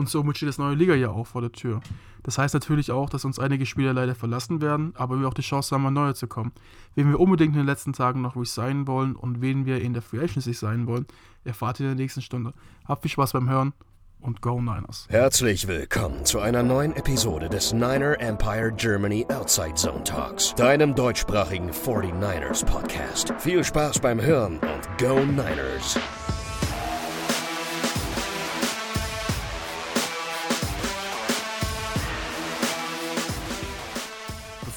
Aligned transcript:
Und 0.00 0.08
somit 0.08 0.38
steht 0.38 0.48
das 0.48 0.56
neue 0.56 0.76
Liga-Jahr 0.76 1.14
auch 1.14 1.26
vor 1.26 1.42
der 1.42 1.52
Tür. 1.52 1.82
Das 2.22 2.38
heißt 2.38 2.54
natürlich 2.54 2.90
auch, 2.90 3.10
dass 3.10 3.26
uns 3.26 3.38
einige 3.38 3.66
Spieler 3.66 3.92
leider 3.92 4.14
verlassen 4.14 4.62
werden, 4.62 4.94
aber 4.96 5.20
wir 5.20 5.28
auch 5.28 5.34
die 5.34 5.42
Chance 5.42 5.74
haben, 5.74 5.82
mal 5.82 5.90
neue 5.90 6.14
zu 6.14 6.26
kommen. 6.26 6.52
Wen 6.94 7.10
wir 7.10 7.20
unbedingt 7.20 7.52
in 7.52 7.58
den 7.58 7.66
letzten 7.66 7.92
Tagen 7.92 8.22
noch 8.22 8.34
sein 8.46 8.86
wollen 8.86 9.14
und 9.14 9.42
wen 9.42 9.66
wir 9.66 9.82
in 9.82 9.92
der 9.92 10.00
Free 10.00 10.20
Agency 10.20 10.54
sein 10.54 10.86
wollen, 10.86 11.04
erfahrt 11.44 11.80
ihr 11.80 11.90
in 11.90 11.98
der 11.98 12.02
nächsten 12.02 12.22
Stunde. 12.22 12.54
Habt 12.88 13.02
viel 13.02 13.10
Spaß 13.10 13.34
beim 13.34 13.50
Hören 13.50 13.74
und 14.20 14.40
Go 14.40 14.62
Niners. 14.62 15.06
Herzlich 15.10 15.68
willkommen 15.68 16.24
zu 16.24 16.40
einer 16.40 16.62
neuen 16.62 16.96
Episode 16.96 17.50
des 17.50 17.74
Niner 17.74 18.18
Empire 18.20 18.72
Germany 18.74 19.26
Outside 19.28 19.74
Zone 19.74 20.04
Talks, 20.04 20.54
deinem 20.54 20.94
deutschsprachigen 20.94 21.72
49ers 21.72 22.64
Podcast. 22.64 23.34
Viel 23.36 23.62
Spaß 23.62 23.98
beim 23.98 24.22
Hören 24.22 24.60
und 24.60 24.98
Go 24.98 25.18
Niners! 25.26 25.98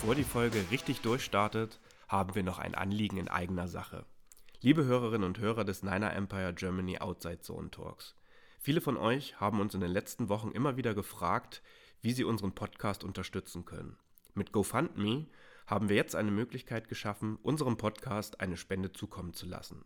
Bevor 0.04 0.16
die 0.16 0.26
Folge 0.26 0.66
richtig 0.70 1.00
durchstartet, 1.00 1.80
haben 2.10 2.36
wir 2.36 2.44
noch 2.44 2.60
ein 2.60 2.76
Anliegen 2.76 3.16
in 3.16 3.30
eigener 3.30 3.70
Sache. 3.70 4.06
Liebe 4.60 4.84
Hörerinnen 4.84 5.26
und 5.26 5.40
Hörer 5.40 5.64
des 5.64 5.82
Niner 5.82 6.12
Empire 6.12 6.54
Germany 6.54 6.98
Outside 6.98 7.40
Zone 7.40 7.72
Talks. 7.72 8.14
Viele 8.60 8.82
von 8.82 8.98
euch 8.98 9.40
haben 9.40 9.62
uns 9.62 9.76
in 9.76 9.80
den 9.80 9.92
letzten 9.92 10.28
Wochen 10.28 10.52
immer 10.52 10.76
wieder 10.76 10.94
gefragt, 10.94 11.62
wie 12.02 12.12
sie 12.12 12.26
unseren 12.26 12.54
Podcast 12.54 13.06
unterstützen 13.06 13.64
können. 13.64 13.96
Mit 14.34 14.52
GoFundMe 14.52 15.28
haben 15.68 15.88
wir 15.88 15.96
jetzt 15.96 16.18
eine 16.18 16.32
Möglichkeit 16.32 16.90
geschaffen, 16.90 17.38
unserem 17.42 17.78
Podcast 17.78 18.42
eine 18.42 18.58
Spende 18.58 18.92
zukommen 18.92 19.34
zu 19.34 19.46
lassen. 19.46 19.86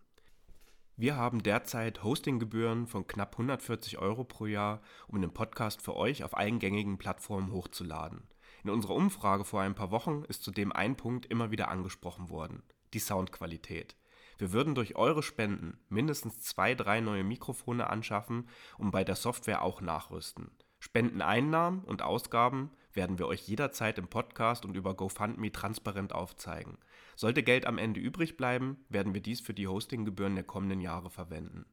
Wir 0.95 1.15
haben 1.15 1.43
derzeit 1.43 2.03
Hostinggebühren 2.03 2.87
von 2.87 3.05
knapp 3.05 3.33
140 3.33 3.99
Euro 3.99 4.23
pro 4.23 4.47
Jahr, 4.47 4.81
um 5.07 5.21
den 5.21 5.31
Podcast 5.31 5.83
für 5.83 5.95
euch 5.95 6.23
auf 6.23 6.35
allen 6.35 6.57
gängigen 6.57 6.97
Plattformen 6.97 7.51
hochzuladen. 7.51 8.23
In 8.63 8.69
unserer 8.69 8.95
Umfrage 8.95 9.43
vor 9.43 9.61
ein 9.61 9.75
paar 9.75 9.91
Wochen 9.91 10.23
ist 10.27 10.43
zudem 10.43 10.71
ein 10.71 10.95
Punkt 10.95 11.25
immer 11.27 11.51
wieder 11.51 11.69
angesprochen 11.69 12.29
worden, 12.29 12.63
die 12.93 12.99
Soundqualität. 12.99 13.95
Wir 14.37 14.51
würden 14.51 14.75
durch 14.75 14.95
eure 14.95 15.23
Spenden 15.23 15.79
mindestens 15.89 16.41
zwei, 16.41 16.75
drei 16.75 17.01
neue 17.01 17.23
Mikrofone 17.23 17.89
anschaffen 17.89 18.47
und 18.77 18.91
bei 18.91 19.03
der 19.03 19.15
Software 19.15 19.63
auch 19.63 19.81
nachrüsten. 19.81 20.51
Spendeneinnahmen 20.79 21.83
und 21.83 22.03
Ausgaben 22.03 22.71
werden 22.93 23.17
wir 23.17 23.27
euch 23.27 23.47
jederzeit 23.47 23.97
im 23.97 24.07
Podcast 24.07 24.65
und 24.65 24.75
über 24.75 24.93
GoFundMe 24.93 25.51
transparent 25.51 26.13
aufzeigen. 26.13 26.77
Sollte 27.15 27.41
Geld 27.41 27.65
am 27.65 27.77
Ende 27.77 27.99
übrig 27.99 28.37
bleiben, 28.37 28.85
werden 28.89 29.13
wir 29.13 29.21
dies 29.21 29.41
für 29.41 29.53
die 29.53 29.67
Hostinggebühren 29.67 30.35
der 30.35 30.43
kommenden 30.43 30.81
Jahre 30.81 31.09
verwenden. 31.09 31.65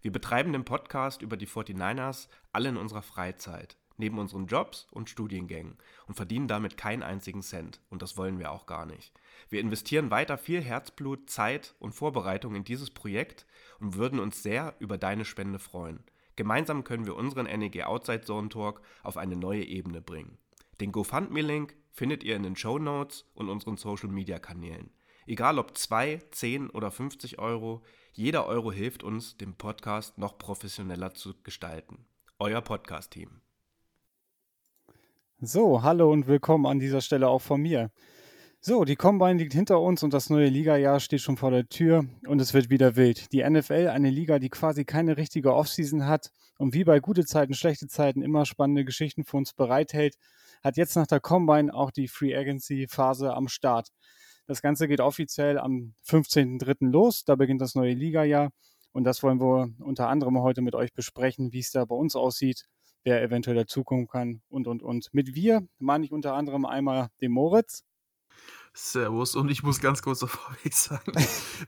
Wir 0.00 0.12
betreiben 0.12 0.52
den 0.52 0.64
Podcast 0.64 1.20
über 1.20 1.36
die 1.36 1.48
49ers 1.48 2.28
alle 2.52 2.70
in 2.70 2.76
unserer 2.76 3.02
Freizeit 3.02 3.76
neben 3.98 4.18
unseren 4.18 4.46
Jobs 4.46 4.86
und 4.90 5.10
Studiengängen 5.10 5.76
und 6.06 6.14
verdienen 6.14 6.48
damit 6.48 6.76
keinen 6.76 7.02
einzigen 7.02 7.42
Cent. 7.42 7.80
Und 7.88 8.02
das 8.02 8.16
wollen 8.16 8.38
wir 8.38 8.52
auch 8.52 8.66
gar 8.66 8.86
nicht. 8.86 9.12
Wir 9.48 9.60
investieren 9.60 10.10
weiter 10.10 10.38
viel 10.38 10.62
Herzblut, 10.62 11.30
Zeit 11.30 11.74
und 11.78 11.92
Vorbereitung 11.92 12.54
in 12.54 12.64
dieses 12.64 12.90
Projekt 12.90 13.46
und 13.80 13.96
würden 13.96 14.18
uns 14.18 14.42
sehr 14.42 14.74
über 14.78 14.98
deine 14.98 15.24
Spende 15.24 15.58
freuen. 15.58 16.04
Gemeinsam 16.36 16.84
können 16.84 17.06
wir 17.06 17.16
unseren 17.16 17.46
NEG 17.46 17.84
Outside 17.84 18.22
Zone 18.22 18.48
Talk 18.50 18.82
auf 19.02 19.16
eine 19.16 19.36
neue 19.36 19.64
Ebene 19.64 20.02
bringen. 20.02 20.38
Den 20.80 20.92
GoFundMe-Link 20.92 21.74
findet 21.90 22.22
ihr 22.22 22.36
in 22.36 22.42
den 22.42 22.56
Show 22.56 22.78
Notes 22.78 23.24
und 23.34 23.48
unseren 23.48 23.78
Social-Media-Kanälen. 23.78 24.90
Egal 25.26 25.58
ob 25.58 25.76
2, 25.76 26.22
10 26.30 26.70
oder 26.70 26.90
50 26.90 27.38
Euro, 27.38 27.82
jeder 28.12 28.46
Euro 28.46 28.70
hilft 28.70 29.02
uns, 29.02 29.36
den 29.38 29.56
Podcast 29.56 30.18
noch 30.18 30.38
professioneller 30.38 31.14
zu 31.14 31.34
gestalten. 31.42 32.06
Euer 32.38 32.60
Podcast-Team. 32.60 33.40
So, 35.42 35.82
hallo 35.82 36.10
und 36.10 36.26
willkommen 36.28 36.64
an 36.64 36.78
dieser 36.78 37.02
Stelle 37.02 37.28
auch 37.28 37.42
von 37.42 37.60
mir. 37.60 37.90
So, 38.58 38.86
die 38.86 38.96
Combine 38.96 39.34
liegt 39.34 39.52
hinter 39.52 39.82
uns 39.82 40.02
und 40.02 40.14
das 40.14 40.30
neue 40.30 40.48
Liga-Jahr 40.48 40.98
steht 40.98 41.20
schon 41.20 41.36
vor 41.36 41.50
der 41.50 41.68
Tür 41.68 42.06
und 42.26 42.40
es 42.40 42.54
wird 42.54 42.70
wieder 42.70 42.96
wild. 42.96 43.30
Die 43.32 43.46
NFL, 43.46 43.88
eine 43.88 44.08
Liga, 44.08 44.38
die 44.38 44.48
quasi 44.48 44.86
keine 44.86 45.18
richtige 45.18 45.52
Offseason 45.54 46.06
hat 46.06 46.30
und 46.56 46.72
wie 46.72 46.84
bei 46.84 47.00
gute 47.00 47.26
Zeiten, 47.26 47.52
schlechte 47.52 47.86
Zeiten 47.86 48.22
immer 48.22 48.46
spannende 48.46 48.86
Geschichten 48.86 49.24
für 49.24 49.36
uns 49.36 49.52
bereithält, 49.52 50.16
hat 50.64 50.78
jetzt 50.78 50.96
nach 50.96 51.06
der 51.06 51.20
Combine 51.20 51.74
auch 51.74 51.90
die 51.90 52.08
Free 52.08 52.34
Agency-Phase 52.34 53.34
am 53.34 53.48
Start. 53.48 53.88
Das 54.46 54.62
Ganze 54.62 54.88
geht 54.88 55.00
offiziell 55.00 55.58
am 55.58 55.92
15.03. 56.08 56.90
los, 56.90 57.24
da 57.24 57.36
beginnt 57.36 57.60
das 57.60 57.74
neue 57.74 57.92
Liga-Jahr 57.92 58.52
und 58.92 59.04
das 59.04 59.22
wollen 59.22 59.38
wir 59.38 59.68
unter 59.80 60.08
anderem 60.08 60.40
heute 60.40 60.62
mit 60.62 60.74
euch 60.74 60.94
besprechen, 60.94 61.52
wie 61.52 61.58
es 61.58 61.72
da 61.72 61.84
bei 61.84 61.94
uns 61.94 62.16
aussieht 62.16 62.64
wer 63.06 63.22
eventuell 63.22 63.56
dazukommen 63.56 64.08
kann 64.08 64.42
und, 64.48 64.66
und, 64.66 64.82
und. 64.82 65.08
Mit 65.12 65.34
wir 65.34 65.66
meine 65.78 66.04
ich 66.04 66.12
unter 66.12 66.34
anderem 66.34 66.66
einmal 66.66 67.08
den 67.20 67.30
Moritz. 67.30 67.84
Servus 68.74 69.36
und 69.36 69.48
ich 69.48 69.62
muss 69.62 69.80
ganz 69.80 70.02
kurz 70.02 70.20
vorweg 70.20 70.74
sagen, 70.74 71.12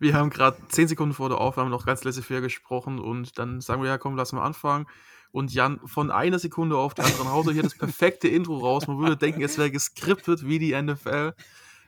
wir 0.00 0.14
haben 0.14 0.30
gerade 0.30 0.58
zehn 0.68 0.88
Sekunden 0.88 1.14
vor 1.14 1.28
der 1.28 1.40
Aufnahme 1.40 1.70
noch 1.70 1.86
ganz 1.86 2.04
laissez-faire 2.04 2.40
gesprochen 2.40 2.98
und 2.98 3.38
dann 3.38 3.60
sagen 3.60 3.80
wir, 3.80 3.88
ja 3.88 3.98
komm, 3.98 4.16
lass 4.16 4.32
mal 4.32 4.44
anfangen. 4.44 4.86
Und 5.30 5.54
Jan 5.54 5.80
von 5.86 6.10
einer 6.10 6.38
Sekunde 6.38 6.76
auf 6.76 6.94
die 6.94 7.02
andere 7.02 7.30
haut 7.30 7.50
hier 7.52 7.62
das 7.62 7.76
perfekte 7.76 8.28
Intro 8.28 8.58
raus. 8.58 8.86
Man 8.88 8.98
würde 8.98 9.16
denken, 9.16 9.42
es 9.42 9.58
wäre 9.58 9.70
geskriptet 9.70 10.44
wie 10.44 10.58
die 10.58 10.80
NFL. 10.80 11.34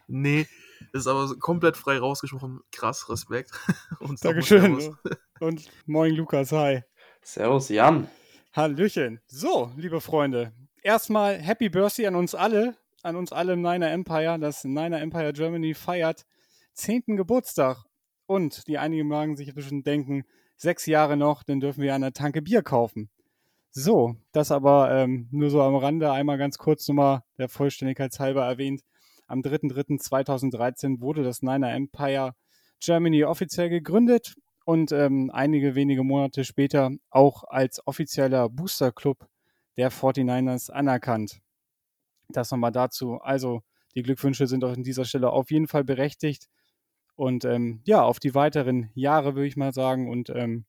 Nee, 0.06 0.46
ist 0.92 1.06
aber 1.06 1.34
komplett 1.38 1.76
frei 1.76 1.98
rausgesprochen. 1.98 2.60
Krass, 2.70 3.08
Respekt. 3.08 3.50
Und 3.98 4.24
Dankeschön. 4.24 4.94
Und 5.40 5.70
moin 5.86 6.14
Lukas, 6.14 6.52
hi. 6.52 6.82
Servus 7.22 7.68
Jan. 7.70 8.08
Hallöchen. 8.52 9.20
So, 9.28 9.70
liebe 9.76 10.00
Freunde, 10.00 10.52
erstmal 10.82 11.38
Happy 11.38 11.68
Birthday 11.68 12.08
an 12.08 12.16
uns 12.16 12.34
alle, 12.34 12.74
an 13.04 13.14
uns 13.14 13.30
alle 13.32 13.52
im 13.52 13.62
Niner 13.62 13.92
Empire. 13.92 14.40
Das 14.40 14.64
Niner 14.64 15.00
Empire 15.00 15.32
Germany 15.32 15.72
feiert 15.72 16.26
10. 16.72 17.16
Geburtstag. 17.16 17.84
Und 18.26 18.66
die 18.66 18.76
einigen 18.76 19.06
mögen 19.06 19.36
sich 19.36 19.54
bestimmt 19.54 19.86
denken, 19.86 20.24
sechs 20.56 20.86
Jahre 20.86 21.16
noch, 21.16 21.44
dann 21.44 21.60
dürfen 21.60 21.82
wir 21.82 21.94
eine 21.94 22.12
Tanke 22.12 22.42
Bier 22.42 22.62
kaufen. 22.62 23.08
So, 23.70 24.16
das 24.32 24.50
aber 24.50 24.90
ähm, 24.90 25.28
nur 25.30 25.50
so 25.50 25.62
am 25.62 25.76
Rande 25.76 26.10
einmal 26.10 26.36
ganz 26.36 26.58
kurz 26.58 26.88
nochmal 26.88 27.22
der 27.38 27.48
Vollständigkeit 27.48 28.18
halber 28.18 28.44
erwähnt. 28.46 28.82
Am 29.28 29.42
3.3.2013 29.42 31.00
wurde 31.00 31.22
das 31.22 31.42
Niner 31.42 31.72
Empire 31.72 32.34
Germany 32.80 33.22
offiziell 33.22 33.68
gegründet 33.68 34.34
und 34.64 34.92
ähm, 34.92 35.30
einige 35.32 35.74
wenige 35.74 36.02
Monate 36.02 36.44
später 36.44 36.90
auch 37.10 37.44
als 37.44 37.86
offizieller 37.86 38.48
Booster-Club 38.48 39.28
der 39.76 39.90
49ers 39.90 40.70
anerkannt. 40.70 41.40
Das 42.28 42.50
nochmal 42.50 42.72
dazu. 42.72 43.20
Also 43.20 43.62
die 43.94 44.02
Glückwünsche 44.02 44.46
sind 44.46 44.62
an 44.64 44.82
dieser 44.82 45.04
Stelle 45.04 45.30
auf 45.30 45.50
jeden 45.50 45.66
Fall 45.66 45.84
berechtigt. 45.84 46.48
Und 47.16 47.44
ähm, 47.44 47.82
ja, 47.84 48.02
auf 48.02 48.20
die 48.20 48.34
weiteren 48.34 48.90
Jahre 48.94 49.34
würde 49.34 49.46
ich 49.46 49.56
mal 49.56 49.72
sagen. 49.72 50.08
Und 50.08 50.30
ähm, 50.30 50.64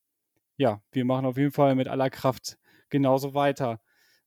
ja, 0.58 0.82
wir 0.92 1.06
machen 1.06 1.26
auf 1.26 1.38
jeden 1.38 1.52
Fall 1.52 1.76
mit 1.76 1.88
aller 1.88 2.10
Kraft 2.10 2.58
genauso 2.90 3.34
weiter. 3.34 3.80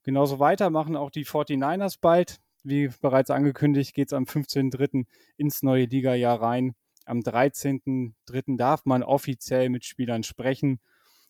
Genauso 0.02 0.38
weiter 0.38 0.70
machen 0.70 0.96
auch 0.96 1.10
die 1.10 1.24
49ers 1.24 1.98
bald. 2.00 2.40
Wie 2.62 2.88
bereits 3.02 3.30
angekündigt, 3.30 3.94
geht 3.94 4.08
es 4.08 4.12
am 4.14 4.24
15.03. 4.24 5.06
ins 5.36 5.62
neue 5.62 5.84
Liga-Jahr 5.84 6.40
rein. 6.40 6.74
Am 7.04 7.20
13.03. 7.20 8.56
darf 8.56 8.84
man 8.84 9.02
offiziell 9.02 9.68
mit 9.68 9.84
Spielern 9.84 10.22
sprechen 10.22 10.80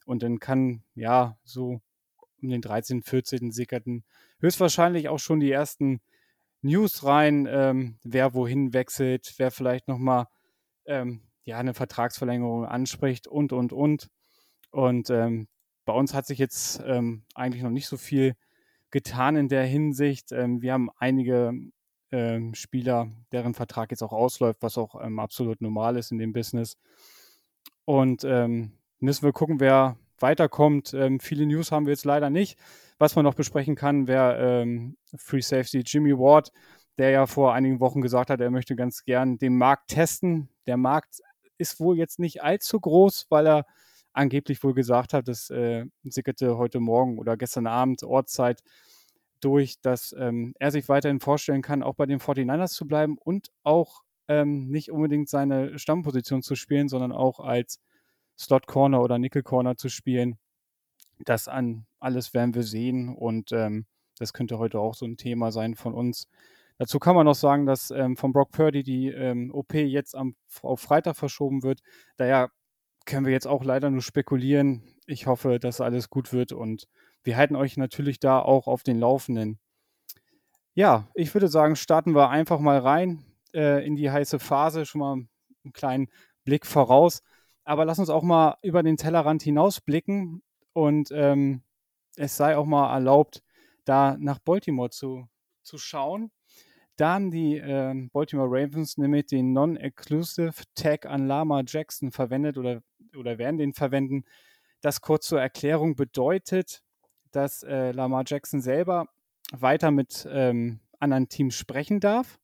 und 0.07 0.23
dann 0.23 0.39
kann, 0.39 0.83
ja, 0.95 1.39
so 1.45 1.81
um 2.43 2.49
den 2.49 2.61
13., 2.61 3.03
14. 3.03 3.53
sickerten 3.53 4.05
höchstwahrscheinlich 4.41 5.09
auch 5.09 5.19
schon 5.19 5.41
die 5.41 5.51
ersten 5.51 6.01
News 6.63 7.05
rein, 7.05 7.47
ähm, 7.51 7.99
wer 8.03 8.35
wohin 8.35 8.73
wechselt, 8.73 9.35
wer 9.39 9.51
vielleicht 9.51 9.89
nochmal 9.89 10.27
ähm, 10.87 11.23
ja, 11.45 11.59
eine 11.59 11.75
Vertragsverlängerung 11.75 12.65
anspricht 12.65 13.27
und, 13.27 13.53
und, 13.53 13.73
und. 13.73 14.09
Und 14.71 15.11
ähm, 15.11 15.49
bei 15.85 15.93
uns 15.93 16.15
hat 16.15 16.27
sich 16.27 16.39
jetzt 16.39 16.83
ähm, 16.87 17.25
eigentlich 17.35 17.63
noch 17.63 17.71
nicht 17.71 17.87
so 17.87 17.97
viel 17.97 18.35
getan 18.91 19.37
in 19.37 19.49
der 19.49 19.65
Hinsicht. 19.65 20.33
Ähm, 20.33 20.63
wir 20.63 20.73
haben 20.73 20.91
einige 20.97 21.53
ähm, 22.15 22.55
Spieler, 22.55 23.09
deren 23.33 23.55
Vertrag 23.55 23.91
jetzt 23.91 24.03
auch 24.03 24.13
ausläuft, 24.13 24.63
was 24.63 24.79
auch 24.79 25.03
ähm, 25.03 25.19
absolut 25.19 25.61
normal 25.61 25.97
ist 25.97 26.13
in 26.13 26.19
dem 26.19 26.33
Business. 26.33 26.77
Und 27.85 28.25
ähm, 28.25 28.73
müssen 29.01 29.25
wir 29.25 29.33
gucken, 29.33 29.61
wer 29.61 29.97
weiterkommt. 30.19 30.95
Ähm, 30.95 31.21
viele 31.21 31.47
News 31.47 31.73
haben 31.73 31.87
wir 31.87 31.93
jetzt 31.93 32.05
leider 32.05 32.31
nicht. 32.31 32.59
Was 32.99 33.17
man 33.17 33.25
noch 33.25 33.35
besprechen 33.35 33.75
kann, 33.75 34.07
wäre 34.07 34.67
Free 35.17 35.41
Safety 35.41 35.83
Jimmy 35.85 36.17
Ward, 36.17 36.53
der 36.97 37.11
ja 37.11 37.27
vor 37.27 37.53
einigen 37.53 37.81
Wochen 37.81 38.01
gesagt 38.01 38.31
hat, 38.31 38.41
er 38.41 38.53
möchte 38.53 38.77
ganz 38.77 39.05
gern 39.05 39.37
den 39.37 39.59
Markt 39.59 39.89
testen. 39.89 40.49
Der 40.67 40.77
Markt 40.77 41.21
ist 41.59 41.81
wohl 41.81 41.99
jetzt 41.99 42.21
nicht 42.21 42.43
allzu 42.43 42.79
groß, 42.81 43.27
weil 43.31 43.47
er 43.47 43.67
angeblich 44.13 44.63
wohl 44.63 44.75
gesagt 44.75 45.13
hat, 45.13 45.29
das 45.29 45.51
äh, 45.51 45.87
sickerte 46.05 46.57
heute 46.57 46.81
Morgen 46.81 47.19
oder 47.19 47.37
gestern 47.37 47.67
Abend 47.67 48.03
Ortszeit, 48.05 48.63
durch, 49.45 49.81
dass 49.81 50.15
ähm, 50.19 50.55
er 50.59 50.71
sich 50.71 50.89
weiterhin 50.89 51.21
vorstellen 51.21 51.63
kann, 51.63 51.83
auch 51.83 51.95
bei 51.95 52.07
den 52.07 52.21
49ers 52.21 52.73
zu 52.73 52.87
bleiben 52.87 53.17
und 53.19 53.51
auch 53.63 54.03
ähm, 54.29 54.69
nicht 54.69 54.91
unbedingt 54.91 55.29
seine 55.29 55.79
Stammposition 55.79 56.43
zu 56.43 56.55
spielen, 56.55 56.89
sondern 56.89 57.13
auch 57.13 57.41
als 57.41 57.81
Slot 58.39 58.67
Corner 58.67 59.03
oder 59.03 59.19
Nickel 59.19 59.43
Corner 59.43 59.77
zu 59.77 59.89
spielen. 59.89 60.39
Das 61.19 61.49
an 61.49 61.87
alles 62.01 62.35
werden 62.35 62.55
wir 62.55 62.65
sehen 62.65 63.15
und 63.15 63.53
ähm, 63.53 63.87
das 64.19 64.33
könnte 64.33 64.59
heute 64.59 64.79
auch 64.81 64.95
so 64.95 65.07
ein 65.07 65.17
Thema 65.17 65.53
sein 65.53 65.75
von 65.75 65.95
uns. 65.95 66.29
Dazu 66.79 66.99
kann 66.99 67.15
man 67.15 67.27
noch 67.27 67.35
sagen, 67.35 67.67
dass 67.67 67.91
ähm, 67.91 68.17
von 68.17 68.33
Brock 68.33 68.51
Purdy 68.51 68.83
die 68.83 69.09
ähm, 69.09 69.51
OP 69.53 69.75
jetzt 69.75 70.17
am, 70.17 70.35
auf 70.63 70.81
Freitag 70.81 71.17
verschoben 71.17 71.63
wird. 71.63 71.81
Daher 72.17 72.51
können 73.07 73.27
wir 73.27 73.33
jetzt 73.33 73.47
auch 73.47 73.65
leider 73.65 73.91
nur 73.91 74.03
spekulieren. 74.03 74.83
Ich 75.07 75.27
hoffe, 75.27 75.59
dass 75.61 75.81
alles 75.81 76.11
gut 76.11 76.33
wird 76.33 76.53
und 76.53 76.89
wir 77.25 77.37
halten 77.37 77.57
euch 77.57 77.77
natürlich 77.77 78.21
da 78.21 78.39
auch 78.39 78.67
auf 78.67 78.83
den 78.83 79.01
Laufenden. 79.01 79.59
Ja, 80.75 81.09
ich 81.15 81.33
würde 81.35 81.49
sagen, 81.49 81.77
starten 81.77 82.15
wir 82.15 82.31
einfach 82.31 82.61
mal 82.61 82.79
rein 82.79 83.25
äh, 83.55 83.85
in 83.87 83.97
die 83.97 84.11
heiße 84.11 84.39
Phase. 84.39 84.87
Schon 84.87 85.01
mal 85.01 85.13
einen 85.13 85.73
kleinen 85.73 86.09
Blick 86.45 86.67
voraus. 86.67 87.23
Aber 87.65 87.85
lass 87.85 87.99
uns 87.99 88.11
auch 88.11 88.23
mal 88.23 88.59
über 88.63 88.83
den 88.83 88.97
Tellerrand 88.97 89.43
hinausblicken 89.43 90.43
und 90.75 91.11
ähm, 91.13 91.63
es 92.17 92.37
sei 92.37 92.57
auch 92.57 92.67
mal 92.67 92.93
erlaubt, 92.93 93.43
da 93.85 94.17
nach 94.19 94.39
Baltimore 94.39 94.91
zu, 94.91 95.27
zu 95.63 95.79
schauen. 95.79 96.31
Da 96.97 97.15
haben 97.15 97.31
die 97.31 97.57
äh, 97.57 98.09
Baltimore 98.13 98.49
Ravens 98.51 98.99
nämlich 98.99 99.27
den 99.27 99.53
Non-Exclusive 99.53 100.63
Tag 100.75 101.07
an 101.07 101.27
Lama 101.27 101.63
Jackson 101.67 102.13
verwendet 102.13 102.59
oder, 102.59 102.83
oder 103.17 103.39
werden 103.39 103.59
den 103.59 103.73
verwenden. 103.73 104.25
Das 104.81 105.01
kurz 105.01 105.27
zur 105.27 105.41
Erklärung 105.41 105.97
bedeutet, 105.97 106.84
dass 107.35 107.63
äh, 107.63 107.93
Lamar 107.93 108.25
Jackson 108.27 108.61
selber 108.61 109.09
weiter 109.53 109.91
mit 109.91 110.27
ähm, 110.31 110.81
anderen 110.99 111.29
Teams 111.29 111.55
sprechen 111.55 112.01
darf. 112.01 112.39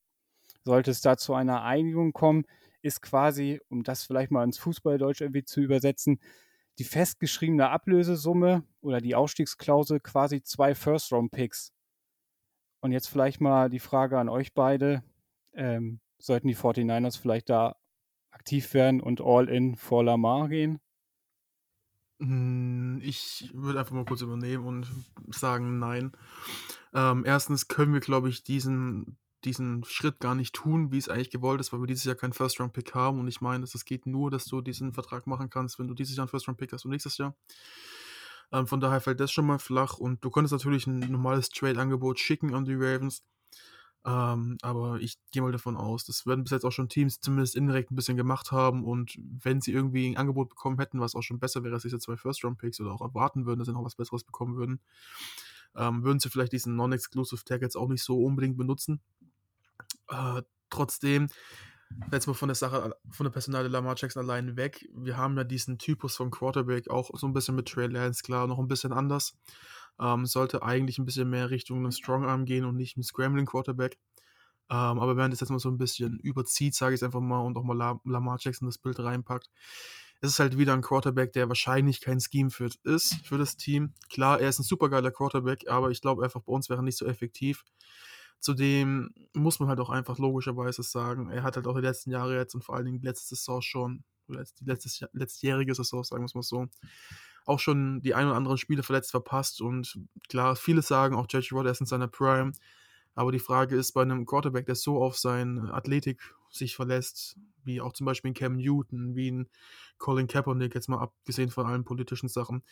Sollte 0.64 0.90
es 0.90 1.00
da 1.00 1.16
zu 1.16 1.34
einer 1.34 1.62
Einigung 1.62 2.12
kommen, 2.12 2.44
ist 2.82 3.02
quasi, 3.02 3.60
um 3.68 3.82
das 3.82 4.04
vielleicht 4.04 4.30
mal 4.30 4.44
ins 4.44 4.58
Fußballdeutsch 4.58 5.20
irgendwie 5.20 5.44
zu 5.44 5.60
übersetzen, 5.60 6.20
die 6.78 6.84
festgeschriebene 6.84 7.68
Ablösesumme 7.68 8.64
oder 8.80 9.00
die 9.00 9.14
Ausstiegsklausel 9.14 10.00
quasi 10.00 10.42
zwei 10.42 10.74
First-Round-Picks. 10.74 11.72
Und 12.80 12.92
jetzt 12.92 13.08
vielleicht 13.08 13.40
mal 13.40 13.68
die 13.68 13.80
Frage 13.80 14.18
an 14.18 14.28
euch 14.28 14.54
beide. 14.54 15.02
Ähm, 15.52 16.00
sollten 16.18 16.48
die 16.48 16.56
49ers 16.56 17.18
vielleicht 17.18 17.50
da 17.50 17.76
aktiv 18.30 18.72
werden 18.74 19.00
und 19.00 19.20
All-In 19.20 19.76
vor 19.76 20.04
Lamar 20.04 20.48
gehen? 20.48 20.80
Hm, 22.20 23.00
ich 23.02 23.50
würde 23.54 23.78
einfach 23.78 23.94
mal 23.94 24.04
kurz 24.04 24.20
übernehmen 24.20 24.64
und 24.64 24.86
sagen, 25.28 25.78
nein. 25.78 26.12
Ähm, 26.92 27.24
erstens 27.24 27.68
können 27.68 27.92
wir, 27.92 28.00
glaube 28.00 28.28
ich, 28.28 28.44
diesen 28.44 29.16
diesen 29.44 29.84
Schritt 29.84 30.20
gar 30.20 30.34
nicht 30.34 30.54
tun, 30.54 30.92
wie 30.92 30.98
es 30.98 31.08
eigentlich 31.08 31.30
gewollt 31.30 31.60
ist, 31.60 31.72
weil 31.72 31.80
wir 31.80 31.86
dieses 31.86 32.04
Jahr 32.04 32.14
keinen 32.14 32.34
First-Round-Pick 32.34 32.94
haben 32.94 33.20
und 33.20 33.28
ich 33.28 33.40
meine, 33.40 33.64
es 33.64 33.84
geht 33.84 34.06
nur, 34.06 34.30
dass 34.30 34.44
du 34.44 34.60
diesen 34.60 34.92
Vertrag 34.92 35.26
machen 35.26 35.48
kannst, 35.48 35.78
wenn 35.78 35.88
du 35.88 35.94
dieses 35.94 36.16
Jahr 36.16 36.24
einen 36.24 36.28
First-Round-Pick 36.28 36.72
hast 36.72 36.84
und 36.84 36.90
nächstes 36.90 37.16
Jahr. 37.18 37.34
Ähm, 38.52 38.66
von 38.66 38.80
daher 38.80 39.00
fällt 39.00 39.20
das 39.20 39.32
schon 39.32 39.46
mal 39.46 39.58
flach 39.58 39.98
und 39.98 40.24
du 40.24 40.30
könntest 40.30 40.52
natürlich 40.52 40.86
ein 40.86 40.98
normales 40.98 41.48
Trade-Angebot 41.50 42.18
schicken 42.18 42.54
an 42.54 42.64
die 42.64 42.74
Ravens, 42.74 43.24
ähm, 44.06 44.56
aber 44.62 44.98
ich 45.00 45.18
gehe 45.30 45.42
mal 45.42 45.52
davon 45.52 45.76
aus, 45.76 46.04
das 46.04 46.26
werden 46.26 46.44
bis 46.44 46.52
jetzt 46.52 46.64
auch 46.64 46.72
schon 46.72 46.88
Teams 46.88 47.20
zumindest 47.20 47.54
indirekt 47.54 47.90
ein 47.90 47.96
bisschen 47.96 48.16
gemacht 48.16 48.50
haben 48.50 48.84
und 48.84 49.18
wenn 49.18 49.60
sie 49.60 49.72
irgendwie 49.72 50.08
ein 50.08 50.16
Angebot 50.16 50.48
bekommen 50.48 50.78
hätten, 50.78 51.00
was 51.00 51.14
auch 51.14 51.22
schon 51.22 51.38
besser 51.38 51.62
wäre 51.64 51.74
als 51.74 51.82
diese 51.82 51.98
zwei 51.98 52.16
First-Round-Picks 52.16 52.80
oder 52.80 52.92
auch 52.92 53.02
erwarten 53.02 53.44
würden, 53.44 53.58
dass 53.58 53.66
sie 53.68 53.74
noch 53.74 53.84
was 53.84 53.96
Besseres 53.96 54.24
bekommen 54.24 54.56
würden, 54.56 54.80
ähm, 55.76 56.02
würden 56.02 56.18
sie 56.18 56.30
vielleicht 56.30 56.52
diesen 56.52 56.76
Non-Exclusive 56.76 57.44
Tag 57.44 57.60
jetzt 57.60 57.76
auch 57.76 57.88
nicht 57.88 58.02
so 58.02 58.22
unbedingt 58.22 58.56
benutzen. 58.56 59.00
Äh, 60.08 60.42
trotzdem, 60.70 61.28
jetzt 62.10 62.26
mal 62.26 62.34
von 62.34 62.48
der 62.48 62.54
Sache, 62.54 62.96
von 63.10 63.24
der 63.24 63.30
Personale 63.32 63.68
Lamar 63.68 63.96
Jackson 63.96 64.22
allein 64.22 64.56
weg. 64.56 64.88
Wir 64.94 65.16
haben 65.16 65.36
ja 65.36 65.44
diesen 65.44 65.78
Typus 65.78 66.16
von 66.16 66.30
Quarterback 66.30 66.88
auch 66.88 67.10
so 67.12 67.26
ein 67.26 67.32
bisschen 67.32 67.54
mit 67.54 67.68
Trey 67.68 67.86
Lance, 67.86 68.22
klar, 68.22 68.46
noch 68.46 68.58
ein 68.58 68.68
bisschen 68.68 68.92
anders. 68.92 69.34
Ähm, 70.00 70.26
sollte 70.26 70.62
eigentlich 70.62 70.98
ein 70.98 71.04
bisschen 71.04 71.28
mehr 71.28 71.50
Richtung 71.50 71.78
einen 71.78 71.92
Strong 71.92 72.24
Arm 72.24 72.44
gehen 72.46 72.64
und 72.64 72.76
nicht 72.76 72.96
einen 72.96 73.04
Scrambling 73.04 73.46
Quarterback. 73.46 73.98
Ähm, 74.70 74.98
aber 74.98 75.16
wenn 75.16 75.30
das 75.30 75.40
jetzt 75.40 75.50
mal 75.50 75.58
so 75.58 75.68
ein 75.68 75.78
bisschen 75.78 76.18
überzieht, 76.20 76.74
sage 76.74 76.94
ich 76.94 77.00
es 77.00 77.02
einfach 77.02 77.20
mal, 77.20 77.40
und 77.40 77.56
auch 77.56 77.64
mal 77.64 77.76
La 77.76 78.00
Lamar 78.04 78.38
Jackson 78.40 78.66
das 78.66 78.78
Bild 78.78 78.98
reinpackt, 79.00 79.50
es 80.20 80.30
ist 80.30 80.38
halt 80.38 80.58
wieder 80.58 80.74
ein 80.74 80.82
Quarterback, 80.82 81.32
der 81.32 81.48
wahrscheinlich 81.48 82.00
kein 82.00 82.20
Scheme 82.20 82.50
fit 82.50 82.76
ist 82.84 83.14
für 83.26 83.38
das 83.38 83.56
Team. 83.56 83.94
Klar, 84.10 84.40
er 84.40 84.48
ist 84.50 84.58
ein 84.58 84.64
supergeiler 84.64 85.10
Quarterback, 85.10 85.68
aber 85.68 85.90
ich 85.90 86.00
glaube 86.00 86.22
einfach, 86.22 86.42
bei 86.42 86.52
uns 86.52 86.68
wäre 86.68 86.80
er 86.80 86.82
nicht 86.82 86.98
so 86.98 87.06
effektiv. 87.06 87.64
Zudem 88.38 89.12
muss 89.34 89.60
man 89.60 89.68
halt 89.68 89.80
auch 89.80 89.90
einfach 89.90 90.18
logischerweise 90.18 90.82
sagen, 90.82 91.30
er 91.30 91.42
hat 91.42 91.56
halt 91.56 91.66
auch 91.66 91.74
die 91.74 91.82
letzten 91.82 92.10
Jahre 92.10 92.36
jetzt 92.36 92.54
und 92.54 92.62
vor 92.62 92.76
allen 92.76 92.86
Dingen 92.86 93.02
letzte 93.02 93.34
Saison 93.34 93.60
schon, 93.60 94.04
oder 94.28 94.44
die 94.60 94.64
letztes, 94.64 95.04
letztjährige 95.12 95.74
Saison, 95.74 96.04
sagen 96.04 96.22
wir 96.22 96.26
es 96.26 96.34
mal 96.34 96.42
so, 96.42 96.66
auch 97.46 97.58
schon 97.58 98.00
die 98.02 98.14
ein 98.14 98.26
oder 98.26 98.36
anderen 98.36 98.58
Spiele 98.58 98.82
verletzt 98.82 99.10
verpasst. 99.10 99.60
Und 99.60 99.98
klar, 100.28 100.56
viele 100.56 100.82
sagen 100.82 101.14
auch, 101.14 101.26
J.J. 101.28 101.52
Watt 101.52 101.66
ist 101.66 101.80
in 101.80 101.86
seiner 101.86 102.08
Prime. 102.08 102.52
Aber 103.14 103.32
die 103.32 103.38
Frage 103.38 103.76
ist, 103.76 103.92
bei 103.92 104.02
einem 104.02 104.24
Quarterback, 104.24 104.66
der 104.66 104.76
so 104.76 105.02
auf 105.02 105.18
seine 105.18 105.74
Athletik 105.74 106.34
sich 106.50 106.76
verlässt, 106.76 107.36
wie 107.64 107.80
auch 107.80 107.92
zum 107.92 108.06
Beispiel 108.06 108.30
ein 108.30 108.34
Cam 108.34 108.56
Newton, 108.56 109.14
wie 109.14 109.30
ein 109.30 109.48
Colin 109.98 110.26
Kaepernick, 110.26 110.74
jetzt 110.74 110.88
mal 110.88 111.00
abgesehen 111.00 111.50
von 111.50 111.66
allen 111.66 111.84
politischen 111.84 112.28
Sachen, 112.28 112.62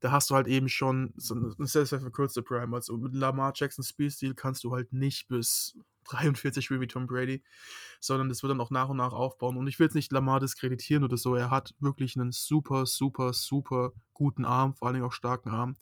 da 0.00 0.10
hast 0.10 0.30
du 0.30 0.34
halt 0.34 0.48
eben 0.48 0.68
schon 0.68 1.12
so 1.16 1.34
eine 1.34 1.66
sehr, 1.66 1.86
sehr 1.86 2.00
verkürzte 2.00 2.42
Prime. 2.42 2.74
Also 2.74 2.96
mit 2.96 3.14
Lamar 3.14 3.52
Jackson 3.54 3.84
Speed-Stil 3.84 4.34
kannst 4.34 4.64
du 4.64 4.72
halt 4.72 4.92
nicht 4.92 5.28
bis 5.28 5.78
43 6.04 6.64
spielen 6.64 6.80
wie 6.80 6.86
Tom 6.86 7.06
Brady, 7.06 7.42
sondern 8.00 8.28
das 8.28 8.42
wird 8.42 8.50
dann 8.50 8.60
auch 8.60 8.70
nach 8.70 8.88
und 8.88 8.96
nach 8.96 9.12
aufbauen. 9.12 9.56
Und 9.56 9.66
ich 9.66 9.78
will 9.78 9.86
jetzt 9.86 9.94
nicht 9.94 10.12
Lamar 10.12 10.40
diskreditieren 10.40 11.04
oder 11.04 11.16
so. 11.16 11.34
Er 11.34 11.50
hat 11.50 11.74
wirklich 11.80 12.16
einen 12.16 12.32
super, 12.32 12.86
super, 12.86 13.32
super 13.32 13.92
guten 14.12 14.44
Arm, 14.44 14.74
vor 14.74 14.88
allen 14.88 14.94
Dingen 14.94 15.06
auch 15.06 15.12
starken 15.12 15.50
Arm. 15.50 15.76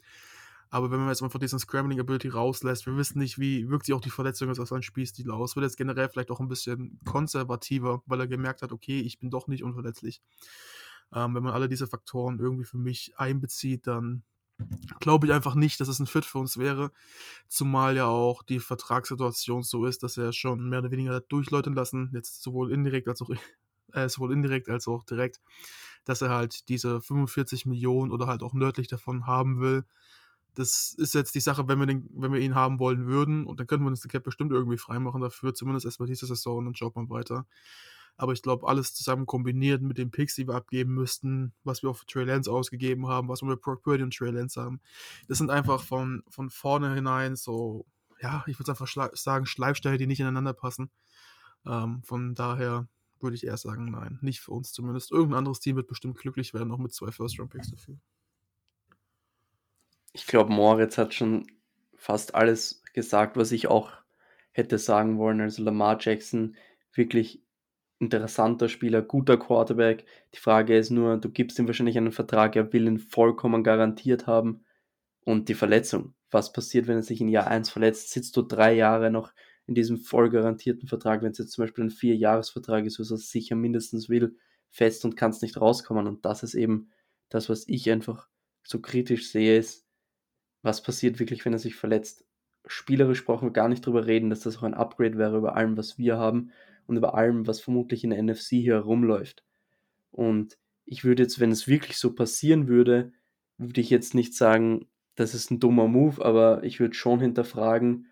Aber 0.73 0.93
wenn 0.93 1.01
man 1.01 1.09
jetzt 1.09 1.19
von 1.19 1.41
diesen 1.41 1.59
Scrambling 1.59 1.99
Ability 1.99 2.29
rauslässt, 2.29 2.87
wir 2.87 2.97
wissen 2.97 3.19
nicht, 3.19 3.41
wie 3.41 3.69
wirkt 3.69 3.87
sich 3.87 3.95
auch 3.95 4.01
die 4.01 4.11
Verletzung 4.11 4.49
aus 4.49 4.69
seinem 4.69 4.83
Spielstil 4.83 5.31
aus. 5.33 5.57
Wird 5.57 5.65
jetzt 5.65 5.77
generell 5.77 6.09
vielleicht 6.09 6.31
auch 6.31 6.39
ein 6.39 6.47
bisschen 6.47 7.01
konservativer, 7.05 8.03
weil 8.07 8.21
er 8.21 8.29
gemerkt 8.29 8.63
hat, 8.63 8.71
okay, 8.71 9.01
ich 9.01 9.19
bin 9.19 9.31
doch 9.31 9.49
nicht 9.49 9.65
unverletzlich. 9.65 10.23
Ähm, 11.13 11.35
wenn 11.35 11.43
man 11.43 11.53
alle 11.53 11.69
diese 11.69 11.89
Faktoren 11.89 12.39
irgendwie 12.39 12.65
für 12.65 12.79
mich 12.79 13.15
einbezieht, 13.17 13.89
dann 13.89 14.23
glaube 15.01 15.27
ich 15.27 15.33
einfach 15.33 15.55
nicht, 15.55 15.81
dass 15.81 15.89
es 15.89 15.99
ein 15.99 16.07
Fit 16.07 16.25
für 16.25 16.39
uns 16.39 16.57
wäre. 16.57 16.93
Zumal 17.49 17.97
ja 17.97 18.07
auch 18.07 18.43
die 18.43 18.61
Vertragssituation 18.61 19.63
so 19.63 19.87
ist, 19.87 20.03
dass 20.03 20.17
er 20.17 20.33
schon 20.33 20.69
mehr 20.69 20.81
oder 20.81 20.91
weniger 20.91 21.21
durchläuten 21.21 21.75
lassen, 21.75 22.11
jetzt 22.15 22.43
sowohl 22.43 22.73
indirekt 22.73 23.09
als 23.09 23.23
auch 23.23 23.31
äh, 23.93 24.09
sowohl 24.09 24.33
indirekt 24.33 24.69
als 24.69 24.89
auch 24.89 25.05
direkt, 25.05 25.41
dass 26.05 26.23
er 26.23 26.31
halt 26.31 26.69
diese 26.69 27.01
45 27.01 27.67
Millionen 27.67 28.13
oder 28.13 28.27
halt 28.27 28.43
auch 28.43 28.55
nördlich 28.55 28.89
davon 28.89 29.27
haben 29.27 29.61
will. 29.61 29.85
Das 30.55 30.95
ist 30.99 31.15
jetzt 31.15 31.35
die 31.35 31.41
Sache, 31.41 31.69
wenn 31.69 31.79
wir, 31.79 31.87
den, 31.87 32.09
wenn 32.13 32.33
wir 32.33 32.41
ihn 32.41 32.57
haben 32.57 32.81
wollen 32.81 33.07
würden, 33.07 33.47
und 33.47 33.61
dann 33.61 33.67
könnten 33.67 33.85
wir 33.85 33.91
uns 33.91 34.01
die 34.01 34.09
Cap 34.09 34.25
bestimmt 34.25 34.51
irgendwie 34.51 34.79
freimachen 34.79 35.21
dafür, 35.21 35.55
zumindest 35.55 35.87
erstmal 35.87 36.09
diese 36.09 36.27
Saison 36.27 36.59
und 36.59 36.65
dann 36.67 36.75
schaut 36.75 36.97
man 36.97 37.09
weiter. 37.09 37.47
Aber 38.17 38.33
ich 38.33 38.43
glaube, 38.43 38.69
alles 38.69 38.95
zusammen 38.95 39.27
kombiniert 39.27 39.83
mit 39.83 39.99
den 39.99 40.11
Picks, 40.11 40.35
die 40.35 40.47
wir 40.47 40.55
abgeben 40.55 40.95
müssten, 40.95 41.53
was 41.65 41.83
wir 41.83 41.95
für 41.95 42.07
Trey 42.07 42.25
Lance 42.25 42.51
ausgegeben 42.51 43.07
haben, 43.09 43.29
was 43.29 43.43
wir 43.43 43.49
mit 43.49 43.61
Brock 43.61 43.83
Purdy 43.83 44.03
und 44.03 44.15
Trey 44.15 44.31
Lance 44.31 44.61
haben, 44.61 44.81
das 45.29 45.39
sind 45.39 45.51
einfach 45.51 45.83
von, 45.83 46.23
von 46.29 46.51
vorne 46.51 46.95
hinein 46.95 47.37
so, 47.37 47.87
ja, 48.21 48.45
ich 48.47 48.59
würde 48.59 48.73
einfach 48.73 48.89
sagen, 49.15 49.47
Schleifsteine, 49.47 49.99
die 49.99 50.07
nicht 50.07 50.21
ineinander 50.21 50.53
passen. 50.53 50.91
Ähm, 51.67 52.03
von 52.05 52.35
daher 52.35 52.89
würde 53.21 53.37
ich 53.37 53.47
eher 53.47 53.57
sagen, 53.57 53.91
nein, 53.91 54.19
nicht 54.23 54.41
für 54.41 54.53
uns 54.53 54.73
zumindest. 54.73 55.11
Irgendein 55.13 55.39
anderes 55.39 55.61
Team 55.61 55.77
wird 55.77 55.89
bestimmt 55.89 56.19
glücklich 56.19 56.55
werden, 56.55 56.73
auch 56.73 56.79
mit 56.79 56.93
zwei 56.93 57.11
First-Round-Picks 57.11 57.71
dafür. 57.71 57.97
Ich 60.13 60.27
glaube, 60.27 60.53
Moritz 60.53 60.99
hat 60.99 61.15
schon 61.15 61.47
fast 61.97 62.35
alles 62.35 62.83
gesagt, 62.95 63.37
was 63.37 63.53
ich 63.53 63.69
auch 63.69 63.93
hätte 64.53 64.79
sagen 64.79 65.19
wollen. 65.19 65.41
Also 65.41 65.63
Lamar 65.63 65.99
Jackson 66.01 66.57
wirklich 66.93 67.43
interessanter 68.01 68.69
Spieler, 68.69 69.03
guter 69.03 69.37
Quarterback. 69.37 70.07
Die 70.35 70.39
Frage 70.39 70.77
ist 70.77 70.91
nur, 70.91 71.19
du 71.19 71.31
gibst 71.31 71.59
ihm 71.59 71.67
wahrscheinlich 71.67 71.99
einen 71.99 72.13
Vertrag, 72.13 72.57
er 72.57 72.73
will 72.73 72.87
ihn 72.87 72.99
vollkommen 72.99 73.63
garantiert 73.63 74.27
haben. 74.27 74.65
Und 75.25 75.49
die 75.49 75.55
Verletzung. 75.55 76.15
Was 76.31 76.53
passiert, 76.53 76.89
wenn 76.89 76.97
er 76.97 77.03
sich 77.03 77.21
in 77.21 77.29
Jahr 77.29 77.47
1 77.47 77.71
verletzt? 77.71 78.11
Sitzt 78.11 78.37
du 78.37 78.43
drei 78.43 78.73
Jahre 78.73 79.11
noch 79.11 79.33
in 79.67 79.75
diesem 79.75 79.99
voll 79.99 80.31
garantierten 80.31 80.89
Vertrag, 80.89 81.23
wenn 81.23 81.33
es 81.33 81.39
jetzt 81.39 81.53
zum 81.53 81.65
Beispiel 81.65 81.85
ein 81.85 81.91
Vierjahresvertrag 81.91 82.87
ist, 82.87 82.99
was 82.99 83.11
er 83.11 83.19
sicher 83.19 83.55
mindestens 83.55 84.09
will, 84.09 84.37
fest 84.71 85.05
und 85.05 85.17
kannst 85.17 85.43
nicht 85.43 85.61
rauskommen. 85.61 86.07
Und 86.07 86.25
das 86.25 86.43
ist 86.43 86.55
eben 86.55 86.91
das, 87.29 87.49
was 87.49 87.69
ich 87.69 87.91
einfach 87.91 88.29
so 88.63 88.81
kritisch 88.81 89.31
sehe, 89.31 89.59
ist, 89.59 89.87
was 90.63 90.83
passiert 90.83 91.19
wirklich, 91.19 91.45
wenn 91.45 91.53
er 91.53 91.59
sich 91.59 91.75
verletzt. 91.75 92.25
Spielerisch 92.67 93.25
brauchen 93.25 93.49
wir 93.49 93.53
gar 93.53 93.69
nicht 93.69 93.85
drüber 93.85 94.07
reden, 94.07 94.31
dass 94.31 94.41
das 94.41 94.59
auch 94.59 94.63
ein 94.63 94.75
Upgrade 94.75 95.19
wäre 95.19 95.37
über 95.37 95.57
allem, 95.57 95.77
was 95.77 95.99
wir 95.99 96.17
haben 96.17 96.51
und 96.91 96.97
über 96.97 97.15
allem, 97.15 97.47
was 97.47 97.61
vermutlich 97.61 98.03
in 98.03 98.11
der 98.11 98.21
NFC 98.21 98.49
hier 98.57 98.75
herumläuft. 98.75 99.45
Und 100.11 100.59
ich 100.85 101.05
würde 101.05 101.23
jetzt, 101.23 101.39
wenn 101.39 101.53
es 101.53 101.69
wirklich 101.69 101.99
so 101.99 102.15
passieren 102.15 102.67
würde, 102.67 103.13
würde 103.59 103.81
ich 103.81 103.91
jetzt 103.91 104.15
nicht 104.15 104.35
sagen, 104.35 104.89
das 105.15 105.35
ist 105.35 105.53
ein 105.53 105.61
dummer 105.61 105.87
Move, 105.87 106.25
aber 106.25 106.65
ich 106.65 106.81
würde 106.81 106.95
schon 106.95 107.21
hinterfragen. 107.21 108.09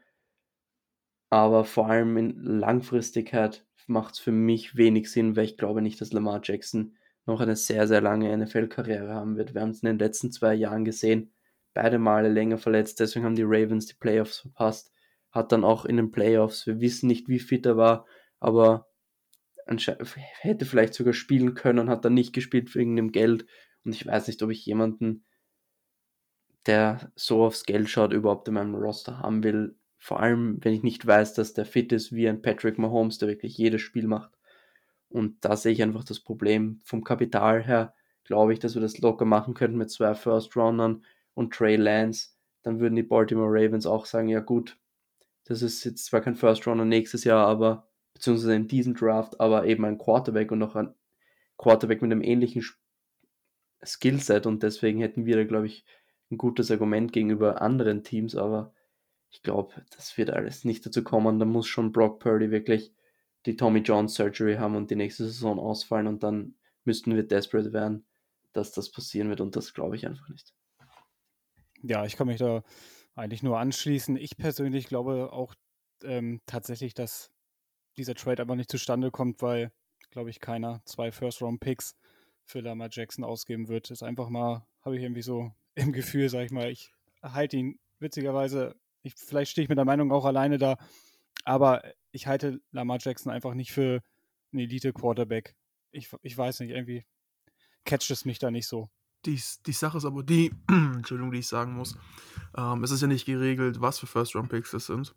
Aber 1.29 1.65
vor 1.65 1.91
allem 1.91 2.17
in 2.17 2.41
Langfristigkeit 2.41 3.67
macht 3.89 4.15
es 4.15 4.21
für 4.21 4.31
mich 4.31 4.77
wenig 4.77 5.11
Sinn, 5.11 5.35
weil 5.35 5.45
ich 5.45 5.57
glaube 5.57 5.83
nicht, 5.83 6.01
dass 6.01 6.13
Lamar 6.13 6.41
Jackson 6.43 6.95
noch 7.27 7.41
eine 7.41 7.57
sehr, 7.57 7.89
sehr 7.89 8.01
lange 8.01 8.37
NFL-Karriere 8.37 9.13
haben 9.13 9.37
wird. 9.37 9.55
Wir 9.55 9.63
haben 9.63 9.71
es 9.71 9.83
in 9.83 9.89
den 9.89 9.99
letzten 9.99 10.31
zwei 10.31 10.55
Jahren 10.55 10.85
gesehen. 10.85 11.33
beide 11.75 11.99
Male 11.99 12.29
länger 12.29 12.59
verletzt, 12.59 13.01
deswegen 13.01 13.25
haben 13.25 13.35
die 13.35 13.45
Ravens 13.45 13.87
die 13.87 13.95
Playoffs 13.95 14.39
verpasst. 14.39 14.93
Hat 15.33 15.53
dann 15.53 15.65
auch 15.65 15.85
in 15.85 15.97
den 15.97 16.13
Playoffs, 16.13 16.67
wir 16.67 16.81
wissen 16.81 17.09
nicht, 17.09 17.29
wie 17.29 17.39
fit 17.39 17.67
er 17.67 17.77
war, 17.77 18.07
aber 18.41 18.89
hätte 20.41 20.65
vielleicht 20.65 20.95
sogar 20.95 21.13
spielen 21.13 21.55
können 21.55 21.79
und 21.79 21.91
hat 21.91 22.05
dann 22.05 22.15
nicht 22.15 22.33
gespielt 22.33 22.75
wegen 22.75 22.97
dem 22.97 23.13
Geld. 23.13 23.47
Und 23.85 23.95
ich 23.95 24.07
weiß 24.07 24.27
nicht, 24.27 24.43
ob 24.43 24.51
ich 24.51 24.65
jemanden, 24.65 25.25
der 26.67 27.13
so 27.15 27.45
aufs 27.45 27.65
Geld 27.65 27.89
schaut, 27.89 28.13
überhaupt 28.13 28.49
in 28.49 28.55
meinem 28.55 28.75
Roster 28.75 29.19
haben 29.19 29.43
will. 29.43 29.77
Vor 29.99 30.21
allem, 30.21 30.59
wenn 30.63 30.75
ich 30.75 30.83
nicht 30.83 31.07
weiß, 31.07 31.35
dass 31.35 31.55
der 31.55 31.67
fit 31.67 31.93
ist 31.93 32.13
wie 32.13 32.29
ein 32.29 32.43
Patrick 32.43 32.79
Mahomes, 32.79 33.19
der 33.19 33.29
wirklich 33.29 33.57
jedes 33.59 33.83
Spiel 33.83 34.07
macht. 34.07 34.33
Und 35.09 35.45
da 35.45 35.57
sehe 35.57 35.73
ich 35.73 35.83
einfach 35.83 36.05
das 36.05 36.21
Problem. 36.21 36.81
Vom 36.85 37.05
Kapital 37.05 37.63
her 37.63 37.95
glaube 38.25 38.53
ich, 38.53 38.59
dass 38.59 38.75
wir 38.75 38.83
das 38.83 38.99
locker 38.99 39.25
machen 39.25 39.55
könnten 39.55 39.79
mit 39.79 39.91
zwei 39.91 40.15
First-Roundern 40.15 41.05
und 41.35 41.55
Trey 41.55 41.77
Lance. 41.77 42.31
Dann 42.63 42.81
würden 42.81 42.97
die 42.97 43.03
Baltimore 43.03 43.51
Ravens 43.51 43.87
auch 43.87 44.05
sagen, 44.05 44.29
ja 44.29 44.41
gut, 44.41 44.79
das 45.45 45.63
ist 45.63 45.85
jetzt 45.85 46.05
zwar 46.05 46.21
kein 46.21 46.35
First-Rounder 46.35 46.85
nächstes 46.85 47.25
Jahr, 47.25 47.47
aber 47.47 47.88
beziehungsweise 48.19 48.57
in 48.57 48.67
diesem 48.67 48.95
Draft, 48.95 49.41
aber 49.41 49.65
eben 49.67 49.85
ein 49.85 49.97
Quarterback 49.97 50.51
und 50.51 50.59
noch 50.59 50.75
ein 50.75 50.93
Quarterback 51.57 52.03
mit 52.03 52.11
einem 52.11 52.23
ähnlichen 52.23 52.65
Skillset 53.85 54.45
und 54.47 54.65
deswegen 54.65 55.01
hätten 55.01 55.25
wir 55.25 55.37
da, 55.37 55.45
glaube 55.45 55.67
ich, 55.67 55.85
ein 56.31 56.37
gutes 56.37 56.71
Argument 56.71 57.13
gegenüber 57.13 57.63
anderen 57.63 58.03
Teams, 58.03 58.35
aber 58.35 58.75
ich 59.31 59.43
glaube, 59.43 59.85
das 59.97 60.19
wird 60.19 60.31
alles 60.31 60.65
nicht 60.65 60.85
dazu 60.85 61.05
kommen. 61.05 61.39
Da 61.39 61.45
muss 61.45 61.69
schon 61.69 61.93
Brock 61.93 62.19
Purdy 62.19 62.51
wirklich 62.51 62.93
die 63.47 63.57
Tommy 63.57 63.81
John 63.81 64.09
Surgery 64.09 64.57
haben 64.57 64.75
und 64.75 64.91
die 64.91 64.97
nächste 64.97 65.25
Saison 65.25 65.59
ausfallen 65.59 66.09
und 66.09 66.23
dann 66.23 66.57
müssten 66.85 67.15
wir 67.15 67.23
desperate 67.23 67.73
werden, 67.73 68.05
dass 68.53 68.73
das 68.73 68.91
passieren 68.91 69.29
wird 69.29 69.41
und 69.41 69.55
das 69.55 69.75
glaube 69.75 69.95
ich 69.95 70.07
einfach 70.07 70.29
nicht. 70.29 70.53
Ja, 71.83 72.05
ich 72.05 72.17
kann 72.17 72.27
mich 72.27 72.39
da 72.39 72.65
eigentlich 73.15 73.45
nur 73.45 73.59
anschließen. 73.59 74.17
Ich 74.17 74.37
persönlich 74.37 74.89
glaube 74.89 75.33
auch 75.33 75.55
ähm, 76.03 76.41
tatsächlich, 76.47 76.95
dass 76.95 77.31
dieser 77.99 78.15
Trade 78.15 78.43
aber 78.43 78.57
nicht 78.57 78.71
zustande 78.71 79.11
kommt, 79.11 79.43
weil, 79.43 79.73
glaube 80.11 80.31
ich, 80.31 80.41
keiner 80.41 80.81
zwei 80.85 81.13
First-Round-Picks 81.13 81.97
für 82.45 82.61
Lamar 82.61 82.89
Jackson 82.91 83.25
ausgeben 83.25 83.69
wird. 83.69 83.91
Ist 83.91 84.03
einfach 84.03 84.29
mal, 84.29 84.67
habe 84.83 84.97
ich 84.97 85.03
irgendwie 85.03 85.23
so 85.23 85.53
im 85.75 85.93
Gefühl, 85.93 86.29
sag 86.29 86.45
ich 86.45 86.51
mal, 86.51 86.71
ich 86.71 86.93
halte 87.23 87.57
ihn 87.57 87.79
witzigerweise, 87.99 88.77
ich, 89.03 89.15
vielleicht 89.15 89.51
stehe 89.51 89.65
ich 89.65 89.69
mit 89.69 89.79
der 89.79 89.85
Meinung 89.85 90.13
auch 90.13 90.25
alleine 90.25 90.59
da, 90.59 90.77
aber 91.45 91.83
ich 92.13 92.27
halte 92.27 92.61
Lamar 92.73 92.99
Jackson 93.01 93.33
einfach 93.33 93.55
nicht 93.55 93.73
für 93.73 94.03
einen 94.53 94.63
Elite-Quarterback. 94.63 95.55
Ich, 95.91 96.11
ich 96.23 96.37
weiß 96.37 96.61
nicht, 96.61 96.71
irgendwie 96.71 97.05
catcht 97.85 98.11
es 98.11 98.25
mich 98.25 98.39
da 98.39 98.51
nicht 98.51 98.67
so. 98.67 98.89
Die, 99.27 99.41
die 99.67 99.73
Sache 99.73 99.99
ist 99.99 100.05
aber 100.05 100.23
die, 100.23 100.53
Entschuldigung, 100.69 101.33
die 101.33 101.41
ich 101.41 101.49
sagen 101.49 101.75
muss, 101.75 101.97
ähm, 102.57 102.85
es 102.85 102.91
ist 102.91 103.03
ja 103.03 103.09
nicht 103.09 103.27
geregelt, 103.27 103.81
was 103.81 103.99
für 103.99 104.07
First-Round-Picks 104.07 104.71
das 104.71 104.87
sind. 104.87 105.15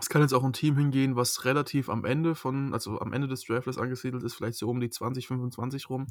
Es 0.00 0.08
kann 0.08 0.22
jetzt 0.22 0.32
auch 0.32 0.44
ein 0.44 0.52
Team 0.52 0.76
hingehen, 0.76 1.16
was 1.16 1.44
relativ 1.44 1.88
am 1.88 2.04
Ende 2.04 2.34
von, 2.34 2.72
also 2.72 3.00
am 3.00 3.12
Ende 3.12 3.28
des 3.28 3.44
Drafts 3.44 3.78
angesiedelt 3.78 4.22
ist, 4.22 4.34
vielleicht 4.34 4.58
so 4.58 4.68
um 4.68 4.80
die 4.80 4.90
20, 4.90 5.26
25 5.26 5.90
rum. 5.90 6.06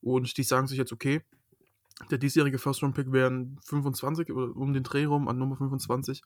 Und 0.00 0.36
die 0.36 0.42
sagen 0.42 0.66
sich 0.66 0.78
jetzt, 0.78 0.92
okay, 0.92 1.22
der 2.10 2.18
diesjährige 2.18 2.58
First-Round-Pick 2.58 3.12
wären 3.12 3.58
25 3.64 4.32
oder 4.32 4.56
um 4.56 4.72
den 4.72 4.82
Dreh 4.82 5.04
rum 5.04 5.28
an 5.28 5.38
Nummer 5.38 5.56
25. 5.56 6.22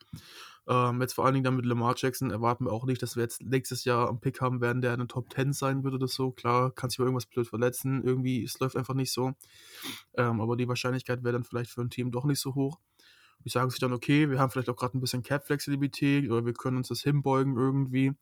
Ähm, 0.69 1.01
jetzt 1.01 1.13
vor 1.15 1.25
allen 1.25 1.35
Dingen 1.35 1.45
dann 1.45 1.57
mit 1.57 1.67
Lamar 1.67 1.95
Jackson 1.97 2.31
erwarten 2.31 2.65
wir 2.65 2.73
auch 2.73 2.87
nicht, 2.87 3.03
dass 3.03 3.17
wir 3.17 3.23
jetzt 3.23 3.43
nächstes 3.43 3.85
Jahr 3.85 4.09
einen 4.09 4.21
Pick 4.21 4.41
haben 4.41 4.61
werden, 4.61 4.81
der 4.81 4.95
in 4.95 5.01
den 5.01 5.09
Top 5.09 5.33
10 5.33 5.53
sein 5.53 5.85
würde 5.85 5.97
oder 5.97 6.09
so. 6.09 6.31
Klar, 6.31 6.71
kann 6.73 6.91
sich 6.91 6.99
mal 6.99 7.05
irgendwas 7.05 7.27
blöd 7.27 7.47
verletzen, 7.47 8.03
irgendwie, 8.03 8.43
es 8.43 8.59
läuft 8.59 8.77
einfach 8.77 8.95
nicht 8.95 9.13
so. 9.13 9.33
Ähm, 10.15 10.41
aber 10.41 10.57
die 10.57 10.69
Wahrscheinlichkeit 10.69 11.23
wäre 11.23 11.35
dann 11.35 11.45
vielleicht 11.45 11.71
für 11.71 11.83
ein 11.83 11.91
Team 11.91 12.11
doch 12.11 12.25
nicht 12.25 12.41
so 12.41 12.55
hoch. 12.55 12.79
Die 13.45 13.49
sagen 13.49 13.71
sich 13.71 13.79
dann, 13.79 13.93
okay, 13.93 14.29
wir 14.31 14.39
haben 14.39 14.51
vielleicht 14.51 14.69
auch 14.69 14.77
gerade 14.77 14.97
ein 14.97 15.01
bisschen 15.01 15.23
Cap-Flexibilität 15.23 16.29
oder 16.31 16.45
wir 16.45 16.53
können 16.53 16.79
uns 16.79 16.89
das 16.89 17.03
hinbeugen 17.03 17.57
irgendwie. 17.57 18.13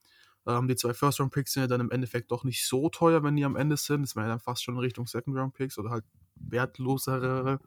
Ähm, 0.47 0.68
die 0.68 0.76
zwei 0.76 0.92
First-Round-Picks 0.92 1.52
sind 1.52 1.62
ja 1.62 1.66
dann 1.66 1.80
im 1.80 1.90
Endeffekt 1.90 2.30
doch 2.30 2.44
nicht 2.44 2.66
so 2.66 2.90
teuer, 2.90 3.23
wenn 3.23 3.37
die 3.37 3.44
am 3.44 3.56
Ende 3.56 3.76
sind. 3.76 4.02
Das 4.02 4.16
wäre 4.16 4.26
ja 4.26 4.33
dann 4.33 4.40
fast 4.40 4.62
schon 4.62 4.75
in 4.75 4.80
Richtung 4.80 5.06
Second-Round-Picks 5.06 5.78
oder 5.78 5.90
halt 5.90 6.04
wertlosere 6.37 7.61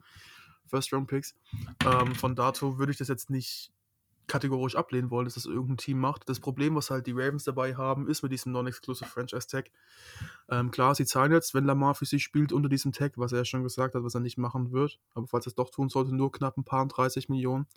First-Round-Picks. 0.67 1.35
Ähm, 1.85 2.13
von 2.15 2.35
dato 2.35 2.77
würde 2.77 2.91
ich 2.91 2.97
das 2.97 3.07
jetzt 3.07 3.29
nicht 3.29 3.71
kategorisch 4.27 4.75
ablehnen 4.75 5.09
wollen, 5.09 5.25
dass 5.25 5.35
das 5.35 5.45
irgendein 5.45 5.77
Team 5.77 5.99
macht. 5.99 6.27
Das 6.27 6.39
Problem, 6.39 6.75
was 6.75 6.89
halt 6.89 7.07
die 7.07 7.13
Ravens 7.13 7.43
dabei 7.43 7.75
haben, 7.75 8.07
ist 8.07 8.23
mit 8.23 8.31
diesem 8.31 8.51
Non-Exclusive 8.51 9.09
Franchise 9.09 9.47
Tag. 9.47 9.71
Ähm, 10.49 10.71
klar, 10.71 10.95
sie 10.95 11.05
zahlen 11.05 11.31
jetzt, 11.31 11.53
wenn 11.53 11.65
Lamar 11.65 11.95
für 11.95 12.05
sie 12.05 12.19
spielt, 12.19 12.51
unter 12.51 12.69
diesem 12.69 12.91
Tag, 12.91 13.13
was 13.17 13.31
er 13.31 13.39
ja 13.39 13.45
schon 13.45 13.63
gesagt 13.63 13.95
hat, 13.95 14.03
was 14.03 14.15
er 14.15 14.21
nicht 14.21 14.37
machen 14.37 14.71
wird. 14.71 14.99
Aber 15.13 15.27
falls 15.27 15.45
er 15.45 15.51
es 15.51 15.55
doch 15.55 15.69
tun 15.69 15.89
sollte, 15.89 16.13
nur 16.13 16.31
knapp 16.31 16.57
ein 16.57 16.65
paar 16.65 16.85
30 16.85 17.29
Millionen. 17.29 17.67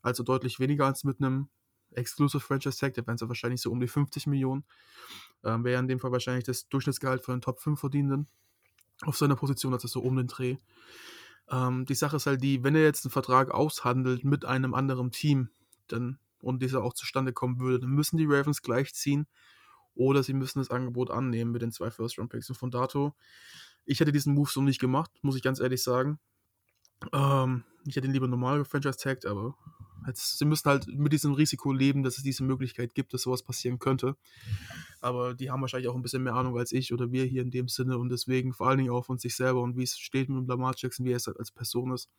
Also 0.00 0.22
deutlich 0.22 0.60
weniger 0.60 0.86
als 0.86 1.04
mit 1.04 1.20
einem 1.20 1.48
Exclusive 1.92 2.40
Franchise 2.40 2.78
Tag. 2.78 2.94
Da 2.94 3.06
wären 3.06 3.16
es 3.16 3.28
wahrscheinlich 3.28 3.60
so 3.60 3.70
um 3.70 3.80
die 3.80 3.88
50 3.88 4.26
Millionen. 4.26 4.64
Ähm, 5.44 5.64
Wäre 5.64 5.80
in 5.80 5.88
dem 5.88 6.00
Fall 6.00 6.12
wahrscheinlich 6.12 6.44
das 6.44 6.68
Durchschnittsgehalt 6.68 7.22
von 7.22 7.36
den 7.36 7.40
Top 7.40 7.60
5 7.60 7.78
Verdienenden 7.78 8.28
auf 9.02 9.16
seiner 9.16 9.36
Position, 9.36 9.72
also 9.72 9.88
so 9.88 10.00
um 10.00 10.16
den 10.16 10.26
Dreh. 10.26 10.56
Ähm, 11.50 11.86
die 11.86 11.94
Sache 11.94 12.16
ist 12.16 12.26
halt 12.26 12.42
die, 12.42 12.64
wenn 12.64 12.74
er 12.74 12.82
jetzt 12.82 13.04
einen 13.04 13.12
Vertrag 13.12 13.50
aushandelt 13.50 14.24
mit 14.24 14.44
einem 14.44 14.74
anderen 14.74 15.10
Team, 15.10 15.50
dann 15.92 16.18
und 16.40 16.62
dieser 16.62 16.82
auch 16.82 16.94
zustande 16.94 17.32
kommen 17.32 17.58
würde, 17.58 17.80
dann 17.80 17.90
müssen 17.90 18.16
die 18.16 18.26
Ravens 18.26 18.62
gleichziehen 18.62 19.26
oder 19.94 20.22
sie 20.22 20.32
müssen 20.32 20.60
das 20.60 20.70
Angebot 20.70 21.10
annehmen 21.10 21.50
mit 21.50 21.62
den 21.62 21.72
zwei 21.72 21.90
First-Round-Picks. 21.90 22.48
Und 22.50 22.56
von 22.56 22.70
dato, 22.70 23.14
ich 23.84 24.00
hätte 24.00 24.12
diesen 24.12 24.34
Move 24.34 24.50
so 24.50 24.62
nicht 24.62 24.80
gemacht, 24.80 25.10
muss 25.22 25.36
ich 25.36 25.42
ganz 25.42 25.58
ehrlich 25.58 25.82
sagen. 25.82 26.20
Ähm, 27.12 27.64
ich 27.84 27.96
hätte 27.96 28.06
ihn 28.06 28.12
lieber 28.12 28.28
normal 28.28 28.58
gefranchise-tagged, 28.58 29.26
aber 29.26 29.56
Jetzt, 30.06 30.38
sie 30.38 30.44
müssen 30.44 30.68
halt 30.68 30.86
mit 30.86 31.12
diesem 31.12 31.32
Risiko 31.32 31.72
leben, 31.72 32.02
dass 32.02 32.16
es 32.16 32.22
diese 32.22 32.44
Möglichkeit 32.44 32.94
gibt, 32.94 33.12
dass 33.12 33.22
sowas 33.22 33.42
passieren 33.42 33.78
könnte. 33.78 34.16
Aber 35.00 35.34
die 35.34 35.50
haben 35.50 35.60
wahrscheinlich 35.60 35.88
auch 35.88 35.94
ein 35.94 36.02
bisschen 36.02 36.22
mehr 36.22 36.34
Ahnung 36.34 36.56
als 36.56 36.72
ich 36.72 36.92
oder 36.92 37.12
wir 37.12 37.24
hier 37.24 37.42
in 37.42 37.50
dem 37.50 37.68
Sinne 37.68 37.98
und 37.98 38.08
deswegen 38.08 38.52
vor 38.52 38.68
allen 38.68 38.78
Dingen 38.78 38.90
auch 38.90 39.06
von 39.06 39.18
sich 39.18 39.34
selber 39.34 39.60
und 39.62 39.76
wie 39.76 39.82
es 39.82 39.98
steht 39.98 40.28
mit 40.28 40.48
Lamar 40.48 40.74
Jackson, 40.76 41.04
wie 41.04 41.12
er 41.12 41.16
es 41.16 41.26
halt 41.26 41.38
als 41.38 41.50
Person 41.50 41.92
ist. 41.92 42.10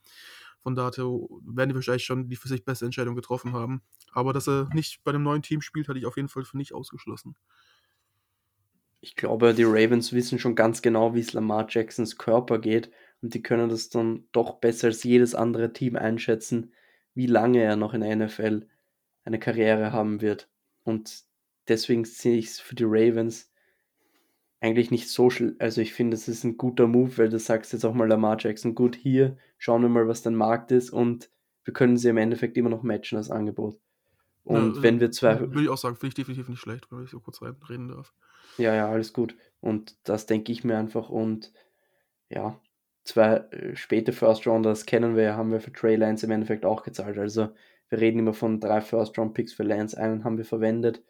Von 0.62 0.75
daher 0.75 1.05
werden 1.05 1.69
die 1.69 1.75
wahrscheinlich 1.75 2.03
schon 2.03 2.29
die 2.29 2.36
für 2.36 2.50
sich 2.50 2.65
beste 2.65 2.86
Entscheidung 2.86 3.15
getroffen 3.15 3.53
haben. 3.53 3.81
Aber 4.12 4.33
dass 4.33 4.48
er 4.48 4.69
nicht 4.74 5.03
bei 5.03 5.12
einem 5.12 5.24
neuen 5.24 5.41
Team 5.41 5.62
spielt, 5.62 5.88
hatte 5.88 6.00
ich 6.00 6.05
auf 6.05 6.17
jeden 6.17 6.29
Fall 6.29 6.43
für 6.43 6.57
nicht 6.57 6.74
ausgeschlossen. 6.74 7.36
Ich 9.01 9.15
glaube, 9.15 9.53
die 9.53 9.63
Ravens 9.63 10.12
wissen 10.12 10.39
schon 10.39 10.55
ganz 10.55 10.81
genau, 10.81 11.15
wie 11.15 11.21
es 11.21 11.31
Lamar 11.31 11.67
Jacksons 11.69 12.17
Körper 12.17 12.59
geht 12.59 12.91
und 13.21 13.33
die 13.33 13.41
können 13.41 13.69
das 13.69 13.89
dann 13.89 14.25
doch 14.33 14.55
besser 14.55 14.88
als 14.88 15.03
jedes 15.03 15.36
andere 15.36 15.71
Team 15.71 15.95
einschätzen 15.95 16.74
wie 17.13 17.28
lange 17.28 17.62
er 17.62 17.75
noch 17.75 17.94
in 17.94 18.01
der 18.01 18.16
NFL 18.16 18.68
eine 19.24 19.39
Karriere 19.39 19.92
haben 19.92 20.22
wird. 20.22 20.50
Und 20.84 21.24
deswegen 21.68 22.06
sehe 22.06 22.38
ich 22.38 22.48
es 22.48 22.60
für 22.60 22.75
die 22.75 22.86
Ravens 22.86 23.51
eigentlich 24.62 24.92
nicht 24.92 25.10
so. 25.10 25.30
Also 25.60 25.82
ich 25.82 25.94
finde, 25.94 26.16
es 26.16 26.28
ist 26.28 26.44
ein 26.44 26.58
guter 26.58 26.88
Move, 26.88 27.18
weil 27.18 27.30
du 27.30 27.39
sagst 27.39 27.74
jetzt 27.74 27.86
auch 27.86 27.94
mal 27.94 28.08
Lamar 28.08 28.38
Jackson, 28.39 28.75
gut, 28.75 28.96
hier 28.96 29.38
schauen 29.58 29.82
wir 29.82 29.89
mal, 29.89 30.08
was 30.08 30.22
dein 30.22 30.36
Markt 30.36 30.72
ist 30.72 30.89
und 30.89 31.30
wir 31.63 31.74
können 31.74 31.98
sie 31.98 32.10
im 32.10 32.18
Endeffekt 32.18 32.58
immer 32.58 32.70
noch 32.70 32.84
matchen 32.84 33.18
als 33.18 33.30
Angebot. 33.30 33.80
Und 34.44 34.78
ja, 34.78 34.82
wenn 34.82 35.00
wir 35.00 35.12
zwei. 35.12 35.39
Würde 35.39 35.62
ich 35.62 35.70
auch 35.70 35.78
sagen, 35.78 35.96
finde 35.96 36.10
ich 36.10 36.16
definitiv 36.16 36.50
nicht 36.50 36.60
schlecht, 36.60 36.92
wenn 36.92 37.04
ich 37.04 37.12
so 37.12 37.20
kurz 37.20 37.42
reden 37.42 37.89
darf. 37.89 38.13
Ja, 38.58 38.74
ja, 38.74 38.89
alles 38.89 39.13
gut. 39.13 39.36
Und 39.60 39.96
das 40.04 40.25
denke 40.25 40.51
ich 40.51 40.63
mir 40.63 40.78
einfach. 40.78 41.10
Und 41.10 41.54
ja, 42.30 42.60
zwei 43.10 43.38
äh, 43.51 43.75
späte 43.75 44.13
First 44.13 44.48
Rounders 44.48 44.86
kennen 44.86 45.16
wir, 45.16 45.36
haben 45.36 45.51
wir 45.51 45.60
für 45.60 45.74
Trey 45.74 45.96
Lance 45.96 46.25
im 46.25 46.32
Endeffekt 46.32 46.66
auch 46.66 46.84
gezahlt. 46.84 47.18
Also 47.18 47.50
wir 47.89 48.00
reden 48.00 48.20
immer 48.20 48.34
von 48.34 48.60
drei 48.60 48.82
First 48.82 49.18
Round 49.18 49.34
Picks 49.34 49.54
für 49.54 49.63
Lance. 49.63 49.98
Einen 49.98 50.24
haben 50.24 50.38
wir 50.38 50.46
verwendet, 50.46 51.04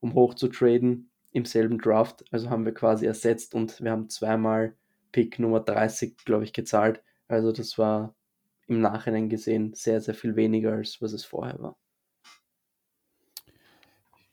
um 0.00 0.14
hoch 0.14 0.34
zu 0.34 0.48
traden 0.48 1.10
im 1.32 1.44
selben 1.44 1.78
Draft. 1.78 2.24
Also 2.32 2.50
haben 2.50 2.64
wir 2.64 2.74
quasi 2.74 3.06
ersetzt 3.06 3.54
und 3.54 3.80
wir 3.80 3.92
haben 3.92 4.10
zweimal 4.10 4.74
Pick 5.12 5.38
Nummer 5.38 5.60
30, 5.60 6.16
glaube 6.24 6.44
ich, 6.44 6.52
gezahlt. 6.52 7.02
Also 7.28 7.52
das 7.52 7.78
war 7.78 8.14
im 8.66 8.80
Nachhinein 8.80 9.28
gesehen 9.28 9.74
sehr, 9.74 10.00
sehr 10.00 10.14
viel 10.14 10.36
weniger, 10.36 10.72
als 10.72 11.00
was 11.00 11.12
es 11.12 11.24
vorher 11.24 11.58
war. 11.60 11.76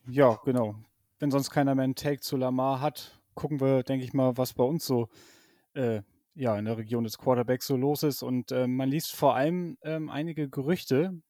Ja, 0.08 0.40
genau. 0.44 0.75
Wenn 1.20 1.30
sonst 1.30 1.51
keiner 1.51 1.75
mehr 1.75 1.84
einen 1.84 1.96
Take 1.96 2.22
zu 2.22 2.36
Lamar 2.36 2.82
hat, 2.82 3.22
gucken 3.36 3.62
wir, 3.62 3.84
denke 3.84 4.04
ich 4.04 4.13
mal, 4.13 4.38
was 4.38 4.54
bei 4.54 4.63
uns 4.63 4.86
so 4.86 5.08
äh, 5.75 6.01
ja, 6.33 6.57
in 6.57 6.65
der 6.65 6.77
Region 6.77 7.03
des 7.03 7.17
Quarterbacks 7.17 7.67
so 7.67 7.75
los 7.75 8.03
ist. 8.03 8.23
Und 8.23 8.51
äh, 8.51 8.67
man 8.67 8.89
liest 8.89 9.13
vor 9.13 9.35
allem 9.35 9.77
ähm, 9.83 10.09
einige 10.09 10.50
Gerüchte, 10.50 11.21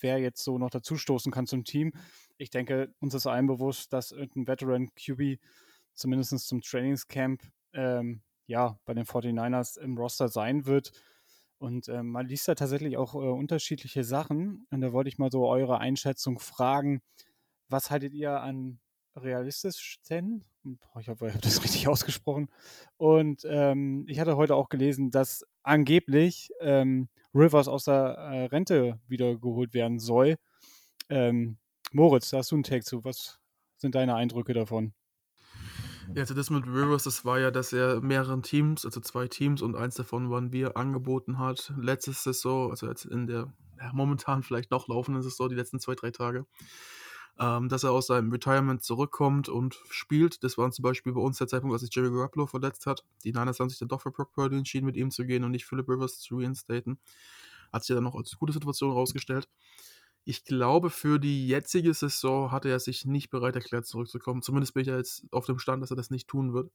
wer 0.00 0.18
jetzt 0.18 0.42
so 0.42 0.58
noch 0.58 0.70
dazustoßen 0.70 1.32
kann 1.32 1.46
zum 1.46 1.64
Team. 1.64 1.92
Ich 2.38 2.50
denke, 2.50 2.92
uns 3.00 3.14
ist 3.14 3.26
allen 3.26 3.46
bewusst, 3.46 3.92
dass 3.92 4.12
irgendein 4.12 4.46
Veteran 4.46 4.88
QB 4.94 5.40
zumindest 5.94 6.38
zum 6.46 6.60
Trainingscamp 6.60 7.42
ähm, 7.72 8.22
ja, 8.46 8.78
bei 8.84 8.94
den 8.94 9.04
49ers 9.04 9.78
im 9.78 9.96
Roster 9.96 10.28
sein 10.28 10.66
wird. 10.66 10.92
Und 11.58 11.88
ähm, 11.88 12.10
man 12.10 12.26
liest 12.26 12.48
da 12.48 12.54
tatsächlich 12.54 12.96
auch 12.96 13.14
äh, 13.14 13.18
unterschiedliche 13.18 14.04
Sachen. 14.04 14.66
Und 14.70 14.80
da 14.82 14.92
wollte 14.92 15.08
ich 15.08 15.18
mal 15.18 15.30
so 15.30 15.48
eure 15.48 15.78
Einschätzung 15.78 16.38
fragen. 16.38 17.00
Was 17.68 17.90
haltet 17.90 18.12
ihr 18.12 18.40
an 18.40 18.78
realistischsten. 19.16 20.44
Ich 21.00 21.08
hoffe, 21.08 21.26
ich 21.26 21.32
habe 21.32 21.42
das 21.42 21.62
richtig 21.64 21.88
ausgesprochen. 21.88 22.48
Und 22.96 23.42
ähm, 23.48 24.04
ich 24.08 24.20
hatte 24.20 24.36
heute 24.36 24.54
auch 24.54 24.68
gelesen, 24.68 25.10
dass 25.10 25.44
angeblich 25.62 26.50
ähm, 26.60 27.08
Rivers 27.34 27.68
aus 27.68 27.84
der 27.84 27.94
äh, 27.94 28.44
Rente 28.46 29.00
wiedergeholt 29.08 29.74
werden 29.74 29.98
soll. 29.98 30.36
Ähm, 31.08 31.58
Moritz, 31.92 32.32
hast 32.32 32.50
du 32.50 32.56
einen 32.56 32.64
Take 32.64 32.84
zu. 32.84 33.04
Was 33.04 33.38
sind 33.76 33.94
deine 33.94 34.14
Eindrücke 34.14 34.54
davon? 34.54 34.92
Ja, 36.14 36.22
also 36.22 36.34
das 36.34 36.50
mit 36.50 36.66
Rivers, 36.66 37.02
das 37.02 37.24
war 37.24 37.40
ja, 37.40 37.50
dass 37.50 37.72
er 37.72 38.00
mehreren 38.00 38.42
Teams, 38.42 38.84
also 38.84 39.00
zwei 39.00 39.26
Teams 39.26 39.60
und 39.60 39.74
eins 39.74 39.96
davon 39.96 40.30
waren 40.30 40.52
wir, 40.52 40.76
angeboten 40.76 41.38
hat. 41.38 41.72
Letztes 41.76 42.22
Saison, 42.22 42.70
also 42.70 42.86
jetzt 42.86 43.04
in 43.04 43.26
der 43.26 43.52
ja, 43.78 43.90
momentan 43.92 44.42
vielleicht 44.42 44.70
noch 44.70 44.88
laufenden 44.88 45.22
Saison, 45.22 45.48
die 45.48 45.56
letzten 45.56 45.80
zwei, 45.80 45.94
drei 45.94 46.10
Tage, 46.10 46.46
ähm, 47.38 47.68
dass 47.68 47.84
er 47.84 47.92
aus 47.92 48.06
seinem 48.06 48.30
Retirement 48.32 48.82
zurückkommt 48.82 49.48
und 49.48 49.78
spielt. 49.90 50.42
Das 50.42 50.56
war 50.56 50.70
zum 50.70 50.82
Beispiel 50.82 51.12
bei 51.12 51.20
uns 51.20 51.38
der 51.38 51.48
Zeitpunkt, 51.48 51.74
als 51.74 51.82
sich 51.82 51.94
Jerry 51.94 52.10
Garoppolo 52.10 52.46
verletzt 52.46 52.86
hat. 52.86 53.04
Die 53.24 53.32
Niners 53.32 53.60
haben 53.60 53.68
sich 53.68 53.78
dann 53.78 53.88
doch 53.88 54.00
für 54.00 54.10
Brock 54.10 54.32
Purdy 54.32 54.56
entschieden, 54.56 54.86
mit 54.86 54.96
ihm 54.96 55.10
zu 55.10 55.26
gehen 55.26 55.44
und 55.44 55.50
nicht 55.50 55.66
Philip 55.66 55.88
Rivers 55.88 56.18
zu 56.18 56.38
reinstaten. 56.38 56.98
Hat 57.72 57.84
sich 57.84 57.94
dann 57.94 58.04
noch 58.04 58.14
als 58.14 58.36
gute 58.38 58.52
Situation 58.52 58.90
rausgestellt. 58.90 59.48
Ich 60.24 60.44
glaube, 60.44 60.90
für 60.90 61.18
die 61.18 61.46
jetzige 61.46 61.94
Saison 61.94 62.50
hatte 62.50 62.68
er 62.68 62.80
sich 62.80 63.04
nicht 63.04 63.30
bereit 63.30 63.54
erklärt, 63.54 63.86
zurückzukommen. 63.86 64.42
Zumindest 64.42 64.74
bin 64.74 64.80
ich 64.80 64.88
ja 64.88 64.96
jetzt 64.96 65.24
auf 65.30 65.46
dem 65.46 65.58
Stand, 65.58 65.82
dass 65.82 65.90
er 65.90 65.96
das 65.96 66.10
nicht 66.10 66.26
tun 66.26 66.52
wird. 66.52 66.70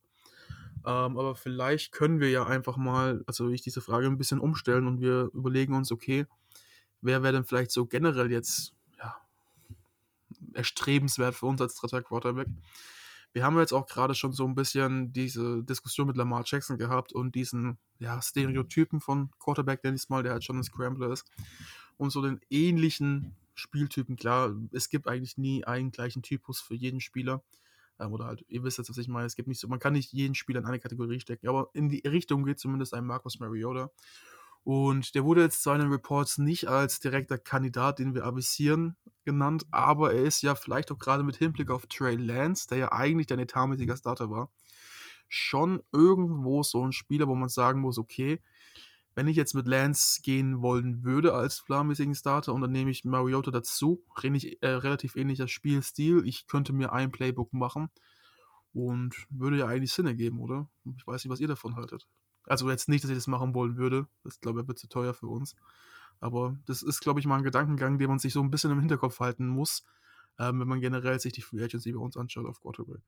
Ähm, 0.85 1.17
aber 1.17 1.35
vielleicht 1.35 1.91
können 1.91 2.19
wir 2.19 2.29
ja 2.29 2.45
einfach 2.45 2.77
mal, 2.77 3.23
also 3.27 3.49
ich 3.49 3.61
diese 3.61 3.81
Frage 3.81 4.07
ein 4.07 4.17
bisschen 4.17 4.39
umstellen 4.39 4.87
und 4.87 5.01
wir 5.01 5.29
überlegen 5.33 5.73
uns, 5.73 5.91
okay, 5.91 6.25
wer 7.01 7.23
wäre 7.23 7.33
denn 7.33 7.45
vielleicht 7.45 7.71
so 7.71 7.85
generell 7.85 8.31
jetzt 8.31 8.73
erstrebenswert 10.53 11.35
für 11.35 11.45
uns 11.45 11.61
als 11.61 11.75
dritter 11.75 12.01
Quarterback? 12.01 12.47
Wir 13.33 13.45
haben 13.45 13.57
jetzt 13.59 13.71
auch 13.71 13.87
gerade 13.87 14.13
schon 14.13 14.33
so 14.33 14.45
ein 14.45 14.55
bisschen 14.55 15.13
diese 15.13 15.63
Diskussion 15.63 16.07
mit 16.07 16.17
Lamar 16.17 16.43
Jackson 16.45 16.77
gehabt 16.77 17.13
und 17.13 17.33
diesen 17.33 17.77
ja, 17.99 18.21
Stereotypen 18.21 18.99
von 18.99 19.31
Quarterback, 19.39 19.83
nenne 19.83 19.95
ich 19.95 20.03
es 20.03 20.09
mal, 20.09 20.21
der 20.21 20.33
halt 20.33 20.43
schon 20.43 20.57
ein 20.57 20.63
Scrambler 20.63 21.11
ist. 21.11 21.25
Und 21.97 22.09
so 22.09 22.21
den 22.21 22.41
ähnlichen 22.49 23.35
Spieltypen. 23.53 24.17
Klar, 24.17 24.55
es 24.71 24.89
gibt 24.89 25.07
eigentlich 25.07 25.37
nie 25.37 25.63
einen 25.63 25.91
gleichen 25.91 26.23
Typus 26.23 26.59
für 26.59 26.75
jeden 26.75 26.99
Spieler. 26.99 27.43
Ähm, 27.99 28.11
oder 28.11 28.25
halt, 28.25 28.43
ihr 28.47 28.63
wisst 28.63 28.77
jetzt, 28.79 28.89
was 28.89 28.97
ich 28.97 29.07
meine. 29.07 29.27
Es 29.27 29.35
gibt 29.35 29.47
nicht 29.47 29.59
so, 29.59 29.67
man 29.67 29.79
kann 29.79 29.93
nicht 29.93 30.11
jeden 30.11 30.35
Spieler 30.35 30.59
in 30.59 30.65
eine 30.65 30.79
Kategorie 30.79 31.19
stecken, 31.19 31.47
aber 31.47 31.69
in 31.73 31.89
die 31.89 32.05
Richtung 32.05 32.43
geht 32.43 32.59
zumindest 32.59 32.93
ein 32.93 33.05
Marcus 33.05 33.39
Mariota. 33.39 33.91
Und 34.63 35.15
der 35.15 35.23
wurde 35.23 35.41
jetzt 35.41 35.63
zu 35.63 35.69
seinen 35.69 35.91
Reports 35.91 36.37
nicht 36.37 36.67
als 36.67 36.99
direkter 36.99 37.37
Kandidat, 37.37 37.99
den 37.99 38.13
wir 38.13 38.25
avisieren, 38.25 38.95
genannt, 39.23 39.65
aber 39.71 40.13
er 40.13 40.23
ist 40.23 40.41
ja 40.41 40.55
vielleicht 40.55 40.91
auch 40.91 40.99
gerade 40.99 41.23
mit 41.23 41.37
Hinblick 41.37 41.69
auf 41.69 41.87
Trey 41.87 42.15
Lance, 42.15 42.67
der 42.67 42.77
ja 42.77 42.91
eigentlich 42.91 43.27
der 43.27 43.39
etatmäßiger 43.39 43.97
Starter 43.97 44.29
war, 44.29 44.51
schon 45.27 45.81
irgendwo 45.91 46.63
so 46.63 46.85
ein 46.85 46.91
Spieler, 46.91 47.27
wo 47.27 47.35
man 47.35 47.49
sagen 47.49 47.81
muss, 47.81 47.97
okay, 47.97 48.41
wenn 49.15 49.27
ich 49.27 49.35
jetzt 49.35 49.53
mit 49.53 49.67
Lance 49.67 50.21
gehen 50.21 50.61
wollen 50.61 51.03
würde 51.03 51.33
als 51.33 51.63
planmäßigen 51.63 52.15
Starter 52.15 52.53
und 52.53 52.61
dann 52.61 52.71
nehme 52.71 52.91
ich 52.91 53.03
Mariota 53.03 53.51
dazu, 53.51 54.03
äh, 54.23 54.67
relativ 54.67 55.15
ähnlicher 55.15 55.47
Spielstil. 55.47 56.23
Ich 56.25 56.47
könnte 56.47 56.71
mir 56.71 56.93
ein 56.93 57.11
Playbook 57.11 57.51
machen 57.53 57.89
und 58.73 59.27
würde 59.29 59.57
ja 59.57 59.67
eigentlich 59.67 59.91
Sinn 59.91 60.07
ergeben, 60.07 60.39
oder? 60.39 60.69
Ich 60.97 61.05
weiß 61.05 61.23
nicht, 61.23 61.31
was 61.31 61.41
ihr 61.41 61.47
davon 61.47 61.75
haltet. 61.75 62.07
Also 62.47 62.69
jetzt 62.69 62.89
nicht, 62.89 63.03
dass 63.03 63.11
ich 63.11 63.17
das 63.17 63.27
machen 63.27 63.53
wollen 63.53 63.77
würde. 63.77 64.07
Das 64.23 64.39
glaube 64.39 64.61
ich 64.61 64.67
wird 64.67 64.79
zu 64.79 64.87
teuer 64.87 65.13
für 65.13 65.27
uns. 65.27 65.55
Aber 66.19 66.57
das 66.67 66.83
ist, 66.83 67.01
glaube 67.01 67.19
ich, 67.19 67.25
mal 67.25 67.37
ein 67.37 67.43
Gedankengang, 67.43 67.97
den 67.97 68.07
man 68.07 68.19
sich 68.19 68.33
so 68.33 68.41
ein 68.41 68.51
bisschen 68.51 68.71
im 68.71 68.79
Hinterkopf 68.79 69.19
halten 69.19 69.47
muss, 69.47 69.85
ähm, 70.39 70.59
wenn 70.59 70.67
man 70.67 70.79
generell 70.79 71.19
sich 71.19 71.33
die 71.33 71.41
Free 71.41 71.63
Agency 71.63 71.91
bei 71.91 71.99
uns 71.99 72.15
anschaut 72.17 72.45
auf 72.45 72.61
Quarterback. 72.61 73.01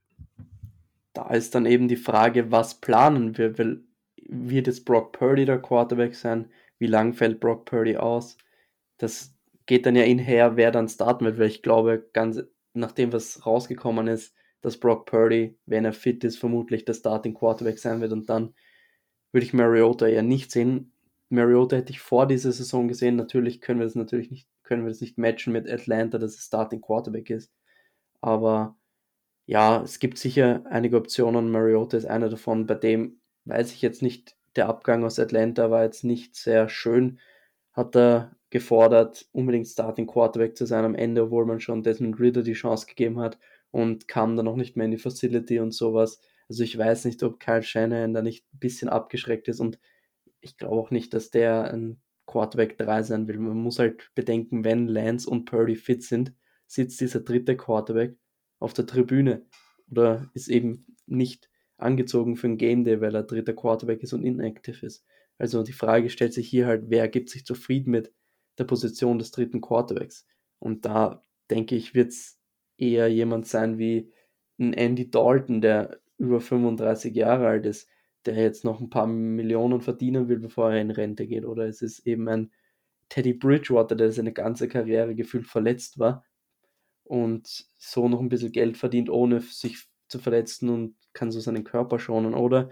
Da 1.13 1.29
ist 1.29 1.53
dann 1.53 1.65
eben 1.65 1.87
die 1.87 1.95
Frage, 1.95 2.51
was 2.51 2.81
planen 2.81 3.37
wir? 3.37 3.57
Weil 3.57 3.83
wird 4.27 4.67
jetzt 4.67 4.85
Brock 4.85 5.11
Purdy 5.11 5.45
der 5.45 5.61
Quarterback 5.61 6.15
sein? 6.15 6.49
Wie 6.79 6.87
lang 6.87 7.13
fällt 7.13 7.39
Brock 7.39 7.65
Purdy 7.65 7.97
aus? 7.97 8.37
Das 8.97 9.35
geht 9.65 9.85
dann 9.85 9.95
ja 9.95 10.03
in 10.03 10.19
her, 10.19 10.55
wer 10.55 10.71
dann 10.71 10.89
starten 10.89 11.25
wird, 11.25 11.37
weil 11.37 11.47
ich 11.47 11.61
glaube, 11.61 12.09
ganz 12.13 12.41
nachdem 12.73 13.13
was 13.13 13.45
rausgekommen 13.45 14.07
ist, 14.07 14.35
dass 14.62 14.79
Brock 14.79 15.05
Purdy, 15.05 15.58
wenn 15.65 15.86
er 15.86 15.93
fit 15.93 16.23
ist, 16.23 16.39
vermutlich 16.39 16.86
der 16.86 16.93
Starting 16.93 17.34
Quarterback 17.34 17.77
sein 17.77 18.01
wird 18.01 18.12
und 18.12 18.29
dann 18.29 18.53
würde 19.34 19.46
ich 19.46 19.54
Mariota 19.54 20.08
eher 20.08 20.24
nicht 20.24 20.52
sehen. 20.52 20.93
Mariota 21.30 21.76
hätte 21.78 21.91
ich 21.91 22.00
vor 22.00 22.28
dieser 22.28 22.52
Saison 22.52 22.88
gesehen. 22.88 23.15
Natürlich 23.15 23.60
können 23.60 23.80
wir 23.80 23.86
das 23.86 23.96
natürlich 23.96 24.32
nicht, 24.32 24.48
können 24.63 24.84
wir 24.84 24.89
das 24.89 25.02
nicht 25.02 25.17
matchen 25.17 25.52
mit 25.52 25.69
Atlanta, 25.69 26.19
dass 26.19 26.36
es 26.36 26.46
Starting 26.46 26.82
Quarterback 26.82 27.30
ist. 27.30 27.52
Aber 28.22 28.78
ja, 29.46 29.82
es 29.84 30.00
gibt 30.00 30.17
sicher 30.17 30.63
einige 30.69 30.98
Optionen. 30.98 31.52
Mariota 31.52 31.98
ist 31.98 32.06
einer 32.06 32.30
davon, 32.30 32.67
bei 32.67 32.76
dem 32.76 33.19
weiß 33.46 33.74
ich 33.74 33.82
jetzt 33.82 34.02
nicht, 34.02 34.38
der 34.56 34.69
Abgang 34.69 35.04
aus 35.04 35.19
Atlanta 35.19 35.72
war 35.72 35.84
jetzt 35.84 36.04
nicht 36.04 36.36
sehr 36.36 36.69
schön. 36.69 37.19
Hat 37.74 37.96
er 37.96 38.36
gefordert, 38.52 39.28
unbedingt 39.32 39.67
Starting 39.67 40.06
Quarterback 40.06 40.56
zu 40.56 40.65
sein 40.65 40.86
am 40.86 40.96
Ende, 40.96 41.24
obwohl 41.24 41.46
man 41.46 41.60
schon 41.60 41.82
Desmond 41.82 42.19
Ritter 42.19 42.43
die 42.43 42.54
Chance 42.54 42.86
gegeben 42.86 43.19
hat 43.19 43.39
und 43.72 44.08
kam 44.08 44.36
dann 44.36 44.46
noch 44.46 44.56
nicht 44.56 44.78
mehr 44.78 44.86
in 44.86 44.91
die 44.91 44.98
Facility 44.98 45.60
und 45.60 45.74
sowas. 45.74 46.22
Also 46.49 46.63
ich 46.63 46.77
weiß 46.77 47.06
nicht, 47.06 47.23
ob 47.23 47.39
Kyle 47.39 47.63
Shanahan 47.63 48.13
da 48.13 48.21
nicht 48.21 48.45
ein 48.53 48.60
bisschen 48.60 48.89
abgeschreckt 48.89 49.47
ist 49.47 49.60
und 49.60 49.79
ich 50.41 50.58
glaube 50.58 50.75
auch 50.75 50.91
nicht, 50.91 51.13
dass 51.13 51.32
der 51.32 51.73
ein 51.73 52.01
Quarterback 52.25 52.77
3 52.77 53.03
sein 53.03 53.27
will. 53.27 53.38
Man 53.39 53.58
muss 53.58 53.79
halt 53.79 54.12
bedenken, 54.15 54.63
wenn 54.63 54.88
Lance 54.88 55.29
und 55.29 55.45
Purdy 55.45 55.75
fit 55.75 56.03
sind, 56.03 56.34
sitzt 56.67 56.99
dieser 57.01 57.21
dritte 57.21 57.56
Quarterback 57.56 58.17
auf 58.60 58.73
der 58.73 58.86
Tribüne 58.86 59.45
oder 59.89 60.29
ist 60.34 60.47
eben 60.47 60.86
nicht 61.06 61.49
angezogen 61.77 62.36
für 62.36 62.47
ein 62.47 62.58
Game 62.58 62.84
Day, 62.84 63.01
weil 63.01 63.15
er 63.15 63.23
dritter 63.23 63.53
Quarterback 63.53 64.01
ist 64.03 64.13
und 64.13 64.23
inactive 64.23 64.86
ist. 64.86 65.06
Also 65.38 65.63
die 65.63 65.73
Frage 65.73 66.10
stellt 66.10 66.34
sich 66.34 66.47
hier 66.47 66.67
halt, 66.67 66.86
wer 66.88 67.08
gibt 67.08 67.29
sich 67.29 67.45
zufrieden 67.45 67.91
mit 67.91 68.13
der 68.58 68.63
Position 68.65 69.19
des 69.19 69.32
dritten 69.32 69.62
Quarterbacks? 69.62 70.25
Und 70.60 70.86
da 70.86 71.25
denke 71.49 71.75
ich, 71.75 71.93
wird 71.93 72.10
es 72.10 72.39
eher 72.77 73.08
jemand 73.08 73.47
sein 73.47 73.77
wie 73.77 74.12
ein 74.60 74.73
Andy 74.73 75.10
Dalton, 75.10 75.62
der 75.62 75.99
über 76.23 76.41
35 76.41 77.13
Jahre 77.15 77.47
alt 77.47 77.65
ist, 77.65 77.89
der 78.25 78.36
jetzt 78.36 78.63
noch 78.63 78.79
ein 78.79 78.89
paar 78.89 79.07
Millionen 79.07 79.81
verdienen 79.81 80.29
will, 80.29 80.39
bevor 80.39 80.71
er 80.71 80.81
in 80.81 80.91
Rente 80.91 81.27
geht. 81.27 81.45
Oder 81.45 81.67
es 81.67 81.81
ist 81.81 82.07
eben 82.07 82.27
ein 82.29 82.51
Teddy 83.09 83.33
Bridgewater, 83.33 83.95
der 83.95 84.12
seine 84.12 84.33
ganze 84.33 84.67
Karriere 84.67 85.13
gefühlt 85.15 85.47
verletzt 85.47 85.99
war 85.99 86.25
und 87.03 87.67
so 87.77 88.07
noch 88.07 88.21
ein 88.21 88.29
bisschen 88.29 88.51
Geld 88.51 88.77
verdient, 88.77 89.09
ohne 89.09 89.41
sich 89.41 89.88
zu 90.07 90.19
verletzen 90.19 90.69
und 90.69 90.95
kann 91.13 91.31
so 91.31 91.39
seinen 91.39 91.63
Körper 91.63 91.99
schonen. 91.99 92.33
Oder 92.33 92.69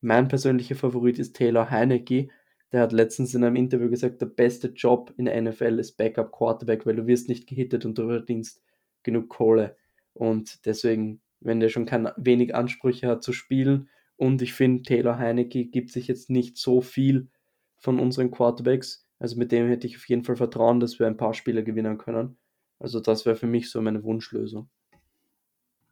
mein 0.00 0.28
persönlicher 0.28 0.74
Favorit 0.74 1.18
ist 1.18 1.36
Taylor 1.36 1.70
Heinecke. 1.70 2.28
Der 2.72 2.80
hat 2.80 2.92
letztens 2.92 3.34
in 3.34 3.44
einem 3.44 3.56
Interview 3.56 3.88
gesagt, 3.88 4.20
der 4.20 4.26
beste 4.26 4.68
Job 4.68 5.12
in 5.16 5.26
der 5.26 5.40
NFL 5.40 5.78
ist 5.78 5.96
Backup 5.96 6.32
Quarterback, 6.32 6.86
weil 6.86 6.96
du 6.96 7.06
wirst 7.06 7.28
nicht 7.28 7.46
gehittet 7.46 7.84
und 7.84 7.98
du 7.98 8.08
verdienst 8.08 8.62
genug 9.02 9.28
Kohle. 9.28 9.76
Und 10.12 10.64
deswegen, 10.66 11.20
wenn 11.44 11.60
der 11.60 11.68
schon 11.68 11.86
kein 11.86 12.08
wenig 12.16 12.54
Ansprüche 12.54 13.06
hat 13.06 13.22
zu 13.22 13.32
spielen 13.32 13.88
und 14.16 14.42
ich 14.42 14.52
finde, 14.54 14.82
Taylor 14.82 15.18
Heinecke 15.18 15.66
gibt 15.66 15.90
sich 15.90 16.06
jetzt 16.06 16.30
nicht 16.30 16.56
so 16.56 16.80
viel 16.80 17.28
von 17.76 17.98
unseren 17.98 18.30
Quarterbacks. 18.30 19.06
Also 19.18 19.36
mit 19.36 19.52
dem 19.52 19.68
hätte 19.68 19.86
ich 19.86 19.96
auf 19.96 20.08
jeden 20.08 20.24
Fall 20.24 20.36
Vertrauen, 20.36 20.80
dass 20.80 20.98
wir 20.98 21.06
ein 21.06 21.16
paar 21.16 21.34
Spiele 21.34 21.64
gewinnen 21.64 21.98
können. 21.98 22.36
Also 22.78 23.00
das 23.00 23.26
wäre 23.26 23.36
für 23.36 23.46
mich 23.46 23.70
so 23.70 23.80
meine 23.80 24.02
Wunschlösung. 24.04 24.68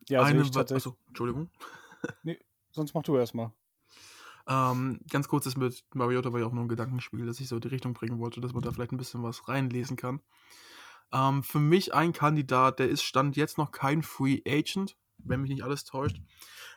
Ja, 0.09 0.21
also 0.21 0.35
Eine, 0.35 0.43
ich 0.43 0.57
achso, 0.57 0.97
Entschuldigung. 1.09 1.51
Nee, 2.25 2.41
sonst 2.73 2.95
mach 2.95 3.05
du 3.05 3.17
erstmal. 3.17 3.53
Ähm, 4.49 4.99
ganz 5.09 5.29
kurz, 5.29 5.45
das 5.45 5.57
mit 5.57 5.85
Mariota 5.95 6.33
war 6.33 6.41
ja 6.41 6.47
auch 6.47 6.53
nur 6.53 6.65
ein 6.65 6.69
Gedankenspiel, 6.69 7.27
das 7.27 7.38
ich 7.38 7.47
so 7.47 7.55
in 7.55 7.61
die 7.61 7.69
Richtung 7.69 7.95
bringen 7.95 8.19
wollte, 8.19 8.41
dass 8.41 8.53
man 8.53 8.62
da 8.62 8.73
vielleicht 8.73 8.91
ein 8.91 8.97
bisschen 8.97 9.23
was 9.23 9.47
reinlesen 9.49 9.97
kann. 9.97 10.21
Ähm, 11.12 11.45
für 11.45 11.61
mich 11.61 11.95
ein 11.95 12.12
Kandidat, 12.12 12.81
der 12.81 12.88
ist 12.88 13.05
Stand 13.05 13.37
jetzt 13.37 13.57
noch 13.57 13.71
kein 13.71 14.03
Free 14.03 14.41
Agent, 14.45 14.97
wenn 15.25 15.41
mich 15.41 15.51
nicht 15.51 15.65
alles 15.65 15.85
täuscht, 15.85 16.21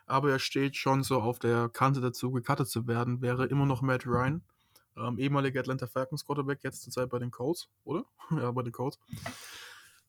aber 0.05 0.31
er 0.31 0.39
steht 0.39 0.75
schon 0.75 1.03
so 1.03 1.21
auf 1.21 1.39
der 1.39 1.69
Kante 1.69 2.01
dazu, 2.01 2.31
gecuttet 2.31 2.67
zu 2.67 2.87
werden, 2.87 3.21
wäre 3.21 3.45
immer 3.45 3.65
noch 3.65 3.81
Matt 3.81 4.05
Ryan, 4.05 4.41
ähm, 4.97 5.17
ehemaliger 5.17 5.59
Atlanta 5.59 5.87
Falcons 5.87 6.25
Quarterback, 6.25 6.63
jetzt 6.63 6.83
zurzeit 6.83 7.09
bei 7.09 7.19
den 7.19 7.31
Colts, 7.31 7.69
oder? 7.83 8.05
ja, 8.31 8.51
bei 8.51 8.63
den 8.63 8.71
Colts. 8.71 8.99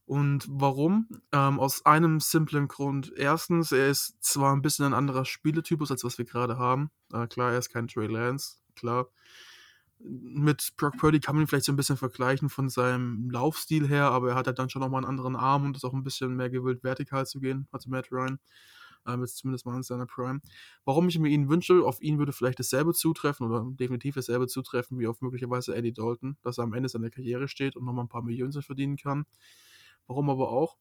Und 0.06 0.46
warum? 0.48 1.08
Ähm, 1.32 1.58
aus 1.58 1.84
einem 1.84 2.20
simplen 2.20 2.68
Grund. 2.68 3.12
Erstens, 3.16 3.72
er 3.72 3.88
ist 3.88 4.22
zwar 4.22 4.54
ein 4.54 4.62
bisschen 4.62 4.84
ein 4.84 4.94
anderer 4.94 5.24
Spieletypus, 5.24 5.90
als 5.90 6.04
was 6.04 6.16
wir 6.16 6.24
gerade 6.24 6.58
haben. 6.58 6.90
Äh, 7.12 7.26
klar, 7.26 7.50
er 7.50 7.58
ist 7.58 7.70
kein 7.70 7.88
Trey 7.88 8.06
Lance, 8.06 8.58
klar. 8.76 9.08
Mit 9.98 10.74
Brock 10.76 10.98
Purdy 10.98 11.20
kann 11.20 11.34
man 11.34 11.44
ihn 11.44 11.48
vielleicht 11.48 11.64
so 11.64 11.72
ein 11.72 11.76
bisschen 11.76 11.96
vergleichen 11.96 12.48
von 12.48 12.68
seinem 12.68 13.30
Laufstil 13.30 13.88
her, 13.88 14.10
aber 14.10 14.30
er 14.30 14.34
hat 14.34 14.46
halt 14.46 14.58
dann 14.58 14.68
schon 14.68 14.80
nochmal 14.80 15.02
einen 15.02 15.10
anderen 15.10 15.36
Arm 15.36 15.64
und 15.64 15.76
ist 15.76 15.84
auch 15.84 15.94
ein 15.94 16.02
bisschen 16.02 16.36
mehr 16.36 16.50
gewillt, 16.50 16.84
vertikal 16.84 17.26
zu 17.26 17.40
gehen, 17.40 17.66
also 17.72 17.88
Matt 17.90 18.12
Ryan. 18.12 18.38
Ähm, 19.06 19.20
jetzt 19.20 19.38
zumindest 19.38 19.64
mal 19.66 19.76
in 19.76 19.82
seiner 19.82 20.06
Prime. 20.06 20.40
Warum 20.84 21.08
ich 21.08 21.18
mir 21.18 21.28
ihn 21.28 21.48
wünsche, 21.48 21.84
auf 21.84 22.00
ihn 22.02 22.18
würde 22.18 22.32
vielleicht 22.32 22.58
dasselbe 22.58 22.92
zutreffen 22.92 23.46
oder 23.46 23.64
definitiv 23.70 24.16
dasselbe 24.16 24.48
zutreffen 24.48 24.98
wie 24.98 25.06
auf 25.06 25.20
möglicherweise 25.20 25.74
Andy 25.74 25.92
Dalton, 25.92 26.36
dass 26.42 26.58
er 26.58 26.64
am 26.64 26.74
Ende 26.74 26.88
seiner 26.88 27.10
Karriere 27.10 27.48
steht 27.48 27.76
und 27.76 27.84
nochmal 27.84 28.04
ein 28.04 28.08
paar 28.08 28.22
Millionen 28.22 28.52
verdienen 28.62 28.96
kann. 28.96 29.24
Warum 30.06 30.30
aber 30.30 30.50
auch? 30.50 30.76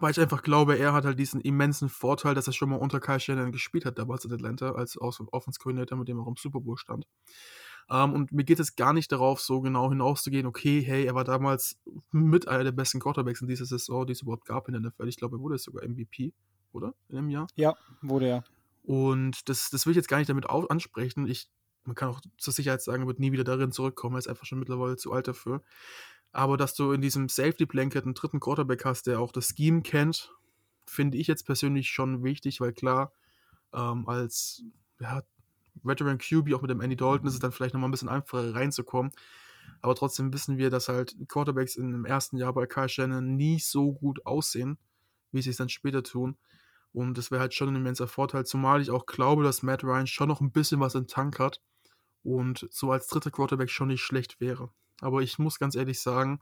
weil 0.00 0.12
ich 0.12 0.20
einfach 0.20 0.42
glaube, 0.42 0.78
er 0.78 0.92
hat 0.92 1.04
halt 1.04 1.18
diesen 1.18 1.40
immensen 1.40 1.88
Vorteil, 1.88 2.34
dass 2.34 2.46
er 2.46 2.52
schon 2.52 2.70
mal 2.70 2.76
unter 2.76 3.00
Kyle 3.00 3.20
Shanahan 3.20 3.52
gespielt 3.52 3.84
hat, 3.84 3.98
damals 3.98 4.24
in 4.24 4.32
Atlanta, 4.32 4.72
als 4.72 4.98
Offense-Coordinator, 4.98 5.98
mit 5.98 6.08
dem 6.08 6.18
er 6.18 6.22
auch 6.22 6.28
im 6.28 6.36
Super 6.36 6.60
Bowl 6.60 6.76
stand. 6.78 7.06
Ähm, 7.90 8.12
und 8.12 8.32
mir 8.32 8.44
geht 8.44 8.60
es 8.60 8.76
gar 8.76 8.92
nicht 8.92 9.12
darauf, 9.12 9.40
so 9.40 9.60
genau 9.60 9.90
hinauszugehen, 9.90 10.46
okay, 10.46 10.80
hey, 10.80 11.04
er 11.04 11.14
war 11.14 11.24
damals 11.24 11.78
mit 12.10 12.48
einer 12.48 12.64
der 12.64 12.72
besten 12.72 13.00
Quarterbacks 13.00 13.40
in 13.40 13.48
dieser 13.48 13.66
Saison, 13.66 14.06
die 14.06 14.12
es 14.12 14.22
überhaupt 14.22 14.44
gab 14.44 14.68
in 14.68 14.74
der 14.74 14.82
NFL. 14.82 15.08
Ich 15.08 15.16
glaube, 15.16 15.36
er 15.36 15.40
wurde 15.40 15.58
sogar 15.58 15.86
MVP, 15.86 16.32
oder? 16.72 16.94
In 17.08 17.18
einem 17.18 17.30
Jahr. 17.30 17.46
Ja, 17.54 17.74
wurde 18.00 18.26
er. 18.26 18.44
Und 18.82 19.48
das, 19.48 19.70
das 19.70 19.86
will 19.86 19.92
ich 19.92 19.96
jetzt 19.96 20.08
gar 20.08 20.18
nicht 20.18 20.30
damit 20.30 20.48
ansprechen. 20.48 21.26
Ich, 21.26 21.48
man 21.84 21.94
kann 21.94 22.08
auch 22.08 22.20
zur 22.38 22.52
Sicherheit 22.52 22.82
sagen, 22.82 23.02
er 23.02 23.06
wird 23.06 23.20
nie 23.20 23.32
wieder 23.32 23.44
darin 23.44 23.72
zurückkommen, 23.72 24.16
er 24.16 24.20
ist 24.20 24.28
einfach 24.28 24.46
schon 24.46 24.58
mittlerweile 24.58 24.96
zu 24.96 25.12
alt 25.12 25.28
dafür. 25.28 25.62
Aber 26.32 26.56
dass 26.56 26.74
du 26.74 26.92
in 26.92 27.02
diesem 27.02 27.28
Safety 27.28 27.66
Blanket 27.66 28.04
einen 28.04 28.14
dritten 28.14 28.40
Quarterback 28.40 28.84
hast, 28.84 29.06
der 29.06 29.20
auch 29.20 29.32
das 29.32 29.54
Scheme 29.56 29.82
kennt, 29.82 30.32
finde 30.86 31.18
ich 31.18 31.26
jetzt 31.26 31.44
persönlich 31.44 31.90
schon 31.90 32.24
wichtig, 32.24 32.60
weil 32.60 32.72
klar, 32.72 33.12
ähm, 33.72 34.08
als 34.08 34.62
ja, 35.00 35.22
Veteran 35.82 36.18
QB, 36.18 36.54
auch 36.54 36.62
mit 36.62 36.70
dem 36.70 36.80
Andy 36.80 36.96
Dalton, 36.96 37.26
ist 37.26 37.34
es 37.34 37.40
dann 37.40 37.52
vielleicht 37.52 37.74
nochmal 37.74 37.88
ein 37.88 37.92
bisschen 37.92 38.08
einfacher 38.08 38.54
reinzukommen. 38.54 39.12
Aber 39.80 39.94
trotzdem 39.94 40.32
wissen 40.32 40.58
wir, 40.58 40.70
dass 40.70 40.88
halt 40.88 41.16
Quarterbacks 41.28 41.76
im 41.76 42.04
ersten 42.04 42.36
Jahr 42.36 42.52
bei 42.52 42.66
Kyle 42.66 42.88
Shannon 42.88 43.36
nie 43.36 43.58
so 43.58 43.92
gut 43.92 44.24
aussehen, 44.26 44.78
wie 45.32 45.42
sie 45.42 45.50
es 45.50 45.56
dann 45.56 45.68
später 45.68 46.02
tun. 46.02 46.36
Und 46.92 47.16
das 47.16 47.30
wäre 47.30 47.40
halt 47.40 47.54
schon 47.54 47.68
ein 47.68 47.76
immenser 47.76 48.06
Vorteil, 48.06 48.44
zumal 48.44 48.82
ich 48.82 48.90
auch 48.90 49.06
glaube, 49.06 49.42
dass 49.42 49.62
Matt 49.62 49.82
Ryan 49.82 50.06
schon 50.06 50.28
noch 50.28 50.40
ein 50.40 50.52
bisschen 50.52 50.80
was 50.80 50.94
im 50.94 51.06
Tank 51.06 51.38
hat 51.38 51.60
und 52.22 52.68
so 52.70 52.92
als 52.92 53.06
dritter 53.06 53.30
Quarterback 53.30 53.70
schon 53.70 53.88
nicht 53.88 54.02
schlecht 54.02 54.40
wäre. 54.40 54.70
Aber 55.00 55.22
ich 55.22 55.38
muss 55.38 55.58
ganz 55.58 55.74
ehrlich 55.74 56.00
sagen, 56.00 56.40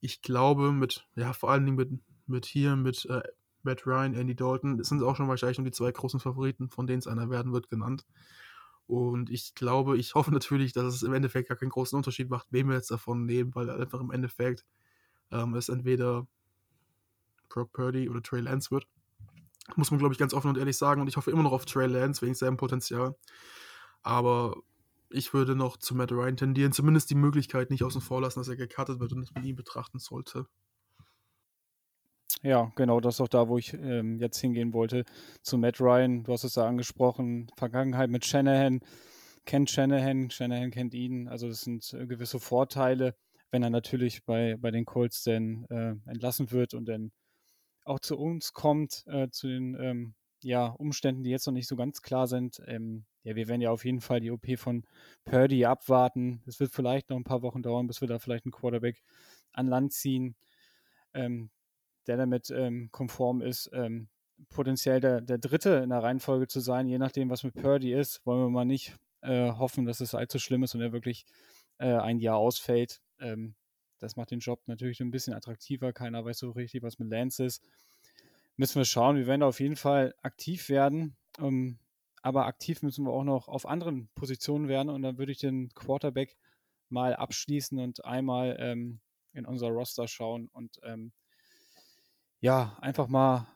ich 0.00 0.22
glaube 0.22 0.72
mit, 0.72 1.06
ja, 1.16 1.32
vor 1.32 1.50
allen 1.50 1.64
Dingen 1.64 1.76
mit, 1.76 1.90
mit 2.26 2.46
hier, 2.46 2.76
mit 2.76 3.04
äh, 3.06 3.22
Matt 3.68 3.86
Ryan, 3.86 4.14
Andy 4.14 4.34
Dalton, 4.34 4.78
das 4.78 4.88
sind 4.88 5.02
auch 5.02 5.14
schon 5.14 5.28
wahrscheinlich 5.28 5.58
nur 5.58 5.66
die 5.66 5.72
zwei 5.72 5.92
großen 5.92 6.20
Favoriten, 6.20 6.70
von 6.70 6.86
denen 6.86 7.00
es 7.00 7.06
einer 7.06 7.28
werden 7.28 7.52
wird, 7.52 7.68
genannt. 7.68 8.06
Und 8.86 9.28
ich 9.28 9.54
glaube, 9.54 9.98
ich 9.98 10.14
hoffe 10.14 10.32
natürlich, 10.32 10.72
dass 10.72 10.94
es 10.94 11.02
im 11.02 11.12
Endeffekt 11.12 11.48
gar 11.48 11.58
keinen 11.58 11.68
großen 11.68 11.94
Unterschied 11.94 12.30
macht, 12.30 12.48
wem 12.50 12.68
wir 12.68 12.76
jetzt 12.76 12.90
davon 12.90 13.26
nehmen, 13.26 13.54
weil 13.54 13.68
einfach 13.68 14.00
im 14.00 14.10
Endeffekt 14.10 14.64
ähm, 15.30 15.54
es 15.54 15.68
entweder 15.68 16.26
Brock 17.50 17.70
Purdy 17.74 18.08
oder 18.08 18.22
Trey 18.22 18.40
Lance 18.40 18.70
wird. 18.70 18.86
Muss 19.76 19.90
man, 19.90 19.98
glaube 19.98 20.14
ich, 20.14 20.18
ganz 20.18 20.32
offen 20.32 20.48
und 20.48 20.56
ehrlich 20.56 20.78
sagen. 20.78 21.02
Und 21.02 21.08
ich 21.08 21.18
hoffe 21.18 21.30
immer 21.30 21.42
noch 21.42 21.52
auf 21.52 21.66
Trey 21.66 21.86
Lance 21.86 22.22
wegen 22.22 22.34
seinem 22.34 22.56
Potenzial. 22.56 23.14
Aber 24.02 24.56
ich 25.10 25.34
würde 25.34 25.54
noch 25.54 25.76
zu 25.76 25.94
Matt 25.94 26.12
Ryan 26.12 26.38
tendieren, 26.38 26.72
zumindest 26.72 27.10
die 27.10 27.14
Möglichkeit 27.14 27.70
nicht 27.70 27.84
außen 27.84 28.00
vor 28.00 28.22
lassen, 28.22 28.40
dass 28.40 28.48
er 28.48 28.56
gecuttet 28.56 29.00
wird 29.00 29.12
und 29.12 29.20
das 29.20 29.34
mit 29.34 29.44
ihm 29.44 29.56
betrachten 29.56 29.98
sollte. 29.98 30.46
Ja, 32.42 32.70
genau, 32.76 33.00
das 33.00 33.16
ist 33.16 33.20
auch 33.20 33.28
da, 33.28 33.48
wo 33.48 33.58
ich 33.58 33.74
ähm, 33.74 34.20
jetzt 34.20 34.38
hingehen 34.38 34.72
wollte. 34.72 35.04
Zu 35.42 35.58
Matt 35.58 35.80
Ryan, 35.80 36.22
du 36.22 36.32
hast 36.32 36.44
es 36.44 36.54
ja 36.54 36.66
angesprochen, 36.66 37.50
Vergangenheit 37.56 38.10
mit 38.10 38.24
Shanahan, 38.24 38.80
kennt 39.44 39.70
Shanahan, 39.70 40.30
Shanahan 40.30 40.70
kennt 40.70 40.94
ihn, 40.94 41.26
also 41.28 41.48
das 41.48 41.62
sind 41.62 41.92
äh, 41.94 42.06
gewisse 42.06 42.38
Vorteile, 42.38 43.16
wenn 43.50 43.62
er 43.64 43.70
natürlich 43.70 44.24
bei, 44.24 44.56
bei 44.56 44.70
den 44.70 44.84
Colts 44.84 45.24
dann 45.24 45.64
äh, 45.70 45.94
entlassen 46.08 46.52
wird 46.52 46.74
und 46.74 46.86
dann 46.86 47.10
auch 47.84 47.98
zu 47.98 48.16
uns 48.16 48.52
kommt, 48.52 49.04
äh, 49.06 49.28
zu 49.30 49.48
den 49.48 49.76
ähm, 49.80 50.14
ja, 50.42 50.66
Umständen, 50.66 51.24
die 51.24 51.30
jetzt 51.30 51.46
noch 51.46 51.54
nicht 51.54 51.66
so 51.66 51.74
ganz 51.74 52.02
klar 52.02 52.28
sind. 52.28 52.62
Ähm, 52.66 53.04
ja, 53.24 53.34
wir 53.34 53.48
werden 53.48 53.60
ja 53.60 53.70
auf 53.70 53.84
jeden 53.84 54.00
Fall 54.00 54.20
die 54.20 54.30
OP 54.30 54.46
von 54.56 54.84
Purdy 55.24 55.64
abwarten. 55.64 56.42
Es 56.46 56.60
wird 56.60 56.72
vielleicht 56.72 57.10
noch 57.10 57.16
ein 57.16 57.24
paar 57.24 57.42
Wochen 57.42 57.62
dauern, 57.62 57.88
bis 57.88 58.00
wir 58.00 58.08
da 58.08 58.18
vielleicht 58.18 58.44
einen 58.44 58.52
Quarterback 58.52 59.02
an 59.52 59.66
Land 59.66 59.92
ziehen. 59.92 60.36
Ähm, 61.14 61.50
der 62.08 62.16
damit 62.16 62.50
ähm, 62.50 62.88
konform 62.90 63.42
ist, 63.42 63.70
ähm, 63.72 64.08
potenziell 64.50 65.00
der, 65.00 65.20
der 65.20 65.38
Dritte 65.38 65.80
in 65.82 65.90
der 65.90 66.02
Reihenfolge 66.02 66.46
zu 66.46 66.60
sein, 66.60 66.88
je 66.88 66.98
nachdem, 66.98 67.30
was 67.30 67.44
mit 67.44 67.54
Purdy 67.54 67.92
ist, 67.92 68.24
wollen 68.24 68.40
wir 68.40 68.50
mal 68.50 68.64
nicht 68.64 68.96
äh, 69.20 69.52
hoffen, 69.52 69.84
dass 69.84 70.00
es 70.00 70.14
allzu 70.14 70.38
schlimm 70.38 70.62
ist 70.62 70.74
und 70.74 70.80
er 70.80 70.92
wirklich 70.92 71.26
äh, 71.78 71.94
ein 71.94 72.18
Jahr 72.18 72.36
ausfällt. 72.36 73.00
Ähm, 73.20 73.54
das 73.98 74.16
macht 74.16 74.30
den 74.30 74.38
Job 74.38 74.60
natürlich 74.66 75.00
ein 75.00 75.10
bisschen 75.10 75.34
attraktiver. 75.34 75.92
Keiner 75.92 76.24
weiß 76.24 76.38
so 76.38 76.50
richtig, 76.50 76.82
was 76.82 76.98
mit 76.98 77.10
Lance 77.10 77.44
ist. 77.44 77.64
Müssen 78.56 78.76
wir 78.76 78.84
schauen. 78.84 79.16
Wir 79.16 79.26
werden 79.26 79.42
auf 79.42 79.60
jeden 79.60 79.76
Fall 79.76 80.14
aktiv 80.22 80.68
werden. 80.68 81.16
Ähm, 81.40 81.78
aber 82.22 82.46
aktiv 82.46 82.82
müssen 82.82 83.04
wir 83.04 83.12
auch 83.12 83.24
noch 83.24 83.48
auf 83.48 83.66
anderen 83.66 84.08
Positionen 84.14 84.68
werden. 84.68 84.88
Und 84.88 85.02
dann 85.02 85.18
würde 85.18 85.32
ich 85.32 85.38
den 85.38 85.70
Quarterback 85.74 86.36
mal 86.88 87.14
abschließen 87.14 87.78
und 87.78 88.04
einmal 88.04 88.56
ähm, 88.60 89.00
in 89.32 89.46
unser 89.46 89.68
Roster 89.68 90.08
schauen 90.08 90.48
und 90.48 90.80
ähm, 90.82 91.12
ja, 92.40 92.76
einfach 92.80 93.08
mal 93.08 93.46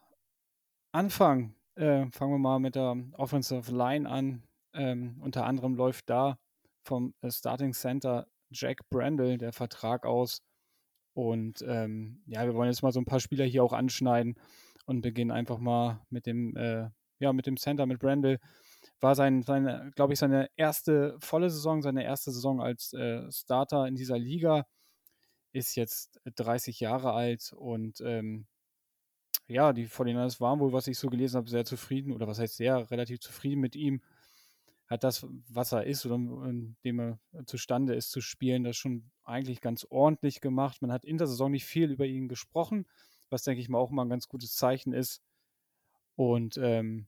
anfangen. 0.93 1.55
Äh, 1.75 2.07
fangen 2.11 2.33
wir 2.33 2.39
mal 2.39 2.59
mit 2.59 2.75
der 2.75 2.97
Offensive 3.13 3.71
Line 3.73 4.09
an. 4.09 4.43
Ähm, 4.75 5.19
unter 5.21 5.45
anderem 5.47 5.75
läuft 5.75 6.11
da 6.11 6.39
vom 6.85 7.15
äh, 7.21 7.31
Starting 7.31 7.73
Center 7.73 8.27
Jack 8.51 8.89
Brandle 8.91 9.39
der 9.39 9.53
Vertrag 9.53 10.05
aus. 10.05 10.43
Und 11.15 11.63
ähm, 11.67 12.23
ja, 12.27 12.45
wir 12.45 12.55
wollen 12.55 12.71
jetzt 12.71 12.83
mal 12.83 12.93
so 12.93 13.01
ein 13.01 13.05
paar 13.05 13.21
Spieler 13.21 13.45
hier 13.45 13.63
auch 13.65 13.73
anschneiden 13.73 14.35
und 14.87 15.03
beginnen 15.03 15.31
einfach 15.31 15.59
mal 15.59 16.05
mit 16.11 16.27
dem, 16.27 16.57
äh, 16.57 16.89
ja, 17.19 17.33
mit 17.33 17.47
dem 17.47 17.57
Center, 17.57 17.87
mit 17.87 18.01
Brandle. 18.01 18.39
War 19.01 19.15
sein, 19.15 19.43
seine, 19.43 19.91
glaube 19.95 20.13
ich, 20.15 20.19
seine 20.19 20.49
erste 20.57 21.17
volle 21.21 21.51
Saison, 21.51 21.83
seine 21.83 22.05
erste 22.05 22.33
Saison 22.33 22.61
als 22.61 22.93
äh, 22.95 23.31
Starter 23.31 23.87
in 23.87 23.95
dieser 23.95 24.19
Liga. 24.19 24.67
Ist 25.53 25.77
jetzt 25.77 26.19
30 26.25 26.81
Jahre 26.81 27.13
alt 27.13 27.53
und 27.55 28.01
ähm, 28.01 28.47
ja, 29.53 29.73
die 29.73 29.87
49ers 29.87 30.41
waren 30.41 30.61
wohl, 30.61 30.73
was 30.73 30.87
ich 30.87 30.99
so 30.99 31.09
gelesen 31.09 31.37
habe, 31.37 31.51
sehr 31.51 31.65
zufrieden 31.65 32.13
oder 32.13 32.27
was 32.27 32.39
heißt 32.39 32.57
sehr, 32.57 32.91
relativ 32.91 33.21
zufrieden 33.21 33.61
mit 33.61 33.77
ihm. 33.77 34.03
Hat 34.89 35.05
das, 35.05 35.27
was 35.49 35.73
er 35.73 35.85
ist 35.85 36.05
oder 36.05 36.17
in 36.17 36.77
dem 36.85 37.01
er 37.01 37.19
zustande 37.47 37.95
ist 37.95 38.11
zu 38.11 38.21
spielen, 38.21 38.65
das 38.65 38.77
schon 38.77 39.11
eigentlich 39.25 39.61
ganz 39.61 39.87
ordentlich 39.89 40.41
gemacht. 40.41 40.83
Man 40.83 40.93
hat 40.93 41.05
in 41.05 41.19
der 41.19 41.27
Saison 41.27 41.51
nicht 41.51 41.65
viel 41.65 41.91
über 41.91 42.05
ihn 42.05 42.29
gesprochen, 42.29 42.87
was 43.31 43.45
denke 43.45 43.61
ich 43.61 43.69
mal 43.69 43.79
auch 43.79 43.91
mal 43.91 44.05
ein 44.05 44.11
ganz 44.11 44.29
gutes 44.29 44.55
Zeichen 44.55 44.93
ist. 44.93 45.23
Und 46.15 46.59
ähm, 46.59 47.07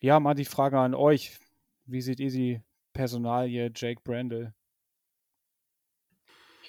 ja, 0.00 0.18
mal 0.18 0.34
die 0.34 0.46
Frage 0.46 0.78
an 0.78 0.94
euch. 0.94 1.38
Wie 1.84 2.00
seht 2.00 2.20
ihr 2.20 2.30
die 2.30 2.62
Personalie 2.92 3.70
Jake 3.74 4.00
Brandle? 4.02 4.54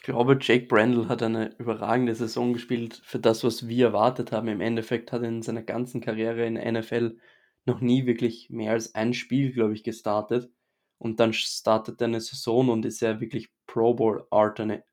Ich 0.02 0.06
glaube, 0.06 0.36
Jake 0.42 0.66
Brandle 0.66 1.08
hat 1.10 1.22
eine 1.22 1.56
überragende 1.60 2.16
Saison 2.16 2.54
gespielt 2.54 3.00
für 3.04 3.20
das, 3.20 3.44
was 3.44 3.68
wir 3.68 3.86
erwartet 3.86 4.32
haben. 4.32 4.48
Im 4.48 4.60
Endeffekt 4.60 5.12
hat 5.12 5.22
er 5.22 5.28
in 5.28 5.44
seiner 5.44 5.62
ganzen 5.62 6.02
Karriere 6.02 6.44
in 6.48 6.56
der 6.56 6.72
NFL 6.72 7.20
noch 7.66 7.82
nie 7.82 8.08
wirklich 8.08 8.50
mehr 8.50 8.72
als 8.72 8.96
ein 8.96 9.14
Spiel, 9.14 9.52
glaube 9.52 9.76
ich, 9.76 9.84
gestartet. 9.84 10.50
Und 10.98 11.20
dann 11.20 11.34
startet 11.34 12.02
er 12.02 12.08
eine 12.08 12.20
Saison 12.20 12.70
und 12.70 12.84
ist 12.84 13.00
ja 13.02 13.22
wirklich 13.22 13.52
Pro 13.68 13.94
Bowl 13.94 14.26
Alternate, 14.32 14.84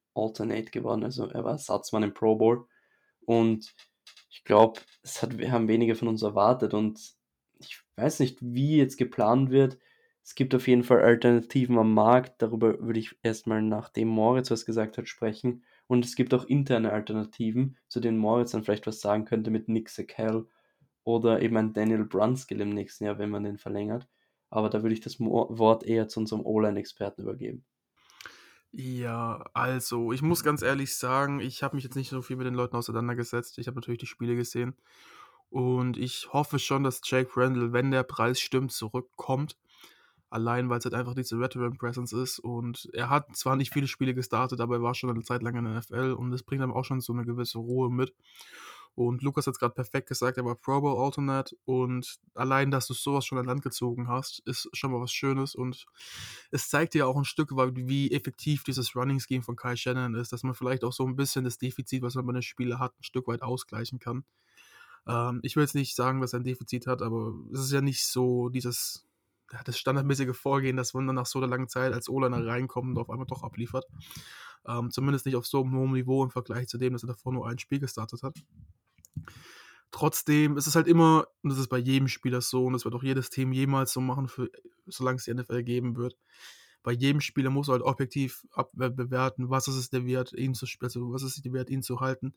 geworden. 0.70 1.04
Also 1.04 1.26
er 1.26 1.42
war 1.42 1.52
Ersatzmann 1.52 2.02
im 2.02 2.12
Pro 2.12 2.36
Bowl. 2.36 2.66
Und 3.24 3.74
ich 4.28 4.44
glaube, 4.44 4.78
es 5.02 5.22
hat, 5.22 5.32
haben 5.50 5.68
weniger 5.68 5.94
von 5.94 6.08
uns 6.08 6.20
erwartet. 6.20 6.74
Und 6.74 7.00
ich 7.60 7.80
weiß 7.96 8.20
nicht, 8.20 8.40
wie 8.42 8.76
jetzt 8.76 8.98
geplant 8.98 9.50
wird, 9.50 9.78
es 10.28 10.34
gibt 10.34 10.54
auf 10.54 10.68
jeden 10.68 10.84
Fall 10.84 11.00
Alternativen 11.00 11.78
am 11.78 11.94
Markt. 11.94 12.42
Darüber 12.42 12.78
würde 12.80 13.00
ich 13.00 13.16
erstmal 13.22 13.62
nachdem 13.62 14.08
Moritz 14.08 14.50
was 14.50 14.66
gesagt 14.66 14.98
hat 14.98 15.08
sprechen. 15.08 15.64
Und 15.86 16.04
es 16.04 16.16
gibt 16.16 16.34
auch 16.34 16.44
interne 16.44 16.92
Alternativen, 16.92 17.78
zu 17.88 17.98
denen 17.98 18.18
Moritz 18.18 18.50
dann 18.50 18.62
vielleicht 18.62 18.86
was 18.86 19.00
sagen 19.00 19.24
könnte 19.24 19.50
mit 19.50 19.70
Nick 19.70 19.88
Sekel 19.88 20.46
oder 21.02 21.40
eben 21.40 21.56
ein 21.56 21.72
Daniel 21.72 22.04
Brunskill 22.04 22.60
im 22.60 22.68
nächsten 22.68 23.06
Jahr, 23.06 23.18
wenn 23.18 23.30
man 23.30 23.44
den 23.44 23.56
verlängert. 23.56 24.06
Aber 24.50 24.68
da 24.68 24.82
würde 24.82 24.92
ich 24.92 25.00
das 25.00 25.18
Wort 25.18 25.82
eher 25.84 26.08
zu 26.08 26.20
unserem 26.20 26.44
O-Line-Experten 26.44 27.22
übergeben. 27.22 27.64
Ja, 28.72 29.46
also 29.54 30.12
ich 30.12 30.20
muss 30.20 30.44
ganz 30.44 30.60
ehrlich 30.60 30.94
sagen, 30.94 31.40
ich 31.40 31.62
habe 31.62 31.74
mich 31.74 31.84
jetzt 31.84 31.96
nicht 31.96 32.10
so 32.10 32.20
viel 32.20 32.36
mit 32.36 32.46
den 32.46 32.52
Leuten 32.52 32.76
auseinandergesetzt. 32.76 33.56
Ich 33.56 33.66
habe 33.66 33.76
natürlich 33.76 34.00
die 34.00 34.06
Spiele 34.06 34.36
gesehen. 34.36 34.76
Und 35.48 35.96
ich 35.96 36.28
hoffe 36.34 36.58
schon, 36.58 36.84
dass 36.84 37.00
Jake 37.02 37.30
Randall, 37.34 37.72
wenn 37.72 37.90
der 37.90 38.02
Preis 38.02 38.38
stimmt, 38.38 38.72
zurückkommt. 38.72 39.56
Allein, 40.30 40.68
weil 40.68 40.78
es 40.78 40.84
halt 40.84 40.94
einfach 40.94 41.14
diese 41.14 41.40
Veteran 41.40 41.78
Presence 41.78 42.12
ist. 42.12 42.38
Und 42.38 42.88
er 42.92 43.08
hat 43.08 43.34
zwar 43.34 43.56
nicht 43.56 43.72
viele 43.72 43.88
Spiele 43.88 44.14
gestartet, 44.14 44.60
aber 44.60 44.76
er 44.76 44.82
war 44.82 44.94
schon 44.94 45.10
eine 45.10 45.22
Zeit 45.22 45.42
lang 45.42 45.56
in 45.56 45.64
der 45.64 45.78
NFL 45.78 46.12
und 46.12 46.30
das 46.30 46.42
bringt 46.42 46.62
ihm 46.62 46.72
auch 46.72 46.84
schon 46.84 47.00
so 47.00 47.12
eine 47.12 47.24
gewisse 47.24 47.58
Ruhe 47.58 47.90
mit. 47.90 48.14
Und 48.98 49.22
Lukas 49.22 49.46
hat 49.46 49.52
es 49.52 49.60
gerade 49.60 49.74
perfekt 49.74 50.08
gesagt, 50.08 50.38
er 50.38 50.44
war 50.44 50.56
Pro 50.56 50.80
Bowl 50.80 51.00
Alternate 51.00 51.54
und 51.64 52.18
allein, 52.34 52.72
dass 52.72 52.88
du 52.88 52.94
sowas 52.94 53.24
schon 53.24 53.38
an 53.38 53.44
Land 53.44 53.62
gezogen 53.62 54.08
hast, 54.08 54.42
ist 54.44 54.68
schon 54.72 54.90
mal 54.90 55.00
was 55.00 55.12
Schönes 55.12 55.54
und 55.54 55.86
es 56.50 56.68
zeigt 56.68 56.94
dir 56.94 57.06
auch 57.06 57.16
ein 57.16 57.24
Stück 57.24 57.54
weit, 57.54 57.76
wie 57.76 58.10
effektiv 58.10 58.64
dieses 58.64 58.96
Running 58.96 59.20
Scheme 59.20 59.44
von 59.44 59.54
Kai 59.54 59.76
Shannon 59.76 60.16
ist, 60.16 60.32
dass 60.32 60.42
man 60.42 60.54
vielleicht 60.54 60.82
auch 60.82 60.92
so 60.92 61.06
ein 61.06 61.14
bisschen 61.14 61.44
das 61.44 61.58
Defizit, 61.58 62.02
was 62.02 62.16
man 62.16 62.26
bei 62.26 62.32
den 62.32 62.42
Spielen 62.42 62.80
hat, 62.80 62.92
ein 62.98 63.04
Stück 63.04 63.28
weit 63.28 63.42
ausgleichen 63.42 64.00
kann. 64.00 64.24
Ähm, 65.06 65.38
ich 65.44 65.54
will 65.54 65.62
jetzt 65.62 65.76
nicht 65.76 65.94
sagen, 65.94 66.20
dass 66.20 66.32
er 66.32 66.40
ein 66.40 66.44
Defizit 66.44 66.88
hat, 66.88 67.00
aber 67.00 67.34
es 67.52 67.60
ist 67.60 67.72
ja 67.72 67.80
nicht 67.80 68.04
so 68.04 68.48
dieses 68.48 69.07
ja, 69.52 69.60
das 69.64 69.78
standardmäßige 69.78 70.36
Vorgehen, 70.36 70.76
dass 70.76 70.94
man 70.94 71.06
dann 71.06 71.16
nach 71.16 71.26
so 71.26 71.38
einer 71.38 71.48
langen 71.48 71.68
Zeit 71.68 71.92
als 71.92 72.08
O-Liner 72.08 72.46
reinkommt 72.46 72.90
und 72.90 72.98
auf 72.98 73.10
einmal 73.10 73.26
doch 73.26 73.42
abliefert. 73.42 73.86
Ähm, 74.66 74.90
zumindest 74.90 75.26
nicht 75.26 75.36
auf 75.36 75.46
so 75.46 75.62
einem 75.62 75.74
hohen 75.74 75.92
Niveau 75.92 76.22
im 76.22 76.30
Vergleich 76.30 76.68
zu 76.68 76.78
dem, 76.78 76.92
dass 76.92 77.02
er 77.02 77.08
davor 77.08 77.32
nur 77.32 77.48
ein 77.48 77.58
Spiel 77.58 77.78
gestartet 77.78 78.22
hat. 78.22 78.36
Trotzdem 79.90 80.58
ist 80.58 80.66
es 80.66 80.74
halt 80.74 80.86
immer, 80.86 81.26
und 81.42 81.50
das 81.50 81.58
ist 81.58 81.68
bei 81.68 81.78
jedem 81.78 82.08
Spieler 82.08 82.42
so, 82.42 82.66
und 82.66 82.74
das 82.74 82.84
wird 82.84 82.94
auch 82.94 83.02
jedes 83.02 83.30
Team 83.30 83.52
jemals 83.52 83.92
so 83.92 84.00
machen, 84.00 84.28
für, 84.28 84.50
solange 84.86 85.16
es 85.16 85.24
die 85.24 85.32
NFL 85.32 85.62
geben 85.62 85.96
wird. 85.96 86.16
Bei 86.82 86.92
jedem 86.92 87.20
Spieler 87.20 87.50
muss 87.50 87.68
halt 87.68 87.82
objektiv 87.82 88.46
bewerten, 88.72 89.50
was 89.50 89.66
ist 89.68 89.76
es 89.76 89.90
der 89.90 90.04
Wert, 90.04 90.32
ihn 90.34 90.54
zu 90.54 90.66
spielen, 90.66 90.88
also 90.88 91.12
was 91.12 91.22
ist 91.22 91.42
der 91.44 91.52
Wert, 91.52 91.70
ihn 91.70 91.82
zu 91.82 92.00
halten. 92.00 92.34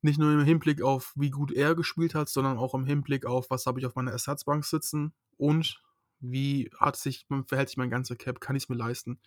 Nicht 0.00 0.18
nur 0.18 0.32
im 0.32 0.44
Hinblick 0.44 0.80
auf, 0.82 1.12
wie 1.16 1.30
gut 1.30 1.52
er 1.52 1.74
gespielt 1.74 2.14
hat, 2.14 2.28
sondern 2.28 2.56
auch 2.56 2.74
im 2.74 2.84
Hinblick 2.84 3.26
auf, 3.26 3.50
was 3.50 3.66
habe 3.66 3.80
ich 3.80 3.86
auf 3.86 3.94
meiner 3.94 4.12
Ersatzbank 4.12 4.64
sitzen 4.64 5.12
und 5.36 5.82
wie 6.20 6.70
hat 6.76 6.96
sich, 6.96 7.26
verhält 7.46 7.68
sich 7.68 7.76
mein 7.76 7.90
ganzer 7.90 8.16
Cap, 8.16 8.40
kann 8.40 8.56
ich 8.56 8.64
es 8.64 8.68
mir 8.68 8.76
leisten. 8.76 9.18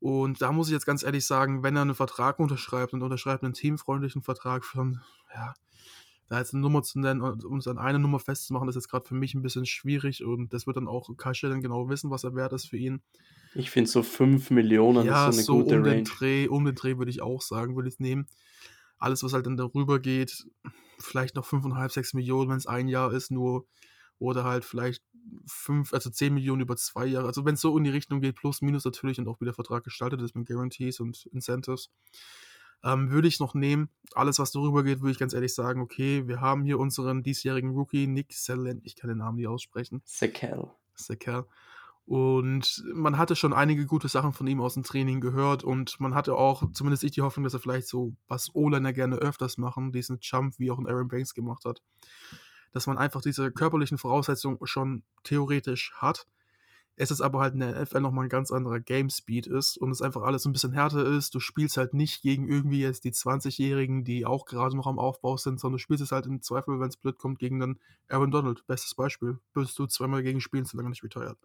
Und 0.00 0.42
da 0.42 0.50
muss 0.50 0.66
ich 0.66 0.72
jetzt 0.72 0.86
ganz 0.86 1.04
ehrlich 1.04 1.24
sagen, 1.24 1.62
wenn 1.62 1.76
er 1.76 1.82
einen 1.82 1.94
Vertrag 1.94 2.40
unterschreibt 2.40 2.92
und 2.92 3.02
unterschreibt 3.02 3.44
einen 3.44 3.54
teamfreundlichen 3.54 4.22
Vertrag 4.22 4.64
von, 4.64 5.00
ja, 5.32 5.54
da 6.32 6.38
jetzt 6.38 6.54
eine 6.54 6.62
Nummer 6.62 6.82
zu 6.82 6.98
nennen 6.98 7.20
und 7.20 7.44
uns 7.44 7.68
an 7.68 7.78
eine 7.78 7.98
Nummer 7.98 8.18
festzumachen, 8.18 8.68
ist 8.68 8.74
jetzt 8.74 8.88
gerade 8.88 9.06
für 9.06 9.14
mich 9.14 9.34
ein 9.34 9.42
bisschen 9.42 9.66
schwierig 9.66 10.24
und 10.24 10.52
das 10.52 10.66
wird 10.66 10.76
dann 10.76 10.88
auch 10.88 11.14
Kasche 11.16 11.48
dann 11.48 11.60
genau 11.60 11.88
wissen, 11.88 12.10
was 12.10 12.24
er 12.24 12.34
wert 12.34 12.52
ist 12.52 12.66
für 12.66 12.78
ihn. 12.78 13.02
Ich 13.54 13.70
finde 13.70 13.90
so 13.90 14.02
5 14.02 14.50
Millionen 14.50 15.04
ja, 15.04 15.28
ist 15.28 15.34
so 15.34 15.52
eine 15.52 15.60
so 15.60 15.64
gute 15.64 15.76
um 15.76 15.84
Range. 15.84 15.96
den 15.96 16.04
Dreh, 16.04 16.48
um 16.48 16.64
den 16.64 16.74
Dreh 16.74 16.96
würde 16.96 17.10
ich 17.10 17.22
auch 17.22 17.42
sagen, 17.42 17.76
würde 17.76 17.90
ich 17.90 18.00
nehmen. 18.00 18.26
Alles, 18.98 19.22
was 19.22 19.34
halt 19.34 19.46
dann 19.46 19.56
darüber 19.56 20.00
geht, 20.00 20.46
vielleicht 20.98 21.36
noch 21.36 21.46
5,5, 21.46 21.92
6 21.92 22.14
Millionen, 22.14 22.50
wenn 22.50 22.56
es 22.56 22.66
ein 22.66 22.88
Jahr 22.88 23.12
ist, 23.12 23.30
nur 23.30 23.66
oder 24.18 24.44
halt 24.44 24.64
vielleicht 24.64 25.02
5, 25.46 25.92
also 25.92 26.10
10 26.10 26.34
Millionen 26.34 26.62
über 26.62 26.76
zwei 26.76 27.06
Jahre. 27.06 27.26
Also 27.26 27.44
wenn 27.44 27.54
es 27.54 27.60
so 27.60 27.76
in 27.76 27.84
die 27.84 27.90
Richtung 27.90 28.20
geht, 28.20 28.36
plus, 28.36 28.62
minus 28.62 28.84
natürlich 28.84 29.18
und 29.18 29.28
auch 29.28 29.40
wie 29.40 29.44
der 29.44 29.54
Vertrag 29.54 29.84
gestaltet 29.84 30.20
ist 30.22 30.34
mit 30.34 30.46
Guarantees 30.46 31.00
und 31.00 31.26
Incentives, 31.26 31.90
ähm, 32.84 33.10
würde 33.10 33.28
ich 33.28 33.40
noch 33.40 33.54
nehmen. 33.54 33.88
Alles, 34.14 34.38
was 34.38 34.50
darüber 34.50 34.82
geht, 34.82 35.00
würde 35.00 35.12
ich 35.12 35.18
ganz 35.18 35.34
ehrlich 35.34 35.54
sagen, 35.54 35.80
okay, 35.80 36.26
wir 36.26 36.40
haben 36.40 36.64
hier 36.64 36.78
unseren 36.78 37.22
diesjährigen 37.22 37.70
Rookie, 37.70 38.06
Nick 38.06 38.32
Sellen, 38.32 38.80
ich 38.84 38.96
kann 38.96 39.08
den 39.08 39.18
Namen 39.18 39.36
nicht 39.36 39.48
aussprechen. 39.48 40.02
Sekel. 40.04 40.70
Kerl. 41.18 41.46
Und 42.04 42.84
man 42.92 43.16
hatte 43.16 43.36
schon 43.36 43.52
einige 43.52 43.86
gute 43.86 44.08
Sachen 44.08 44.32
von 44.32 44.46
ihm 44.46 44.60
aus 44.60 44.74
dem 44.74 44.82
Training 44.82 45.20
gehört 45.20 45.62
und 45.62 46.00
man 46.00 46.14
hatte 46.14 46.34
auch, 46.34 46.70
zumindest 46.72 47.04
ich, 47.04 47.12
die 47.12 47.22
Hoffnung, 47.22 47.44
dass 47.44 47.54
er 47.54 47.60
vielleicht 47.60 47.86
so, 47.86 48.16
was 48.26 48.54
O-Liner 48.54 48.92
gerne 48.92 49.16
öfters 49.16 49.56
machen, 49.56 49.92
diesen 49.92 50.18
Jump, 50.20 50.58
wie 50.58 50.70
auch 50.70 50.78
ein 50.78 50.88
Aaron 50.88 51.08
Banks 51.08 51.32
gemacht 51.32 51.64
hat, 51.64 51.80
dass 52.72 52.86
man 52.86 52.98
einfach 52.98 53.22
diese 53.22 53.52
körperlichen 53.52 53.98
Voraussetzungen 53.98 54.58
schon 54.64 55.02
theoretisch 55.22 55.92
hat. 55.94 56.26
Es 56.94 57.10
ist 57.10 57.22
aber 57.22 57.40
halt 57.40 57.54
in 57.54 57.60
der 57.60 57.80
NFL 57.80 58.00
nochmal 58.00 58.26
ein 58.26 58.30
ganz 58.30 58.52
anderer 58.52 58.78
Game 58.78 59.08
Speed 59.08 59.46
ist 59.46 59.78
und 59.78 59.90
es 59.90 60.02
einfach 60.02 60.22
alles 60.22 60.44
ein 60.44 60.52
bisschen 60.52 60.72
härter 60.72 61.06
ist. 61.06 61.34
Du 61.34 61.40
spielst 61.40 61.78
halt 61.78 61.94
nicht 61.94 62.20
gegen 62.20 62.46
irgendwie 62.46 62.80
jetzt 62.80 63.04
die 63.04 63.12
20-Jährigen, 63.12 64.04
die 64.04 64.26
auch 64.26 64.44
gerade 64.44 64.76
noch 64.76 64.86
am 64.86 64.98
Aufbau 64.98 65.38
sind, 65.38 65.58
sondern 65.58 65.78
du 65.78 65.82
spielst 65.82 66.02
es 66.02 66.12
halt 66.12 66.26
im 66.26 66.42
Zweifel, 66.42 66.80
wenn 66.80 66.88
es 66.88 66.98
blöd 66.98 67.18
kommt, 67.18 67.38
gegen 67.38 67.60
den 67.60 67.80
Aaron 68.08 68.30
Donald. 68.30 68.66
Bestes 68.66 68.94
Beispiel. 68.94 69.38
Bist 69.54 69.78
du 69.78 69.86
zweimal 69.86 70.22
gegen 70.22 70.42
spielen, 70.42 70.66
solange 70.66 70.90
nicht 70.90 71.02
retired. 71.02 71.38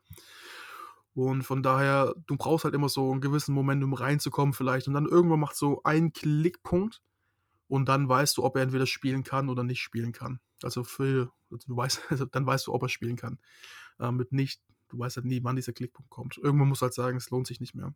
Und 1.16 1.44
von 1.44 1.64
daher, 1.64 2.14
du 2.28 2.36
brauchst 2.36 2.66
halt 2.66 2.76
immer 2.76 2.90
so 2.90 3.10
einen 3.12 3.22
gewissen 3.22 3.56
Momentum 3.56 3.94
reinzukommen 3.94 4.54
vielleicht 4.54 4.88
und 4.88 4.94
dann 4.94 5.08
irgendwann 5.08 5.40
macht 5.40 5.56
so 5.56 5.82
ein 5.84 6.14
Klickpunkt 6.14 7.02
und 7.68 7.90
dann 7.90 8.08
weißt 8.08 8.38
du, 8.38 8.44
ob 8.44 8.56
er 8.56 8.62
entweder 8.62 8.86
spielen 8.86 9.24
kann 9.24 9.50
oder 9.50 9.64
nicht 9.64 9.82
spielen 9.82 10.12
kann. 10.12 10.40
Also 10.64 10.84
für, 10.84 11.32
also 11.52 11.68
du 11.68 11.78
weißt, 11.78 12.02
also 12.10 12.26
dann 12.26 12.46
weißt 12.46 12.68
du, 12.68 12.74
ob 12.74 12.84
er 12.84 12.90
spielen 12.90 13.16
kann. 13.16 13.40
Äh, 14.00 14.12
mit 14.12 14.32
nicht, 14.32 14.62
du 14.90 15.00
weißt 15.00 15.18
halt 15.18 15.26
nie, 15.26 15.44
wann 15.44 15.56
dieser 15.56 15.74
Klickpunkt 15.74 16.10
kommt. 16.10 16.38
Irgendwann 16.38 16.70
musst 16.70 16.82
du 16.82 16.86
halt 16.86 16.94
sagen, 16.94 17.18
es 17.18 17.30
lohnt 17.30 17.48
sich 17.48 17.60
nicht 17.60 17.76
mehr. 17.76 17.94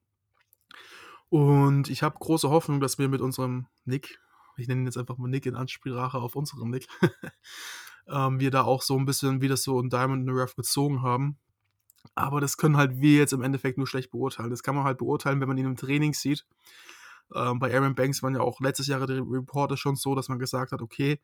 Und 1.29 1.89
ich 1.89 2.03
habe 2.03 2.19
große 2.19 2.49
Hoffnung, 2.49 2.81
dass 2.81 2.97
wir 2.97 3.07
mit 3.07 3.21
unserem 3.21 3.67
Nick, 3.85 4.19
ich 4.57 4.67
nenne 4.67 4.81
ihn 4.81 4.85
jetzt 4.85 4.97
einfach 4.97 5.17
mal 5.17 5.29
Nick 5.29 5.45
in 5.45 5.55
Ansprache 5.55 6.17
auf 6.17 6.35
unseren 6.35 6.69
Nick, 6.69 6.87
ähm, 8.07 8.39
wir 8.39 8.51
da 8.51 8.63
auch 8.63 8.81
so 8.81 8.97
ein 8.97 9.05
bisschen 9.05 9.41
wie 9.41 9.47
das 9.47 9.63
so 9.63 9.79
in 9.79 9.89
Diamond 9.89 10.27
in 10.27 10.33
the 10.33 10.39
Rough 10.39 10.55
gezogen 10.55 11.01
haben. 11.01 11.37
Aber 12.15 12.41
das 12.41 12.57
können 12.57 12.77
halt 12.77 12.99
wir 12.99 13.17
jetzt 13.17 13.31
im 13.31 13.43
Endeffekt 13.43 13.77
nur 13.77 13.87
schlecht 13.87 14.11
beurteilen. 14.11 14.49
Das 14.49 14.63
kann 14.63 14.75
man 14.75 14.83
halt 14.83 14.97
beurteilen, 14.97 15.39
wenn 15.39 15.47
man 15.47 15.57
ihn 15.57 15.67
im 15.67 15.77
Training 15.77 16.13
sieht. 16.13 16.45
Ähm, 17.35 17.59
bei 17.59 17.73
Aaron 17.73 17.95
Banks 17.95 18.23
waren 18.23 18.35
ja 18.35 18.41
auch 18.41 18.59
letztes 18.59 18.87
Jahr 18.87 19.05
die 19.07 19.19
Reporter 19.19 19.77
schon 19.77 19.95
so, 19.95 20.15
dass 20.15 20.29
man 20.29 20.39
gesagt 20.39 20.71
hat, 20.71 20.81
okay, 20.81 21.19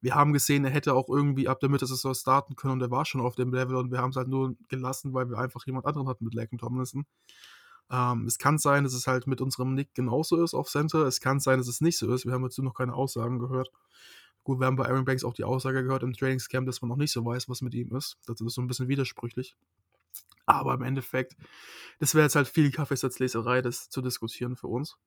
wir 0.00 0.14
haben 0.14 0.32
gesehen, 0.32 0.64
er 0.64 0.70
hätte 0.70 0.94
auch 0.94 1.08
irgendwie 1.08 1.48
ab 1.48 1.60
der 1.60 1.68
Mitte 1.68 1.86
Saisons 1.86 2.20
starten 2.20 2.56
können 2.56 2.74
und 2.74 2.82
er 2.82 2.90
war 2.90 3.04
schon 3.06 3.20
auf 3.20 3.36
dem 3.36 3.52
Level 3.52 3.76
und 3.76 3.90
wir 3.90 3.98
haben 3.98 4.10
es 4.10 4.16
halt 4.16 4.28
nur 4.28 4.54
gelassen, 4.68 5.14
weil 5.14 5.30
wir 5.30 5.38
einfach 5.38 5.64
jemand 5.66 5.86
anderen 5.86 6.08
hatten 6.08 6.24
mit 6.24 6.34
Laken 6.34 6.58
Tomlinson. 6.58 7.06
Ähm, 7.90 8.26
es 8.26 8.38
kann 8.38 8.58
sein, 8.58 8.84
dass 8.84 8.92
es 8.94 9.06
halt 9.06 9.26
mit 9.26 9.40
unserem 9.40 9.74
Nick 9.74 9.94
genauso 9.94 10.42
ist 10.42 10.54
auf 10.54 10.68
Center. 10.68 11.06
Es 11.06 11.20
kann 11.20 11.40
sein, 11.40 11.58
dass 11.58 11.68
es 11.68 11.80
nicht 11.80 11.98
so 11.98 12.12
ist. 12.12 12.26
Wir 12.26 12.32
haben 12.32 12.42
dazu 12.42 12.62
noch 12.62 12.74
keine 12.74 12.94
Aussagen 12.94 13.38
gehört. 13.38 13.70
Gut, 14.42 14.60
wir 14.60 14.66
haben 14.66 14.76
bei 14.76 14.86
Aaron 14.86 15.06
Banks 15.06 15.24
auch 15.24 15.32
die 15.32 15.44
Aussage 15.44 15.82
gehört 15.82 16.02
im 16.02 16.12
Trainingscamp, 16.12 16.66
dass 16.66 16.82
man 16.82 16.90
noch 16.90 16.96
nicht 16.96 17.12
so 17.12 17.24
weiß, 17.24 17.48
was 17.48 17.62
mit 17.62 17.74
ihm 17.74 17.94
ist. 17.96 18.18
Das 18.26 18.40
ist 18.40 18.54
so 18.54 18.60
ein 18.60 18.66
bisschen 18.66 18.88
widersprüchlich. 18.88 19.56
Aber 20.46 20.74
im 20.74 20.82
Endeffekt, 20.82 21.34
das 21.98 22.14
wäre 22.14 22.24
jetzt 22.24 22.36
halt 22.36 22.48
viel 22.48 22.70
Kaffeesatzleserei, 22.70 23.62
das 23.62 23.88
zu 23.88 24.02
diskutieren 24.02 24.56
für 24.56 24.66
uns. 24.66 24.98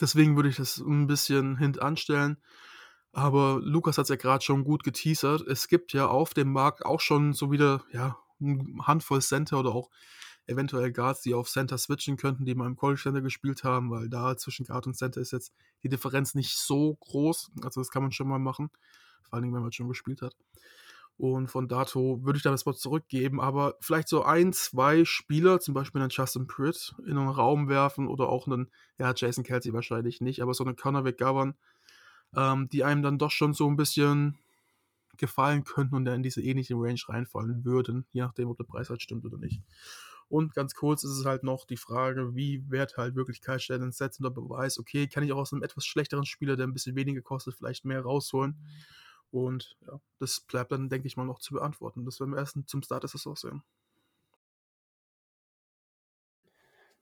Deswegen 0.00 0.36
würde 0.36 0.48
ich 0.48 0.56
das 0.56 0.78
ein 0.78 1.06
bisschen 1.06 1.56
hintanstellen. 1.56 2.38
Aber 3.12 3.60
Lukas 3.62 3.98
hat 3.98 4.04
es 4.04 4.08
ja 4.08 4.16
gerade 4.16 4.44
schon 4.44 4.64
gut 4.64 4.84
geteasert. 4.84 5.42
Es 5.46 5.68
gibt 5.68 5.92
ja 5.92 6.06
auf 6.06 6.32
dem 6.32 6.52
Markt 6.52 6.84
auch 6.86 7.00
schon 7.00 7.32
so 7.32 7.50
wieder 7.50 7.84
ja, 7.92 8.18
eine 8.40 8.86
Handvoll 8.86 9.20
Center 9.20 9.58
oder 9.58 9.74
auch 9.74 9.90
eventuell 10.46 10.92
Guards, 10.92 11.22
die 11.22 11.34
auf 11.34 11.48
Center 11.48 11.78
switchen 11.78 12.16
könnten, 12.16 12.44
die 12.44 12.54
mal 12.54 12.66
im 12.66 12.76
College 12.76 13.00
Center 13.02 13.20
gespielt 13.20 13.64
haben, 13.64 13.90
weil 13.90 14.08
da 14.08 14.36
zwischen 14.36 14.66
Guard 14.66 14.86
und 14.86 14.94
Center 14.94 15.20
ist 15.20 15.32
jetzt 15.32 15.52
die 15.82 15.88
Differenz 15.88 16.34
nicht 16.34 16.56
so 16.56 16.96
groß. 16.96 17.52
Also 17.62 17.80
das 17.80 17.90
kann 17.90 18.02
man 18.02 18.12
schon 18.12 18.28
mal 18.28 18.38
machen. 18.38 18.70
Vor 19.22 19.34
allen 19.34 19.42
Dingen, 19.42 19.54
wenn 19.54 19.62
man 19.62 19.72
schon 19.72 19.88
gespielt 19.88 20.22
hat. 20.22 20.34
Und 21.20 21.48
von 21.48 21.68
dato 21.68 22.24
würde 22.24 22.38
ich 22.38 22.42
da 22.42 22.50
das 22.50 22.64
Wort 22.64 22.78
zurückgeben, 22.78 23.42
aber 23.42 23.74
vielleicht 23.82 24.08
so 24.08 24.22
ein, 24.22 24.54
zwei 24.54 25.04
Spieler, 25.04 25.60
zum 25.60 25.74
Beispiel 25.74 26.00
einen 26.00 26.08
Justin 26.08 26.46
Pritt, 26.46 26.94
in 27.04 27.18
einen 27.18 27.28
Raum 27.28 27.68
werfen 27.68 28.08
oder 28.08 28.30
auch 28.30 28.46
einen, 28.46 28.70
ja, 28.98 29.12
Jason 29.14 29.44
Kelsey 29.44 29.74
wahrscheinlich 29.74 30.22
nicht, 30.22 30.40
aber 30.40 30.54
so 30.54 30.64
einen 30.64 30.76
Conor 30.76 31.02
McGovern, 31.02 31.58
ähm, 32.34 32.70
die 32.70 32.84
einem 32.84 33.02
dann 33.02 33.18
doch 33.18 33.32
schon 33.32 33.52
so 33.52 33.68
ein 33.68 33.76
bisschen 33.76 34.38
gefallen 35.18 35.64
könnten 35.64 35.94
und 35.94 36.06
der 36.06 36.14
in 36.14 36.22
diese 36.22 36.40
ähnliche 36.40 36.74
Range 36.74 36.98
reinfallen 37.06 37.66
würden, 37.66 38.06
je 38.12 38.22
nachdem, 38.22 38.48
ob 38.48 38.56
der 38.56 38.64
Preis 38.64 38.88
halt 38.88 39.02
stimmt 39.02 39.26
oder 39.26 39.36
nicht. 39.36 39.60
Und 40.30 40.54
ganz 40.54 40.74
kurz 40.74 41.04
ist 41.04 41.10
es 41.10 41.26
halt 41.26 41.42
noch 41.42 41.66
die 41.66 41.76
Frage, 41.76 42.34
wie 42.34 42.64
wert 42.70 42.96
halt 42.96 43.14
wirklich 43.14 43.42
Kyle 43.42 43.60
Shannon 43.60 43.92
setzt 43.92 44.20
unter 44.20 44.30
Beweis, 44.30 44.78
okay, 44.78 45.06
kann 45.06 45.22
ich 45.22 45.32
auch 45.32 45.40
aus 45.40 45.52
einem 45.52 45.64
etwas 45.64 45.84
schlechteren 45.84 46.24
Spieler, 46.24 46.56
der 46.56 46.66
ein 46.66 46.72
bisschen 46.72 46.96
weniger 46.96 47.20
kostet, 47.20 47.56
vielleicht 47.56 47.84
mehr 47.84 48.00
rausholen. 48.00 48.56
Und 49.30 49.76
ja, 49.86 50.00
das 50.18 50.40
bleibt 50.40 50.72
dann, 50.72 50.88
denke 50.88 51.06
ich 51.06 51.16
mal, 51.16 51.24
noch 51.24 51.38
zu 51.38 51.54
beantworten. 51.54 52.04
Das 52.04 52.20
werden 52.20 52.32
wir 52.32 52.38
erst 52.38 52.58
zum 52.66 52.82
Start 52.82 53.04
des 53.04 53.12
Saisons 53.12 53.40
sehen. 53.40 53.62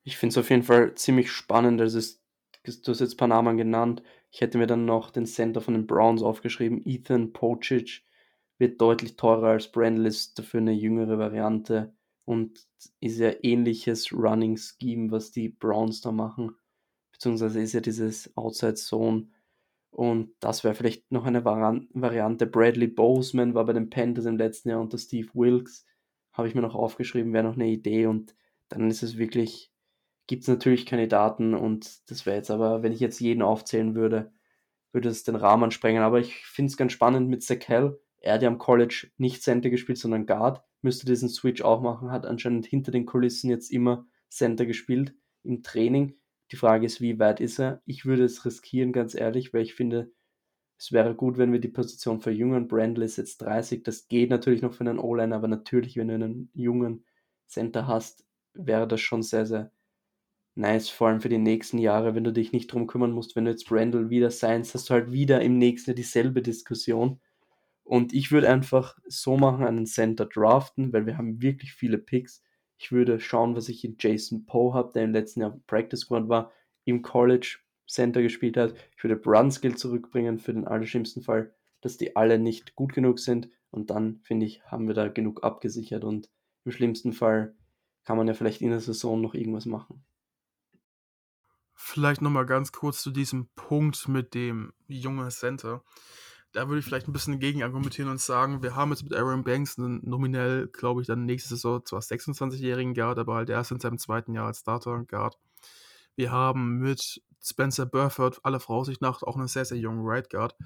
Ich 0.03 0.17
finde 0.17 0.33
es 0.33 0.39
auf 0.39 0.51
jeden 0.51 0.63
Fall 0.63 0.95
ziemlich 0.95 1.31
spannend. 1.31 1.81
Also 1.81 1.99
es, 1.99 2.23
du 2.65 2.93
hast 2.93 3.01
jetzt 3.01 3.15
ein 3.15 3.17
paar 3.17 3.29
Namen 3.29 3.57
genannt. 3.57 4.03
Ich 4.31 4.41
hätte 4.41 4.59
mir 4.59 4.67
dann 4.67 4.85
noch 4.85 5.11
den 5.11 5.27
Center 5.27 5.61
von 5.61 5.75
den 5.75 5.87
Browns 5.87 6.23
aufgeschrieben. 6.23 6.83
Ethan 6.85 7.33
Pocic 7.33 8.03
wird 8.59 8.81
deutlich 8.81 9.17
teurer 9.17 9.49
als 9.49 9.71
Brandl, 9.71 10.07
ist 10.07 10.39
dafür 10.39 10.61
eine 10.61 10.73
jüngere 10.73 11.19
Variante 11.19 11.95
und 12.25 12.67
ist 13.01 13.19
ja 13.19 13.33
ähnliches 13.43 14.13
Running 14.13 14.57
Scheme, 14.57 15.11
was 15.11 15.31
die 15.31 15.49
Browns 15.49 16.01
da 16.01 16.13
machen. 16.13 16.57
Beziehungsweise 17.13 17.61
ist 17.61 17.73
ja 17.73 17.81
dieses 17.81 18.37
Outside 18.37 18.75
Zone. 18.75 19.29
Und 19.91 20.31
das 20.41 20.65
wäre 20.65 20.75
vielleicht 20.75 21.11
noch 21.11 21.25
eine 21.25 21.45
Variante. 21.45 22.47
Bradley 22.47 22.87
Boseman 22.87 23.55
war 23.55 23.65
bei 23.65 23.73
den 23.73 23.91
Panthers 23.91 24.27
im 24.27 24.37
letzten 24.37 24.69
Jahr 24.69 24.81
unter 24.81 24.99
Steve 24.99 25.29
Wilkes. 25.35 25.87
Habe 26.33 26.47
ich 26.47 26.55
mir 26.55 26.61
noch 26.61 26.75
aufgeschrieben, 26.75 27.33
wäre 27.33 27.45
noch 27.45 27.55
eine 27.55 27.69
Idee. 27.69 28.07
Und 28.07 28.37
dann 28.69 28.89
ist 28.91 29.03
es 29.03 29.19
wirklich, 29.19 29.73
gibt 30.27 30.43
es 30.43 30.49
natürlich 30.49 30.87
Kandidaten. 30.87 31.55
Und 31.55 32.09
das 32.11 32.27
wäre 32.27 32.37
jetzt 32.37 32.51
aber, 32.51 32.83
wenn 32.83 32.93
ich 32.93 33.01
jetzt 33.01 33.21
jeden 33.21 33.43
aufzählen 33.43 33.95
würde, 33.95 34.33
würde 34.93 35.09
es 35.09 35.25
den 35.25 35.37
Rahmen 35.37 35.71
sprengen. 35.71 36.03
Aber 36.03 36.21
ich 36.21 36.47
finde 36.47 36.71
es 36.71 36.77
ganz 36.77 36.93
spannend 36.93 37.29
mit 37.29 37.43
Zakel. 37.43 38.01
Er 38.21 38.35
hat 38.35 38.43
ja 38.43 38.49
am 38.49 38.59
College 38.59 39.11
nicht 39.17 39.43
Center 39.43 39.71
gespielt, 39.71 39.99
sondern 39.99 40.27
Guard. 40.27 40.63
Müsste 40.81 41.07
diesen 41.07 41.29
Switch 41.29 41.63
auch 41.63 41.81
machen. 41.81 42.11
Hat 42.11 42.27
anscheinend 42.27 42.67
hinter 42.67 42.93
den 42.93 43.07
Kulissen 43.07 43.51
jetzt 43.51 43.71
immer 43.71 44.07
Center 44.29 44.67
gespielt 44.67 45.15
im 45.43 45.63
Training. 45.63 46.18
Die 46.51 46.57
Frage 46.57 46.87
ist, 46.87 47.01
wie 47.01 47.19
weit 47.19 47.41
ist 47.41 47.59
er? 47.59 47.83
Ich 47.85 48.07
würde 48.07 48.25
es 48.25 48.45
riskieren, 48.45 48.93
ganz 48.93 49.15
ehrlich, 49.15 49.53
weil 49.53 49.63
ich 49.63 49.75
finde, 49.75 50.13
es 50.79 50.93
wäre 50.93 51.15
gut, 51.15 51.39
wenn 51.39 51.53
wir 51.53 51.61
die 51.61 51.69
Position 51.69 52.21
verjüngen. 52.21 52.69
Brandl 52.69 53.03
ist 53.03 53.17
jetzt 53.17 53.39
30, 53.39 53.83
das 53.83 54.09
geht 54.09 54.31
natürlich 54.31 54.63
noch 54.63 54.75
für 54.75 54.81
einen 54.81 54.99
O-Line, 54.99 55.35
aber 55.35 55.49
natürlich, 55.49 55.97
wenn 55.97 56.09
du 56.09 56.15
einen 56.15 56.51
jungen 56.55 57.05
Center 57.47 57.87
hast, 57.87 58.25
wäre 58.55 58.87
das 58.89 59.01
schon 59.01 59.23
sehr, 59.23 59.45
sehr 59.47 59.73
nice, 60.55 60.89
vor 60.91 61.09
allem 61.09 61.21
für 61.21 61.29
die 61.29 61.39
nächsten 61.39 61.79
Jahre, 61.79 62.15
wenn 62.15 62.25
du 62.25 62.33
dich 62.33 62.53
nicht 62.53 62.73
drum 62.73 62.87
kümmern 62.87 63.13
musst, 63.13 63.37
wenn 63.37 63.45
du 63.45 63.51
jetzt 63.51 63.69
Brandl 63.69 64.11
wieder 64.11 64.31
seinst, 64.31 64.75
hast 64.75 64.91
du 64.91 64.95
halt 64.95 65.13
wieder 65.13 65.41
im 65.43 65.59
nächsten 65.59 65.91
Jahr 65.91 65.97
dieselbe 65.97 66.43
Diskussion. 66.43 67.21
Und 67.85 68.13
ich 68.13 68.33
würde 68.33 68.51
einfach 68.51 68.99
so 69.07 69.37
machen, 69.39 69.65
einen 69.65 69.87
Center 69.87 70.27
draften, 70.27 70.93
weil 70.93 71.07
wir 71.07 71.17
haben 71.17 71.41
wirklich 71.43 71.73
viele 71.73 71.99
Picks. 71.99 72.43
Ich 72.79 72.93
würde 72.93 73.21
schauen, 73.21 73.57
was 73.57 73.69
ich 73.69 73.85
in 73.85 73.97
Jason 73.99 74.47
Poe 74.47 74.73
habe, 74.73 74.93
der 74.93 75.05
im 75.05 75.13
letzten 75.13 75.41
Jahr 75.41 75.59
Practice 75.67 76.01
Squad 76.01 76.29
war, 76.29 76.53
im 76.85 77.03
College 77.03 77.59
Center 77.87 78.23
gespielt 78.23 78.57
hat. 78.57 78.75
Ich 78.97 79.03
würde 79.03 79.17
Brunskill 79.17 79.77
zurückbringen 79.77 80.39
für 80.39 80.53
den 80.53 80.67
allerschlimmsten 80.67 81.23
Fall. 81.23 81.53
dass 81.81 81.97
die 81.97 82.17
alle 82.17 82.39
nicht 82.39 82.75
gut 82.75 82.93
genug 82.93 83.19
sind. 83.19 83.49
Und 83.71 83.91
dann, 83.91 84.21
finde 84.23 84.47
ich, 84.47 84.63
haben 84.65 84.89
wir 84.89 84.95
da 84.95 85.09
genug 85.09 85.45
abgesichert. 85.45 86.05
Und 86.05 86.31
im 86.65 86.73
schlimmsten 86.73 87.13
Fall 87.13 87.55
kann 88.05 88.17
man 88.17 88.27
ja 88.27 88.35
vielleicht 88.35 88.63
in 88.63 88.71
der 88.71 88.81
Saison 88.81 89.21
noch 89.21 89.35
irgendwas 89.35 89.67
machen. 89.67 90.05
Vielleicht 91.75 92.23
nochmal 92.23 92.47
ganz 92.47 92.73
kurz 92.73 93.03
zu 93.03 93.11
diesem 93.11 93.49
Punkt 93.55 94.09
mit 94.09 94.35
dem 94.35 94.73
jungen 94.89 95.31
Center. 95.31 95.85
Da 96.59 96.67
würde 96.67 96.81
ich 96.81 96.85
vielleicht 96.85 97.07
ein 97.07 97.13
bisschen 97.13 97.39
gegen 97.39 97.63
argumentieren 97.63 98.11
und 98.11 98.21
sagen, 98.21 98.65
wir 98.65 98.75
haben 98.75 98.91
jetzt 98.91 99.05
mit 99.05 99.15
Aaron 99.15 99.45
Banks 99.45 99.79
einen 99.79 100.01
nominell, 100.03 100.67
glaube 100.67 101.01
ich, 101.01 101.07
dann 101.07 101.25
nächste 101.25 101.51
Saison 101.51 101.85
zwar 101.85 102.01
26-jährigen 102.01 102.95
Guard, 102.95 103.21
aber 103.21 103.37
halt 103.37 103.49
erst 103.49 103.71
in 103.71 103.79
seinem 103.79 103.97
zweiten 103.97 104.35
Jahr 104.35 104.49
als 104.49 104.59
Starter 104.59 105.05
Guard. 105.05 105.39
Wir 106.17 106.33
haben 106.33 106.79
mit 106.79 107.23
Spencer 107.41 107.87
Burford 107.87 108.45
aller 108.45 108.59
Voraussicht 108.59 109.01
nach 109.01 109.23
auch 109.23 109.37
einen 109.37 109.47
sehr, 109.47 109.67
sehr 109.67 109.79
jungen 109.79 110.05
Right 110.05 110.31
Guard. 110.31 110.57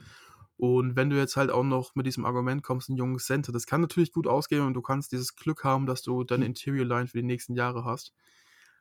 Und 0.57 0.97
wenn 0.97 1.11
du 1.11 1.19
jetzt 1.19 1.37
halt 1.37 1.51
auch 1.51 1.63
noch 1.63 1.95
mit 1.95 2.07
diesem 2.07 2.25
Argument 2.25 2.63
kommst, 2.63 2.89
einen 2.89 2.97
jungen 2.97 3.19
Center, 3.19 3.53
das 3.53 3.67
kann 3.67 3.83
natürlich 3.83 4.13
gut 4.13 4.27
ausgehen 4.27 4.65
und 4.65 4.73
du 4.73 4.81
kannst 4.81 5.13
dieses 5.13 5.37
Glück 5.37 5.63
haben, 5.63 5.85
dass 5.85 6.01
du 6.01 6.25
deine 6.25 6.47
Interior 6.47 6.87
Line 6.87 7.07
für 7.07 7.19
die 7.19 7.27
nächsten 7.27 7.55
Jahre 7.55 7.85
hast. 7.85 8.15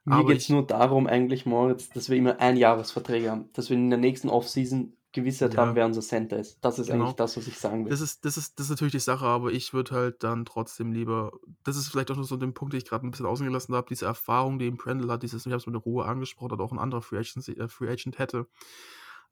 Mir 0.06 0.26
geht 0.26 0.38
es 0.38 0.47
nur 0.47 0.65
darum, 0.65 1.08
eigentlich, 1.08 1.45
Moritz, 1.45 1.89
dass 1.89 2.10
wir 2.10 2.15
immer 2.15 2.39
Einjahresverträge 2.39 3.30
haben, 3.30 3.50
dass 3.52 3.69
wir 3.69 3.76
in 3.76 3.89
der 3.89 4.00
nächsten 4.00 4.30
Offseason 4.30 4.93
Gewissheit 5.13 5.54
ja. 5.54 5.62
haben, 5.62 5.76
wer 5.76 5.86
unser 5.86 6.02
Center 6.02 6.39
ist. 6.39 6.58
Das 6.62 6.80
ist 6.80 6.88
genau. 6.88 7.06
eigentlich 7.06 7.15
das, 7.15 7.36
was 7.38 7.47
ich 7.47 7.58
sagen 7.58 7.86
will. 7.86 7.89
Das 7.89 8.02
ist, 8.02 8.24
das, 8.24 8.38
ist, 8.38 8.60
das 8.60 8.67
ist 8.67 8.69
natürlich 8.69 8.93
die 8.93 9.00
Sache, 9.00 9.26
aber 9.26 9.52
ich 9.52 9.74
würde 9.74 9.91
halt 9.91 10.24
dann 10.24 10.45
trotzdem 10.45 10.91
lieber, 10.91 11.32
das 11.63 11.76
ist 11.76 11.89
vielleicht 11.89 12.12
auch 12.12 12.15
nur 12.15 12.26
so 12.26 12.38
den 12.38 12.54
Punkt, 12.54 12.74
den 12.74 12.80
ich 12.80 12.86
gerade 12.86 13.06
ein 13.06 13.12
bisschen 13.12 13.26
außen 13.26 13.45
gelassen 13.45 13.76
habe, 13.76 13.88
diese 13.89 14.06
Erfahrung, 14.06 14.60
die 14.60 14.67
im 14.67 14.78
Brandl 14.78 15.12
hat, 15.12 15.24
dieses, 15.24 15.45
ich 15.45 15.52
habe 15.52 15.60
es 15.60 15.65
mit 15.65 15.76
der 15.76 15.82
Ruhe 15.82 16.06
angesprochen, 16.06 16.52
hat 16.52 16.60
auch 16.60 16.71
ein 16.71 16.80
anderer 16.80 17.02
Free 17.02 17.17
Agent, 17.17 17.47
äh, 17.47 17.67
Free 17.67 17.89
Agent 17.89 18.19
hätte, 18.19 18.47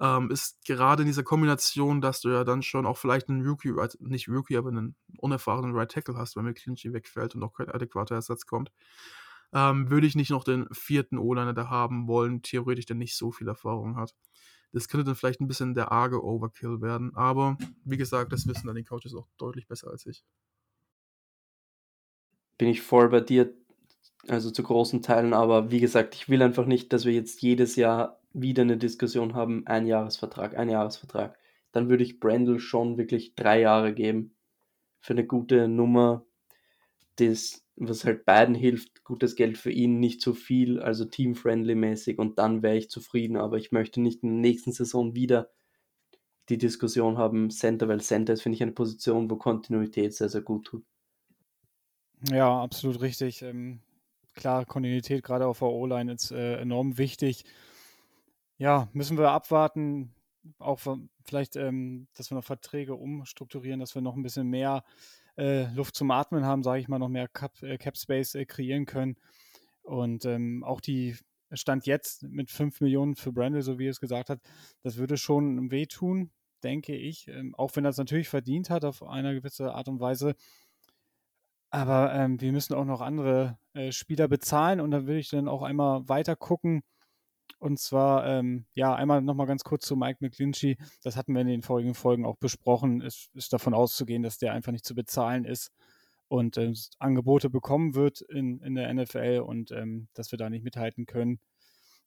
ähm, 0.01 0.29
ist 0.31 0.65
gerade 0.65 1.03
in 1.03 1.07
dieser 1.07 1.23
Kombination, 1.23 2.01
dass 2.01 2.21
du 2.21 2.29
ja 2.29 2.43
dann 2.43 2.61
schon 2.61 2.85
auch 2.85 2.97
vielleicht 2.97 3.29
einen 3.29 3.45
Rookie, 3.45 3.73
nicht 3.99 4.27
Rookie, 4.27 4.57
aber 4.57 4.69
einen 4.69 4.95
unerfahrenen 5.19 5.75
Right 5.75 5.91
Tackle 5.91 6.15
hast, 6.15 6.35
wenn 6.35 6.45
McClinchy 6.45 6.93
wegfällt 6.93 7.35
und 7.35 7.43
auch 7.43 7.53
kein 7.53 7.69
adäquater 7.69 8.15
Ersatz 8.15 8.45
kommt 8.45 8.71
ähm, 9.53 9.89
würde 9.89 10.07
ich 10.07 10.15
nicht 10.15 10.29
noch 10.29 10.43
den 10.43 10.67
vierten 10.71 11.17
O-Liner 11.17 11.53
da 11.53 11.69
haben 11.69 12.07
wollen, 12.07 12.41
theoretisch, 12.41 12.85
der 12.85 12.95
nicht 12.95 13.15
so 13.15 13.31
viel 13.31 13.47
Erfahrung 13.47 13.95
hat. 13.95 14.13
Das 14.71 14.87
könnte 14.87 15.05
dann 15.05 15.15
vielleicht 15.15 15.41
ein 15.41 15.47
bisschen 15.47 15.73
der 15.73 15.91
arge 15.91 16.23
Overkill 16.23 16.81
werden, 16.81 17.15
aber 17.15 17.57
wie 17.83 17.97
gesagt, 17.97 18.31
das 18.31 18.47
wissen 18.47 18.67
dann 18.67 18.75
die 18.75 18.83
Coaches 18.83 19.15
auch 19.15 19.27
deutlich 19.37 19.67
besser 19.67 19.89
als 19.89 20.05
ich. 20.05 20.23
Bin 22.57 22.67
ich 22.67 22.81
voll 22.81 23.09
bei 23.09 23.21
dir, 23.21 23.53
also 24.27 24.51
zu 24.51 24.61
großen 24.61 25.01
Teilen, 25.01 25.33
aber 25.33 25.71
wie 25.71 25.79
gesagt, 25.79 26.13
ich 26.15 26.29
will 26.29 26.41
einfach 26.41 26.65
nicht, 26.65 26.93
dass 26.93 27.05
wir 27.05 27.13
jetzt 27.13 27.41
jedes 27.41 27.75
Jahr 27.75 28.19
wieder 28.33 28.61
eine 28.61 28.77
Diskussion 28.77 29.33
haben, 29.33 29.65
ein 29.65 29.87
Jahresvertrag, 29.87 30.55
ein 30.55 30.69
Jahresvertrag. 30.69 31.37
Dann 31.71 31.89
würde 31.89 32.03
ich 32.03 32.19
Brandel 32.19 32.59
schon 32.59 32.97
wirklich 32.97 33.35
drei 33.35 33.61
Jahre 33.61 33.93
geben 33.93 34.35
für 34.99 35.13
eine 35.13 35.25
gute 35.25 35.67
Nummer, 35.67 36.25
das 37.19 37.63
was 37.79 38.03
halt 38.03 38.25
beiden 38.25 38.55
hilft, 38.55 39.03
gutes 39.03 39.35
Geld 39.35 39.57
für 39.57 39.71
ihn, 39.71 39.99
nicht 39.99 40.21
zu 40.21 40.33
viel, 40.33 40.81
also 40.81 41.05
team-friendly-mäßig 41.05 42.19
und 42.19 42.37
dann 42.37 42.61
wäre 42.61 42.77
ich 42.77 42.89
zufrieden, 42.89 43.37
aber 43.37 43.57
ich 43.57 43.71
möchte 43.71 44.01
nicht 44.01 44.21
in 44.21 44.29
der 44.29 44.39
nächsten 44.39 44.73
Saison 44.73 45.15
wieder 45.15 45.49
die 46.49 46.57
Diskussion 46.57 47.17
haben, 47.17 47.51
Center, 47.51 47.87
weil 47.87 48.01
Center 48.01 48.33
ist, 48.33 48.41
finde 48.41 48.57
ich, 48.57 48.63
eine 48.63 48.73
Position, 48.73 49.29
wo 49.29 49.37
Kontinuität 49.37 50.13
sehr, 50.13 50.29
sehr 50.29 50.41
gut 50.41 50.65
tut. 50.65 50.85
Ja, 52.29 52.61
absolut 52.61 52.99
richtig. 53.01 53.43
Ähm, 53.43 53.81
klar, 54.33 54.65
Kontinuität 54.65 55.23
gerade 55.23 55.47
auf 55.47 55.59
der 55.59 55.69
O-Line 55.69 56.11
ist 56.11 56.31
äh, 56.31 56.57
enorm 56.57 56.97
wichtig. 56.97 57.45
Ja, 58.57 58.89
müssen 58.91 59.17
wir 59.17 59.31
abwarten, 59.31 60.13
auch 60.57 60.81
vielleicht, 61.23 61.55
ähm, 61.55 62.07
dass 62.15 62.29
wir 62.29 62.35
noch 62.35 62.43
Verträge 62.43 62.95
umstrukturieren, 62.95 63.79
dass 63.79 63.95
wir 63.95 64.01
noch 64.01 64.17
ein 64.17 64.23
bisschen 64.23 64.47
mehr 64.47 64.83
äh, 65.39 65.71
Luft 65.73 65.95
zum 65.95 66.11
Atmen 66.11 66.45
haben, 66.45 66.63
sage 66.63 66.81
ich 66.81 66.87
mal, 66.87 66.99
noch 66.99 67.09
mehr 67.09 67.27
Cap, 67.27 67.61
äh, 67.63 67.77
Cap 67.77 67.97
Space 67.97 68.35
äh, 68.35 68.45
kreieren 68.45 68.85
können. 68.85 69.15
Und 69.81 70.25
ähm, 70.25 70.63
auch 70.63 70.81
die 70.81 71.15
Stand 71.51 71.87
jetzt 71.87 72.23
mit 72.23 72.51
5 72.51 72.81
Millionen 72.81 73.15
für 73.15 73.31
Brandel, 73.31 73.61
so 73.61 73.79
wie 73.79 73.87
er 73.87 73.91
es 73.91 73.99
gesagt 73.99 74.29
hat, 74.29 74.39
das 74.83 74.97
würde 74.97 75.17
schon 75.17 75.71
wehtun, 75.71 76.31
denke 76.63 76.95
ich. 76.95 77.27
Ähm, 77.27 77.55
auch 77.55 77.75
wenn 77.75 77.85
er 77.85 77.89
es 77.89 77.97
natürlich 77.97 78.29
verdient 78.29 78.69
hat 78.69 78.85
auf 78.85 79.01
eine 79.03 79.33
gewisse 79.33 79.73
Art 79.73 79.87
und 79.87 79.99
Weise. 79.99 80.35
Aber 81.71 82.13
ähm, 82.13 82.41
wir 82.41 82.51
müssen 82.51 82.73
auch 82.73 82.85
noch 82.85 83.01
andere 83.01 83.57
äh, 83.73 83.91
Spieler 83.91 84.27
bezahlen 84.27 84.81
und 84.81 84.91
da 84.91 85.05
will 85.07 85.17
ich 85.17 85.29
dann 85.29 85.47
auch 85.47 85.61
einmal 85.61 86.07
weiter 86.09 86.35
gucken 86.35 86.83
und 87.59 87.79
zwar, 87.79 88.25
ähm, 88.27 88.65
ja, 88.73 88.93
einmal 88.93 89.21
nochmal 89.21 89.47
ganz 89.47 89.63
kurz 89.63 89.85
zu 89.85 89.95
Mike 89.95 90.19
McGlinchey. 90.21 90.77
Das 91.03 91.15
hatten 91.15 91.33
wir 91.33 91.41
in 91.41 91.47
den 91.47 91.61
vorigen 91.61 91.95
Folgen 91.95 92.25
auch 92.25 92.37
besprochen. 92.37 93.01
Es 93.01 93.29
ist 93.33 93.53
davon 93.53 93.73
auszugehen, 93.73 94.23
dass 94.23 94.37
der 94.37 94.53
einfach 94.53 94.71
nicht 94.71 94.85
zu 94.85 94.95
bezahlen 94.95 95.45
ist 95.45 95.71
und 96.27 96.57
äh, 96.57 96.73
Angebote 96.99 97.49
bekommen 97.49 97.95
wird 97.95 98.21
in, 98.21 98.59
in 98.61 98.75
der 98.75 98.93
NFL 98.93 99.43
und 99.45 99.71
ähm, 99.71 100.07
dass 100.13 100.31
wir 100.31 100.37
da 100.37 100.49
nicht 100.49 100.63
mithalten 100.63 101.05
können. 101.05 101.39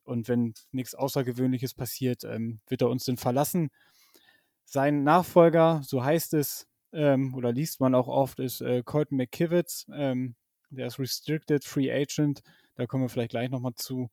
Und 0.04 0.28
wenn 0.28 0.54
nichts 0.70 0.94
Außergewöhnliches 0.94 1.74
passiert, 1.74 2.24
ähm, 2.24 2.60
wird 2.68 2.82
er 2.82 2.88
uns 2.88 3.04
denn 3.04 3.16
verlassen. 3.16 3.70
Sein 4.64 5.04
Nachfolger, 5.04 5.82
so 5.84 6.04
heißt 6.04 6.34
es, 6.34 6.66
ähm, 6.92 7.34
oder 7.34 7.52
liest 7.52 7.80
man 7.80 7.94
auch 7.94 8.08
oft, 8.08 8.38
ist 8.40 8.60
äh, 8.60 8.82
Colton 8.84 9.18
McKivitz. 9.18 9.86
Ähm, 9.92 10.34
der 10.70 10.86
ist 10.86 10.98
Restricted 10.98 11.64
Free 11.64 11.92
Agent. 11.92 12.42
Da 12.74 12.86
kommen 12.86 13.04
wir 13.04 13.08
vielleicht 13.08 13.30
gleich 13.30 13.50
nochmal 13.50 13.74
zu. 13.74 14.10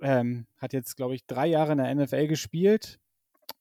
Ähm, 0.00 0.46
hat 0.58 0.72
jetzt, 0.72 0.96
glaube 0.96 1.14
ich, 1.14 1.26
drei 1.26 1.46
Jahre 1.46 1.72
in 1.72 1.78
der 1.78 1.94
NFL 1.94 2.28
gespielt. 2.28 3.00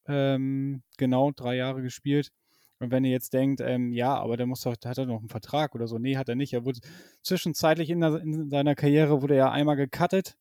Ähm, 0.07 0.83
genau, 0.97 1.31
drei 1.31 1.55
Jahre 1.55 1.81
gespielt. 1.81 2.31
Und 2.79 2.91
wenn 2.91 3.03
ihr 3.03 3.11
jetzt 3.11 3.33
denkt, 3.33 3.59
ähm, 3.61 3.91
ja, 3.91 4.15
aber 4.15 4.37
der 4.37 4.45
muss 4.45 4.61
doch, 4.61 4.75
hat 4.85 4.97
er 4.97 5.05
noch 5.05 5.19
einen 5.19 5.29
Vertrag 5.29 5.73
oder 5.73 5.87
so. 5.87 5.97
Nee, 5.97 6.17
hat 6.17 6.29
er 6.29 6.35
nicht. 6.35 6.53
Er 6.53 6.63
wurde 6.63 6.79
zwischenzeitlich 7.23 7.89
in, 7.89 8.01
der, 8.01 8.17
in 8.17 8.49
seiner 8.49 8.75
Karriere 8.75 9.21
wurde 9.21 9.35
er 9.35 9.51
einmal 9.51 9.75
gecuttet 9.75 10.37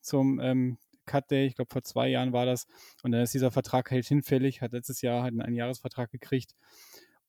zum 0.00 0.38
ähm, 0.40 0.78
Cut 1.06 1.30
Day, 1.30 1.46
ich 1.46 1.54
glaube 1.56 1.72
vor 1.72 1.82
zwei 1.82 2.08
Jahren 2.08 2.32
war 2.32 2.46
das. 2.46 2.66
Und 3.02 3.12
dann 3.12 3.22
ist 3.22 3.34
dieser 3.34 3.50
Vertrag 3.50 3.90
halt 3.90 4.06
hinfällig, 4.06 4.60
hat 4.60 4.72
letztes 4.72 5.02
Jahr 5.02 5.22
halt 5.22 5.32
einen 5.32 5.42
Einjahresvertrag 5.42 6.10
gekriegt. 6.10 6.54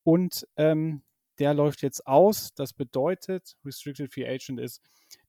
Und 0.03 0.47
ähm, 0.57 1.01
der 1.39 1.53
läuft 1.53 1.81
jetzt 1.81 2.05
aus. 2.07 2.53
Das 2.55 2.73
bedeutet, 2.73 3.57
Restricted 3.65 4.11
Free 4.11 4.27
Agent 4.27 4.59
ist, 4.59 4.81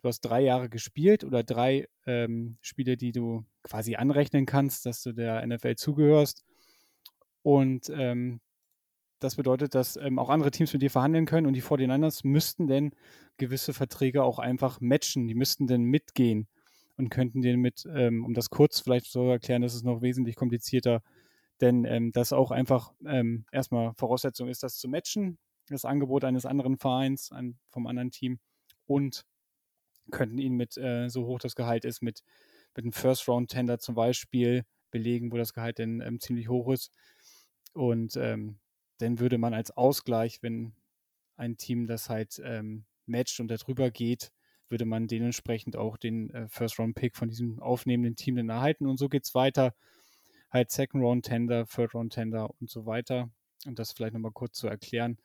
du 0.03 0.09
hast 0.09 0.21
drei 0.21 0.40
Jahre 0.40 0.68
gespielt 0.68 1.25
oder 1.25 1.42
drei 1.42 1.88
ähm, 2.07 2.59
Spiele, 2.61 2.97
die 2.97 3.12
du 3.12 3.44
quasi 3.62 3.97
anrechnen 3.97 4.47
kannst, 4.47 4.87
dass 4.87 5.03
du 5.03 5.12
der 5.12 5.47
NFL 5.47 5.77
zugehörst. 5.77 6.44
Und 7.42 7.90
ähm, 7.90 8.40
das 9.21 9.37
bedeutet, 9.37 9.75
dass 9.75 9.97
ähm, 9.97 10.18
auch 10.18 10.31
andere 10.31 10.51
Teams 10.51 10.73
mit 10.73 10.83
dir 10.83 10.90
verhandeln 10.90 11.27
können 11.27 11.47
und 11.47 11.55
die 11.55 11.62
49ers 11.62 12.21
müssten 12.27 12.66
denn 12.66 12.92
gewisse 13.37 13.73
Verträge 13.73 14.23
auch 14.23 14.38
einfach 14.38 14.81
matchen. 14.81 15.27
Die 15.27 15.35
müssten 15.35 15.66
denn 15.66 15.83
mitgehen 15.83 16.49
und 16.97 17.11
könnten 17.11 17.42
den 17.42 17.61
mit, 17.61 17.85
ähm, 17.94 18.25
um 18.25 18.35
das 18.35 18.51
kurz 18.51 18.81
vielleicht 18.81 19.07
zu 19.07 19.21
erklären, 19.23 19.62
das 19.62 19.75
ist 19.75 19.85
noch 19.85 20.03
wesentlich 20.03 20.37
komplizierter, 20.37 21.03
denn 21.61 21.85
ähm, 21.85 22.12
das 22.12 22.33
auch 22.33 22.51
einfach 22.51 22.92
ähm, 23.07 23.44
erstmal 23.51 23.92
Voraussetzung 23.94 24.49
ist, 24.49 24.62
das 24.62 24.77
zu 24.77 24.88
matchen, 24.88 25.38
das 25.74 25.85
Angebot 25.85 26.24
eines 26.24 26.46
anderen 26.46 26.78
Vereins, 26.78 27.33
ein, 27.33 27.59
vom 27.70 27.87
anderen 27.87 28.11
Team 28.11 28.38
und 28.87 29.24
könnten 30.11 30.38
ihn 30.38 30.54
mit, 30.54 30.76
äh, 30.76 31.09
so 31.09 31.26
hoch 31.26 31.38
das 31.38 31.54
Gehalt 31.54 31.85
ist, 31.85 32.02
mit, 32.02 32.22
mit 32.74 32.85
einem 32.85 32.92
First-Round-Tender 32.92 33.78
zum 33.78 33.94
Beispiel 33.94 34.64
belegen, 34.90 35.33
wo 35.33 35.37
das 35.37 35.52
Gehalt 35.52 35.78
denn 35.78 36.00
ähm, 36.00 36.20
ziemlich 36.20 36.48
hoch 36.48 36.72
ist. 36.72 36.92
Und 37.72 38.16
ähm, 38.16 38.59
dann 38.98 39.18
würde 39.18 39.38
man 39.38 39.54
als 39.54 39.70
Ausgleich, 39.70 40.42
wenn 40.42 40.72
ein 41.37 41.57
Team 41.57 41.87
das 41.87 42.09
halt 42.09 42.40
ähm, 42.44 42.85
matcht 43.07 43.40
und 43.40 43.48
darüber 43.48 43.90
geht, 43.90 44.33
würde 44.68 44.85
man 44.85 45.07
dementsprechend 45.07 45.76
auch 45.76 45.96
den 45.96 46.31
äh, 46.31 46.48
First-Round-Pick 46.48 47.16
von 47.16 47.28
diesem 47.28 47.61
aufnehmenden 47.61 48.16
Team 48.16 48.37
dann 48.37 48.48
erhalten. 48.48 48.87
Und 48.87 48.98
so 48.98 49.09
geht 49.09 49.24
es 49.24 49.35
weiter. 49.35 49.74
Halt 50.50 50.70
Second-Round-Tender, 50.70 51.66
Third-Round-Tender 51.66 52.50
und 52.61 52.70
so 52.70 52.87
weiter. 52.87 53.31
Und 53.66 53.78
das 53.78 53.92
vielleicht 53.92 54.14
nochmal 54.14 54.33
kurz 54.33 54.59
zu 54.59 54.68
erklären. 54.68 55.18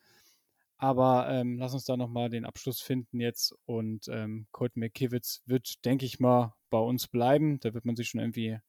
Aber 0.84 1.30
ähm, 1.30 1.58
lass 1.58 1.74
uns 1.74 1.86
da 1.86 1.96
nochmal 1.96 2.30
den 2.30 2.43
Abschluss 2.43 2.82
finden 2.82 3.22
jetzt. 3.22 3.56
Und 3.63 4.10
ähm, 4.10 4.48
Colton 4.52 4.82
McKivitz 4.82 5.42
wird, 5.46 5.86
denke 5.86 6.06
ich 6.06 6.19
mal, 6.19 6.58
bei 6.69 6.77
uns 6.77 7.08
bleiben. 7.08 7.62
Da 7.62 7.73
wird 7.73 7.86
man 7.86 7.96
sich 7.96 8.10
schon 8.10 8.19
irgendwie 8.19 8.60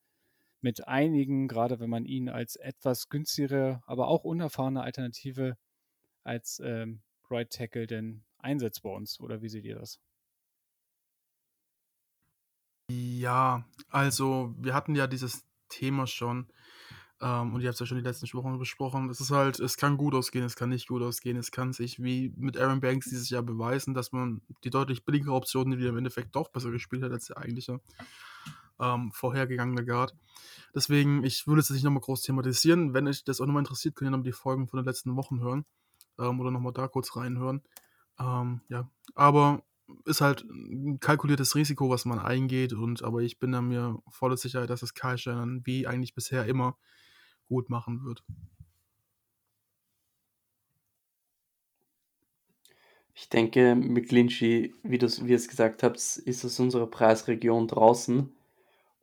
mit 0.61 0.87
einigen, 0.87 1.49
gerade 1.49 1.81
wenn 1.81 1.91
man 1.91 2.05
ihn 2.05 2.29
als 2.29 2.55
etwas 2.55 3.09
günstigere, 3.09 3.83
aber 3.85 4.07
auch 4.07 4.23
unerfahrene 4.23 4.81
Alternative 4.81 5.57
als 6.23 6.63
ähm, 6.65 7.03
Right 7.29 7.51
Tackle 7.51 7.89
denn 7.89 8.23
einsetzt 8.39 8.85
bei 8.85 8.91
uns. 8.91 9.19
Oder 9.19 9.43
wie 9.43 9.49
seht 9.49 9.65
ihr 9.65 9.75
das? 9.75 9.99
Ja, 12.93 13.65
also 13.89 14.55
wir 14.57 14.73
hatten 14.73 14.95
ja 14.95 15.09
dieses 15.09 15.45
Thema 15.69 16.07
schon 16.07 16.47
ähm, 17.21 17.55
und 17.55 17.61
ihr 17.61 17.69
habt 17.69 17.75
es 17.75 17.81
ja 17.81 17.87
schon 17.87 17.99
die 17.99 18.05
letzten 18.05 18.27
Wochen 18.35 18.59
besprochen. 18.59 19.09
Es 19.09 19.21
ist 19.21 19.31
halt, 19.31 19.61
es 19.61 19.77
kann 19.77 19.97
gut 19.97 20.15
ausgehen, 20.15 20.45
es 20.45 20.57
kann 20.57 20.71
nicht 20.71 20.89
gut 20.89 21.03
ausgehen. 21.03 21.37
Es 21.37 21.51
kann 21.51 21.73
sich 21.73 22.03
wie 22.03 22.33
mit 22.37 22.59
Aaron 22.59 22.81
Banks 22.81 23.09
dieses 23.09 23.31
Jahr 23.31 23.43
beweisen, 23.43 23.95
dass 23.95 24.13
man 24.13 24.43
die 24.65 24.71
deutlich 24.71 25.05
billigere 25.05 25.35
Option, 25.35 25.71
die 25.71 25.87
im 25.87 25.97
Endeffekt 25.97 26.35
doch 26.35 26.49
besser 26.49 26.71
gespielt 26.71 27.03
hat 27.03 27.13
als 27.13 27.27
der 27.27 27.39
eigentliche, 27.39 27.81
ähm, 28.81 29.13
vorhergegangene 29.13 29.85
Guard. 29.85 30.15
Deswegen, 30.75 31.23
ich 31.23 31.47
würde 31.47 31.61
es 31.61 31.71
nicht 31.71 31.85
nochmal 31.85 32.01
groß 32.01 32.23
thematisieren. 32.23 32.95
Wenn 32.95 33.07
euch 33.07 33.25
das 33.25 33.41
auch 33.41 33.47
nochmal 33.47 33.63
interessiert, 33.63 33.95
könnt 33.95 34.09
ihr 34.09 34.11
nochmal 34.11 34.25
die 34.25 34.33
Folgen 34.33 34.67
von 34.67 34.79
den 34.79 34.87
letzten 34.87 35.15
Wochen 35.17 35.41
hören 35.41 35.65
ähm, 36.19 36.41
oder 36.41 36.51
nochmal 36.51 36.73
da 36.73 36.89
kurz 36.89 37.15
reinhören. 37.17 37.63
Ähm, 38.19 38.61
ja, 38.69 38.91
aber 39.15 39.63
ist 40.05 40.21
halt 40.21 40.45
ein 40.45 40.99
kalkuliertes 40.99 41.55
Risiko, 41.55 41.91
was 41.91 42.05
man 42.05 42.19
eingeht. 42.19 42.73
Und 42.73 43.03
aber 43.03 43.21
ich 43.21 43.39
bin 43.39 43.53
da 43.53 43.61
mir 43.61 44.03
voller 44.09 44.37
Sicherheit, 44.37 44.71
dass 44.71 44.83
es 44.83 44.95
Kai 44.95 45.17
Shannon 45.17 45.63
wie 45.65 45.87
eigentlich 45.87 46.15
bisher 46.15 46.47
immer 46.47 46.77
gut 47.49 47.71
machen 47.71 48.05
wird. 48.05 48.23
Ich 53.17 53.29
denke, 53.29 53.77
McClinchy, 53.77 54.75
wie, 54.83 55.01
wie 55.01 55.31
ihr 55.31 55.37
es 55.37 55.49
gesagt 55.49 55.85
habt, 55.85 55.99
ist 55.99 56.45
aus 56.45 56.59
unserer 56.59 56.89
Preisregion 56.89 57.69
draußen. 57.69 58.35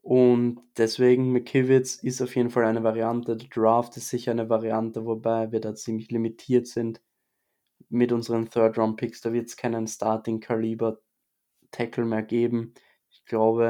Und 0.01 0.61
deswegen, 0.77 1.31
McKivitz 1.31 1.95
ist 1.95 2.21
auf 2.21 2.35
jeden 2.35 2.49
Fall 2.49 2.65
eine 2.65 2.83
Variante. 2.83 3.37
Der 3.37 3.47
Draft 3.47 3.95
ist 3.97 4.09
sicher 4.09 4.31
eine 4.31 4.49
Variante, 4.49 5.05
wobei 5.05 5.51
wir 5.51 5.61
da 5.61 5.75
ziemlich 5.75 6.09
limitiert 6.11 6.67
sind 6.67 7.01
mit 7.89 8.11
unseren 8.11 8.49
Third-Round-Picks. 8.49 9.21
Da 9.21 9.31
wird 9.31 9.47
es 9.47 9.57
keinen 9.57 9.87
Starting-Kaliber-Tackle 9.87 12.05
mehr 12.05 12.23
geben. 12.23 12.73
Ich 13.11 13.25
glaube, 13.25 13.69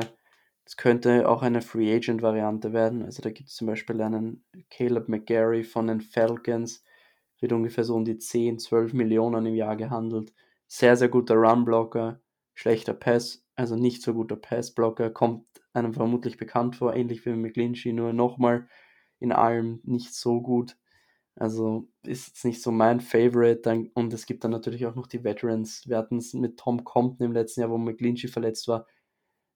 es 0.72 0.78
könnte 0.78 1.28
auch 1.28 1.42
eine 1.42 1.62
Free 1.62 1.94
Agent-Variante 1.94 2.72
werden. 2.72 3.04
Also 3.04 3.22
da 3.22 3.30
gibt 3.30 3.50
es 3.50 3.56
zum 3.56 3.68
Beispiel 3.68 4.02
einen 4.02 4.46
Caleb 4.70 5.10
McGarry 5.10 5.66
von 5.66 5.88
den 5.88 6.00
Falcons, 6.00 6.86
wird 7.42 7.52
ungefähr 7.52 7.84
so 7.84 7.94
um 7.94 8.06
die 8.06 8.18
10, 8.18 8.58
12 8.58 8.94
Millionen 8.94 9.48
im 9.48 9.56
Jahr 9.56 9.76
gehandelt. 9.76 10.32
Sehr, 10.68 10.96
sehr 10.96 11.10
guter 11.10 11.36
Run-Blocker, 11.36 12.22
schlechter 12.54 12.94
Pass, 12.94 13.46
also 13.58 13.76
nicht 13.76 14.02
so 14.02 14.14
guter 14.14 14.38
Pass-Blocker, 14.38 15.10
kommt 15.10 15.46
einem 15.74 15.94
vermutlich 15.94 16.38
bekannt 16.38 16.78
vor, 16.78 16.96
ähnlich 16.96 17.26
wie 17.26 17.32
McGlinchey, 17.32 17.92
nur 17.92 18.14
nochmal 18.14 18.70
in 19.20 19.34
allem 19.34 19.82
nicht 19.84 20.14
so 20.16 20.42
gut. 20.42 20.78
Also 21.36 21.90
ist 22.04 22.28
jetzt 22.28 22.46
nicht 22.46 22.62
so 22.62 22.72
mein 22.72 23.02
Favorite. 23.02 23.90
und 23.94 24.14
es 24.14 24.26
gibt 24.26 24.46
dann 24.46 24.52
natürlich 24.52 24.86
auch 24.86 24.96
noch 24.96 25.08
die 25.08 25.26
Veterans. 25.26 25.84
Wir 25.90 25.98
hatten 25.98 26.16
es 26.16 26.34
mit 26.34 26.56
Tom 26.58 26.86
Compton 26.86 27.26
im 27.26 27.34
letzten 27.34 27.60
Jahr, 27.60 27.72
wo 27.72 27.78
McGlinchey 27.78 28.30
verletzt 28.30 28.70
war. 28.70 28.88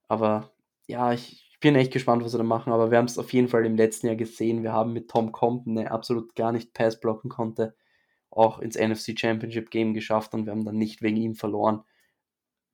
Aber 0.10 0.52
ja, 0.88 1.14
ich, 1.14 1.46
bin 1.66 1.76
echt 1.76 1.94
gespannt, 1.94 2.24
was 2.24 2.32
sie 2.32 2.38
da 2.38 2.44
machen. 2.44 2.72
Aber 2.72 2.92
wir 2.92 3.00
haben 3.00 3.06
es 3.06 3.18
auf 3.18 3.34
jeden 3.34 3.48
Fall 3.48 3.66
im 3.66 3.76
letzten 3.76 4.06
Jahr 4.06 4.16
gesehen. 4.16 4.62
Wir 4.62 4.72
haben 4.72 4.94
mit 4.94 5.10
Tom 5.10 5.32
Compton, 5.32 5.76
der 5.76 5.92
absolut 5.92 6.36
gar 6.36 6.52
nicht 6.52 6.76
Pass 6.76 7.00
blocken 7.00 7.28
konnte, 7.28 7.76
auch 8.30 8.60
ins 8.60 8.78
NFC 8.78 9.20
Championship 9.20 9.72
Game 9.72 9.96
geschafft 9.96 10.36
und 10.36 10.46
wir 10.46 10.52
haben 10.52 10.64
dann 10.64 10.78
nicht 10.78 11.02
wegen 11.02 11.18
ihm 11.18 11.34
verloren. 11.34 11.84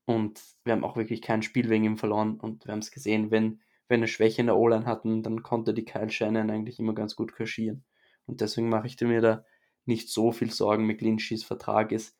Und 0.05 0.41
wir 0.65 0.73
haben 0.73 0.83
auch 0.83 0.97
wirklich 0.97 1.21
kein 1.21 1.41
Spiel 1.41 1.69
wegen 1.69 1.85
ihm 1.85 1.97
verloren. 1.97 2.37
Und 2.37 2.65
wir 2.65 2.73
haben 2.73 2.79
es 2.79 2.91
gesehen, 2.91 3.31
wenn 3.31 3.61
wir 3.87 3.95
eine 3.95 4.07
Schwäche 4.07 4.41
in 4.41 4.47
der 4.47 4.57
O-Line 4.57 4.85
hatten, 4.85 5.23
dann 5.23 5.41
konnte 5.41 5.73
die 5.73 5.85
Kyle 5.85 6.09
Shannon 6.09 6.49
eigentlich 6.49 6.77
immer 6.77 6.93
ganz 6.93 7.15
gut 7.15 7.33
kaschieren. 7.33 7.85
Und 8.25 8.41
deswegen 8.41 8.67
mache 8.67 8.87
ich 8.87 8.99
mir 8.99 9.21
da 9.21 9.45
nicht 9.85 10.09
so 10.09 10.33
viel 10.33 10.51
Sorgen. 10.51 10.85
McLinchys 10.85 11.45
Vertrag 11.45 11.93
ist, 11.93 12.17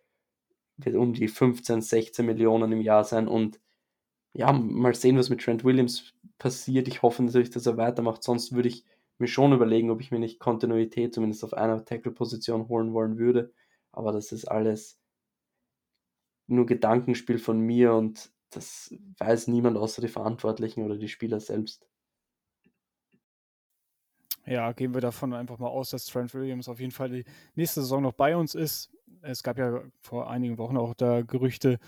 wird 0.78 0.96
um 0.96 1.12
die 1.12 1.28
15, 1.28 1.82
16 1.82 2.26
Millionen 2.26 2.72
im 2.72 2.82
Jahr 2.82 3.04
sein. 3.04 3.28
Und 3.28 3.60
ja, 4.34 4.52
mal 4.52 4.96
sehen, 4.96 5.18
was 5.18 5.30
mit 5.30 5.42
Trent 5.42 5.64
Williams 5.64 6.14
passiert. 6.38 6.88
Ich 6.88 7.02
hoffe 7.02 7.24
natürlich, 7.24 7.50
dass 7.50 7.66
er 7.66 7.78
weitermacht. 7.78 8.24
Sonst 8.24 8.54
würde 8.54 8.70
ich 8.70 8.86
mir 9.18 9.28
schon 9.28 9.54
überlegen, 9.54 9.92
ob 9.92 10.02
ich 10.02 10.12
mir 10.12 10.20
nicht 10.20 10.40
Kontinuität 10.40 11.14
zumindest 11.14 11.44
auf 11.44 11.54
einer 11.54 11.84
Tackle-Position 11.84 12.68
holen 12.68 12.94
wollen 12.94 13.18
würde. 13.18 13.54
Aber 13.92 14.12
das 14.12 14.32
ist 14.32 14.46
alles 14.46 15.00
nur 16.48 16.66
Gedankenspiel 16.66 17.40
von 17.40 17.60
mir 17.60 17.94
und 17.94 18.32
das 18.50 18.94
weiß 19.20 19.48
niemand 19.48 19.78
außer 19.78 20.02
die 20.02 20.08
Verantwortlichen 20.08 20.84
oder 20.84 20.98
die 20.98 21.08
Spieler 21.08 21.40
selbst. 21.40 21.88
Ja, 24.46 24.72
gehen 24.72 24.94
wir 24.94 25.02
davon 25.02 25.34
einfach 25.34 25.60
mal 25.60 25.68
aus, 25.68 25.92
dass 25.92 26.06
Trent 26.06 26.34
Williams 26.34 26.68
auf 26.68 26.80
jeden 26.80 26.92
Fall 26.92 27.10
die 27.10 27.26
nächste 27.56 27.82
Saison 27.82 28.02
noch 28.02 28.14
bei 28.14 28.36
uns 28.36 28.56
ist. 28.56 28.92
Es 29.22 29.44
gab 29.44 29.58
ja 29.58 29.84
vor 30.02 30.30
einigen 30.30 30.58
Wochen 30.58 30.78
auch 30.78 30.94
da 30.96 31.22
Gerüchte, 31.22 31.80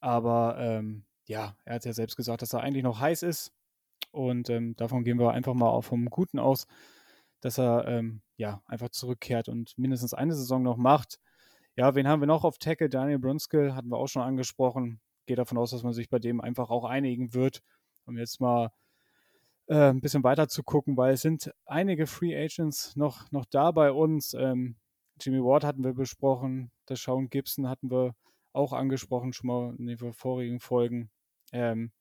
aber 0.00 0.56
ähm, 0.58 1.04
ja, 1.28 1.54
er 1.64 1.76
hat 1.76 1.84
ja 1.84 1.92
selbst 1.92 2.16
gesagt, 2.16 2.42
dass 2.42 2.54
er 2.54 2.60
eigentlich 2.60 2.82
noch 2.82 3.00
heiß 3.00 3.22
ist. 3.22 3.52
Und 4.10 4.48
ähm, 4.50 4.74
davon 4.76 5.04
gehen 5.04 5.18
wir 5.18 5.32
einfach 5.32 5.54
mal 5.54 5.80
vom 5.82 6.06
Guten 6.06 6.38
aus, 6.38 6.66
dass 7.40 7.58
er 7.58 7.86
ähm, 7.86 8.22
ja 8.36 8.62
einfach 8.66 8.88
zurückkehrt 8.88 9.48
und 9.48 9.76
mindestens 9.76 10.14
eine 10.14 10.34
Saison 10.34 10.62
noch 10.62 10.78
macht. 10.78 11.18
Ja, 11.76 11.94
wen 11.94 12.08
haben 12.08 12.20
wir 12.20 12.26
noch 12.26 12.44
auf 12.44 12.58
Tackle? 12.58 12.88
Daniel 12.88 13.18
Brunskill 13.18 13.74
hatten 13.74 13.90
wir 13.90 13.98
auch 13.98 14.08
schon 14.08 14.22
angesprochen. 14.22 15.00
Gehe 15.26 15.36
davon 15.36 15.58
aus, 15.58 15.70
dass 15.70 15.82
man 15.82 15.92
sich 15.92 16.08
bei 16.08 16.18
dem 16.18 16.40
einfach 16.40 16.70
auch 16.70 16.84
einigen 16.84 17.34
wird. 17.34 17.60
Um 18.06 18.16
jetzt 18.16 18.40
mal 18.40 18.70
äh, 19.66 19.90
ein 19.90 20.00
bisschen 20.00 20.24
weiter 20.24 20.48
zu 20.48 20.62
gucken, 20.62 20.96
weil 20.96 21.12
es 21.12 21.20
sind 21.20 21.52
einige 21.66 22.06
Free 22.06 22.34
Agents 22.34 22.96
noch, 22.96 23.30
noch 23.32 23.44
da 23.44 23.70
bei 23.70 23.92
uns. 23.92 24.32
Ähm, 24.32 24.76
Jimmy 25.20 25.42
Ward 25.44 25.64
hatten 25.64 25.84
wir 25.84 25.92
besprochen, 25.92 26.72
der 26.88 26.96
Sean 26.96 27.28
Gibson 27.28 27.68
hatten 27.68 27.90
wir 27.90 28.14
auch 28.52 28.72
angesprochen, 28.72 29.34
schon 29.34 29.48
mal 29.48 29.74
in 29.78 29.86
den 29.86 29.98
vorigen 30.14 30.60
Folgen. 30.60 31.10
Ähm, 31.52 31.92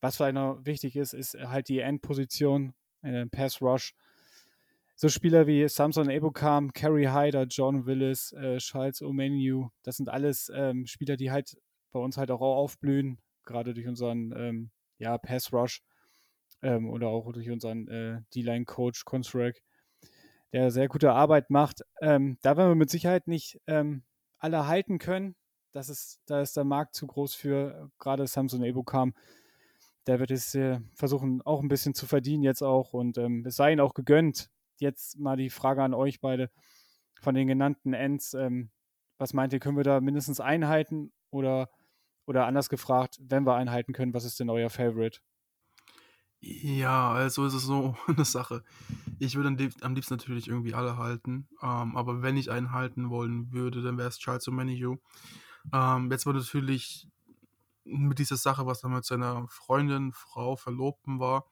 was 0.00 0.16
vielleicht 0.16 0.34
noch 0.34 0.64
wichtig 0.64 0.96
ist, 0.96 1.14
ist 1.14 1.34
halt 1.34 1.68
die 1.68 1.78
Endposition, 1.80 2.74
äh, 3.02 3.26
Pass 3.26 3.62
Rush. 3.62 3.94
So 4.94 5.08
Spieler 5.08 5.46
wie 5.46 5.68
Samson 5.68 6.10
Ebukam, 6.10 6.72
Kerry 6.72 7.04
Hyder, 7.04 7.44
John 7.44 7.86
Willis, 7.86 8.32
äh, 8.32 8.58
Charles 8.58 9.02
Omenu, 9.02 9.70
das 9.82 9.96
sind 9.96 10.08
alles 10.08 10.50
ähm, 10.54 10.86
Spieler, 10.86 11.16
die 11.16 11.30
halt 11.30 11.56
bei 11.92 11.98
uns 11.98 12.16
halt 12.16 12.30
auch 12.30 12.40
aufblühen, 12.40 13.18
gerade 13.44 13.74
durch 13.74 13.86
unseren 13.86 14.32
ähm, 14.36 14.70
ja, 14.98 15.18
Pass 15.18 15.52
Rush 15.52 15.82
ähm, 16.62 16.88
oder 16.88 17.08
auch 17.08 17.32
durch 17.32 17.50
unseren 17.50 17.88
äh, 17.88 18.20
D-Line-Coach 18.34 19.04
Construct, 19.04 19.62
der 20.52 20.70
sehr 20.70 20.88
gute 20.88 21.12
Arbeit 21.12 21.50
macht. 21.50 21.82
Ähm, 22.00 22.38
da 22.42 22.56
werden 22.56 22.70
wir 22.70 22.74
mit 22.76 22.90
Sicherheit 22.90 23.26
nicht 23.26 23.60
ähm, 23.66 24.04
alle 24.38 24.66
halten 24.66 24.98
können. 24.98 25.34
Das 25.72 25.88
ist, 25.88 26.20
da 26.26 26.40
ist 26.40 26.56
der 26.56 26.64
Markt 26.64 26.94
zu 26.94 27.06
groß 27.06 27.34
für, 27.34 27.90
gerade 27.98 28.26
Samson 28.26 28.62
Ebukam. 28.62 29.14
Der 30.06 30.20
wird 30.20 30.30
es 30.30 30.54
äh, 30.54 30.80
versuchen, 30.94 31.40
auch 31.42 31.60
ein 31.60 31.68
bisschen 31.68 31.94
zu 31.94 32.06
verdienen 32.06 32.42
jetzt 32.42 32.62
auch 32.62 32.92
und 32.92 33.18
ähm, 33.18 33.44
es 33.46 33.56
sei 33.56 33.72
ihm 33.72 33.80
auch 33.80 33.94
gegönnt. 33.94 34.50
Jetzt 34.76 35.18
mal 35.18 35.36
die 35.36 35.50
Frage 35.50 35.82
an 35.82 35.94
euch 35.94 36.20
beide 36.20 36.50
von 37.20 37.34
den 37.34 37.46
genannten 37.46 37.94
Ends. 37.94 38.34
Ähm, 38.34 38.70
was 39.16 39.32
meint 39.32 39.52
ihr, 39.52 39.60
können 39.60 39.76
wir 39.76 39.84
da 39.84 40.00
mindestens 40.00 40.40
einhalten 40.40 41.12
oder, 41.30 41.70
oder 42.26 42.46
anders 42.46 42.68
gefragt, 42.68 43.18
wenn 43.22 43.46
wir 43.46 43.54
einhalten 43.54 43.92
können, 43.92 44.12
was 44.12 44.24
ist 44.24 44.40
denn 44.40 44.50
euer 44.50 44.68
Favorite? 44.68 45.20
Ja, 46.40 47.12
also 47.12 47.46
ist 47.46 47.54
es 47.54 47.62
so 47.62 47.96
eine 48.08 48.24
Sache. 48.24 48.64
Ich 49.20 49.36
würde 49.36 49.70
am 49.80 49.94
liebsten 49.94 50.14
natürlich 50.14 50.48
irgendwie 50.48 50.74
alle 50.74 50.98
halten, 50.98 51.48
ähm, 51.62 51.96
aber 51.96 52.20
wenn 52.22 52.36
ich 52.36 52.50
einen 52.50 52.72
halten 52.72 53.08
wollen 53.08 53.52
würde, 53.52 53.80
dann 53.80 53.96
wäre 53.96 54.08
es 54.08 54.18
Charles 54.18 54.48
O'Manihu. 54.48 54.98
Ähm, 55.72 56.10
jetzt 56.10 56.26
war 56.26 56.32
natürlich 56.32 57.08
mit 57.84 58.18
dieser 58.18 58.36
Sache, 58.36 58.66
was 58.66 58.80
dann 58.80 58.92
mit 58.92 59.04
seiner 59.04 59.46
Freundin, 59.48 60.12
Frau, 60.12 60.56
Verlobten 60.56 61.18
war. 61.18 61.46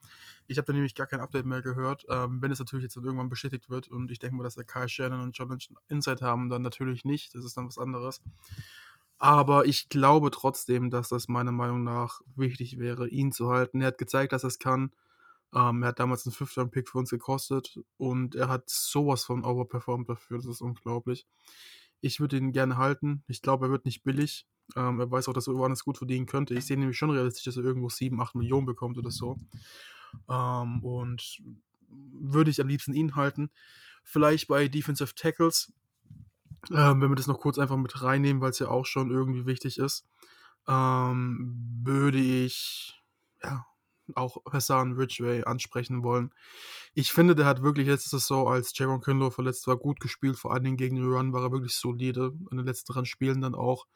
Ich 0.46 0.58
habe 0.58 0.66
da 0.66 0.72
nämlich 0.72 0.94
gar 0.94 1.06
kein 1.06 1.20
Update 1.20 1.46
mehr 1.46 1.62
gehört. 1.62 2.06
Ähm, 2.08 2.40
wenn 2.40 2.52
es 2.52 2.58
natürlich 2.58 2.84
jetzt 2.84 2.96
dann 2.96 3.04
irgendwann 3.04 3.28
bestätigt 3.28 3.68
wird 3.68 3.88
und 3.88 4.10
ich 4.10 4.18
denke 4.18 4.36
mal, 4.36 4.44
dass 4.44 4.54
der 4.54 4.64
Kai 4.64 4.88
Shannon 4.88 5.20
und 5.20 5.36
John 5.36 5.48
Lynch 5.48 5.70
Insight 5.88 6.22
haben, 6.22 6.48
dann 6.48 6.62
natürlich 6.62 7.04
nicht. 7.04 7.34
Das 7.34 7.44
ist 7.44 7.56
dann 7.56 7.66
was 7.66 7.78
anderes. 7.78 8.22
Aber 9.18 9.66
ich 9.66 9.88
glaube 9.88 10.30
trotzdem, 10.30 10.90
dass 10.90 11.10
das 11.10 11.28
meiner 11.28 11.52
Meinung 11.52 11.84
nach 11.84 12.22
wichtig 12.36 12.78
wäre, 12.78 13.08
ihn 13.08 13.32
zu 13.32 13.50
halten. 13.50 13.80
Er 13.80 13.88
hat 13.88 13.98
gezeigt, 13.98 14.32
dass 14.32 14.44
er 14.44 14.48
es 14.48 14.58
kann. 14.58 14.92
Ähm, 15.54 15.82
er 15.82 15.88
hat 15.88 15.98
damals 15.98 16.26
einen 16.26 16.32
Fifth-Round-Pick 16.32 16.88
für 16.88 16.98
uns 16.98 17.10
gekostet 17.10 17.78
und 17.98 18.34
er 18.34 18.48
hat 18.48 18.70
sowas 18.70 19.24
von 19.24 19.44
overperformed 19.44 20.08
dafür. 20.08 20.38
Das 20.38 20.46
ist 20.46 20.62
unglaublich. 20.62 21.26
Ich 22.00 22.20
würde 22.20 22.36
ihn 22.36 22.52
gerne 22.52 22.76
halten. 22.76 23.22
Ich 23.26 23.42
glaube, 23.42 23.66
er 23.66 23.70
wird 23.70 23.84
nicht 23.84 24.02
billig. 24.02 24.46
Ähm, 24.76 25.00
er 25.00 25.10
weiß 25.10 25.28
auch, 25.28 25.32
dass 25.32 25.48
er 25.48 25.54
woanders 25.54 25.84
gut 25.84 25.98
verdienen 25.98 26.26
könnte. 26.26 26.54
Ich 26.54 26.66
sehe 26.66 26.78
nämlich 26.78 26.96
schon 26.96 27.10
realistisch, 27.10 27.44
dass 27.44 27.56
er 27.56 27.64
irgendwo 27.64 27.88
7, 27.88 28.20
8 28.20 28.34
Millionen 28.34 28.66
bekommt 28.66 28.98
oder 28.98 29.10
so. 29.10 29.36
Ähm, 30.28 30.82
und 30.84 31.42
würde 31.88 32.50
ich 32.50 32.60
am 32.60 32.68
liebsten 32.68 32.94
ihn 32.94 33.16
halten. 33.16 33.50
Vielleicht 34.04 34.48
bei 34.48 34.68
Defensive 34.68 35.14
Tackles 35.14 35.72
ähm, 36.70 37.00
wenn 37.00 37.10
wir 37.10 37.16
das 37.16 37.26
noch 37.26 37.40
kurz 37.40 37.58
einfach 37.58 37.76
mit 37.76 38.02
reinnehmen, 38.02 38.42
weil 38.42 38.50
es 38.50 38.58
ja 38.58 38.68
auch 38.68 38.86
schon 38.86 39.10
irgendwie 39.10 39.46
wichtig 39.46 39.78
ist, 39.78 40.06
ähm, 40.68 41.80
würde 41.82 42.18
ich 42.18 43.00
ja 43.42 43.66
auch 44.16 44.38
Hassan 44.50 44.92
Ridgway 44.92 45.44
ansprechen 45.44 46.02
wollen. 46.02 46.32
Ich 46.94 47.12
finde, 47.12 47.34
der 47.34 47.46
hat 47.46 47.62
wirklich 47.62 47.86
letzte 47.86 48.10
Saison, 48.10 48.48
als 48.48 48.76
Jaron 48.76 49.00
Kinlow 49.00 49.30
verletzt 49.30 49.66
war, 49.66 49.76
gut 49.76 50.00
gespielt. 50.00 50.36
Vor 50.36 50.52
allen 50.52 50.64
Dingen 50.64 50.76
gegen 50.76 50.96
den 50.96 51.10
Run 51.10 51.32
war 51.32 51.42
er 51.42 51.52
wirklich 51.52 51.74
solide. 51.74 52.32
In 52.50 52.56
den 52.56 52.66
letzten 52.66 53.06
Spielen 53.06 53.40
dann 53.40 53.54
auch. 53.54 53.86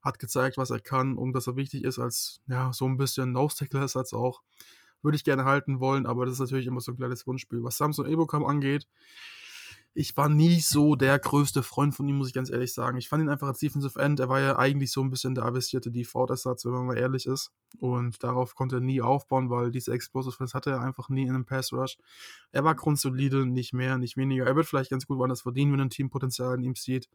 Hat 0.00 0.20
gezeigt, 0.20 0.56
was 0.56 0.70
er 0.70 0.78
kann 0.78 1.16
und 1.16 1.32
dass 1.32 1.48
er 1.48 1.56
wichtig 1.56 1.82
ist 1.82 1.98
als, 1.98 2.40
ja, 2.46 2.72
so 2.72 2.84
ein 2.86 2.96
bisschen 2.96 3.32
Nose-Tackle-Ersatz 3.32 4.12
auch. 4.12 4.42
Würde 5.02 5.16
ich 5.16 5.24
gerne 5.24 5.44
halten 5.44 5.80
wollen, 5.80 6.06
aber 6.06 6.24
das 6.24 6.34
ist 6.34 6.40
natürlich 6.40 6.66
immer 6.66 6.80
so 6.80 6.92
ein 6.92 6.96
kleines 6.96 7.26
Wunschspiel. 7.26 7.64
Was 7.64 7.76
Samson 7.76 8.06
Ebokam 8.06 8.44
angeht, 8.44 8.86
ich 9.94 10.16
war 10.16 10.28
nie 10.28 10.60
so 10.60 10.94
der 10.94 11.18
größte 11.18 11.62
Freund 11.62 11.94
von 11.94 12.08
ihm, 12.08 12.18
muss 12.18 12.28
ich 12.28 12.34
ganz 12.34 12.50
ehrlich 12.50 12.72
sagen. 12.72 12.98
Ich 12.98 13.08
fand 13.08 13.22
ihn 13.22 13.28
einfach 13.28 13.48
als 13.48 13.58
Defensive 13.58 13.98
End, 14.00 14.20
er 14.20 14.28
war 14.28 14.40
ja 14.40 14.58
eigentlich 14.58 14.92
so 14.92 15.02
ein 15.02 15.10
bisschen 15.10 15.34
der 15.34 15.44
avisierte 15.44 15.90
Default-Ersatz, 15.90 16.64
wenn 16.64 16.72
man 16.72 16.86
mal 16.86 16.98
ehrlich 16.98 17.26
ist. 17.26 17.50
Und 17.78 18.22
darauf 18.22 18.54
konnte 18.54 18.76
er 18.76 18.80
nie 18.80 19.02
aufbauen, 19.02 19.50
weil 19.50 19.70
diese 19.70 19.92
Explosiveness 19.92 20.54
hatte 20.54 20.70
er 20.70 20.80
einfach 20.80 21.08
nie 21.08 21.22
in 21.22 21.30
einem 21.30 21.44
Pass 21.44 21.72
Rush. 21.72 21.96
Er 22.52 22.64
war 22.64 22.74
grundsolide, 22.74 23.46
nicht 23.46 23.72
mehr, 23.72 23.98
nicht 23.98 24.16
weniger. 24.16 24.46
Er 24.46 24.56
wird 24.56 24.66
vielleicht 24.66 24.90
ganz 24.90 25.06
gut 25.06 25.18
woanders 25.18 25.42
verdienen, 25.42 25.72
wenn 25.72 25.80
ein 25.80 25.90
Team 25.90 26.10
Potenzial 26.10 26.54
in 26.54 26.62
ihm 26.62 26.74
sieht. 26.76 27.08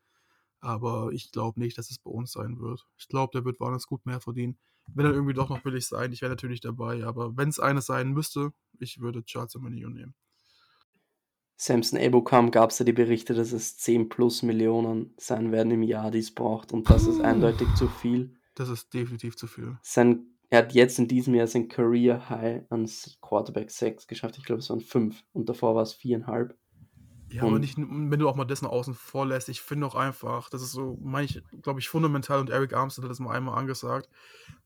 Aber 0.60 1.12
ich 1.12 1.32
glaube 1.32 1.60
nicht, 1.60 1.78
dass 1.78 1.90
es 1.90 2.00
bei 2.00 2.10
uns 2.10 2.32
sein 2.32 2.60
wird. 2.60 2.86
Ich 2.98 3.08
glaube, 3.08 3.32
der 3.34 3.46
wird 3.46 3.60
woanders 3.60 3.88
gut 3.88 4.06
mehr 4.06 4.20
verdienen. 4.22 4.58
Wenn 4.88 5.06
er 5.06 5.14
irgendwie 5.14 5.34
doch 5.34 5.50
noch 5.50 5.62
billig 5.62 5.86
sein, 5.86 6.12
ich 6.12 6.22
wäre 6.22 6.32
natürlich 6.32 6.62
dabei. 6.62 7.06
Aber 7.06 7.36
wenn 7.38 7.50
es 7.50 7.60
eines 7.60 7.86
sein 7.86 8.12
müsste, 8.12 8.52
ich 8.80 9.00
würde 9.00 9.24
Charles 9.24 9.56
Amanio 9.56 9.90
nehmen. 9.90 10.16
Samson 11.56 12.00
Ebukam 12.00 12.52
gab 12.52 12.72
es 12.72 12.80
ja 12.80 12.86
die 12.86 12.94
Berichte, 12.94 13.34
dass 13.34 13.52
es 13.52 13.78
10 13.78 14.10
plus 14.10 14.44
Millionen 14.44 15.14
sein 15.18 15.52
werden 15.52 15.72
im 15.72 15.84
Jahr, 15.84 16.12
die 16.12 16.20
es 16.20 16.34
braucht. 16.34 16.72
Und 16.74 16.90
das 16.90 17.08
ist 17.08 17.22
eindeutig 17.22 17.68
zu 17.76 17.88
viel. 17.88 18.36
Das 18.56 18.70
ist 18.70 18.94
definitiv 18.94 19.36
zu 19.36 19.48
viel. 19.48 19.78
Sein, 19.82 20.28
er 20.50 20.60
hat 20.60 20.74
jetzt 20.74 21.00
in 21.00 21.08
diesem 21.08 21.36
Jahr 21.36 21.48
sein 21.48 21.68
Career 21.68 22.30
High 22.30 22.64
ans 22.70 23.18
Quarterback 23.22 23.72
6 23.72 24.08
geschafft. 24.08 24.38
Ich 24.38 24.46
glaube, 24.46 24.60
es 24.60 24.70
waren 24.70 24.82
5 24.82 25.24
und 25.34 25.50
davor 25.50 25.76
war 25.76 25.84
es 25.84 25.96
4,5. 25.96 26.54
Ja, 27.34 27.44
aber 27.44 27.58
nicht, 27.58 27.78
wenn 27.78 28.20
du 28.20 28.30
auch 28.30 28.36
mal 28.36 28.46
dessen 28.46 28.68
außen 28.68 28.94
vor 28.94 29.26
lässt, 29.26 29.50
ich 29.50 29.62
finde 29.62 29.88
auch 29.88 29.96
einfach, 29.96 30.50
das 30.50 30.62
ist 30.62 30.72
so, 30.72 31.00
meine 31.02 31.28
glaube 31.64 31.80
ich, 31.80 31.90
fundamental 31.90 32.40
und 32.40 32.52
Eric 32.52 32.74
Armstead 32.74 33.04
hat 33.04 33.10
das 33.10 33.20
mal 33.20 33.36
einmal 33.36 33.58
angesagt. 33.58 34.08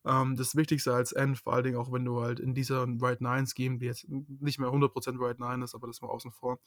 Ähm, 0.04 0.36
das 0.36 0.56
Wichtigste 0.56 0.94
als 0.94 1.14
End, 1.14 1.38
vor 1.38 1.54
allen 1.54 1.64
Dingen 1.64 1.78
auch 1.78 1.94
wenn 1.94 2.04
du 2.04 2.22
halt 2.22 2.42
in 2.42 2.54
dieser 2.54 2.86
Right 3.00 3.22
9 3.22 3.48
Scheme, 3.48 3.78
die 3.78 3.86
jetzt 3.86 4.06
nicht 4.10 4.60
mehr 4.60 4.70
100% 4.70 5.18
Right 5.18 5.40
9 5.40 5.62
ist, 5.62 5.76
aber 5.76 5.88
das 5.88 6.02
mal 6.02 6.10
außen 6.10 6.32
vor, 6.32 6.60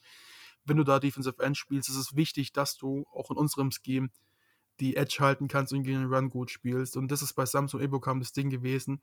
wenn 0.65 0.77
du 0.77 0.83
da 0.83 0.99
Defensive 0.99 1.41
End 1.41 1.55
spielst, 1.55 1.89
ist 1.89 1.97
es 1.97 2.15
wichtig, 2.15 2.51
dass 2.51 2.77
du 2.77 3.05
auch 3.13 3.29
in 3.29 3.37
unserem 3.37 3.69
Scheme 3.69 4.09
die 4.79 4.95
Edge 4.95 5.17
halten 5.19 5.47
kannst 5.47 5.71
und 5.71 5.83
gegen 5.83 6.01
den 6.01 6.13
Run 6.13 6.29
gut 6.29 6.49
spielst. 6.49 6.97
Und 6.97 7.11
das 7.11 7.21
ist 7.21 7.33
bei 7.33 7.45
Samsung 7.45 7.79
Ebokam 7.79 8.19
das 8.19 8.33
Ding 8.33 8.49
gewesen. 8.49 9.01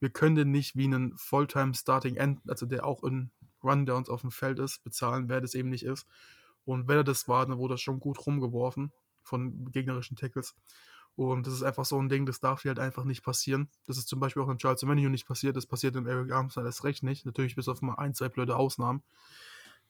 Wir 0.00 0.10
können 0.10 0.50
nicht 0.50 0.74
wie 0.74 0.84
einen 0.84 1.16
Fulltime 1.16 1.74
Starting 1.74 2.16
End, 2.16 2.40
also 2.48 2.66
der 2.66 2.84
auch 2.84 3.04
in 3.04 3.30
Rundowns 3.62 4.08
auf 4.08 4.22
dem 4.22 4.32
Feld 4.32 4.58
ist, 4.58 4.82
bezahlen, 4.82 5.28
wer 5.28 5.40
das 5.40 5.54
eben 5.54 5.68
nicht 5.68 5.84
ist. 5.84 6.06
Und 6.64 6.88
wenn 6.88 6.96
er 6.98 7.04
das 7.04 7.28
war, 7.28 7.46
dann 7.46 7.58
wurde 7.58 7.74
er 7.74 7.78
schon 7.78 8.00
gut 8.00 8.26
rumgeworfen 8.26 8.92
von 9.22 9.70
gegnerischen 9.72 10.16
Tackles. 10.16 10.54
Und 11.16 11.46
das 11.46 11.54
ist 11.54 11.62
einfach 11.62 11.84
so 11.84 11.98
ein 12.00 12.08
Ding, 12.08 12.24
das 12.24 12.40
darf 12.40 12.62
hier 12.62 12.70
halt 12.70 12.78
einfach 12.78 13.04
nicht 13.04 13.22
passieren. 13.22 13.68
Das 13.86 13.98
ist 13.98 14.08
zum 14.08 14.20
Beispiel 14.20 14.42
auch 14.42 14.48
in 14.48 14.58
Charles 14.58 14.82
Menu 14.84 15.08
nicht 15.08 15.26
passiert, 15.26 15.56
das 15.56 15.66
passiert 15.66 15.96
in 15.96 16.06
Eric 16.06 16.32
Armstead 16.32 16.64
erst 16.64 16.84
recht 16.84 17.02
nicht. 17.02 17.26
Natürlich 17.26 17.56
bis 17.56 17.68
auf 17.68 17.82
mal 17.82 17.96
ein, 17.96 18.14
zwei 18.14 18.28
blöde 18.28 18.56
Ausnahmen. 18.56 19.02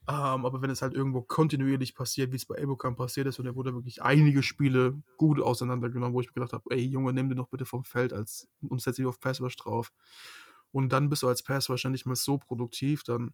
Ähm, 0.07 0.45
aber 0.45 0.61
wenn 0.61 0.71
es 0.71 0.81
halt 0.81 0.93
irgendwo 0.93 1.21
kontinuierlich 1.21 1.93
passiert, 1.93 2.31
wie 2.31 2.35
es 2.35 2.45
bei 2.45 2.57
Ebokam 2.57 2.95
passiert 2.95 3.27
ist, 3.27 3.39
und 3.39 3.45
er 3.45 3.55
wurde 3.55 3.75
wirklich 3.75 4.01
einige 4.01 4.41
Spiele 4.41 5.01
gut 5.17 5.39
auseinandergenommen, 5.39 6.13
wo 6.15 6.21
ich 6.21 6.27
mir 6.27 6.33
gedacht 6.33 6.53
habe, 6.53 6.63
ey 6.71 6.79
Junge, 6.79 7.13
nimm 7.13 7.29
den 7.29 7.37
doch 7.37 7.49
bitte 7.49 7.65
vom 7.65 7.83
Feld 7.83 8.11
als, 8.11 8.47
und 8.67 8.81
setz 8.81 8.95
dich 8.95 9.05
auf 9.05 9.19
Passwash 9.19 9.55
drauf. 9.57 9.93
Und 10.71 10.89
dann 10.89 11.09
bist 11.09 11.21
du 11.21 11.27
als 11.27 11.43
Passwash 11.43 11.85
nicht 11.85 12.07
mal 12.07 12.15
so 12.15 12.39
produktiv, 12.39 13.03
dann 13.03 13.33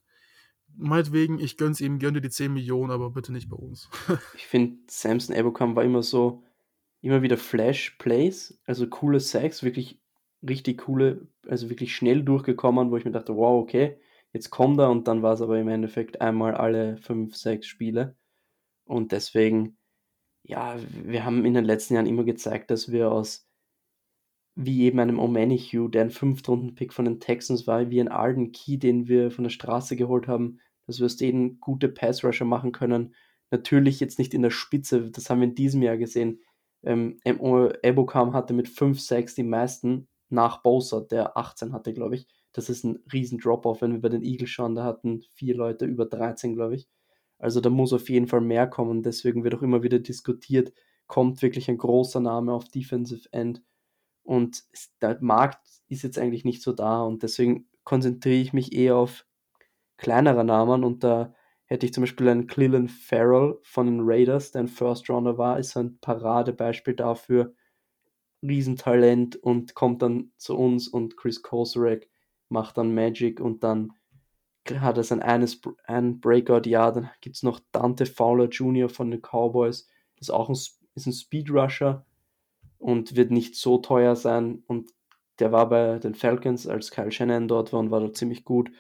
meinetwegen, 0.76 1.40
ich 1.40 1.58
gönn's 1.58 1.82
ihm, 1.82 2.00
gönn 2.00 2.14
dir 2.14 2.22
die 2.22 2.30
10 2.30 2.54
Millionen, 2.54 2.92
aber 2.92 3.12
bitte 3.12 3.32
nicht 3.32 3.50
bei 3.50 3.58
uns. 3.58 3.90
ich 4.36 4.46
finde, 4.46 4.78
Samson 4.88 5.36
Ebokam 5.36 5.76
war 5.76 5.84
immer 5.84 6.04
so, 6.04 6.44
immer 7.02 7.22
wieder 7.22 7.38
Flash-Plays, 7.38 8.60
also 8.66 8.88
coole 8.88 9.20
Sacks, 9.20 9.64
wirklich 9.64 10.02
richtig 10.48 10.80
coole, 10.80 11.28
also 11.48 11.70
wirklich 11.70 11.96
schnell 11.96 12.24
durchgekommen, 12.24 12.92
wo 12.92 12.98
ich 12.98 13.06
mir 13.06 13.12
dachte, 13.12 13.36
wow, 13.36 13.62
okay, 13.62 14.00
jetzt 14.34 14.50
kommt 14.50 14.80
er 14.80 14.90
und 14.90 15.08
dann 15.08 15.22
war 15.22 15.34
es 15.34 15.42
aber 15.42 15.60
im 15.60 15.68
Endeffekt 15.68 16.22
einmal 16.22 16.56
alle 16.56 16.98
fünf, 16.98 17.36
sechs 17.36 17.68
Spiele. 17.68 18.16
Und 18.86 19.12
deswegen, 19.12 19.78
ja, 20.44 20.78
wir 21.04 21.26
haben 21.26 21.46
in 21.46 21.54
den 21.54 21.66
letzten 21.66 21.96
Jahren 21.96 22.06
immer 22.06 22.24
gezeigt, 22.24 22.72
dass 22.72 22.92
wir 22.92 23.12
aus 23.12 23.47
wie 24.60 24.86
eben 24.86 25.00
einem 25.00 25.20
Omenihu, 25.20 25.88
der 25.88 26.02
ein 26.02 26.10
Fünftrunden-Pick 26.10 26.92
von 26.92 27.06
den 27.06 27.20
Texans 27.20 27.68
war, 27.68 27.92
wie 27.92 28.02
ein 28.02 28.08
Arden 28.08 28.52
Key, 28.52 28.78
den 28.78 29.08
wir 29.08 29.30
von 29.30 29.44
der 29.44 29.52
Straße 29.52 29.96
geholt 29.96 30.28
haben, 30.28 30.60
dass 30.88 30.98
wir 30.98 31.06
aus 31.06 31.16
denen 31.16 31.60
gute 31.60 31.88
Pass-Rusher 31.90 32.44
machen 32.46 32.72
können. 32.72 33.14
Natürlich 33.52 34.00
jetzt 34.00 34.18
nicht 34.18 34.34
in 34.34 34.42
der 34.42 34.50
Spitze, 34.50 35.12
das 35.12 35.30
haben 35.30 35.42
wir 35.42 35.48
in 35.48 35.54
diesem 35.54 35.84
Jahr 35.84 35.98
gesehen. 35.98 36.42
Ähm, 36.84 37.20
Ebokam 37.24 38.34
hatte 38.34 38.56
mit 38.56 38.68
5 38.68 39.00
6 39.00 39.36
die 39.36 39.44
meisten 39.44 40.08
nach 40.30 40.64
Bosa, 40.64 41.02
der 41.02 41.38
18 41.38 41.72
hatte, 41.72 41.94
glaube 41.94 42.16
ich. 42.16 42.28
Das 42.52 42.68
ist 42.68 42.84
ein 42.84 42.98
riesen 43.14 43.38
Drop-Off, 43.38 43.84
wenn 43.84 43.94
wir 43.94 44.02
bei 44.02 44.10
den 44.10 44.24
Eagles 44.24 44.50
schauen, 44.50 44.74
da 44.74 44.84
hatten 44.84 45.22
vier 45.36 45.56
Leute 45.56 45.86
über 45.86 46.08
13, 46.08 46.56
glaube 46.56 46.76
ich. 46.76 46.90
Also 47.38 47.62
da 47.62 47.70
muss 47.70 47.94
auf 47.94 48.10
jeden 48.10 48.26
Fall 48.26 48.42
mehr 48.42 48.66
kommen. 48.66 49.04
Deswegen 49.04 49.44
wird 49.44 49.54
auch 49.54 49.62
immer 49.62 49.84
wieder 49.84 50.00
diskutiert, 50.00 50.74
kommt 51.06 51.44
wirklich 51.44 51.70
ein 51.70 51.78
großer 51.78 52.20
Name 52.20 52.54
auf 52.54 52.68
Defensive 52.70 53.30
End 53.32 53.62
und 54.28 54.64
der 55.02 55.18
Markt 55.22 55.66
ist 55.88 56.04
jetzt 56.04 56.20
eigentlich 56.20 56.46
nicht 56.46 56.62
so 56.62 56.74
da 56.74 57.02
und 57.02 57.24
deswegen 57.24 57.68
konzentriere 57.84 58.42
ich 58.42 58.54
mich 58.54 58.74
eher 58.74 58.98
auf 58.98 59.26
kleinere 59.98 60.44
Namen 60.44 60.84
und 60.84 61.04
da 61.04 61.34
hätte 61.66 61.86
ich 61.86 61.94
zum 61.94 62.04
Beispiel 62.04 62.30
einen 62.30 62.48
Cleland 62.48 62.92
Farrell 62.92 63.58
von 63.62 63.88
den 63.88 64.00
Raiders, 64.02 64.52
der 64.52 64.62
ein 64.62 64.68
First 64.68 65.10
Rounder 65.10 65.38
war, 65.38 65.60
ist 65.60 65.76
ein 65.78 65.98
Paradebeispiel 66.00 66.96
dafür. 66.96 67.54
Riesentalent 68.44 69.36
und 69.36 69.74
kommt 69.76 70.02
dann 70.02 70.32
zu 70.38 70.58
uns 70.58 70.88
und 70.88 71.18
Chris 71.18 71.42
Kosorek 71.42 72.10
macht 72.50 72.78
dann 72.78 72.94
Magic 72.94 73.40
und 73.40 73.64
dann 73.64 73.94
hat 74.70 74.98
er 74.98 75.04
sein 75.04 75.22
eines 75.22 75.62
ein 75.86 76.20
Breakout-Jahr. 76.20 76.94
Dann 76.94 77.10
gibt 77.22 77.38
es 77.38 77.44
noch 77.44 77.60
Dante 77.72 78.06
Fowler 78.06 78.50
Jr. 78.50 78.90
von 78.90 79.10
den 79.12 79.22
Cowboys, 79.22 79.88
ist 80.18 80.32
auch 80.32 80.50
ein, 80.50 80.56
ist 80.56 81.06
ein 81.06 81.14
Speedrusher, 81.14 82.06
und 82.78 83.16
wird 83.16 83.32
nicht 83.32 83.56
so 83.56 83.78
teuer 83.78 84.16
sein. 84.16 84.64
Und 84.68 84.92
der 85.40 85.52
war 85.52 85.70
bei 85.70 86.00
den 86.00 86.16
Falcons, 86.16 86.68
als 86.68 86.92
Kyle 86.92 87.12
Shannon 87.12 87.48
dort 87.48 87.74
war 87.74 87.80
und 87.80 87.92
war 87.92 88.00
dort 88.00 88.18
ziemlich 88.18 88.44
gut. 88.44 88.72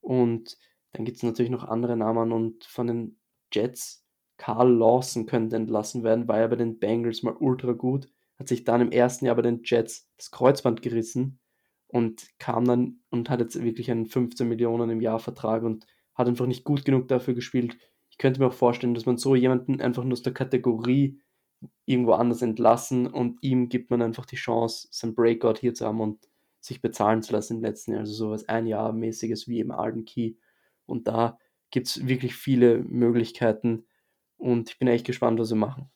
Und 0.00 0.56
dann 0.92 1.04
gibt 1.04 1.18
es 1.18 1.22
natürlich 1.22 1.50
noch 1.50 1.64
andere 1.64 1.96
Namen 1.96 2.32
und 2.32 2.64
von 2.64 2.86
den 2.86 3.20
Jets, 3.52 4.04
Carl 4.36 4.72
Lawson 4.72 5.26
könnte 5.26 5.56
entlassen 5.56 6.02
werden, 6.02 6.26
war 6.26 6.40
ja 6.40 6.46
bei 6.46 6.56
den 6.56 6.78
Bengals 6.78 7.22
mal 7.22 7.36
ultra 7.38 7.72
gut, 7.72 8.08
hat 8.38 8.48
sich 8.48 8.64
dann 8.64 8.80
im 8.80 8.90
ersten 8.90 9.26
Jahr 9.26 9.36
bei 9.36 9.42
den 9.42 9.60
Jets 9.64 10.10
das 10.16 10.30
Kreuzband 10.30 10.80
gerissen 10.82 11.38
und 11.88 12.26
kam 12.38 12.64
dann 12.64 13.00
und 13.10 13.28
hat 13.28 13.40
jetzt 13.40 13.62
wirklich 13.62 13.90
einen 13.90 14.06
15 14.06 14.48
Millionen 14.48 14.88
im 14.90 15.00
Jahr 15.00 15.18
Vertrag 15.18 15.62
und 15.62 15.86
hat 16.14 16.26
einfach 16.26 16.46
nicht 16.46 16.64
gut 16.64 16.84
genug 16.84 17.08
dafür 17.08 17.34
gespielt. 17.34 17.76
Ich 18.08 18.18
könnte 18.18 18.40
mir 18.40 18.46
auch 18.46 18.54
vorstellen, 18.54 18.94
dass 18.94 19.06
man 19.06 19.18
so 19.18 19.34
jemanden 19.34 19.80
einfach 19.80 20.04
nur 20.04 20.12
aus 20.14 20.22
der 20.22 20.34
Kategorie 20.34 21.20
irgendwo 21.84 22.12
anders 22.12 22.42
entlassen 22.42 23.06
und 23.06 23.42
ihm 23.42 23.68
gibt 23.68 23.90
man 23.90 24.02
einfach 24.02 24.26
die 24.26 24.36
Chance, 24.36 24.88
sein 24.90 25.14
Breakout 25.14 25.58
hier 25.60 25.74
zu 25.74 25.86
haben 25.86 26.00
und 26.00 26.28
sich 26.60 26.80
bezahlen 26.80 27.22
zu 27.22 27.32
lassen 27.32 27.56
im 27.56 27.62
letzten 27.62 27.92
Jahr. 27.92 28.00
Also 28.00 28.12
sowas 28.12 28.48
ein 28.48 28.66
Jahr 28.66 28.92
mäßiges 28.92 29.48
wie 29.48 29.60
im 29.60 29.70
Alden 29.70 30.04
Key. 30.04 30.34
Und 30.86 31.08
da 31.08 31.38
gibt 31.70 31.86
es 31.86 32.06
wirklich 32.06 32.34
viele 32.34 32.78
Möglichkeiten 32.78 33.86
und 34.36 34.70
ich 34.70 34.78
bin 34.78 34.88
echt 34.88 35.06
gespannt, 35.06 35.38
was 35.38 35.50
wir 35.50 35.56
machen. 35.56 35.90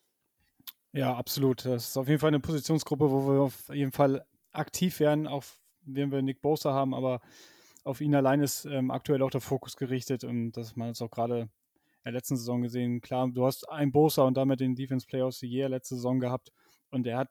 Ja, 0.93 1.17
absolut. 1.17 1.65
Das 1.65 1.89
ist 1.89 1.97
auf 1.97 2.09
jeden 2.09 2.21
Fall 2.21 2.29
eine 2.29 2.41
Positionsgruppe, 2.41 3.11
wo 3.11 3.27
wir 3.27 3.41
auf 3.41 3.69
jeden 3.71 3.93
Fall 3.93 4.25
aktiv 4.53 5.01
werden, 5.01 5.27
auch 5.27 5.45
wenn 5.83 6.13
wir 6.13 6.23
Nick 6.23 6.41
Bosa 6.41 6.73
haben, 6.73 6.95
aber 6.95 7.21
auf 7.83 8.01
ihn 8.01 8.15
allein 8.15 8.41
ist 8.41 8.65
ähm, 8.65 8.91
aktuell 8.91 9.23
auch 9.23 9.31
der 9.31 9.41
Fokus 9.41 9.77
gerichtet 9.77 10.25
und 10.25 10.53
dass 10.53 10.77
man 10.77 10.91
es 10.91 11.03
auch 11.03 11.11
gerade 11.11 11.49
der 12.05 12.13
letzten 12.13 12.37
Saison 12.37 12.63
gesehen. 12.63 13.01
Klar, 13.01 13.29
du 13.31 13.47
hast 13.47 13.69
einen 13.69 13.93
Bosa 13.93 14.23
und 14.23 14.37
damit 14.37 14.61
den 14.61 14.75
Defense 14.75 15.07
Player 15.07 15.27
of 15.27 15.35
the 15.35 15.49
Year 15.49 15.69
letzte 15.69 15.97
Saison 15.97 16.21
gehabt 16.21 16.51
und 16.91 17.07
er 17.07 17.19
hat 17.19 17.31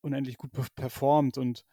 unendlich 0.00 0.36
gut 0.36 0.50
performt 0.74 1.38
und 1.38 1.64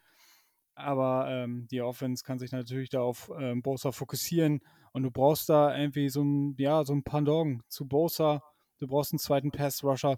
aber 0.80 1.28
ähm, 1.30 1.68
die 1.70 1.82
Offense 1.82 2.24
kann 2.24 2.40
sich 2.40 2.54
natürlich 2.54 2.90
da 2.90 3.02
auf 3.02 3.30
ähm, 3.38 3.62
Bosa 3.62 3.92
fokussieren 3.92 4.62
und 4.94 5.04
du 5.04 5.12
brauchst 5.12 5.50
da 5.50 5.78
irgendwie 5.78 6.08
so 6.10 6.24
ein, 6.24 6.56
ja, 6.58 6.86
so 6.86 6.94
ein 6.94 7.04
Pandong 7.04 7.62
zu 7.68 7.86
Bosa. 7.86 8.42
Du 8.78 8.88
brauchst 8.88 9.12
einen 9.12 9.20
zweiten 9.20 9.52
Pass-Rusher 9.52 10.18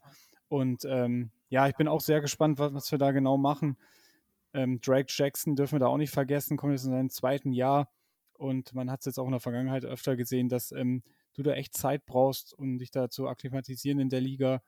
und 0.49 0.85
ähm, 0.85 1.31
ja, 1.49 1.67
ich 1.67 1.75
bin 1.75 1.87
auch 1.87 2.01
sehr 2.01 2.21
gespannt, 2.21 2.59
was, 2.59 2.75
was 2.75 2.91
wir 2.91 2.99
da 2.99 3.11
genau 3.11 3.37
machen. 3.37 3.75
Ähm, 4.53 4.79
Drake 4.81 5.07
Jackson 5.09 5.55
dürfen 5.55 5.75
wir 5.75 5.79
da 5.79 5.87
auch 5.87 5.97
nicht 5.97 6.13
vergessen, 6.13 6.57
kommt 6.57 6.73
jetzt 6.73 6.85
in 6.85 6.91
seinem 6.91 7.09
zweiten 7.09 7.53
Jahr 7.53 7.89
und 8.33 8.73
man 8.75 8.91
hat 8.91 8.99
es 8.99 9.07
jetzt 9.07 9.17
auch 9.17 9.25
in 9.25 9.31
der 9.31 9.39
Vergangenheit 9.39 9.83
öfter 9.83 10.15
gesehen, 10.15 10.47
dass 10.47 10.71
ähm, 10.71 11.01
du 11.33 11.43
da 11.43 11.53
echt 11.53 11.75
Zeit 11.75 12.05
brauchst, 12.05 12.53
um 12.53 12.77
dich 12.77 12.91
da 12.91 13.09
zu 13.09 13.27
akklimatisieren 13.27 13.99
in 13.99 14.09
der 14.09 14.21
Liga. 14.21 14.61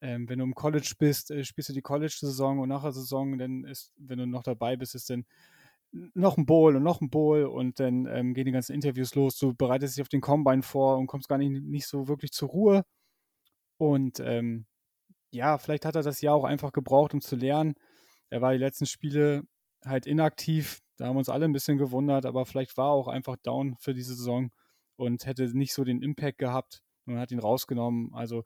Ähm, 0.00 0.28
wenn 0.28 0.38
du 0.38 0.44
im 0.44 0.54
College 0.54 0.94
bist, 0.98 1.30
äh, 1.30 1.44
spielst 1.44 1.70
du 1.70 1.74
die 1.74 1.82
College-Saison 1.82 2.58
und 2.58 2.68
nach 2.68 2.82
der 2.82 2.92
Saison, 2.92 3.38
dann 3.38 3.64
ist, 3.64 3.92
wenn 3.96 4.18
du 4.18 4.26
noch 4.26 4.42
dabei 4.42 4.76
bist, 4.76 4.94
ist 4.94 5.10
dann 5.10 5.24
noch 6.14 6.36
ein 6.36 6.46
Bowl 6.46 6.76
und 6.76 6.82
noch 6.82 7.00
ein 7.00 7.10
Bowl 7.10 7.44
und 7.44 7.80
dann 7.80 8.06
ähm, 8.06 8.34
gehen 8.34 8.44
die 8.46 8.52
ganzen 8.52 8.74
Interviews 8.74 9.14
los. 9.14 9.38
Du 9.38 9.54
bereitest 9.54 9.96
dich 9.96 10.02
auf 10.02 10.08
den 10.08 10.20
Combine 10.20 10.62
vor 10.62 10.98
und 10.98 11.06
kommst 11.06 11.28
gar 11.28 11.38
nicht, 11.38 11.62
nicht 11.62 11.86
so 11.86 12.08
wirklich 12.08 12.32
zur 12.32 12.50
Ruhe. 12.50 12.84
Und 13.78 14.20
ähm, 14.20 14.66
ja, 15.30 15.58
vielleicht 15.58 15.84
hat 15.86 15.96
er 15.96 16.02
das 16.02 16.20
Jahr 16.20 16.34
auch 16.34 16.44
einfach 16.44 16.72
gebraucht, 16.72 17.14
um 17.14 17.20
zu 17.20 17.36
lernen. 17.36 17.74
Er 18.30 18.42
war 18.42 18.52
die 18.52 18.58
letzten 18.58 18.86
Spiele 18.86 19.44
halt 19.84 20.06
inaktiv. 20.06 20.80
Da 20.96 21.06
haben 21.06 21.16
uns 21.16 21.28
alle 21.28 21.44
ein 21.44 21.52
bisschen 21.52 21.78
gewundert, 21.78 22.26
aber 22.26 22.46
vielleicht 22.46 22.76
war 22.76 22.90
er 22.90 22.94
auch 22.94 23.08
einfach 23.08 23.36
down 23.42 23.76
für 23.78 23.94
diese 23.94 24.14
Saison 24.14 24.50
und 24.96 25.26
hätte 25.26 25.44
nicht 25.56 25.72
so 25.72 25.84
den 25.84 26.02
Impact 26.02 26.38
gehabt. 26.38 26.82
und 27.06 27.18
hat 27.18 27.30
ihn 27.30 27.38
rausgenommen. 27.38 28.12
Also 28.14 28.44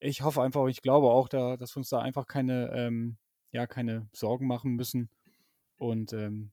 ich 0.00 0.22
hoffe 0.22 0.42
einfach, 0.42 0.66
ich 0.68 0.82
glaube 0.82 1.08
auch, 1.08 1.28
da, 1.28 1.56
dass 1.56 1.74
wir 1.74 1.78
uns 1.78 1.90
da 1.90 2.00
einfach 2.00 2.26
keine, 2.26 2.70
ähm, 2.74 3.18
ja, 3.52 3.66
keine 3.66 4.08
Sorgen 4.12 4.46
machen 4.46 4.74
müssen. 4.74 5.10
Und 5.76 6.12
ähm, 6.12 6.50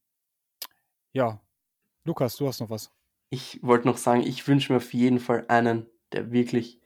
ja, 1.14 1.42
Lukas, 2.04 2.36
du 2.36 2.48
hast 2.48 2.60
noch 2.60 2.70
was. 2.70 2.92
Ich 3.30 3.60
wollte 3.64 3.88
noch 3.88 3.98
sagen, 3.98 4.24
ich 4.24 4.48
wünsche 4.48 4.74
mir 4.74 4.78
auf 4.78 4.94
jeden 4.94 5.20
Fall 5.20 5.46
einen, 5.48 5.86
der 6.12 6.32
wirklich 6.32 6.82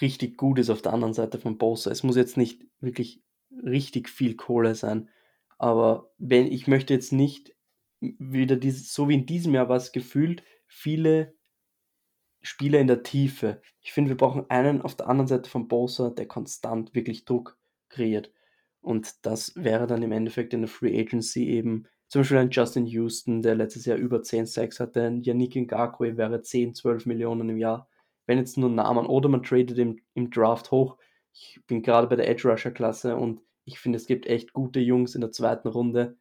richtig 0.00 0.36
gut 0.36 0.58
ist 0.58 0.70
auf 0.70 0.82
der 0.82 0.92
anderen 0.92 1.14
Seite 1.14 1.38
von 1.38 1.58
Bosa. 1.58 1.90
Es 1.90 2.02
muss 2.02 2.16
jetzt 2.16 2.36
nicht 2.36 2.64
wirklich 2.80 3.22
richtig 3.50 4.08
viel 4.08 4.34
Kohle 4.34 4.74
sein, 4.74 5.08
aber 5.58 6.10
wenn 6.18 6.46
ich 6.46 6.66
möchte 6.66 6.94
jetzt 6.94 7.12
nicht 7.12 7.54
wieder 8.00 8.56
dieses, 8.56 8.92
so 8.92 9.08
wie 9.08 9.14
in 9.14 9.26
diesem 9.26 9.54
Jahr 9.54 9.68
war 9.68 9.76
es 9.76 9.92
gefühlt, 9.92 10.42
viele 10.66 11.34
Spieler 12.44 12.78
in 12.78 12.86
der 12.86 13.02
Tiefe. 13.02 13.60
Ich 13.80 13.92
finde, 13.92 14.10
wir 14.10 14.16
brauchen 14.16 14.48
einen 14.50 14.82
auf 14.82 14.94
der 14.94 15.08
anderen 15.08 15.28
Seite 15.28 15.48
von 15.48 15.66
Bosa, 15.66 16.10
der 16.10 16.26
konstant 16.26 16.94
wirklich 16.94 17.24
Druck 17.24 17.58
kreiert. 17.88 18.30
Und 18.82 19.24
das 19.24 19.52
wäre 19.56 19.86
dann 19.86 20.02
im 20.02 20.12
Endeffekt 20.12 20.52
in 20.52 20.60
der 20.60 20.68
Free 20.68 21.00
Agency 21.00 21.48
eben 21.48 21.86
zum 22.08 22.20
Beispiel 22.20 22.36
ein 22.38 22.50
Justin 22.50 22.86
Houston, 22.86 23.40
der 23.40 23.54
letztes 23.54 23.86
Jahr 23.86 23.96
über 23.96 24.22
10 24.22 24.44
Sacks 24.46 24.78
hatte, 24.78 25.02
ein 25.02 25.22
Yannick 25.22 25.56
Ngakwe 25.56 26.18
wäre 26.18 26.42
10, 26.42 26.74
12 26.74 27.06
Millionen 27.06 27.48
im 27.48 27.56
Jahr. 27.56 27.88
Wenn 28.26 28.38
jetzt 28.38 28.58
nur 28.58 28.70
Namen 28.70 29.06
oder 29.06 29.28
man 29.28 29.42
tradet 29.42 29.78
im, 29.78 30.00
im 30.12 30.30
Draft 30.30 30.70
hoch. 30.70 30.98
Ich 31.32 31.60
bin 31.66 31.82
gerade 31.82 32.06
bei 32.06 32.16
der 32.16 32.28
Edge 32.28 32.48
Rusher 32.48 32.70
Klasse 32.70 33.16
und 33.16 33.40
ich 33.64 33.78
finde, 33.78 33.96
es 33.96 34.06
gibt 34.06 34.26
echt 34.26 34.52
gute 34.52 34.80
Jungs 34.80 35.14
in 35.14 35.22
der 35.22 35.32
zweiten 35.32 35.68
Runde. 35.68 36.16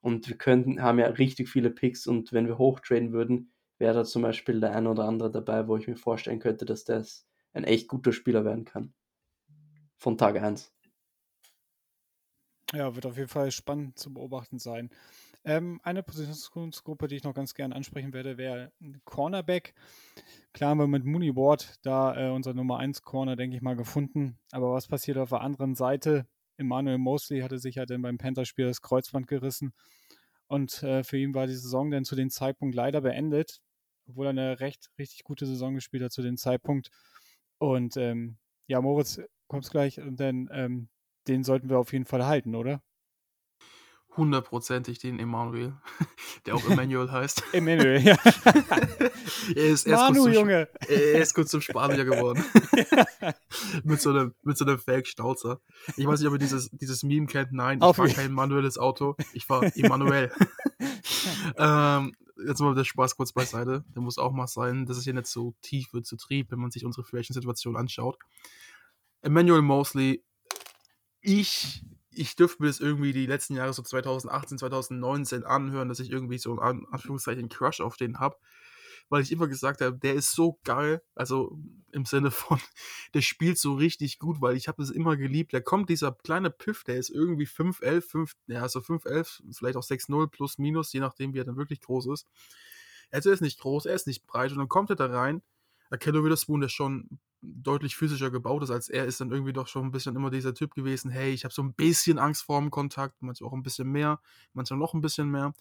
Und 0.00 0.28
wir 0.28 0.36
könnten, 0.36 0.82
haben 0.82 0.98
ja 0.98 1.06
richtig 1.06 1.48
viele 1.48 1.70
Picks 1.70 2.06
und 2.06 2.32
wenn 2.32 2.46
wir 2.46 2.58
hochtraden 2.58 3.12
würden, 3.12 3.52
wäre 3.78 3.94
da 3.94 4.04
zum 4.04 4.22
Beispiel 4.22 4.60
der 4.60 4.74
ein 4.74 4.86
oder 4.86 5.04
andere 5.04 5.30
dabei, 5.30 5.68
wo 5.68 5.76
ich 5.76 5.88
mir 5.88 5.96
vorstellen 5.96 6.40
könnte, 6.40 6.64
dass 6.64 6.84
das 6.84 7.26
ein 7.52 7.64
echt 7.64 7.88
guter 7.88 8.12
Spieler 8.12 8.44
werden 8.44 8.64
kann. 8.64 8.92
Von 9.96 10.18
Tag 10.18 10.36
1. 10.36 10.72
Ja, 12.74 12.94
wird 12.94 13.06
auf 13.06 13.16
jeden 13.16 13.28
Fall 13.28 13.50
spannend 13.50 13.98
zu 13.98 14.12
beobachten 14.12 14.58
sein. 14.58 14.90
Ähm, 15.44 15.80
eine 15.82 16.02
Positionsgruppe, 16.02 17.08
die 17.08 17.16
ich 17.16 17.24
noch 17.24 17.34
ganz 17.34 17.54
gerne 17.54 17.74
ansprechen 17.74 18.12
werde, 18.12 18.36
wäre 18.36 18.72
Cornerback. 19.04 19.74
Klar 20.52 20.70
haben 20.70 20.78
wir 20.78 20.86
mit 20.86 21.04
Mooney 21.04 21.34
Ward 21.34 21.78
da 21.82 22.28
äh, 22.28 22.30
unser 22.30 22.52
Nummer 22.52 22.78
1 22.78 23.02
Corner, 23.02 23.36
denke 23.36 23.56
ich 23.56 23.62
mal, 23.62 23.76
gefunden. 23.76 24.38
Aber 24.50 24.72
was 24.72 24.88
passiert 24.88 25.16
auf 25.16 25.30
der 25.30 25.40
anderen 25.40 25.74
Seite? 25.74 26.26
Emmanuel 26.58 26.98
Mosley 26.98 27.40
hatte 27.40 27.58
sich 27.58 27.76
ja 27.76 27.86
dann 27.86 28.02
beim 28.02 28.18
Panther-Spiel 28.18 28.66
das 28.66 28.82
Kreuzband 28.82 29.28
gerissen. 29.28 29.72
Und 30.48 30.82
äh, 30.82 31.04
für 31.04 31.16
ihn 31.16 31.34
war 31.34 31.46
die 31.46 31.54
Saison 31.54 31.90
dann 31.90 32.04
zu 32.04 32.16
dem 32.16 32.30
Zeitpunkt 32.30 32.74
leider 32.74 33.00
beendet, 33.00 33.60
obwohl 34.08 34.26
er 34.26 34.30
eine 34.30 34.60
recht, 34.60 34.90
richtig 34.98 35.24
gute 35.24 35.46
Saison 35.46 35.74
gespielt 35.74 36.02
hat 36.02 36.12
zu 36.12 36.22
dem 36.22 36.36
Zeitpunkt. 36.36 36.90
Und 37.58 37.96
ähm, 37.96 38.38
ja, 38.66 38.80
Moritz, 38.80 39.20
kommst 39.48 39.70
gleich, 39.70 40.00
und 40.00 40.18
dann 40.20 40.48
ähm, 40.52 40.88
den 41.26 41.44
sollten 41.44 41.68
wir 41.68 41.78
auf 41.78 41.92
jeden 41.92 42.04
Fall 42.06 42.26
halten, 42.26 42.54
oder? 42.54 42.82
hundertprozentig 44.18 44.98
den 44.98 45.18
Emanuel, 45.18 45.74
der 46.46 46.56
auch 46.56 46.68
Emmanuel 46.68 47.10
heißt. 47.12 47.42
Emmanuel, 47.52 48.00
ja. 48.00 48.16
er 49.54 49.64
ist, 49.64 49.86
er 49.86 49.96
Manu, 49.96 50.24
zum, 50.24 50.32
Junge. 50.32 50.68
Er 50.86 51.22
ist 51.22 51.34
gut 51.34 51.48
zum 51.48 51.62
Spanier 51.62 52.04
geworden. 52.04 52.44
mit 53.84 54.00
so 54.00 54.10
einem, 54.10 54.34
mit 54.42 54.58
so 54.58 54.66
einem 54.66 54.78
Fake-Schnauzer. 54.78 55.60
Ich 55.96 56.06
weiß 56.06 56.20
nicht, 56.20 56.28
ob 56.28 56.34
ihr 56.34 56.38
dieses, 56.38 56.68
dieses 56.70 57.02
Meme 57.02 57.26
kennt. 57.26 57.52
Nein, 57.52 57.78
ich 57.78 57.96
fahre 57.96 58.10
kein 58.10 58.32
manuelles 58.32 58.76
Auto. 58.76 59.16
Ich 59.32 59.46
fahre 59.46 59.72
Emanuel. 59.76 60.32
ähm, 61.56 62.14
jetzt 62.48 62.60
mal 62.60 62.74
der 62.74 62.84
Spaß 62.84 63.16
kurz 63.16 63.32
beiseite. 63.32 63.84
Der 63.94 64.02
muss 64.02 64.18
auch 64.18 64.32
mal 64.32 64.46
sein, 64.46 64.86
dass 64.86 64.96
es 64.96 65.04
hier 65.04 65.14
nicht 65.14 65.26
so 65.26 65.54
tief 65.62 65.92
wird 65.92 66.06
zu 66.06 66.16
Trieb, 66.16 66.50
wenn 66.50 66.58
man 66.58 66.70
sich 66.70 66.84
unsere 66.84 67.04
Fashion-Situation 67.04 67.76
anschaut. 67.76 68.18
Emmanuel 69.22 69.62
Mosley, 69.62 70.24
ich 71.20 71.84
ich 72.18 72.34
dürfte 72.34 72.62
mir 72.62 72.68
das 72.68 72.80
irgendwie 72.80 73.12
die 73.12 73.26
letzten 73.26 73.54
Jahre, 73.54 73.72
so 73.72 73.82
2018, 73.82 74.58
2019 74.58 75.44
anhören, 75.44 75.88
dass 75.88 76.00
ich 76.00 76.10
irgendwie 76.10 76.38
so 76.38 76.58
einen 76.58 76.86
Anführungszeichen 76.86 77.48
Crush 77.48 77.80
auf 77.80 77.96
den 77.96 78.18
habe. 78.18 78.36
Weil 79.08 79.22
ich 79.22 79.32
immer 79.32 79.48
gesagt 79.48 79.80
habe, 79.80 79.96
der 79.96 80.14
ist 80.14 80.32
so 80.32 80.58
geil. 80.64 81.02
Also 81.14 81.58
im 81.92 82.04
Sinne 82.04 82.30
von, 82.30 82.58
der 83.14 83.22
spielt 83.22 83.58
so 83.58 83.74
richtig 83.74 84.18
gut, 84.18 84.40
weil 84.40 84.56
ich 84.56 84.68
habe 84.68 84.82
es 84.82 84.90
immer 84.90 85.16
geliebt. 85.16 85.52
Da 85.54 85.60
kommt 85.60 85.88
dieser 85.88 86.12
kleine 86.12 86.50
Piff, 86.50 86.84
der 86.84 86.96
ist 86.96 87.10
irgendwie 87.10 87.46
5'11, 87.46 88.00
5, 88.02 88.32
ja, 88.46 88.62
also 88.62 88.80
5'11, 88.80 89.42
vielleicht 89.56 89.76
auch 89.76 89.84
6'0 89.84 90.28
plus 90.28 90.58
minus, 90.58 90.92
je 90.92 91.00
nachdem, 91.00 91.32
wie 91.34 91.38
er 91.38 91.44
dann 91.44 91.56
wirklich 91.56 91.80
groß 91.80 92.06
ist. 92.08 92.26
Also 93.10 93.30
er 93.30 93.34
ist 93.34 93.40
nicht 93.40 93.60
groß, 93.60 93.86
er 93.86 93.94
ist 93.94 94.06
nicht 94.06 94.26
breit 94.26 94.52
und 94.52 94.58
dann 94.58 94.68
kommt 94.68 94.90
er 94.90 94.96
da 94.96 95.06
rein. 95.06 95.42
Akello 95.90 96.22
Witherspoon, 96.24 96.60
der 96.60 96.68
schon 96.68 97.18
deutlich 97.40 97.96
physischer 97.96 98.30
gebaut 98.30 98.62
ist 98.62 98.70
als 98.70 98.88
er, 98.88 99.04
ist 99.06 99.20
dann 99.20 99.30
irgendwie 99.30 99.52
doch 99.52 99.68
schon 99.68 99.86
ein 99.86 99.90
bisschen 99.92 100.16
immer 100.16 100.30
dieser 100.30 100.54
Typ 100.54 100.74
gewesen, 100.74 101.10
hey, 101.10 101.32
ich 101.32 101.44
habe 101.44 101.54
so 101.54 101.62
ein 101.62 101.72
bisschen 101.72 102.18
Angst 102.18 102.42
vor 102.42 102.60
dem 102.60 102.70
Kontakt, 102.70 103.22
manchmal 103.22 103.48
auch 103.48 103.54
ein 103.54 103.62
bisschen 103.62 103.88
mehr, 103.88 104.20
manchmal 104.52 104.78
noch 104.78 104.94
ein 104.94 105.00
bisschen 105.00 105.30
mehr. 105.30 105.54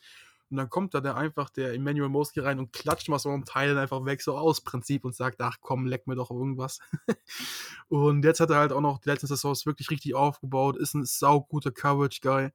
Und 0.50 0.58
dann 0.58 0.70
kommt 0.70 0.94
da 0.94 1.02
der 1.02 1.16
einfach 1.18 1.50
der 1.50 1.74
Emmanuel 1.74 2.10
Mosley 2.10 2.44
rein 2.44 2.60
und 2.60 2.72
klatscht 2.72 3.10
mal 3.10 3.20
so 3.20 3.30
einen 3.30 3.46
Teil 3.46 3.78
einfach 3.78 4.06
weg, 4.06 4.22
so 4.22 4.38
aus 4.38 4.62
Prinzip 4.62 5.04
und 5.06 5.16
sagt, 5.16 5.42
ach 5.42 5.58
komm, 5.62 5.86
leck 5.86 6.08
mir 6.08 6.16
doch 6.16 6.32
irgendwas. 6.32 6.80
und 7.90 8.24
jetzt 8.24 8.40
hat 8.40 8.50
er 8.50 8.58
halt 8.58 8.72
auch 8.72 8.82
noch 8.82 9.00
die 9.00 9.10
letzten 9.10 9.28
Saisons 9.28 9.66
wirklich 9.66 9.90
richtig 9.90 10.16
aufgebaut, 10.16 10.78
ist 10.78 10.94
ein 10.94 11.06
sauguter 11.06 11.72
Coverage-Guy. 11.72 12.50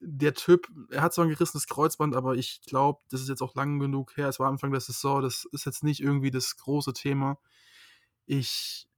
Der 0.00 0.34
Typ, 0.34 0.68
er 0.90 1.02
hat 1.02 1.14
zwar 1.14 1.24
ein 1.24 1.30
gerissenes 1.30 1.66
Kreuzband, 1.66 2.14
aber 2.14 2.34
ich 2.34 2.60
glaube, 2.66 3.00
das 3.10 3.20
ist 3.20 3.28
jetzt 3.28 3.42
auch 3.42 3.54
lang 3.54 3.78
genug 3.78 4.16
her. 4.16 4.28
Es 4.28 4.38
war 4.38 4.48
Anfang 4.48 4.70
der 4.70 4.80
Saison, 4.80 5.22
das 5.22 5.46
ist 5.52 5.64
jetzt 5.64 5.82
nicht 5.82 6.00
irgendwie 6.00 6.30
das 6.30 6.56
große 6.56 6.92
Thema 6.92 7.38
ich, 8.26 8.88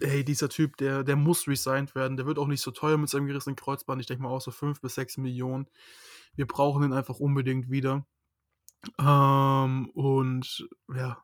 hey, 0.00 0.24
dieser 0.24 0.48
Typ, 0.48 0.76
der, 0.76 1.04
der 1.04 1.16
muss 1.16 1.46
resigned 1.48 1.94
werden. 1.94 2.16
Der 2.16 2.26
wird 2.26 2.38
auch 2.38 2.46
nicht 2.46 2.60
so 2.60 2.70
teuer 2.70 2.96
mit 2.96 3.08
seinem 3.08 3.26
gerissenen 3.26 3.56
Kreuzband. 3.56 4.00
Ich 4.00 4.06
denke 4.06 4.22
mal 4.22 4.30
auch 4.30 4.40
so 4.40 4.50
5 4.50 4.80
bis 4.80 4.94
6 4.94 5.18
Millionen. 5.18 5.66
Wir 6.36 6.46
brauchen 6.46 6.82
ihn 6.82 6.92
einfach 6.92 7.20
unbedingt 7.20 7.70
wieder. 7.70 8.06
Ähm, 8.98 9.90
und 9.94 10.68
ja, 10.94 11.18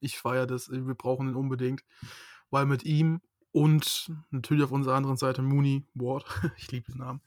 ich 0.00 0.18
feiere 0.18 0.46
das. 0.46 0.70
Wir 0.70 0.94
brauchen 0.94 1.28
ihn 1.28 1.34
unbedingt. 1.34 1.84
Weil 2.50 2.66
mit 2.66 2.84
ihm 2.84 3.20
und 3.52 4.12
natürlich 4.30 4.64
auf 4.64 4.72
unserer 4.72 4.94
anderen 4.94 5.16
Seite 5.16 5.42
Mooney 5.42 5.84
Ward, 5.94 6.24
ich 6.56 6.70
liebe 6.70 6.92
den 6.92 6.98
Namen. 6.98 7.20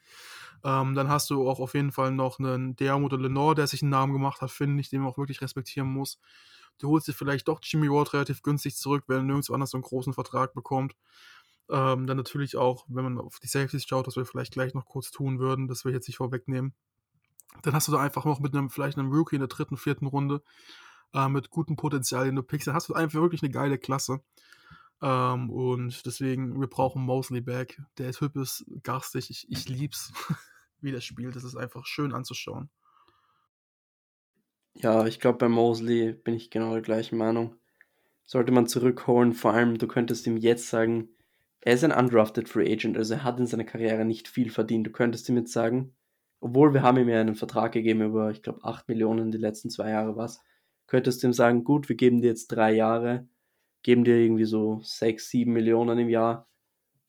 Ähm, 0.63 0.93
dann 0.93 1.09
hast 1.09 1.29
du 1.29 1.49
auch 1.49 1.59
auf 1.59 1.73
jeden 1.73 1.91
Fall 1.91 2.11
noch 2.11 2.39
einen 2.39 2.75
oder 2.79 3.17
Lenore, 3.17 3.55
der 3.55 3.67
sich 3.67 3.81
einen 3.81 3.91
Namen 3.91 4.13
gemacht 4.13 4.41
hat, 4.41 4.51
finde 4.51 4.79
ich, 4.81 4.89
den 4.89 5.01
man 5.01 5.11
auch 5.11 5.17
wirklich 5.17 5.41
respektieren 5.41 5.91
muss. 5.91 6.19
Du 6.77 6.89
holst 6.89 7.07
dir 7.07 7.13
vielleicht 7.13 7.47
doch 7.47 7.59
Jimmy 7.61 7.89
Ward 7.89 8.13
relativ 8.13 8.41
günstig 8.41 8.75
zurück, 8.75 9.03
wenn 9.07 9.17
er 9.17 9.23
nirgendwo 9.23 9.53
anders 9.53 9.71
so 9.71 9.77
einen 9.77 9.83
großen 9.83 10.13
Vertrag 10.13 10.53
bekommt. 10.53 10.95
Ähm, 11.69 12.07
dann 12.07 12.17
natürlich 12.17 12.57
auch, 12.57 12.85
wenn 12.87 13.03
man 13.03 13.17
auf 13.17 13.39
die 13.39 13.47
Safeties 13.47 13.85
schaut, 13.85 14.07
was 14.07 14.15
wir 14.15 14.25
vielleicht 14.25 14.53
gleich 14.53 14.73
noch 14.73 14.85
kurz 14.85 15.11
tun 15.11 15.39
würden, 15.39 15.67
das 15.67 15.85
will 15.85 15.91
ich 15.91 15.95
jetzt 15.95 16.07
nicht 16.07 16.17
vorwegnehmen. 16.17 16.73
Dann 17.63 17.73
hast 17.73 17.87
du 17.87 17.91
da 17.91 17.99
einfach 17.99 18.25
noch 18.25 18.39
mit 18.39 18.53
einem, 18.53 18.69
vielleicht 18.69 18.97
einem 18.97 19.11
Rookie 19.11 19.35
in 19.35 19.41
der 19.41 19.47
dritten, 19.47 19.77
vierten 19.77 20.07
Runde 20.07 20.41
äh, 21.13 21.29
mit 21.29 21.49
gutem 21.49 21.75
Potenzial, 21.75 22.25
den 22.25 22.35
du 22.35 22.43
pickst, 22.43 22.67
dann 22.67 22.75
hast 22.75 22.89
du 22.89 22.93
einfach 22.93 23.21
wirklich 23.21 23.43
eine 23.43 23.51
geile 23.51 23.77
Klasse. 23.77 24.21
Ähm, 25.01 25.49
und 25.49 26.05
deswegen, 26.05 26.59
wir 26.59 26.67
brauchen 26.67 27.01
Mosley 27.01 27.41
back. 27.41 27.81
Der 27.97 28.11
Typ 28.11 28.35
ist 28.35 28.65
garstig. 28.83 29.29
Ich, 29.29 29.49
ich 29.49 29.67
lieb's, 29.67 30.13
wie 30.81 30.91
der 30.91 31.01
spielt. 31.01 31.35
Das 31.35 31.43
ist 31.43 31.55
einfach 31.55 31.85
schön 31.85 32.13
anzuschauen. 32.13 32.69
Ja, 34.75 35.05
ich 35.05 35.19
glaube, 35.19 35.37
bei 35.37 35.49
Mosley 35.49 36.13
bin 36.13 36.33
ich 36.33 36.49
genau 36.49 36.73
der 36.73 36.81
gleichen 36.81 37.17
Meinung. 37.17 37.55
Sollte 38.25 38.51
man 38.51 38.67
zurückholen, 38.67 39.33
vor 39.33 39.53
allem, 39.53 39.77
du 39.77 39.87
könntest 39.87 40.25
ihm 40.27 40.37
jetzt 40.37 40.69
sagen, 40.69 41.09
er 41.61 41.73
ist 41.73 41.83
ein 41.83 41.91
undrafted 41.91 42.49
Free 42.49 42.71
Agent, 42.71 42.97
also 42.97 43.13
er 43.15 43.23
hat 43.23 43.39
in 43.39 43.47
seiner 43.47 43.65
Karriere 43.65 44.05
nicht 44.05 44.27
viel 44.27 44.49
verdient. 44.49 44.87
Du 44.87 44.91
könntest 44.91 45.29
ihm 45.29 45.37
jetzt 45.37 45.53
sagen, 45.53 45.93
obwohl 46.39 46.73
wir 46.73 46.81
haben 46.81 46.97
ihm 46.97 47.09
ja 47.09 47.21
einen 47.21 47.35
Vertrag 47.35 47.73
gegeben 47.73 48.01
über, 48.01 48.31
ich 48.31 48.41
glaube, 48.41 48.63
8 48.63 48.87
Millionen 48.87 49.31
die 49.31 49.37
letzten 49.37 49.69
zwei 49.69 49.91
Jahre 49.91 50.15
was, 50.15 50.41
könntest 50.87 51.21
du 51.21 51.27
ihm 51.27 51.33
sagen, 51.33 51.63
gut, 51.63 51.87
wir 51.87 51.95
geben 51.95 52.21
dir 52.21 52.29
jetzt 52.29 52.47
drei 52.47 52.73
Jahre, 52.73 53.27
geben 53.83 54.03
dir 54.03 54.17
irgendwie 54.17 54.45
so 54.45 54.81
6, 54.83 55.29
7 55.29 55.53
Millionen 55.53 55.99
im 55.99 56.09
Jahr 56.09 56.47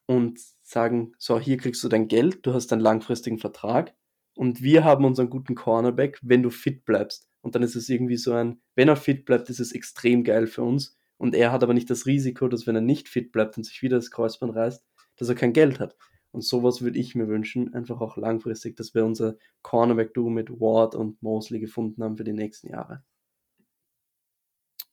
und 0.07 0.39
sagen, 0.63 1.15
so, 1.19 1.39
hier 1.41 1.57
kriegst 1.57 1.83
du 1.83 1.89
dein 1.89 2.09
Geld, 2.09 2.45
du 2.45 2.53
hast 2.53 2.73
einen 2.73 2.83
langfristigen 2.83 3.39
Vertrag 3.39 3.95
und 4.35 4.63
wir 4.63 4.85
haben 4.85 5.05
unseren 5.05 5.31
guten 5.31 5.55
Cornerback, 5.55 6.19
wenn 6.23 6.43
du 6.43 6.51
fit 6.51 6.85
bleibst. 6.85 7.32
Und 7.43 7.55
dann 7.55 7.63
ist 7.63 7.77
es 7.77 7.89
irgendwie 7.89 8.17
so 8.17 8.33
ein, 8.33 8.61
wenn 8.75 8.89
er 8.89 8.97
fit 8.97 9.25
bleibt, 9.25 9.51
ist 9.51 9.61
es 9.61 9.73
extrem 9.73 10.25
geil 10.25 10.47
für 10.47 10.63
uns. 10.63 10.97
Und 11.19 11.35
er 11.35 11.53
hat 11.53 11.63
aber 11.63 11.75
nicht 11.75 11.91
das 11.91 12.07
Risiko, 12.07 12.49
dass 12.49 12.67
wenn 12.67 12.75
er 12.75 12.81
nicht 12.81 13.09
fit 13.09 13.31
bleibt 13.33 13.57
und 13.57 13.65
sich 13.65 13.83
wieder 13.83 13.97
das 13.97 14.11
Kreuzband 14.11 14.55
reißt, 14.55 14.85
dass 15.17 15.29
er 15.29 15.35
kein 15.35 15.53
Geld 15.53 15.79
hat. 15.79 15.97
Und 16.31 16.43
sowas 16.43 16.81
würde 16.81 16.99
ich 16.99 17.15
mir 17.15 17.29
wünschen, 17.29 17.75
einfach 17.75 18.01
auch 18.01 18.17
langfristig, 18.17 18.77
dass 18.77 18.95
wir 18.95 19.05
unser 19.05 19.37
Cornerback-Duo 19.61 20.31
mit 20.31 20.51
Ward 20.51 20.95
und 20.95 21.23
Mosley 21.23 21.61
gefunden 21.61 22.03
haben 22.03 22.17
für 22.17 22.25
die 22.25 22.33
nächsten 22.33 22.71
Jahre. 22.71 23.05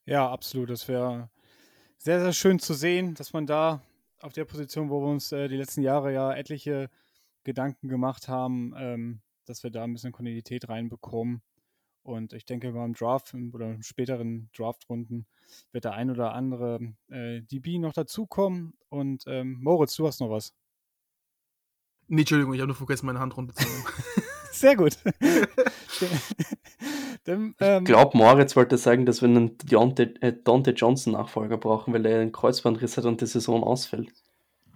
Ja, 0.06 0.30
absolut. 0.30 0.70
Das 0.70 0.88
wäre 0.88 1.30
sehr, 1.98 2.20
sehr 2.20 2.34
schön 2.34 2.60
zu 2.60 2.74
sehen, 2.74 3.14
dass 3.14 3.32
man 3.32 3.46
da 3.46 3.82
auf 4.20 4.34
der 4.34 4.46
Position, 4.46 4.90
wo 4.90 5.02
wir 5.02 5.08
uns 5.08 5.32
äh, 5.32 5.48
die 5.48 5.56
letzten 5.56 5.82
Jahre 5.82 6.14
ja 6.14 6.34
etliche 6.34 6.90
Gedanken 7.44 7.88
gemacht 7.88 8.28
haben, 8.28 8.74
ähm, 8.78 9.22
dass 9.46 9.64
wir 9.64 9.72
da 9.72 9.84
ein 9.84 9.94
bisschen 9.94 10.12
Kontinuität 10.12 10.68
reinbekommen. 10.68 11.42
Und 12.10 12.34
ich 12.34 12.44
denke, 12.44 12.72
beim 12.72 12.94
Draft 12.94 13.36
oder 13.54 13.72
in 13.72 13.84
späteren 13.84 14.50
Draftrunden 14.58 15.28
wird 15.72 15.84
der 15.86 15.94
ein 15.94 16.10
oder 16.10 16.34
andere 16.34 16.80
äh, 17.12 17.42
DB 17.42 17.78
noch 17.78 17.94
dazukommen. 17.94 18.74
Und 18.90 19.26
ähm, 19.28 19.60
Moritz, 19.62 19.96
du 19.96 20.08
hast 20.08 20.20
noch 20.20 20.32
was. 20.32 20.56
Nee, 22.08 22.22
Entschuldigung, 22.22 22.56
ich 22.56 22.62
habe 22.62 22.70
nur 22.70 22.76
vergessen, 22.76 23.06
meine 23.06 23.20
Hand 23.20 23.38
runterzunehmen. 23.38 23.84
Sehr 24.52 24.76
gut. 24.76 24.98
Dann, 27.26 27.54
ähm, 27.60 27.84
ich 27.84 27.86
glaube, 27.86 28.18
Moritz 28.18 28.56
wollte 28.56 28.80
sagen, 28.80 29.06
dass 29.06 29.22
wir 29.22 29.30
einen 29.30 29.60
Deontay, 29.60 30.16
äh, 30.22 30.34
Dante 30.44 30.72
Johnson 30.72 31.14
Nachfolger 31.14 31.58
brauchen, 31.58 31.94
weil 31.94 32.08
er 32.08 32.22
einen 32.22 32.32
Kreuzbandriss 32.32 32.98
hat 32.98 33.06
und 33.06 33.22
die 33.22 33.28
Saison 33.28 33.64
ausfällt. 33.64 34.12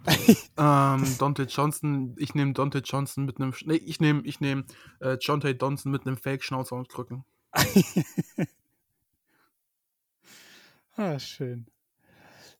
ähm, 0.58 1.04
Dante 1.18 1.44
Johnson, 1.44 2.14
ich 2.18 2.34
nehme 2.34 2.52
Dante 2.52 2.78
Johnson 2.78 3.24
mit 3.24 3.40
einem, 3.40 3.54
nee, 3.64 3.76
ich 3.76 4.00
nehme, 4.00 4.22
ich 4.24 4.40
nehme 4.40 4.64
äh, 5.00 5.16
Jonte 5.20 5.50
Johnson 5.50 5.92
mit 5.92 6.06
einem 6.06 6.16
Fake-Schnauzer 6.16 6.76
und 6.76 6.88
Krücken. 6.88 7.24
ah, 10.96 11.18
schön. 11.18 11.66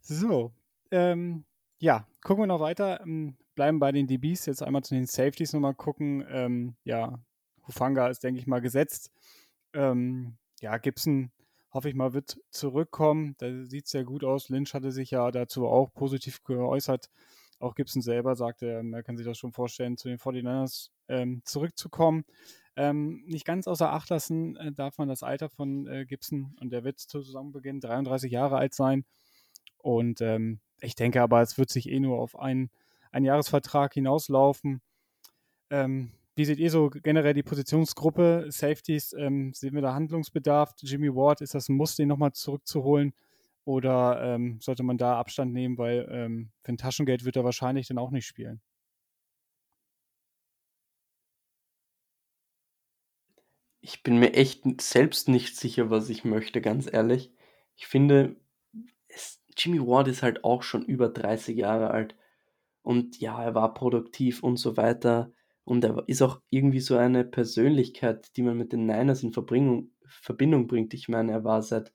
So, 0.00 0.52
ähm, 0.90 1.44
ja, 1.78 2.06
gucken 2.22 2.42
wir 2.42 2.46
noch 2.46 2.60
weiter. 2.60 3.00
Ähm, 3.02 3.36
bleiben 3.54 3.78
bei 3.78 3.92
den 3.92 4.06
DBs. 4.06 4.46
Jetzt 4.46 4.62
einmal 4.62 4.82
zu 4.82 4.94
den 4.94 5.06
Safeties 5.06 5.52
nochmal 5.52 5.74
gucken. 5.74 6.24
Ähm, 6.28 6.76
ja, 6.84 7.18
Hufanga 7.66 8.08
ist, 8.08 8.22
denke 8.22 8.40
ich 8.40 8.46
mal, 8.46 8.60
gesetzt. 8.60 9.10
Ähm, 9.72 10.36
ja, 10.60 10.76
Gibson, 10.78 11.30
hoffe 11.74 11.88
ich 11.88 11.94
mal, 11.94 12.14
wird 12.14 12.38
zurückkommen. 12.50 13.34
Da 13.38 13.64
sieht 13.64 13.86
es 13.86 13.90
sehr 13.90 14.04
gut 14.04 14.24
aus. 14.24 14.48
Lynch 14.48 14.72
hatte 14.74 14.92
sich 14.92 15.10
ja 15.10 15.30
dazu 15.30 15.66
auch 15.66 15.92
positiv 15.92 16.42
geäußert. 16.44 17.10
Auch 17.58 17.74
Gibson 17.74 18.00
selber 18.00 18.36
sagte, 18.36 18.66
er 18.66 19.02
kann 19.02 19.16
sich 19.16 19.26
das 19.26 19.38
schon 19.38 19.52
vorstellen, 19.52 19.96
zu 19.96 20.08
den 20.08 20.18
49ers 20.18 20.90
ähm, 21.08 21.42
zurückzukommen. 21.44 22.24
Ähm, 22.76 23.24
nicht 23.26 23.44
ganz 23.44 23.68
außer 23.68 23.92
Acht 23.92 24.10
lassen 24.10 24.56
äh, 24.56 24.72
darf 24.72 24.98
man 24.98 25.08
das 25.08 25.22
Alter 25.22 25.48
von 25.48 25.86
äh, 25.86 26.06
Gibson 26.06 26.56
und 26.60 26.70
der 26.70 26.82
wird 26.84 26.98
zu 26.98 27.20
Saisonbeginn 27.20 27.80
33 27.80 28.32
Jahre 28.32 28.56
alt 28.56 28.74
sein. 28.74 29.04
Und 29.78 30.20
ähm, 30.20 30.60
ich 30.80 30.94
denke 30.94 31.22
aber, 31.22 31.42
es 31.42 31.58
wird 31.58 31.70
sich 31.70 31.88
eh 31.88 32.00
nur 32.00 32.18
auf 32.18 32.38
einen, 32.38 32.70
einen 33.12 33.26
Jahresvertrag 33.26 33.94
hinauslaufen. 33.94 34.80
Ähm, 35.70 36.12
wie 36.36 36.44
seht 36.44 36.58
ihr 36.58 36.70
so 36.70 36.90
generell 36.90 37.34
die 37.34 37.42
Positionsgruppe? 37.42 38.46
Safeties, 38.50 39.12
ähm, 39.14 39.52
sehen 39.54 39.74
wir 39.74 39.82
da 39.82 39.94
Handlungsbedarf? 39.94 40.74
Jimmy 40.80 41.14
Ward, 41.14 41.40
ist 41.40 41.54
das 41.54 41.68
ein 41.68 41.76
Muss, 41.76 41.96
den 41.96 42.08
nochmal 42.08 42.32
zurückzuholen? 42.32 43.14
Oder 43.64 44.20
ähm, 44.22 44.58
sollte 44.60 44.82
man 44.82 44.98
da 44.98 45.18
Abstand 45.18 45.52
nehmen, 45.52 45.78
weil 45.78 46.06
ähm, 46.10 46.50
für 46.62 46.72
ein 46.72 46.76
Taschengeld 46.78 47.24
wird 47.24 47.36
er 47.36 47.44
wahrscheinlich 47.44 47.88
dann 47.88 47.98
auch 47.98 48.10
nicht 48.10 48.26
spielen? 48.26 48.60
Ich 53.80 54.02
bin 54.02 54.18
mir 54.18 54.32
echt 54.34 54.62
selbst 54.80 55.28
nicht 55.28 55.56
sicher, 55.56 55.90
was 55.90 56.08
ich 56.08 56.24
möchte, 56.24 56.60
ganz 56.60 56.90
ehrlich. 56.92 57.30
Ich 57.76 57.86
finde, 57.86 58.36
es, 59.08 59.42
Jimmy 59.56 59.80
Ward 59.80 60.08
ist 60.08 60.22
halt 60.22 60.44
auch 60.44 60.62
schon 60.62 60.84
über 60.84 61.08
30 61.08 61.56
Jahre 61.56 61.90
alt. 61.90 62.16
Und 62.82 63.20
ja, 63.20 63.42
er 63.42 63.54
war 63.54 63.74
produktiv 63.74 64.42
und 64.42 64.56
so 64.58 64.76
weiter. 64.76 65.32
Und 65.64 65.82
er 65.84 66.04
ist 66.06 66.22
auch 66.22 66.40
irgendwie 66.50 66.80
so 66.80 66.96
eine 66.96 67.24
Persönlichkeit, 67.24 68.36
die 68.36 68.42
man 68.42 68.56
mit 68.56 68.72
den 68.72 68.86
Niners 68.86 69.22
in 69.22 69.32
Verbringung, 69.32 69.90
Verbindung 70.06 70.66
bringt. 70.66 70.92
Ich 70.94 71.08
meine, 71.08 71.32
er 71.32 71.44
war 71.44 71.62
seit, 71.62 71.92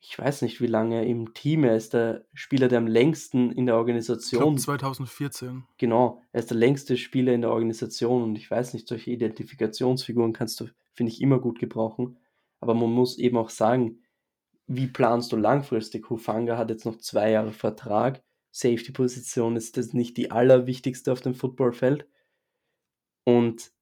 ich 0.00 0.18
weiß 0.18 0.42
nicht 0.42 0.60
wie 0.60 0.66
lange 0.66 1.06
im 1.06 1.32
Team. 1.32 1.64
Er 1.64 1.76
ist 1.76 1.94
der 1.94 2.26
Spieler, 2.34 2.68
der 2.68 2.78
am 2.78 2.86
längsten 2.86 3.50
in 3.50 3.66
der 3.66 3.76
Organisation. 3.76 4.56
Ich 4.56 4.64
glaub 4.64 4.76
2014. 4.76 5.64
Genau, 5.78 6.22
er 6.32 6.40
ist 6.40 6.50
der 6.50 6.58
längste 6.58 6.98
Spieler 6.98 7.32
in 7.32 7.40
der 7.40 7.50
Organisation. 7.50 8.22
Und 8.22 8.36
ich 8.36 8.50
weiß 8.50 8.74
nicht, 8.74 8.88
solche 8.88 9.10
Identifikationsfiguren 9.10 10.34
kannst 10.34 10.60
du, 10.60 10.66
finde 10.92 11.12
ich, 11.12 11.22
immer 11.22 11.40
gut 11.40 11.58
gebrauchen. 11.58 12.18
Aber 12.60 12.74
man 12.74 12.90
muss 12.90 13.18
eben 13.18 13.38
auch 13.38 13.50
sagen, 13.50 14.02
wie 14.66 14.88
planst 14.88 15.32
du 15.32 15.36
langfristig? 15.36 16.10
Hufanga 16.10 16.58
hat 16.58 16.70
jetzt 16.70 16.84
noch 16.84 16.98
zwei 16.98 17.30
Jahre 17.30 17.52
Vertrag. 17.52 18.22
Safety-Position 18.50 19.56
ist 19.56 19.76
das 19.76 19.92
nicht 19.92 20.16
die 20.16 20.30
allerwichtigste 20.30 21.12
auf 21.12 21.20
dem 21.20 21.34
Footballfeld. 21.34 22.06
Und 23.26 23.72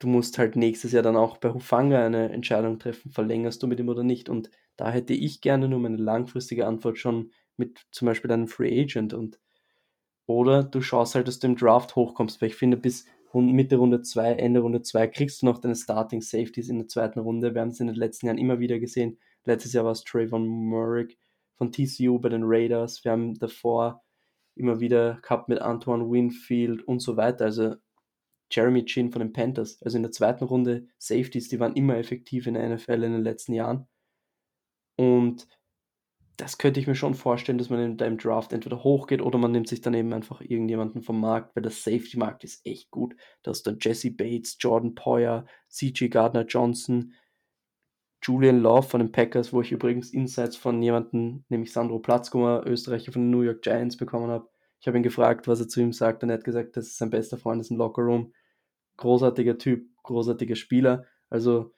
du 0.00 0.08
musst 0.08 0.38
halt 0.38 0.56
nächstes 0.56 0.90
Jahr 0.90 1.04
dann 1.04 1.16
auch 1.16 1.36
bei 1.36 1.54
Hufanga 1.54 2.04
eine 2.04 2.30
Entscheidung 2.32 2.80
treffen, 2.80 3.10
verlängerst 3.12 3.62
du 3.62 3.68
mit 3.68 3.78
ihm 3.78 3.88
oder 3.88 4.02
nicht. 4.02 4.28
Und 4.28 4.50
da 4.76 4.90
hätte 4.90 5.14
ich 5.14 5.40
gerne 5.40 5.68
nur 5.68 5.78
meine 5.78 5.96
langfristige 5.96 6.66
Antwort 6.66 6.98
schon 6.98 7.30
mit 7.56 7.86
zum 7.92 8.06
Beispiel 8.06 8.30
einem 8.32 8.48
Free 8.48 8.80
Agent 8.82 9.14
und 9.14 9.38
oder 10.26 10.64
du 10.64 10.82
schaust 10.82 11.14
halt, 11.14 11.28
dass 11.28 11.38
du 11.38 11.46
im 11.46 11.56
Draft 11.56 11.96
hochkommst, 11.96 12.42
weil 12.42 12.48
ich 12.48 12.56
finde, 12.56 12.76
bis 12.76 13.06
Mitte 13.32 13.76
Runde 13.76 14.02
2, 14.02 14.32
Ende 14.32 14.60
Runde 14.60 14.82
2 14.82 15.06
kriegst 15.06 15.42
du 15.42 15.46
noch 15.46 15.58
deine 15.58 15.76
Starting 15.76 16.20
Safeties 16.20 16.68
in 16.68 16.78
der 16.78 16.88
zweiten 16.88 17.20
Runde. 17.20 17.54
Wir 17.54 17.60
haben 17.60 17.68
es 17.68 17.80
in 17.80 17.86
den 17.86 17.96
letzten 17.96 18.26
Jahren 18.26 18.38
immer 18.38 18.58
wieder 18.58 18.78
gesehen. 18.78 19.18
Letztes 19.44 19.74
Jahr 19.74 19.84
war 19.84 19.92
es 19.92 20.02
Trayvon 20.04 20.46
Murray 20.46 21.16
von 21.54 21.70
TCU 21.72 22.18
bei 22.18 22.30
den 22.30 22.42
Raiders. 22.44 23.04
Wir 23.04 23.12
haben 23.12 23.34
davor 23.34 24.02
immer 24.54 24.80
wieder 24.80 25.18
gehabt 25.22 25.48
mit 25.48 25.60
Antoine 25.60 26.10
Winfield 26.10 26.82
und 26.82 27.00
so 27.00 27.16
weiter. 27.16 27.46
Also 27.46 27.76
Jeremy 28.50 28.84
Chin 28.84 29.10
von 29.10 29.20
den 29.20 29.32
Panthers. 29.32 29.82
Also 29.82 29.96
in 29.96 30.02
der 30.02 30.12
zweiten 30.12 30.44
Runde 30.44 30.86
Safeties, 30.98 31.48
die 31.48 31.60
waren 31.60 31.74
immer 31.74 31.96
effektiv 31.96 32.46
in 32.46 32.54
der 32.54 32.68
NFL 32.68 33.02
in 33.02 33.12
den 33.12 33.22
letzten 33.22 33.52
Jahren. 33.52 33.86
Und 34.96 35.46
das 36.38 36.56
könnte 36.56 36.78
ich 36.78 36.86
mir 36.86 36.94
schon 36.94 37.14
vorstellen, 37.14 37.58
dass 37.58 37.68
man 37.68 37.80
in 37.80 37.96
deinem 37.96 38.16
Draft 38.16 38.52
entweder 38.52 38.84
hochgeht 38.84 39.20
oder 39.20 39.38
man 39.38 39.50
nimmt 39.50 39.68
sich 39.68 39.80
dann 39.80 39.94
eben 39.94 40.12
einfach 40.12 40.40
irgendjemanden 40.40 41.02
vom 41.02 41.20
Markt, 41.20 41.54
weil 41.56 41.64
der 41.64 41.72
Safety-Markt 41.72 42.44
ist 42.44 42.64
echt 42.64 42.92
gut. 42.92 43.16
Da 43.42 43.50
ist 43.50 43.66
dann 43.66 43.78
Jesse 43.80 44.12
Bates, 44.12 44.56
Jordan 44.60 44.94
Poyer, 44.94 45.46
CJ 45.68 46.08
Gardner 46.08 46.46
Johnson, 46.46 47.12
Julian 48.22 48.60
Love 48.60 48.88
von 48.88 49.00
den 49.00 49.10
Packers, 49.10 49.52
wo 49.52 49.60
ich 49.62 49.72
übrigens 49.72 50.12
Insights 50.12 50.56
von 50.56 50.80
jemandem, 50.80 51.44
nämlich 51.48 51.72
Sandro 51.72 51.98
Platzkummer, 51.98 52.64
Österreicher 52.66 53.10
von 53.10 53.22
den 53.22 53.30
New 53.30 53.42
York 53.42 53.62
Giants, 53.62 53.96
bekommen 53.96 54.30
habe. 54.30 54.48
Ich 54.80 54.86
habe 54.86 54.96
ihn 54.96 55.02
gefragt, 55.02 55.48
was 55.48 55.58
er 55.58 55.68
zu 55.68 55.80
ihm 55.80 55.92
sagt, 55.92 56.22
und 56.22 56.30
er 56.30 56.34
hat 56.34 56.44
gesagt, 56.44 56.76
das 56.76 56.86
ist 56.86 56.98
sein 56.98 57.10
bester 57.10 57.36
Freund 57.36 57.60
ist 57.60 57.72
im 57.72 57.78
Lockerroom. 57.78 58.32
Großartiger 58.98 59.56
Typ, 59.56 59.88
großartiger 60.02 60.56
Spieler. 60.56 61.06
Also 61.30 61.72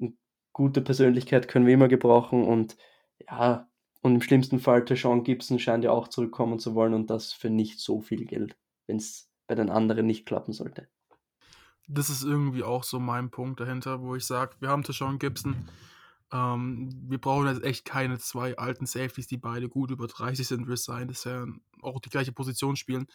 eine 0.00 0.14
gute 0.52 0.80
Persönlichkeit 0.82 1.46
können 1.46 1.66
wir 1.66 1.74
immer 1.74 1.88
gebrauchen 1.88 2.44
und 2.44 2.76
ja, 3.20 3.68
und 4.02 4.16
im 4.16 4.20
schlimmsten 4.20 4.58
Fall 4.58 4.84
Tashawn 4.84 5.24
Gibson 5.24 5.58
scheint 5.58 5.84
ja 5.84 5.90
auch 5.90 6.08
zurückkommen 6.08 6.58
zu 6.58 6.74
wollen 6.74 6.92
und 6.92 7.08
das 7.08 7.32
für 7.32 7.48
nicht 7.48 7.80
so 7.80 8.00
viel 8.00 8.26
Geld, 8.26 8.56
wenn 8.86 8.96
es 8.96 9.30
bei 9.46 9.54
den 9.54 9.70
anderen 9.70 10.06
nicht 10.06 10.26
klappen 10.26 10.52
sollte. 10.52 10.88
Das 11.86 12.10
ist 12.10 12.22
irgendwie 12.22 12.62
auch 12.62 12.82
so 12.82 12.98
mein 12.98 13.30
Punkt 13.30 13.60
dahinter, 13.60 14.02
wo 14.02 14.14
ich 14.14 14.26
sage, 14.26 14.56
wir 14.60 14.68
haben 14.68 14.82
Tashawn 14.82 15.18
Gibson, 15.18 15.68
ähm, 16.32 16.90
wir 17.08 17.18
brauchen 17.18 17.46
jetzt 17.46 17.62
echt 17.62 17.84
keine 17.84 18.18
zwei 18.18 18.58
alten 18.58 18.86
Safeties, 18.86 19.26
die 19.26 19.36
beide 19.36 19.68
gut 19.68 19.90
über 19.90 20.06
30 20.06 20.46
sind, 20.46 20.68
resign, 20.68 21.08
das 21.08 21.24
ja 21.24 21.46
auch 21.80 22.00
die 22.00 22.10
gleiche 22.10 22.32
Position 22.32 22.76
spielen. 22.76 23.06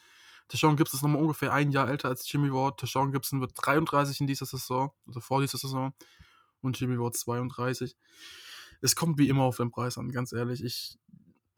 Tashawn 0.50 0.76
Gibson 0.76 0.98
ist 0.98 1.04
nochmal 1.04 1.22
ungefähr 1.22 1.54
ein 1.54 1.72
Jahr 1.72 1.90
älter 1.90 2.10
als 2.10 2.30
Jimmy 2.30 2.52
Ward. 2.52 2.80
Tashawn 2.80 3.12
Gibson 3.12 3.40
wird 3.40 3.54
33 3.56 4.22
in 4.22 4.28
dieser 4.28 4.46
Saison, 4.46 4.92
also 5.08 5.22
vor 5.22 5.42
dieser 5.42 5.58
Saison. 5.58 5.94
Und 6.62 6.80
Jimmy 6.80 7.00
Ward 7.00 7.16
32. 7.16 7.96
Es 8.82 8.96
kommt 8.96 9.18
wie 9.18 9.30
immer 9.30 9.44
auf 9.44 9.58
den 9.58 9.72
Preis 9.72 9.98
an, 9.98 10.12
ganz 10.12 10.34
ehrlich. 10.34 10.64
Ich 10.64 10.98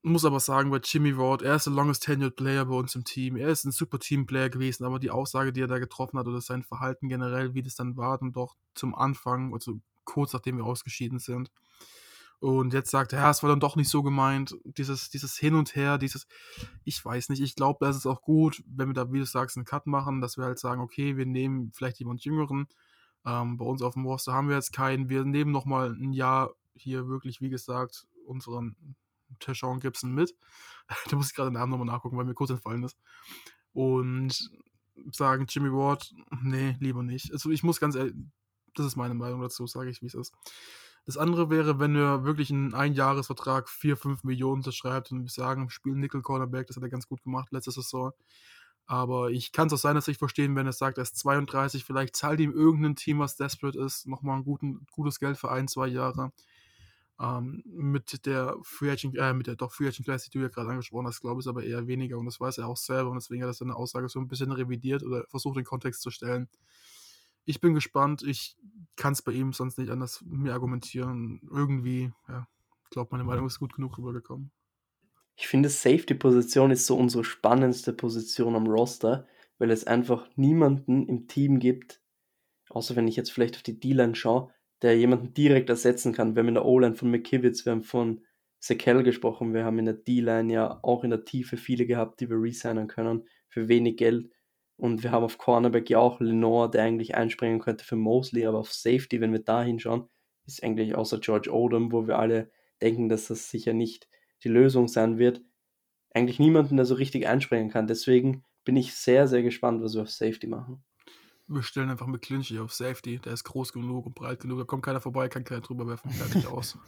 muss 0.04 0.26
aber 0.26 0.40
sagen, 0.40 0.72
bei 0.72 0.80
Jimmy 0.84 1.18
Ward, 1.18 1.42
er 1.42 1.56
ist 1.56 1.68
der 1.68 1.74
longest 1.74 2.04
tenured 2.04 2.36
Player 2.36 2.66
bei 2.66 2.76
uns 2.76 2.94
im 2.96 3.04
Team. 3.04 3.38
Er 3.38 3.50
ist 3.50 3.64
ein 3.66 3.72
super 3.72 4.00
Teamplayer 4.00 4.50
gewesen, 4.50 4.84
aber 4.84 5.00
die 5.00 5.12
Aussage, 5.12 5.54
die 5.54 5.62
er 5.62 5.68
da 5.68 5.80
getroffen 5.80 6.20
hat 6.20 6.28
oder 6.28 6.42
sein 6.42 6.64
Verhalten 6.64 7.08
generell, 7.08 7.54
wie 7.54 7.62
das 7.62 7.76
dann 7.76 7.98
war, 7.98 8.18
dann 8.18 8.32
doch 8.32 8.56
zum 8.74 8.94
Anfang, 8.94 9.54
also 9.54 9.80
kurz 10.04 10.34
nachdem 10.34 10.58
wir 10.58 10.66
ausgeschieden 10.66 11.20
sind. 11.20 11.52
Und 12.42 12.74
jetzt 12.74 12.90
sagt 12.90 13.14
er, 13.14 13.20
ja, 13.20 13.30
es 13.30 13.44
war 13.44 13.52
dann 13.52 13.60
doch 13.60 13.76
nicht 13.76 13.90
so 13.90 14.02
gemeint. 14.02 14.56
Dieses, 14.64 15.12
dieses 15.12 15.38
Hin 15.38 15.54
und 15.54 15.76
Her, 15.76 16.00
dieses, 16.00 16.26
ich 16.84 17.06
weiß 17.06 17.30
nicht, 17.30 17.40
ich 17.40 17.56
glaube, 17.56 17.86
das 17.86 17.96
ist 17.96 18.08
auch 18.08 18.24
gut, 18.24 18.64
wenn 18.66 18.90
wir 18.90 18.96
da, 18.96 19.12
wie 19.12 19.20
du 19.20 19.26
sagst, 19.26 19.58
einen 19.58 19.66
Cut 19.66 19.86
machen, 19.86 20.22
dass 20.22 20.38
wir 20.38 20.46
halt 20.46 20.58
sagen, 20.58 20.82
okay, 20.82 21.18
wir 21.18 21.28
nehmen 21.28 21.72
vielleicht 21.72 22.00
jemand 22.00 22.26
Jüngeren. 22.26 22.66
Ähm, 23.28 23.58
bei 23.58 23.66
uns 23.66 23.84
auf 23.84 23.94
dem 23.94 24.08
Roster 24.08 24.34
haben 24.34 24.50
wir 24.50 24.56
jetzt 24.56 24.74
keinen. 24.74 25.08
Wir 25.08 25.24
nehmen 25.24 25.52
nochmal 25.52 25.92
ein 25.92 26.14
Jahr 26.14 26.56
hier 26.74 27.08
wirklich, 27.08 27.42
wie 27.42 27.50
gesagt, 27.50 28.08
unseren 28.26 28.76
Tashawn 29.40 29.80
Gibson 29.80 30.12
mit. 30.12 30.36
da 31.12 31.16
muss 31.16 31.28
ich 31.28 31.36
gerade 31.36 31.52
den 31.52 31.60
Namen 31.60 31.70
nochmal 31.70 31.86
nachgucken, 31.86 32.18
weil 32.18 32.26
mir 32.26 32.34
kurz 32.34 32.50
entfallen 32.50 32.84
ist. 32.84 32.98
Und 33.72 34.50
sagen 35.12 35.46
Jimmy 35.48 35.72
Ward, 35.72 36.12
nee, 36.42 36.76
lieber 36.80 37.04
nicht. 37.04 37.32
Also 37.32 37.52
ich 37.52 37.62
muss 37.62 37.80
ganz 37.80 37.94
ehrlich, 37.94 38.16
das 38.74 38.88
ist 38.88 38.96
meine 38.96 39.14
Meinung 39.14 39.42
dazu, 39.42 39.68
sage 39.68 39.92
ich, 39.92 40.02
wie 40.02 40.08
es 40.08 40.16
ist. 40.16 40.34
Das 41.06 41.18
andere 41.18 41.50
wäre, 41.50 41.80
wenn 41.80 41.96
er 41.96 42.24
wirklich 42.24 42.52
einen 42.52 42.74
Einjahresvertrag 42.74 43.70
4, 43.70 43.98
5 43.98 44.24
Millionen 44.24 44.58
unterschreibt 44.58 45.12
und 45.12 45.24
wir 45.24 45.30
sagen, 45.30 45.70
spielen 45.70 46.00
Nickel 46.00 46.22
Cornerback, 46.22 46.68
das 46.68 46.76
hat 46.76 46.84
er 46.84 46.90
ganz 46.90 47.08
gut 47.08 47.24
gemacht 47.24 47.52
letzte 47.52 47.72
Saison. 47.72 48.14
Aber 48.86 49.32
ich 49.32 49.52
kann 49.52 49.68
es 49.68 49.74
aus 49.74 49.82
seiner 49.82 50.02
Sicht 50.02 50.20
verstehen, 50.20 50.56
wenn 50.56 50.66
er 50.66 50.74
sagt, 50.74 50.98
er 50.98 51.04
ist 51.04 51.18
32, 51.18 51.86
vielleicht 51.86 52.16
zahlt 52.16 52.40
ihm 52.40 52.52
irgendein 52.52 52.96
Team, 52.96 53.20
was 53.20 53.38
desperate 53.38 53.80
ist, 53.80 54.08
nochmal 54.08 54.38
ein 54.38 54.44
guten, 54.44 54.86
gutes 54.92 55.20
Geld 55.20 55.38
für 55.38 55.52
ein, 55.52 55.68
zwei 55.68 55.88
Jahre. 55.88 56.32
Ähm, 57.20 57.64
mit 57.66 58.26
der 58.26 58.58
Free 58.64 58.92
Agent, 58.92 59.16
äh, 59.18 59.34
mit 59.34 59.48
der 59.48 59.56
doch 59.56 59.72
Free 59.72 59.88
Agent 59.88 60.06
Class, 60.06 60.24
die 60.24 60.32
du 60.32 60.40
ja 60.40 60.50
gerade 60.50 60.70
angesprochen 60.70 61.08
hast, 61.08 61.22
glaube 61.22 61.42
ich, 61.42 61.48
aber 61.48 61.64
eher 61.64 61.88
weniger 61.88 62.18
und 62.18 62.26
das 62.26 62.40
weiß 62.40 62.58
er 62.58 62.68
auch 62.68 62.78
selber 62.78 63.12
und 63.12 63.16
deswegen 63.16 63.44
hat 63.44 63.50
er 63.50 63.54
seine 63.54 63.76
Aussage 63.76 64.10
so 64.10 64.20
ein 64.20 64.28
bisschen 64.28 64.52
revidiert 64.52 65.04
oder 65.04 65.26
versucht, 65.30 65.58
den 65.58 65.64
Kontext 65.64 66.02
zu 66.02 66.10
stellen. 66.10 66.50
Ich 67.46 67.62
bin 67.62 67.74
gespannt. 67.74 68.24
Ich 68.24 68.58
kann 68.96 69.14
es 69.14 69.22
bei 69.22 69.32
ihm 69.32 69.54
sonst 69.54 69.78
nicht 69.78 69.90
anders 69.90 70.24
mir 70.26 70.54
argumentieren. 70.54 71.42
Irgendwie, 71.50 72.12
ja, 72.28 72.48
ich 72.84 72.90
glaube, 72.92 73.10
meine 73.12 73.24
Meinung 73.24 73.48
ist 73.48 73.60
gut 73.60 73.74
genug 73.74 73.98
rübergekommen. 73.98 74.52
Ich 75.36 75.48
finde, 75.48 75.70
Safety-Position 75.70 76.72
ist 76.72 76.86
so 76.86 76.96
unsere 76.98 77.24
spannendste 77.24 77.94
Position 77.94 78.56
am 78.56 78.68
Roster, 78.68 79.28
weil 79.58 79.72
es 79.72 79.88
einfach 79.88 80.30
niemanden 80.36 81.08
im 81.08 81.28
Team 81.28 81.60
gibt, 81.60 82.02
außer 82.70 82.96
wenn 82.96 83.08
ich 83.08 83.16
jetzt 83.16 83.32
vielleicht 83.32 83.56
auf 83.56 83.64
die 83.64 83.80
D-Line 83.80 84.16
schaue, 84.16 84.54
der 84.82 84.98
jemanden 84.98 85.34
direkt 85.34 85.70
ersetzen 85.70 86.14
kann. 86.14 86.36
Wir 86.36 86.42
haben 86.42 86.50
in 86.50 86.56
der 86.56 86.66
O-Line 86.66 86.96
von 86.96 87.12
McKivitz, 87.12 87.66
wir 87.66 87.72
haben 87.72 87.84
von 87.84 88.22
Sekel 88.60 89.04
gesprochen, 89.04 89.54
wir 89.54 89.66
haben 89.66 89.80
in 89.80 89.86
der 89.86 89.96
D-Line 89.96 90.54
ja 90.54 90.80
auch 90.84 91.04
in 91.04 91.10
der 91.10 91.26
Tiefe 91.26 91.58
viele 91.58 91.86
gehabt, 91.86 92.20
die 92.20 92.30
wir 92.30 92.38
resignen 92.38 92.88
können 92.88 93.28
für 93.48 93.68
wenig 93.68 93.98
Geld. 93.98 94.32
Und 94.82 95.04
wir 95.04 95.12
haben 95.12 95.24
auf 95.24 95.38
Cornerback 95.38 95.92
ja 95.92 96.00
auch 96.00 96.20
Lenore, 96.20 96.68
der 96.68 96.82
eigentlich 96.82 97.14
einspringen 97.14 97.60
könnte 97.60 97.86
für 97.86 97.96
Mosley, 97.96 98.48
aber 98.48 98.58
auf 98.58 98.74
Safety, 98.74 99.22
wenn 99.22 99.32
wir 99.32 99.44
da 99.44 99.62
hinschauen, 99.62 100.10
ist 100.48 100.64
eigentlich 100.64 100.96
außer 100.96 101.20
George 101.20 101.54
Odom, 101.54 101.92
wo 101.92 102.08
wir 102.08 102.18
alle 102.18 102.50
denken, 102.82 103.08
dass 103.08 103.28
das 103.28 103.52
sicher 103.52 103.74
nicht 103.74 104.10
die 104.44 104.50
Lösung 104.50 104.88
sein 104.88 105.20
wird, 105.20 105.44
eigentlich 106.16 106.40
niemanden, 106.40 106.78
der 106.78 106.88
so 106.88 106.96
richtig 106.96 107.28
einspringen 107.28 107.70
kann. 107.70 107.86
Deswegen 107.86 108.44
bin 108.66 108.76
ich 108.76 108.96
sehr, 108.96 109.28
sehr 109.28 109.44
gespannt, 109.44 109.84
was 109.84 109.94
wir 109.94 110.02
auf 110.02 110.10
Safety 110.10 110.48
machen. 110.48 110.84
Wir 111.48 111.62
stellen 111.62 111.92
einfach 111.92 112.08
mit 112.08 112.24
Clinchy 112.24 112.58
auf 112.58 112.74
Safety. 112.74 113.20
Der 113.20 113.34
ist 113.34 113.44
groß 113.44 113.74
genug 113.74 114.08
und 114.08 114.16
breit 114.16 114.40
genug. 114.40 114.58
Da 114.58 114.66
kommt 114.66 114.84
keiner 114.84 115.00
vorbei, 115.00 115.30
kann 115.30 115.44
keiner 115.44 115.62
drüber 115.62 115.86
werfen. 115.86 116.10
Fertig 116.10 116.48
aus. 116.48 116.80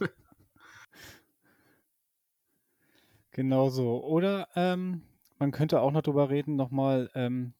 Genau 3.36 3.68
so. 3.68 4.00
Oder 4.04 4.46
ähm, 4.54 5.02
man 5.40 5.50
könnte 5.50 5.80
auch 5.80 5.90
noch 5.90 6.02
drüber 6.02 6.30
reden, 6.30 6.54
nochmal 6.54 7.10
ähm, 7.16 7.52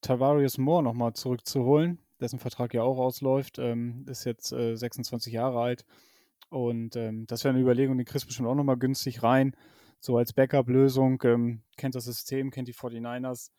Tavarius 0.00 0.58
Moore 0.58 0.82
nochmal 0.82 1.12
zurückzuholen, 1.14 1.98
dessen 2.20 2.38
Vertrag 2.38 2.74
ja 2.74 2.82
auch 2.82 2.98
ausläuft. 2.98 3.58
Ähm, 3.58 4.04
ist 4.08 4.24
jetzt 4.24 4.52
äh, 4.52 4.76
26 4.76 5.32
Jahre 5.32 5.60
alt. 5.60 5.84
Und 6.48 6.96
ähm, 6.96 7.26
das 7.26 7.44
wäre 7.44 7.54
eine 7.54 7.62
Überlegung, 7.62 7.96
den 7.96 8.06
kriegst 8.06 8.24
du 8.24 8.28
bestimmt 8.28 8.48
auch 8.48 8.54
nochmal 8.54 8.76
günstig 8.76 9.22
rein. 9.22 9.54
So 10.00 10.16
als 10.16 10.32
Backup-Lösung. 10.32 11.22
Ähm, 11.24 11.62
kennt 11.76 11.94
das 11.94 12.04
System, 12.04 12.50
kennt 12.50 12.68
die 12.68 12.74
49ers. 12.74 13.50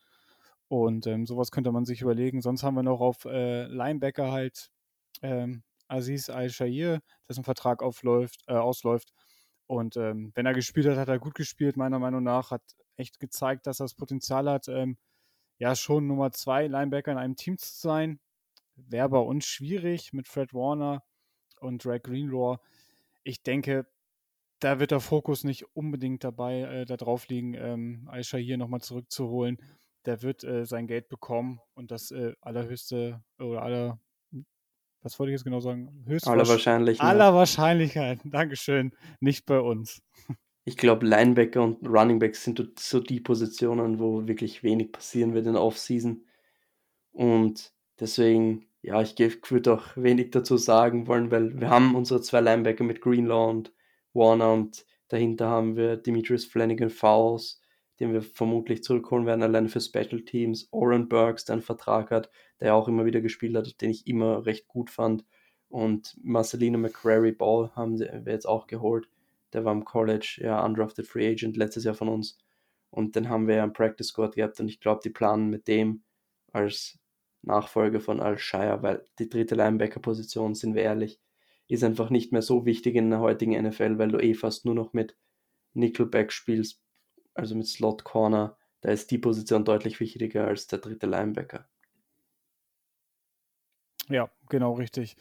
Und 0.68 1.08
ähm, 1.08 1.26
sowas 1.26 1.52
könnte 1.52 1.72
man 1.72 1.86
sich 1.86 2.02
überlegen. 2.02 2.42
Sonst 2.42 2.64
haben 2.64 2.76
wir 2.76 2.84
noch 2.84 3.02
auf 3.02 3.26
äh, 3.26 3.66
Linebacker 3.66 4.32
halt 4.32 4.72
ähm, 5.22 5.64
Aziz 5.88 6.30
Al-Shair, 6.30 7.02
dessen 7.28 7.44
Vertrag 7.44 7.84
aufläuft, 7.84 8.44
äh, 8.48 8.54
ausläuft. 8.54 9.14
Und 9.68 9.98
ähm, 9.98 10.32
wenn 10.36 10.46
er 10.46 10.54
gespielt 10.54 10.88
hat, 10.88 10.98
hat 10.98 11.10
er 11.10 11.20
gut 11.20 11.36
gespielt, 11.36 11.78
meiner 11.78 12.00
Meinung 12.00 12.24
nach. 12.24 12.52
Hat 12.52 12.64
echt 12.98 13.20
gezeigt, 13.20 13.68
dass 13.68 13.80
er 13.80 13.86
das 13.86 13.96
Potenzial 13.96 14.50
hat, 14.50 14.68
ähm, 14.68 14.98
ja, 15.62 15.76
schon 15.76 16.07
Nummer 16.07 16.32
zwei 16.32 16.66
Linebacker 16.66 17.12
in 17.12 17.20
einem 17.20 17.36
Team 17.36 17.55
zu 17.59 17.72
sein. 17.72 18.20
Wäre 18.76 19.09
bei 19.09 19.20
uns 19.20 19.45
schwierig 19.45 20.12
mit 20.12 20.28
Fred 20.28 20.55
Warner 20.55 21.03
und 21.59 21.86
Drake 21.86 22.09
Greenlaw. 22.09 22.57
Ich 23.22 23.43
denke, 23.43 23.86
da 24.59 24.80
wird 24.80 24.89
der 24.89 25.01
Fokus 25.01 25.43
nicht 25.43 25.66
unbedingt 25.76 26.24
dabei 26.24 26.62
äh, 26.62 26.86
darauf 26.86 27.28
liegen, 27.28 27.53
ähm, 27.53 28.09
Aisha 28.09 28.39
hier 28.39 28.57
nochmal 28.57 28.82
zurückzuholen. 28.82 29.57
Der 30.05 30.24
wird 30.24 30.43
äh, 30.43 30.66
sein 30.66 30.88
Geld 30.88 31.09
bekommen 31.09 31.59
und 31.76 31.91
das 31.91 32.09
äh, 32.09 32.34
allerhöchste 32.41 33.24
oder 33.38 33.62
aller, 33.62 33.99
was 35.03 35.20
wollte 35.20 35.30
ich 35.30 35.36
jetzt 35.36 35.43
genau 35.43 35.59
sagen? 35.59 36.03
Höchst 36.07 36.28
aller 36.28 36.47
Wahrscheinlichkeit. 36.47 37.07
Aller 37.07 37.36
Wahrscheinlichkeit. 37.36 38.20
Dankeschön. 38.24 38.95
Nicht 39.20 39.45
bei 39.45 39.59
uns. 39.59 40.01
Ich 40.64 40.78
glaube, 40.78 41.05
Linebacker 41.05 41.64
und 41.64 41.88
Runningbacks 41.88 42.43
sind 42.43 42.80
so 42.80 42.99
die 42.99 43.20
Positionen, 43.20 43.99
wo 43.99 44.28
wirklich 44.28 44.64
wenig 44.64 44.91
passieren 44.91 45.34
wird 45.34 45.47
in 45.47 45.53
der 45.53 45.64
Offseason. 45.64 46.24
Und 47.14 47.74
deswegen 47.99 48.68
ja, 48.84 49.01
ich 49.01 49.16
würde 49.51 49.74
auch 49.74 49.95
wenig 49.95 50.32
dazu 50.32 50.57
sagen 50.57 51.07
wollen, 51.07 51.30
weil 51.30 51.59
wir 51.59 51.70
haben 51.70 51.95
unsere 51.95 52.22
zwei 52.22 52.41
Linebacker 52.41 52.84
mit 52.84 53.01
Greenlaw 53.01 53.49
und 53.49 53.74
Warner 54.14 54.53
und 54.53 54.86
dahinter 55.07 55.47
haben 55.47 55.76
wir 55.76 55.97
Demetrius 55.97 56.45
Flanagan 56.45 56.89
Fowles, 56.89 57.62
den 57.99 58.12
wir 58.12 58.24
vermutlich 58.24 58.84
zurückholen 58.84 59.28
werden, 59.28 59.43
allein 59.43 59.70
für 59.70 59.82
Special 59.82 60.22
Teams. 60.22 60.68
Oren 60.72 61.07
Burks, 61.09 61.45
der 61.45 61.53
einen 61.53 61.62
Vertrag 61.62 62.09
hat, 62.09 62.32
der 62.59 62.74
auch 62.74 62.88
immer 62.88 63.05
wieder 63.05 63.22
gespielt 63.22 63.55
hat, 63.55 63.80
den 63.82 63.91
ich 63.91 64.07
immer 64.07 64.45
recht 64.45 64.68
gut 64.68 64.89
fand. 64.89 65.26
Und 65.70 66.18
Marcelino 66.24 66.80
McCrary 66.80 67.32
Ball 67.32 67.72
haben 67.76 67.99
wir 67.99 68.24
jetzt 68.26 68.47
auch 68.47 68.66
geholt. 68.66 69.07
Der 69.54 69.66
war 69.66 69.74
im 69.74 69.86
College, 69.86 70.39
ja, 70.41 70.64
undrafted 70.64 71.08
Free 71.08 71.30
Agent 71.30 71.58
letztes 71.58 71.84
Jahr 71.84 71.95
von 71.95 72.10
uns. 72.10 72.38
Und 72.89 73.16
den 73.16 73.30
haben 73.30 73.47
wir 73.47 73.56
ja 73.56 73.64
im 73.64 73.74
Practice 73.74 74.08
Squad 74.08 74.36
gehabt 74.36 74.60
und 74.60 74.68
ich 74.68 74.80
glaube, 74.80 75.02
die 75.04 75.10
planen 75.10 75.49
mit 75.49 75.68
dem 75.68 76.04
als 76.52 76.99
Nachfolger 77.41 78.02
von 78.02 78.20
Al-Shire, 78.20 78.84
weil 78.84 79.06
die 79.18 79.30
dritte 79.30 79.56
Linebacker-Position, 79.56 80.54
sind 80.54 80.76
wir 80.76 80.84
ehrlich, 80.84 81.20
ist 81.68 81.84
einfach 81.84 82.10
nicht 82.10 82.32
mehr 82.32 82.41
so 82.41 82.66
wichtig 82.66 82.95
in 82.95 83.10
der 83.10 83.20
heutigen 83.20 83.60
NFL, 83.62 83.97
weil 83.97 84.10
du 84.10 84.20
eh 84.20 84.34
fast 84.34 84.66
nur 84.66 84.76
noch 84.76 84.93
mit 84.93 85.18
Nickelback 85.74 86.32
spielst, 86.32 86.82
also 87.34 87.56
mit 87.56 87.68
Slot 87.68 88.04
Corner. 88.04 88.58
Da 88.82 88.91
ist 88.91 89.10
die 89.12 89.18
Position 89.18 89.64
deutlich 89.64 89.99
wichtiger 89.99 90.47
als 90.47 90.68
der 90.68 90.80
dritte 90.80 91.08
Linebacker. 91.08 91.68
Ja, 94.10 94.30
genau 94.49 94.74
richtig. 94.74 95.16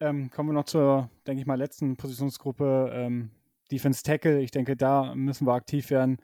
Ähm, 0.00 0.30
kommen 0.30 0.48
wir 0.48 0.54
noch 0.54 0.64
zur, 0.64 1.10
denke 1.26 1.42
ich 1.42 1.46
mal, 1.46 1.58
letzten 1.58 1.96
Positionsgruppe, 1.96 2.90
ähm, 2.94 3.30
Defense 3.70 4.02
Tackle. 4.02 4.40
Ich 4.40 4.50
denke, 4.50 4.76
da 4.76 5.14
müssen 5.14 5.46
wir 5.46 5.54
aktiv 5.54 5.90
werden. 5.90 6.18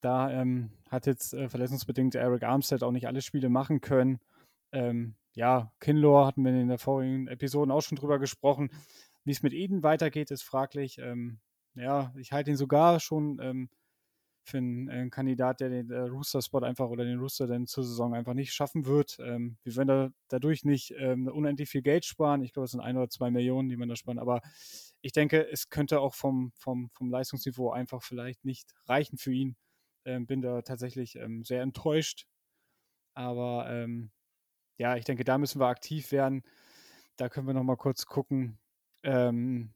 Da 0.00 0.30
ähm, 0.30 0.70
hat 0.90 1.06
jetzt 1.06 1.32
äh, 1.34 1.48
verletzungsbedingt 1.48 2.14
Eric 2.14 2.42
Armstead 2.42 2.82
auch 2.82 2.90
nicht 2.90 3.06
alle 3.06 3.22
Spiele 3.22 3.48
machen 3.48 3.80
können. 3.80 4.18
Ähm, 4.72 5.14
ja, 5.34 5.72
Kinlaw 5.80 6.26
hatten 6.26 6.44
wir 6.44 6.52
in 6.52 6.68
den 6.68 6.78
vorigen 6.78 7.28
Episoden 7.28 7.70
auch 7.70 7.82
schon 7.82 7.96
drüber 7.96 8.18
gesprochen. 8.18 8.70
Wie 9.24 9.30
es 9.30 9.42
mit 9.42 9.52
Eden 9.52 9.82
weitergeht, 9.82 10.30
ist 10.30 10.42
fraglich. 10.42 10.98
Ähm, 10.98 11.38
ja, 11.74 12.12
ich 12.16 12.32
halte 12.32 12.50
ihn 12.50 12.56
sogar 12.56 13.00
schon 13.00 13.38
ähm, 13.40 13.70
für 14.44 14.58
einen, 14.58 14.88
einen, 14.88 15.10
Kandidat, 15.10 15.60
der 15.60 15.68
den 15.70 15.90
äh, 15.90 16.00
Rooster-Spot 16.00 16.60
einfach 16.60 16.88
oder 16.88 17.04
den 17.04 17.18
Rooster 17.18 17.46
dann 17.46 17.66
zur 17.66 17.84
Saison 17.84 18.14
einfach 18.14 18.34
nicht 18.34 18.52
schaffen 18.52 18.86
wird. 18.86 19.18
Ähm, 19.20 19.56
wir 19.62 19.76
werden 19.76 19.88
da, 19.88 20.10
dadurch 20.28 20.64
nicht 20.64 20.92
ähm, 20.96 21.28
unendlich 21.28 21.68
viel 21.68 21.82
Geld 21.82 22.04
sparen. 22.04 22.42
Ich 22.42 22.52
glaube, 22.52 22.64
es 22.64 22.72
sind 22.72 22.80
ein 22.80 22.96
oder 22.96 23.08
zwei 23.08 23.30
Millionen, 23.30 23.68
die 23.68 23.76
man 23.76 23.88
da 23.88 23.96
sparen. 23.96 24.18
Aber 24.18 24.40
ich 25.00 25.12
denke, 25.12 25.48
es 25.50 25.68
könnte 25.68 26.00
auch 26.00 26.14
vom, 26.14 26.52
vom, 26.56 26.90
vom 26.90 27.10
Leistungsniveau 27.10 27.70
einfach 27.70 28.02
vielleicht 28.02 28.44
nicht 28.44 28.72
reichen 28.86 29.18
für 29.18 29.32
ihn. 29.32 29.56
Ähm, 30.04 30.26
bin 30.26 30.42
da 30.42 30.62
tatsächlich 30.62 31.16
ähm, 31.16 31.44
sehr 31.44 31.62
enttäuscht. 31.62 32.26
Aber 33.14 33.66
ähm, 33.70 34.10
ja, 34.78 34.96
ich 34.96 35.04
denke, 35.04 35.24
da 35.24 35.38
müssen 35.38 35.60
wir 35.60 35.66
aktiv 35.66 36.12
werden. 36.12 36.42
Da 37.16 37.28
können 37.28 37.46
wir 37.46 37.54
noch 37.54 37.62
mal 37.62 37.76
kurz 37.76 38.06
gucken. 38.06 38.58
Ähm, 39.04 39.74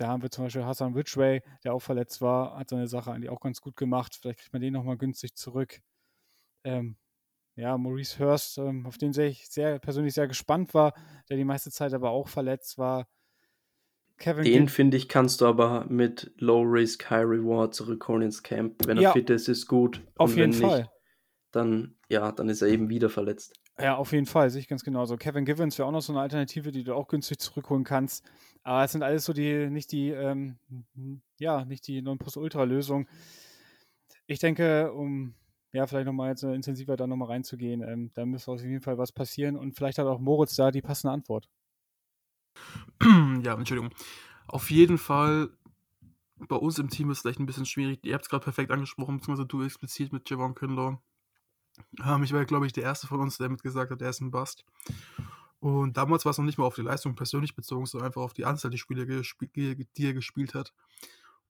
da 0.00 0.08
haben 0.08 0.22
wir 0.22 0.30
zum 0.30 0.44
Beispiel 0.44 0.64
Hassan 0.64 0.94
Ridgway, 0.94 1.42
der 1.62 1.74
auch 1.74 1.80
verletzt 1.80 2.22
war, 2.22 2.58
hat 2.58 2.70
seine 2.70 2.88
Sache 2.88 3.12
eigentlich 3.12 3.28
auch 3.28 3.40
ganz 3.40 3.60
gut 3.60 3.76
gemacht. 3.76 4.16
Vielleicht 4.18 4.40
kriegt 4.40 4.52
man 4.52 4.62
den 4.62 4.72
noch 4.72 4.84
mal 4.84 4.96
günstig 4.96 5.34
zurück. 5.36 5.80
Ähm, 6.64 6.96
ja, 7.54 7.76
Maurice 7.76 8.18
Hurst, 8.18 8.56
ähm, 8.58 8.86
auf 8.86 8.96
den 8.96 9.12
ich 9.18 9.48
sehr 9.48 9.78
persönlich 9.78 10.14
sehr 10.14 10.26
gespannt 10.26 10.72
war, 10.72 10.94
der 11.28 11.36
die 11.36 11.44
meiste 11.44 11.70
Zeit 11.70 11.92
aber 11.92 12.10
auch 12.10 12.28
verletzt 12.28 12.78
war. 12.78 13.08
Kevin 14.16 14.44
den 14.44 14.68
finde 14.68 14.96
ich, 14.96 15.08
kannst 15.08 15.40
du 15.40 15.46
aber 15.46 15.86
mit 15.88 16.32
Low 16.36 16.62
Risk, 16.62 17.10
High 17.10 17.26
Reward 17.26 17.74
zurückholen 17.74 18.22
ins 18.22 18.42
Camp. 18.42 18.86
Wenn 18.86 18.96
er 18.96 19.02
ja, 19.02 19.12
fit 19.12 19.28
ist, 19.28 19.48
ist 19.48 19.66
gut. 19.66 20.02
Auf 20.16 20.36
jeden 20.36 20.52
Fall. 20.52 20.80
Nicht, 20.80 20.90
dann, 21.50 21.98
ja, 22.08 22.32
dann 22.32 22.48
ist 22.48 22.62
er 22.62 22.68
eben 22.68 22.88
wieder 22.88 23.10
verletzt. 23.10 23.59
Ja, 23.80 23.96
auf 23.96 24.12
jeden 24.12 24.26
Fall, 24.26 24.50
sehe 24.50 24.60
ich 24.60 24.68
ganz 24.68 24.84
genauso. 24.84 25.16
Kevin 25.16 25.44
Givens 25.44 25.78
wäre 25.78 25.88
auch 25.88 25.92
noch 25.92 26.02
so 26.02 26.12
eine 26.12 26.20
Alternative, 26.20 26.70
die 26.70 26.84
du 26.84 26.94
auch 26.94 27.08
günstig 27.08 27.38
zurückholen 27.38 27.84
kannst. 27.84 28.28
Aber 28.62 28.84
es 28.84 28.92
sind 28.92 29.02
alles 29.02 29.24
so 29.24 29.32
die, 29.32 29.70
nicht 29.70 29.90
die, 29.92 30.10
ähm, 30.10 30.58
ja, 31.38 31.64
nicht 31.64 31.86
die 31.86 32.02
Nonplusultra-Lösung. 32.02 33.08
Ich 34.26 34.38
denke, 34.38 34.92
um 34.92 35.34
ja, 35.72 35.86
vielleicht 35.86 36.06
nochmal 36.06 36.30
jetzt 36.30 36.42
intensiver 36.42 36.96
da 36.96 37.06
nochmal 37.06 37.28
reinzugehen, 37.28 37.82
ähm, 37.82 38.10
da 38.14 38.26
müsste 38.26 38.50
auf 38.50 38.60
jeden 38.60 38.80
Fall 38.80 38.98
was 38.98 39.12
passieren 39.12 39.56
und 39.56 39.76
vielleicht 39.76 39.98
hat 39.98 40.06
auch 40.06 40.18
Moritz 40.18 40.56
da 40.56 40.70
die 40.70 40.82
passende 40.82 41.12
Antwort. 41.12 41.48
Ja, 43.42 43.54
Entschuldigung. 43.54 43.94
Auf 44.46 44.70
jeden 44.70 44.98
Fall, 44.98 45.48
bei 46.36 46.56
uns 46.56 46.78
im 46.78 46.90
Team 46.90 47.10
ist 47.10 47.18
es 47.18 47.22
vielleicht 47.22 47.40
ein 47.40 47.46
bisschen 47.46 47.66
schwierig. 47.66 48.00
Ihr 48.02 48.14
habt 48.14 48.24
es 48.24 48.28
gerade 48.28 48.44
perfekt 48.44 48.70
angesprochen, 48.70 49.16
beziehungsweise 49.16 49.46
du 49.46 49.62
explizit 49.62 50.12
mit 50.12 50.28
Javon 50.28 50.54
Kinlaw. 50.54 50.98
Ähm, 52.04 52.22
ich 52.22 52.32
war, 52.32 52.44
glaube 52.44 52.66
ich, 52.66 52.72
der 52.72 52.84
Erste 52.84 53.06
von 53.06 53.20
uns, 53.20 53.38
der 53.38 53.48
mit 53.48 53.62
gesagt 53.62 53.90
hat, 53.90 54.02
er 54.02 54.10
ist 54.10 54.20
ein 54.20 54.30
Bust. 54.30 54.64
Und 55.60 55.96
damals 55.96 56.24
war 56.24 56.30
es 56.30 56.38
noch 56.38 56.44
nicht 56.44 56.58
mal 56.58 56.64
auf 56.64 56.74
die 56.74 56.82
Leistung 56.82 57.14
persönlich 57.14 57.54
bezogen, 57.54 57.86
sondern 57.86 58.06
einfach 58.06 58.22
auf 58.22 58.32
die 58.32 58.46
Anzahl 58.46 58.70
der 58.70 58.78
Spiele, 58.78 59.06
die 59.06 60.06
er 60.06 60.14
gespielt 60.14 60.54
hat. 60.54 60.72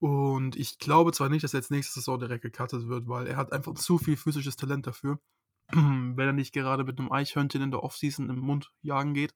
Und 0.01 0.57
ich 0.57 0.78
glaube 0.78 1.12
zwar 1.12 1.28
nicht, 1.28 1.45
dass 1.45 1.55
er 1.55 1.61
jetzt 1.61 1.70
nächste 1.70 1.95
Saison 1.95 2.18
direkt 2.18 2.43
gecuttet 2.43 2.89
wird, 2.89 3.07
weil 3.07 3.26
er 3.26 3.37
hat 3.37 3.53
einfach 3.53 3.74
zu 3.74 3.99
viel 3.99 4.16
physisches 4.16 4.57
Talent 4.57 4.87
dafür. 4.87 5.20
Wenn 5.72 6.18
er 6.18 6.33
nicht 6.33 6.53
gerade 6.53 6.85
mit 6.85 6.99
einem 6.99 7.12
Eichhörnchen 7.12 7.62
in 7.62 7.70
der 7.70 7.85
Offseason 7.85 8.31
im 8.31 8.41
Mund 8.41 8.72
jagen 8.83 9.14
geht. 9.14 9.35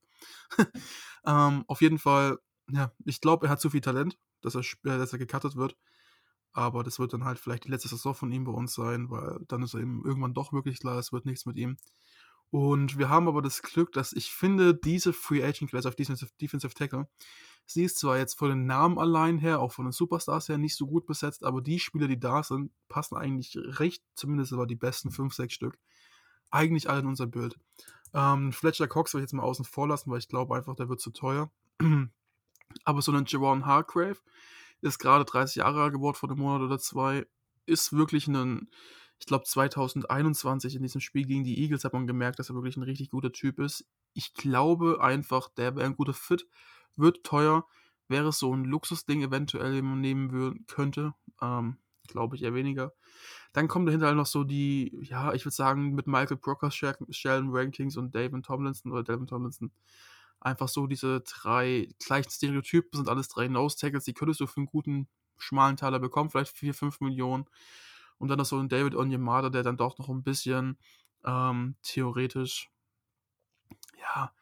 ähm, 1.26 1.64
auf 1.68 1.82
jeden 1.82 1.98
Fall, 1.98 2.38
ja, 2.70 2.92
ich 3.04 3.20
glaube, 3.20 3.46
er 3.46 3.50
hat 3.50 3.60
zu 3.60 3.70
viel 3.70 3.82
Talent, 3.82 4.18
dass 4.40 4.54
er, 4.54 4.62
äh, 4.62 4.98
dass 4.98 5.12
er 5.12 5.18
gecuttet 5.18 5.54
wird. 5.54 5.76
Aber 6.54 6.84
das 6.84 6.98
wird 6.98 7.12
dann 7.12 7.24
halt 7.24 7.38
vielleicht 7.38 7.64
die 7.64 7.70
letzte 7.70 7.88
Saison 7.88 8.14
von 8.14 8.32
ihm 8.32 8.44
bei 8.44 8.52
uns 8.52 8.74
sein, 8.74 9.10
weil 9.10 9.40
dann 9.48 9.62
ist 9.62 9.74
er 9.74 9.80
eben 9.80 10.04
irgendwann 10.04 10.34
doch 10.34 10.52
wirklich 10.52 10.78
klar, 10.78 10.98
es 10.98 11.12
wird 11.12 11.26
nichts 11.26 11.46
mit 11.46 11.56
ihm. 11.56 11.76
Und 12.50 12.96
wir 12.96 13.08
haben 13.08 13.26
aber 13.26 13.42
das 13.42 13.62
Glück, 13.62 13.92
dass 13.92 14.12
ich 14.12 14.30
finde, 14.30 14.74
diese 14.74 15.12
Free 15.12 15.42
Agent 15.42 15.70
Class 15.70 15.86
auf 15.86 15.96
Defensive, 15.96 16.30
Defensive 16.40 16.72
Tackle, 16.72 17.08
sie 17.66 17.82
ist 17.82 17.98
zwar 17.98 18.18
jetzt 18.18 18.38
von 18.38 18.50
den 18.50 18.66
Namen 18.66 19.00
allein 19.00 19.38
her, 19.38 19.58
auch 19.58 19.72
von 19.72 19.86
den 19.86 19.92
Superstars 19.92 20.48
her 20.48 20.56
nicht 20.56 20.76
so 20.76 20.86
gut 20.86 21.06
besetzt, 21.06 21.42
aber 21.42 21.60
die 21.60 21.80
Spieler, 21.80 22.06
die 22.06 22.20
da 22.20 22.44
sind, 22.44 22.70
passen 22.88 23.16
eigentlich 23.16 23.56
recht, 23.56 24.04
zumindest 24.14 24.52
aber 24.52 24.68
die 24.68 24.76
besten 24.76 25.10
5, 25.10 25.34
6 25.34 25.52
Stück, 25.52 25.78
eigentlich 26.52 26.88
alle 26.88 27.00
in 27.00 27.08
unser 27.08 27.26
Bild. 27.26 27.58
Ähm, 28.12 28.52
Fletcher 28.52 28.86
Cox 28.86 29.12
will 29.12 29.20
ich 29.20 29.24
jetzt 29.24 29.32
mal 29.32 29.42
außen 29.42 29.64
vor 29.64 29.88
lassen, 29.88 30.12
weil 30.12 30.20
ich 30.20 30.28
glaube 30.28 30.54
einfach, 30.54 30.76
der 30.76 30.88
wird 30.88 31.00
zu 31.00 31.10
teuer. 31.10 31.50
aber 32.84 33.02
so 33.02 33.10
ein 33.10 33.24
Javon 33.26 33.66
Hargrave 33.66 34.18
ist 34.84 34.98
gerade 34.98 35.24
30 35.24 35.56
Jahre 35.56 35.82
alt 35.82 35.92
geworden 35.92 36.16
vor 36.16 36.30
einem 36.30 36.38
Monat 36.40 36.62
oder 36.62 36.78
zwei, 36.78 37.26
ist 37.66 37.92
wirklich 37.92 38.28
ein 38.28 38.68
ich 39.18 39.26
glaube 39.26 39.44
2021 39.44 40.74
in 40.74 40.82
diesem 40.82 41.00
Spiel 41.00 41.24
gegen 41.24 41.44
die 41.44 41.58
Eagles 41.62 41.84
hat 41.84 41.92
man 41.92 42.06
gemerkt, 42.06 42.38
dass 42.38 42.50
er 42.50 42.56
wirklich 42.56 42.76
ein 42.76 42.82
richtig 42.82 43.10
guter 43.10 43.32
Typ 43.32 43.58
ist. 43.58 43.86
Ich 44.12 44.34
glaube 44.34 44.98
einfach, 45.00 45.48
der 45.56 45.76
wäre 45.76 45.86
ein 45.86 45.96
guter 45.96 46.12
Fit, 46.12 46.46
wird 46.96 47.24
teuer, 47.24 47.66
wäre 48.08 48.32
so 48.32 48.54
ein 48.54 48.64
Luxusding 48.64 49.22
eventuell, 49.22 49.72
den 49.72 49.84
man 49.86 50.00
nehmen 50.00 50.32
würden, 50.32 50.66
könnte. 50.66 51.14
Ähm, 51.40 51.78
glaube 52.06 52.36
ich 52.36 52.42
eher 52.42 52.54
weniger. 52.54 52.92
Dann 53.52 53.68
kommt 53.68 53.88
dahinter 53.88 54.08
halt 54.08 54.16
noch 54.16 54.26
so 54.26 54.44
die, 54.44 54.98
ja, 55.02 55.32
ich 55.32 55.44
würde 55.44 55.54
sagen, 55.54 55.94
mit 55.94 56.06
Michael 56.06 56.36
Brockers, 56.36 56.74
Sheldon 56.74 57.50
Rankings 57.50 57.96
und 57.96 58.14
David 58.14 58.44
Tomlinson 58.44 58.92
oder 58.92 59.04
Devin 59.04 59.26
Tomlinson. 59.26 59.70
Einfach 60.44 60.68
so 60.68 60.86
diese 60.86 61.22
drei 61.22 61.88
gleichen 62.04 62.30
Stereotypen 62.30 62.98
sind 62.98 63.08
alles 63.08 63.28
drei 63.28 63.48
Nose-Tackles, 63.48 64.04
die 64.04 64.12
könntest 64.12 64.40
du 64.40 64.46
für 64.46 64.58
einen 64.58 64.66
guten 64.66 65.08
schmalen 65.38 65.76
Taler 65.76 65.98
bekommen, 65.98 66.30
vielleicht 66.30 66.56
4, 66.56 66.74
5 66.74 67.00
Millionen. 67.00 67.46
Und 68.18 68.28
dann 68.28 68.38
noch 68.38 68.44
so 68.44 68.58
ein 68.58 68.68
David 68.68 68.94
Onyemata, 68.94 69.48
der 69.48 69.62
dann 69.62 69.78
doch 69.78 69.98
noch 69.98 70.10
ein 70.10 70.22
bisschen 70.22 70.78
ähm, 71.24 71.76
theoretisch, 71.82 72.70
ja, 73.98 74.32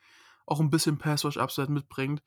auch 0.44 0.61
ein 0.61 0.70
bisschen 0.70 0.98
Passwash-Upside 0.98 1.70
mitbringt. 1.70 2.22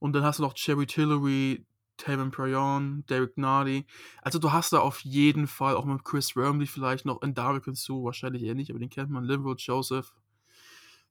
Und 0.00 0.12
dann 0.12 0.24
hast 0.24 0.40
du 0.40 0.42
noch 0.42 0.54
Cherry 0.54 0.86
Tillery, 0.86 1.64
Taman 1.98 2.32
Prayon, 2.32 3.04
Derek 3.06 3.36
Nardi. 3.38 3.86
Also 4.22 4.40
du 4.40 4.50
hast 4.50 4.72
da 4.72 4.80
auf 4.80 5.00
jeden 5.00 5.46
Fall 5.46 5.76
auch 5.76 5.84
mit 5.84 6.02
Chris 6.04 6.34
Wormley 6.34 6.66
vielleicht 6.66 7.04
noch 7.04 7.22
in 7.22 7.34
Darek 7.34 7.66
hinzu, 7.66 8.02
wahrscheinlich 8.02 8.42
eher 8.42 8.56
nicht, 8.56 8.70
aber 8.70 8.80
den 8.80 8.90
kennt 8.90 9.10
man, 9.10 9.22
Linville 9.22 9.56
Joseph, 9.56 10.14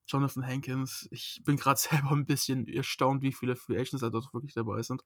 Jonathan 0.10 0.46
Hankins. 0.46 1.08
Ich 1.12 1.42
bin 1.46 1.56
gerade 1.56 1.80
selber 1.80 2.12
ein 2.12 2.26
bisschen 2.26 2.68
erstaunt, 2.68 3.22
wie 3.22 3.32
viele 3.32 3.56
Free 3.56 3.78
Agents 3.78 4.02
da 4.02 4.10
dort 4.10 4.34
wirklich 4.34 4.54
dabei 4.54 4.82
sind. 4.82 5.04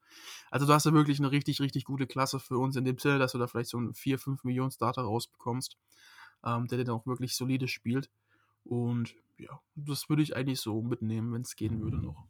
Also 0.50 0.66
du 0.66 0.72
hast 0.72 0.86
da 0.86 0.92
wirklich 0.92 1.18
eine 1.18 1.30
richtig, 1.30 1.60
richtig 1.60 1.84
gute 1.84 2.06
Klasse 2.06 2.40
für 2.40 2.58
uns 2.58 2.76
in 2.76 2.84
dem 2.84 2.98
Sinne, 2.98 3.18
dass 3.18 3.32
du 3.32 3.38
da 3.38 3.46
vielleicht 3.46 3.70
so 3.70 3.78
einen 3.78 3.94
4, 3.94 4.18
5 4.18 4.44
Millionen 4.44 4.70
Starter 4.70 5.02
rausbekommst, 5.02 5.76
ähm, 6.44 6.66
der 6.66 6.78
dann 6.78 6.94
auch 6.94 7.06
wirklich 7.06 7.36
solide 7.36 7.68
spielt. 7.68 8.10
Und 8.64 9.14
ja, 9.38 9.60
das 9.74 10.08
würde 10.08 10.22
ich 10.22 10.36
eigentlich 10.36 10.60
so 10.60 10.82
mitnehmen, 10.82 11.32
wenn 11.32 11.42
es 11.42 11.56
gehen 11.56 11.82
würde 11.82 11.98
noch. 11.98 12.24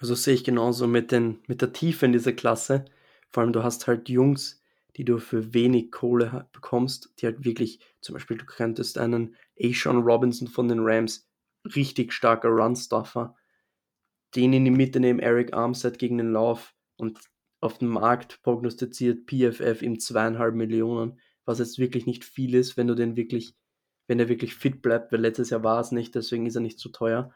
Also 0.00 0.14
sehe 0.14 0.34
ich 0.34 0.44
genauso 0.44 0.86
mit, 0.86 1.12
den, 1.12 1.40
mit 1.48 1.60
der 1.60 1.72
Tiefe 1.72 2.06
in 2.06 2.12
dieser 2.12 2.32
Klasse. 2.32 2.84
Vor 3.30 3.42
allem, 3.42 3.52
du 3.52 3.62
hast 3.62 3.86
halt 3.86 4.08
Jungs, 4.08 4.62
die 4.96 5.04
du 5.04 5.18
für 5.18 5.52
wenig 5.54 5.90
Kohle 5.90 6.48
bekommst, 6.52 7.12
die 7.18 7.26
halt 7.26 7.44
wirklich, 7.44 7.80
zum 8.00 8.14
Beispiel, 8.14 8.38
du 8.38 8.44
könntest 8.44 8.98
einen 8.98 9.36
Ashawn 9.60 10.02
Robinson 10.02 10.48
von 10.48 10.68
den 10.68 10.80
Rams 10.80 11.27
richtig 11.64 12.12
starker 12.12 12.48
Run-Stuffer. 12.48 13.36
Den 14.34 14.52
in 14.52 14.64
die 14.64 14.70
Mitte 14.70 15.00
nehmen 15.00 15.20
Eric 15.20 15.54
Armstead 15.54 15.98
gegen 15.98 16.18
den 16.18 16.32
Lauf 16.32 16.74
und 16.96 17.18
auf 17.60 17.78
dem 17.78 17.88
Markt 17.88 18.42
prognostiziert 18.42 19.26
PFF 19.26 19.82
ihm 19.82 19.98
zweieinhalb 19.98 20.54
Millionen, 20.54 21.20
was 21.44 21.58
jetzt 21.58 21.78
wirklich 21.78 22.06
nicht 22.06 22.24
viel 22.24 22.54
ist, 22.54 22.76
wenn 22.76 22.86
du 22.86 22.94
den 22.94 23.16
wirklich, 23.16 23.56
wenn 24.06 24.20
er 24.20 24.28
wirklich 24.28 24.54
fit 24.54 24.82
bleibt, 24.82 25.12
weil 25.12 25.20
letztes 25.20 25.50
Jahr 25.50 25.64
war 25.64 25.80
es 25.80 25.90
nicht, 25.92 26.14
deswegen 26.14 26.46
ist 26.46 26.54
er 26.54 26.60
nicht 26.60 26.78
zu 26.78 26.90
teuer. 26.90 27.32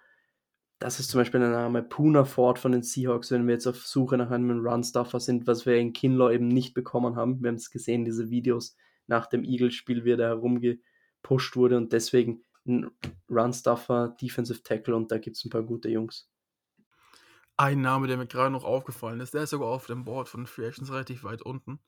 Das 0.79 1.01
ist 1.01 1.11
zum 1.11 1.21
Beispiel 1.21 1.41
der 1.41 1.51
Name 1.51 1.83
Puna 1.83 2.25
Ford 2.25 2.59
von 2.59 2.73
den 2.73 2.83
Seahawks, 2.83 3.31
wenn 3.31 3.47
wir 3.47 3.55
jetzt 3.55 3.67
auf 3.67 3.87
Suche 3.87 4.17
nach 4.17 4.31
einem 4.31 4.67
Run-Stuffer 4.67 5.21
sind, 5.21 5.47
was 5.47 5.65
wir 5.65 5.77
in 5.77 5.93
Kinlaw 5.93 6.33
eben 6.35 6.49
nicht 6.49 6.75
bekommen 6.75 7.17
haben. 7.17 7.41
Wir 7.41 7.49
haben 7.49 7.57
es 7.57 7.71
gesehen, 7.71 8.05
diese 8.05 8.31
Videos 8.31 8.77
nach 9.07 9.27
dem 9.27 9.45
Eagles-Spiel, 9.45 10.05
wie 10.05 10.13
er 10.13 10.17
da 10.17 10.29
herumgepusht 10.29 11.57
wurde 11.57 11.77
und 11.77 11.93
deswegen 11.93 12.45
ein 12.67 12.91
Run-Stuffer, 13.29 14.17
Defensive 14.21 14.63
Tackle 14.63 14.97
und 14.97 15.11
da 15.11 15.19
gibt 15.19 15.37
es 15.37 15.45
ein 15.45 15.51
paar 15.51 15.63
gute 15.63 15.89
Jungs. 15.89 16.29
Ein 17.57 17.81
Name, 17.81 18.07
der 18.07 18.17
mir 18.17 18.27
gerade 18.27 18.51
noch 18.51 18.65
aufgefallen 18.65 19.21
ist, 19.21 19.35
der 19.35 19.43
ist 19.43 19.51
sogar 19.51 19.69
auf 19.69 19.87
dem 19.87 20.05
Board 20.05 20.29
von 20.29 20.47
Free 20.47 20.67
Agents 20.67 20.91
relativ 20.91 21.25
weit 21.25 21.43
unten, 21.43 21.81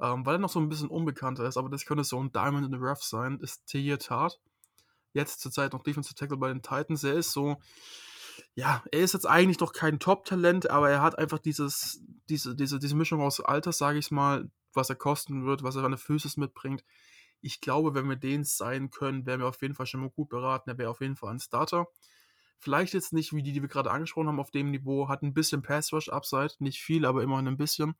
ähm, 0.00 0.26
weil 0.26 0.36
er 0.36 0.38
noch 0.38 0.50
so 0.50 0.60
ein 0.60 0.68
bisschen 0.68 0.88
unbekannter 0.88 1.46
ist, 1.46 1.56
aber 1.56 1.70
das 1.70 1.86
könnte 1.86 2.04
so 2.04 2.22
ein 2.22 2.32
Diamond 2.32 2.66
in 2.66 2.72
the 2.72 2.78
Rough 2.84 3.02
sein, 3.02 3.38
ist 3.40 3.66
Tahir 3.66 3.98
Tart. 3.98 4.40
Jetzt 5.12 5.40
zurzeit 5.40 5.72
noch 5.72 5.82
Defensive 5.82 6.14
Tackle 6.14 6.36
bei 6.36 6.48
den 6.48 6.62
Titans. 6.62 7.02
Er 7.02 7.14
ist 7.14 7.32
so, 7.32 7.56
ja, 8.54 8.84
er 8.92 9.00
ist 9.00 9.14
jetzt 9.14 9.26
eigentlich 9.26 9.58
noch 9.58 9.72
kein 9.72 9.98
Top-Talent, 9.98 10.70
aber 10.70 10.90
er 10.90 11.02
hat 11.02 11.18
einfach 11.18 11.40
dieses, 11.40 12.00
diese, 12.28 12.54
diese, 12.54 12.78
diese 12.78 12.94
Mischung 12.94 13.20
aus 13.20 13.40
Alters, 13.40 13.78
sage 13.78 13.98
ich 13.98 14.10
mal, 14.10 14.50
was 14.72 14.88
er 14.88 14.96
kosten 14.96 15.46
wird, 15.46 15.64
was 15.64 15.74
er 15.74 15.82
an 15.82 15.90
der 15.90 15.98
Physis 15.98 16.36
mitbringt 16.36 16.84
ich 17.40 17.60
glaube, 17.60 17.94
wenn 17.94 18.08
wir 18.08 18.16
den 18.16 18.44
sein 18.44 18.90
können, 18.90 19.26
wären 19.26 19.40
wir 19.40 19.48
auf 19.48 19.62
jeden 19.62 19.74
Fall 19.74 19.86
schon 19.86 20.00
mal 20.00 20.10
gut 20.10 20.28
beraten. 20.28 20.70
Er 20.70 20.78
wäre 20.78 20.90
auf 20.90 21.00
jeden 21.00 21.16
Fall 21.16 21.32
ein 21.32 21.40
Starter. 21.40 21.86
Vielleicht 22.58 22.92
jetzt 22.92 23.12
nicht 23.12 23.32
wie 23.32 23.42
die, 23.42 23.52
die 23.52 23.62
wir 23.62 23.68
gerade 23.68 23.90
angesprochen 23.90 24.28
haben, 24.28 24.40
auf 24.40 24.50
dem 24.50 24.70
Niveau. 24.70 25.08
Hat 25.08 25.22
ein 25.22 25.32
bisschen 25.32 25.62
Pass-Rush-Upside. 25.62 26.54
Nicht 26.58 26.82
viel, 26.82 27.06
aber 27.06 27.22
immerhin 27.22 27.48
ein 27.48 27.56
bisschen. 27.56 27.94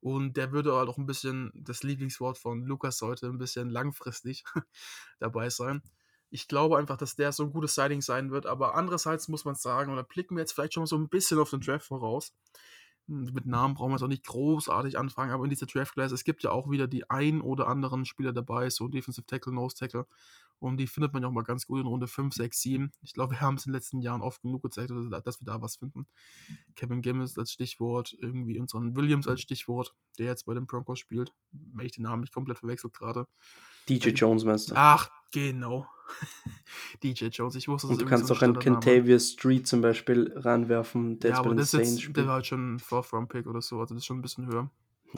Und 0.00 0.36
der 0.36 0.52
würde 0.52 0.74
halt 0.74 0.88
auch 0.88 0.98
ein 0.98 1.06
bisschen, 1.06 1.50
das 1.54 1.82
Lieblingswort 1.82 2.38
von 2.38 2.62
Lukas 2.62 2.98
sollte 2.98 3.26
ein 3.26 3.38
bisschen 3.38 3.70
langfristig 3.70 4.44
dabei 5.18 5.50
sein. 5.50 5.82
Ich 6.30 6.48
glaube 6.48 6.78
einfach, 6.78 6.96
dass 6.96 7.16
der 7.16 7.32
so 7.32 7.44
ein 7.44 7.52
gutes 7.52 7.74
Signing 7.74 8.02
sein 8.02 8.30
wird. 8.30 8.46
Aber 8.46 8.76
andererseits 8.76 9.26
muss 9.26 9.44
man 9.44 9.56
sagen, 9.56 9.92
oder 9.92 10.04
blicken 10.04 10.36
wir 10.36 10.42
jetzt 10.42 10.52
vielleicht 10.52 10.74
schon 10.74 10.82
mal 10.82 10.86
so 10.86 10.96
ein 10.96 11.08
bisschen 11.08 11.38
auf 11.40 11.50
den 11.50 11.60
Draft 11.60 11.86
voraus 11.86 12.32
mit 13.06 13.46
Namen 13.46 13.74
brauchen 13.74 13.90
wir 13.90 13.96
jetzt 13.96 14.02
auch 14.02 14.08
nicht 14.08 14.26
großartig 14.26 14.98
anfangen, 14.98 15.32
aber 15.32 15.44
in 15.44 15.50
dieser 15.50 15.66
Draft 15.66 15.94
Class, 15.94 16.12
es 16.12 16.24
gibt 16.24 16.42
ja 16.42 16.50
auch 16.50 16.70
wieder 16.70 16.88
die 16.88 17.08
ein 17.08 17.40
oder 17.40 17.68
anderen 17.68 18.04
Spieler 18.04 18.32
dabei, 18.32 18.68
so 18.70 18.88
Defensive 18.88 19.26
Tackle, 19.26 19.52
Nose 19.52 19.76
Tackle. 19.76 20.06
Und 20.58 20.78
die 20.78 20.86
findet 20.86 21.12
man 21.12 21.22
ja 21.22 21.28
auch 21.28 21.32
mal 21.32 21.42
ganz 21.42 21.66
gut 21.66 21.80
in 21.80 21.86
Runde 21.86 22.08
5, 22.08 22.34
6, 22.34 22.60
7. 22.60 22.92
Ich 23.02 23.12
glaube, 23.12 23.32
wir 23.34 23.40
haben 23.42 23.56
es 23.56 23.66
in 23.66 23.72
den 23.72 23.76
letzten 23.76 24.00
Jahren 24.00 24.22
oft 24.22 24.40
genug 24.40 24.62
gezeigt, 24.62 24.90
dass 24.90 25.40
wir 25.40 25.44
da 25.44 25.60
was 25.60 25.76
finden. 25.76 26.06
Kevin 26.76 27.02
Gimmels 27.02 27.36
als 27.36 27.52
Stichwort, 27.52 28.16
irgendwie 28.18 28.58
unseren 28.58 28.96
Williams 28.96 29.28
als 29.28 29.42
Stichwort, 29.42 29.94
der 30.18 30.26
jetzt 30.26 30.46
bei 30.46 30.54
den 30.54 30.66
Broncos 30.66 30.98
spielt. 30.98 31.32
Wenn 31.52 31.84
ich 31.84 31.92
den 31.92 32.04
Namen 32.04 32.22
nicht 32.22 32.32
komplett 32.32 32.58
verwechselt 32.58 32.94
gerade. 32.94 33.26
DJ 33.88 34.10
Jones 34.10 34.44
meinst 34.44 34.70
du? 34.70 34.74
Ach, 34.76 35.10
genau. 35.32 35.86
DJ 37.02 37.26
Jones, 37.26 37.56
ich 37.56 37.68
wusste 37.68 37.88
Und 37.88 38.00
du 38.00 38.06
kannst 38.06 38.26
so 38.26 38.34
auch 38.34 38.42
einen 38.42 38.58
Kentavious 38.58 39.32
Street 39.32 39.66
zum 39.66 39.80
Beispiel 39.80 40.32
ranwerfen, 40.36 41.18
der 41.20 41.30
ja, 41.32 41.38
aber 41.38 41.54
das 41.54 41.74
ist, 41.74 42.16
der 42.16 42.26
war 42.26 42.34
halt 42.34 42.46
schon 42.46 42.76
ein 42.76 42.78
Fourth 42.78 43.12
Round 43.12 43.28
Pick 43.28 43.46
oder 43.46 43.60
so, 43.60 43.80
also 43.80 43.94
das 43.94 44.02
ist 44.02 44.06
schon 44.06 44.18
ein 44.18 44.22
bisschen 44.22 44.46
höher. 44.46 44.70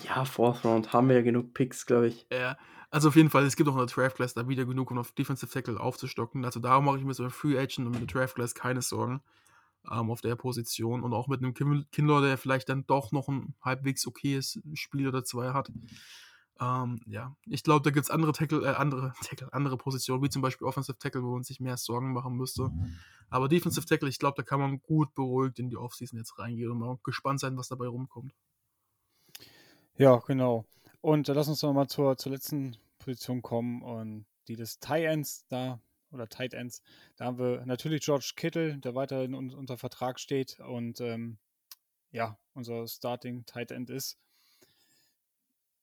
Ja, 0.05 0.25
Fourth 0.25 0.65
Round 0.65 0.93
haben 0.93 1.09
wir 1.09 1.17
ja 1.17 1.23
genug 1.23 1.55
Picks, 1.55 1.87
glaube 1.87 2.09
ich. 2.09 2.27
Ja, 2.33 2.57
also 2.91 3.09
auf 3.09 3.17
jeden 3.17 3.31
Fall, 3.31 3.45
es 3.45 3.57
gibt 3.57 3.69
auch 3.69 3.75
in 3.75 3.79
der 3.79 3.87
Draft 3.87 4.17
Class 4.17 4.35
da 4.35 4.49
wieder 4.49 4.65
genug, 4.65 4.91
um 4.91 4.99
auf 4.99 5.13
Defensive 5.13 5.53
Tackle 5.53 5.79
aufzustocken. 5.79 6.45
Also 6.45 6.59
da 6.61 6.81
mache 6.81 6.99
ich 6.99 7.05
mir 7.05 7.15
so 7.15 7.25
ein 7.25 7.31
Free 7.31 7.59
Agent 7.59 7.87
und 7.87 7.91
mit 7.91 8.01
der 8.01 8.07
Draft 8.21 8.37
Class 8.37 8.55
keine 8.55 8.81
Sorgen 8.81 9.21
ähm, 9.91 10.11
auf 10.11 10.23
der 10.23 10.37
Position. 10.37 11.03
Und 11.03 11.13
auch 11.13 11.29
mit 11.29 11.43
einem 11.43 11.53
Kindler, 11.53 12.23
der 12.23 12.39
vielleicht 12.39 12.71
dann 12.71 12.87
doch 12.87 13.13
noch 13.13 13.29
ein 13.29 13.55
halbwegs 13.61 14.07
okayes 14.07 14.61
Spiel 14.73 15.07
oder 15.07 15.23
zwei 15.23 15.53
hat. 15.53 15.71
Ähm, 16.61 17.01
ja, 17.07 17.37
ich 17.47 17.63
glaube, 17.63 17.85
da 17.85 17.91
gibt 17.91 18.05
es 18.05 18.11
andere 18.11 18.33
Tackle, 18.33 18.65
äh, 18.65 18.75
andere 18.75 19.13
Tackle, 19.23 19.53
andere 19.53 19.77
Positionen, 19.77 20.23
wie 20.23 20.29
zum 20.29 20.43
Beispiel 20.43 20.67
Offensive 20.67 20.99
Tackle, 20.99 21.23
wo 21.23 21.35
man 21.35 21.45
sich 21.45 21.61
mehr 21.61 21.77
Sorgen 21.77 22.13
machen 22.13 22.35
müsste. 22.35 22.71
Aber 23.31 23.49
Defensive 23.49 23.87
Tackle, 23.87 24.09
ich 24.09 24.19
glaube, 24.19 24.35
da 24.37 24.43
kann 24.43 24.61
man 24.61 24.81
gut 24.83 25.15
beruhigt 25.15 25.59
in 25.59 25.71
die 25.71 25.77
Offseason 25.77 26.19
jetzt 26.19 26.39
reingehen 26.39 26.71
und 26.71 26.79
mal 26.79 26.99
gespannt 27.05 27.41
sein, 27.41 27.57
was 27.57 27.69
dabei 27.69 27.87
rumkommt. 27.87 28.33
Ja, 29.97 30.17
genau. 30.27 30.65
Und 31.01 31.29
äh, 31.29 31.33
lass 31.33 31.49
uns 31.49 31.63
nochmal 31.63 31.89
zur, 31.89 32.17
zur 32.17 32.33
letzten 32.33 32.77
Position 32.99 33.43
kommen 33.43 33.83
und 33.83 34.27
die 34.49 34.57
des 34.57 34.81
Tight 34.81 35.05
Ends 35.05 35.47
da 35.49 35.81
oder 36.11 36.29
Tight 36.29 36.55
Ends. 36.55 36.83
Da 37.17 37.27
haben 37.27 37.39
wir 37.39 37.65
natürlich 37.67 38.03
George 38.03 38.33
Kittle, 38.35 38.79
der 38.79 38.95
weiterhin 38.95 39.35
un 39.35 39.53
unter 39.53 39.77
Vertrag 39.77 40.19
steht 40.19 40.59
und 40.61 41.01
ähm, 41.01 41.39
ja, 42.11 42.39
unser 42.55 42.89
Starting 42.89 43.45
Tight 43.45 43.71
End 43.71 43.91
ist 43.91 44.19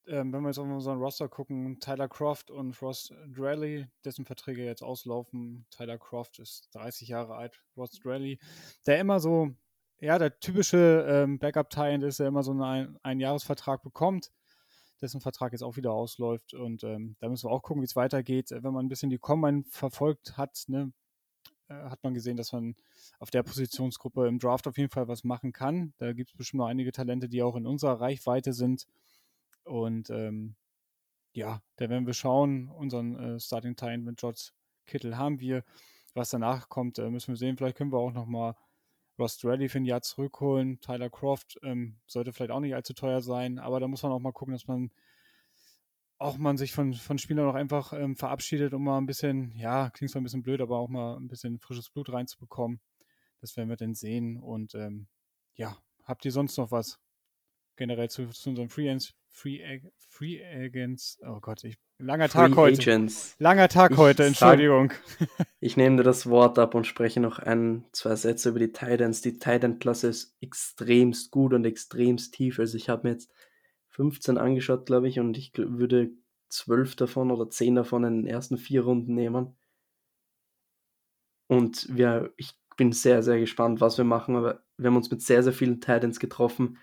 ähm, 0.07 0.31
wenn 0.33 0.41
wir 0.41 0.49
jetzt 0.49 0.59
auf 0.59 0.67
unseren 0.67 0.99
Roster 0.99 1.27
gucken, 1.27 1.79
Tyler 1.79 2.07
Croft 2.07 2.51
und 2.51 2.79
Ross 2.81 3.13
Drelly, 3.27 3.87
dessen 4.03 4.25
Verträge 4.25 4.63
jetzt 4.63 4.83
auslaufen. 4.83 5.65
Tyler 5.71 5.97
Croft 5.97 6.39
ist 6.39 6.69
30 6.73 7.07
Jahre 7.07 7.35
alt, 7.35 7.61
Ross 7.75 7.99
Drelly, 7.99 8.39
der 8.85 8.99
immer 8.99 9.19
so, 9.19 9.51
ja, 9.99 10.17
der 10.17 10.39
typische 10.39 11.05
ähm, 11.07 11.39
Backup-Tie 11.39 12.05
ist, 12.05 12.19
der 12.19 12.27
immer 12.27 12.43
so 12.43 12.51
einen, 12.51 12.97
einen 13.03 13.19
Jahresvertrag 13.19 13.81
bekommt, 13.81 14.31
dessen 15.01 15.21
Vertrag 15.21 15.51
jetzt 15.51 15.63
auch 15.63 15.77
wieder 15.77 15.93
ausläuft. 15.93 16.53
Und 16.53 16.83
ähm, 16.83 17.15
da 17.19 17.29
müssen 17.29 17.49
wir 17.49 17.51
auch 17.51 17.63
gucken, 17.63 17.81
wie 17.81 17.85
es 17.87 17.95
weitergeht. 17.95 18.51
Wenn 18.51 18.73
man 18.73 18.85
ein 18.85 18.89
bisschen 18.89 19.09
die 19.09 19.17
Combine 19.17 19.63
verfolgt 19.69 20.37
hat, 20.37 20.65
ne, 20.67 20.91
äh, 21.67 21.73
hat 21.73 22.03
man 22.03 22.13
gesehen, 22.13 22.37
dass 22.37 22.51
man 22.51 22.75
auf 23.19 23.31
der 23.31 23.43
Positionsgruppe 23.43 24.27
im 24.27 24.39
Draft 24.39 24.67
auf 24.67 24.77
jeden 24.77 24.91
Fall 24.91 25.07
was 25.07 25.23
machen 25.23 25.51
kann. 25.51 25.93
Da 25.97 26.13
gibt 26.13 26.29
es 26.29 26.37
bestimmt 26.37 26.59
noch 26.59 26.67
einige 26.67 26.91
Talente, 26.91 27.29
die 27.29 27.41
auch 27.41 27.55
in 27.55 27.65
unserer 27.65 27.99
Reichweite 27.99 28.53
sind. 28.53 28.85
Und 29.65 30.09
ähm, 30.09 30.55
ja, 31.33 31.61
da 31.75 31.89
werden 31.89 32.05
wir 32.05 32.13
schauen. 32.13 32.69
Unseren 32.69 33.15
äh, 33.17 33.39
Starting 33.39 33.75
Time 33.75 33.99
mit 33.99 34.17
George 34.17 34.51
Kittle 34.85 35.17
haben 35.17 35.39
wir. 35.39 35.63
was 36.13 36.29
danach 36.29 36.69
kommt, 36.69 36.97
äh, 36.97 37.09
müssen 37.09 37.29
wir 37.29 37.35
sehen. 37.35 37.57
Vielleicht 37.57 37.77
können 37.77 37.91
wir 37.91 37.99
auch 37.99 38.13
nochmal 38.13 38.55
Ross 39.19 39.43
Rally 39.43 39.69
für 39.69 39.79
ein 39.79 39.85
Jahr 39.85 40.01
zurückholen. 40.01 40.79
Tyler 40.81 41.09
Croft 41.09 41.59
ähm, 41.63 41.97
sollte 42.07 42.33
vielleicht 42.33 42.51
auch 42.51 42.59
nicht 42.59 42.75
allzu 42.75 42.93
teuer 42.93 43.21
sein, 43.21 43.59
aber 43.59 43.79
da 43.79 43.87
muss 43.87 44.03
man 44.03 44.11
auch 44.11 44.19
mal 44.19 44.31
gucken, 44.31 44.53
dass 44.53 44.67
man 44.67 44.91
auch 46.17 46.37
man 46.37 46.57
sich 46.57 46.73
von, 46.73 46.93
von 46.93 47.17
Spielern 47.17 47.49
auch 47.49 47.55
einfach 47.55 47.93
ähm, 47.93 48.15
verabschiedet, 48.15 48.73
um 48.73 48.83
mal 48.83 48.97
ein 48.97 49.05
bisschen, 49.05 49.53
ja, 49.55 49.89
klingt 49.89 50.11
zwar 50.11 50.21
ein 50.21 50.23
bisschen 50.23 50.43
blöd, 50.43 50.61
aber 50.61 50.79
auch 50.79 50.87
mal 50.87 51.17
ein 51.17 51.27
bisschen 51.27 51.59
frisches 51.59 51.89
Blut 51.89 52.11
reinzubekommen. 52.11 52.79
Das 53.41 53.57
werden 53.57 53.69
wir 53.69 53.75
dann 53.75 53.93
sehen. 53.93 54.37
Und 54.37 54.75
ähm, 54.75 55.07
ja, 55.55 55.77
habt 56.03 56.23
ihr 56.25 56.31
sonst 56.31 56.57
noch 56.57 56.71
was 56.71 56.99
generell 57.75 58.09
zu, 58.09 58.27
zu 58.27 58.49
unseren 58.49 58.69
Free 58.69 58.89
Agents? 58.89 59.13
Free, 59.29 59.81
Free 59.97 60.41
Agents, 60.45 61.19
oh 61.27 61.39
Gott, 61.41 61.63
ich, 61.65 61.77
langer 61.99 62.29
Free 62.29 62.39
Tag 62.39 62.55
heute. 62.55 62.81
Agents. 62.81 63.35
Langer 63.37 63.67
Tag 63.67 63.91
ich 63.91 63.97
heute, 63.97 64.23
Entschuldigung. 64.23 64.93
Sag, 65.19 65.47
ich 65.59 65.75
nehme 65.75 65.97
dir 65.97 66.03
das 66.03 66.29
Wort 66.29 66.57
ab 66.57 66.73
und 66.73 66.87
spreche 66.87 67.19
noch 67.19 67.39
ein, 67.39 67.83
zwei 67.91 68.15
Sätze 68.15 68.49
über 68.49 68.59
die 68.59 68.71
Titans. 68.71 69.21
Die 69.21 69.37
Titan-Klasse 69.37 70.07
ist 70.07 70.37
extremst 70.39 71.31
gut 71.31 71.53
und 71.53 71.65
extremst 71.65 72.33
tief. 72.33 72.59
Also 72.59 72.77
ich 72.77 72.87
habe 72.87 73.07
mir 73.07 73.13
jetzt 73.13 73.29
15 73.89 74.37
angeschaut, 74.37 74.85
glaube 74.85 75.09
ich, 75.09 75.19
und 75.19 75.37
ich 75.37 75.51
würde 75.57 76.11
12 76.49 76.95
davon 76.95 77.29
oder 77.29 77.49
10 77.49 77.75
davon 77.75 78.05
in 78.05 78.21
den 78.21 78.27
ersten 78.27 78.57
vier 78.57 78.83
Runden 78.83 79.13
nehmen. 79.15 79.57
Und 81.47 81.87
wir, 81.93 82.33
ich 82.37 82.53
bin 82.77 82.93
sehr, 82.93 83.21
sehr 83.21 83.39
gespannt, 83.39 83.81
was 83.81 83.97
wir 83.97 84.05
machen, 84.05 84.37
aber 84.37 84.63
wir 84.77 84.87
haben 84.87 84.97
uns 84.97 85.11
mit 85.11 85.21
sehr, 85.21 85.43
sehr 85.43 85.53
vielen 85.53 85.81
Titans 85.81 86.19
getroffen 86.19 86.77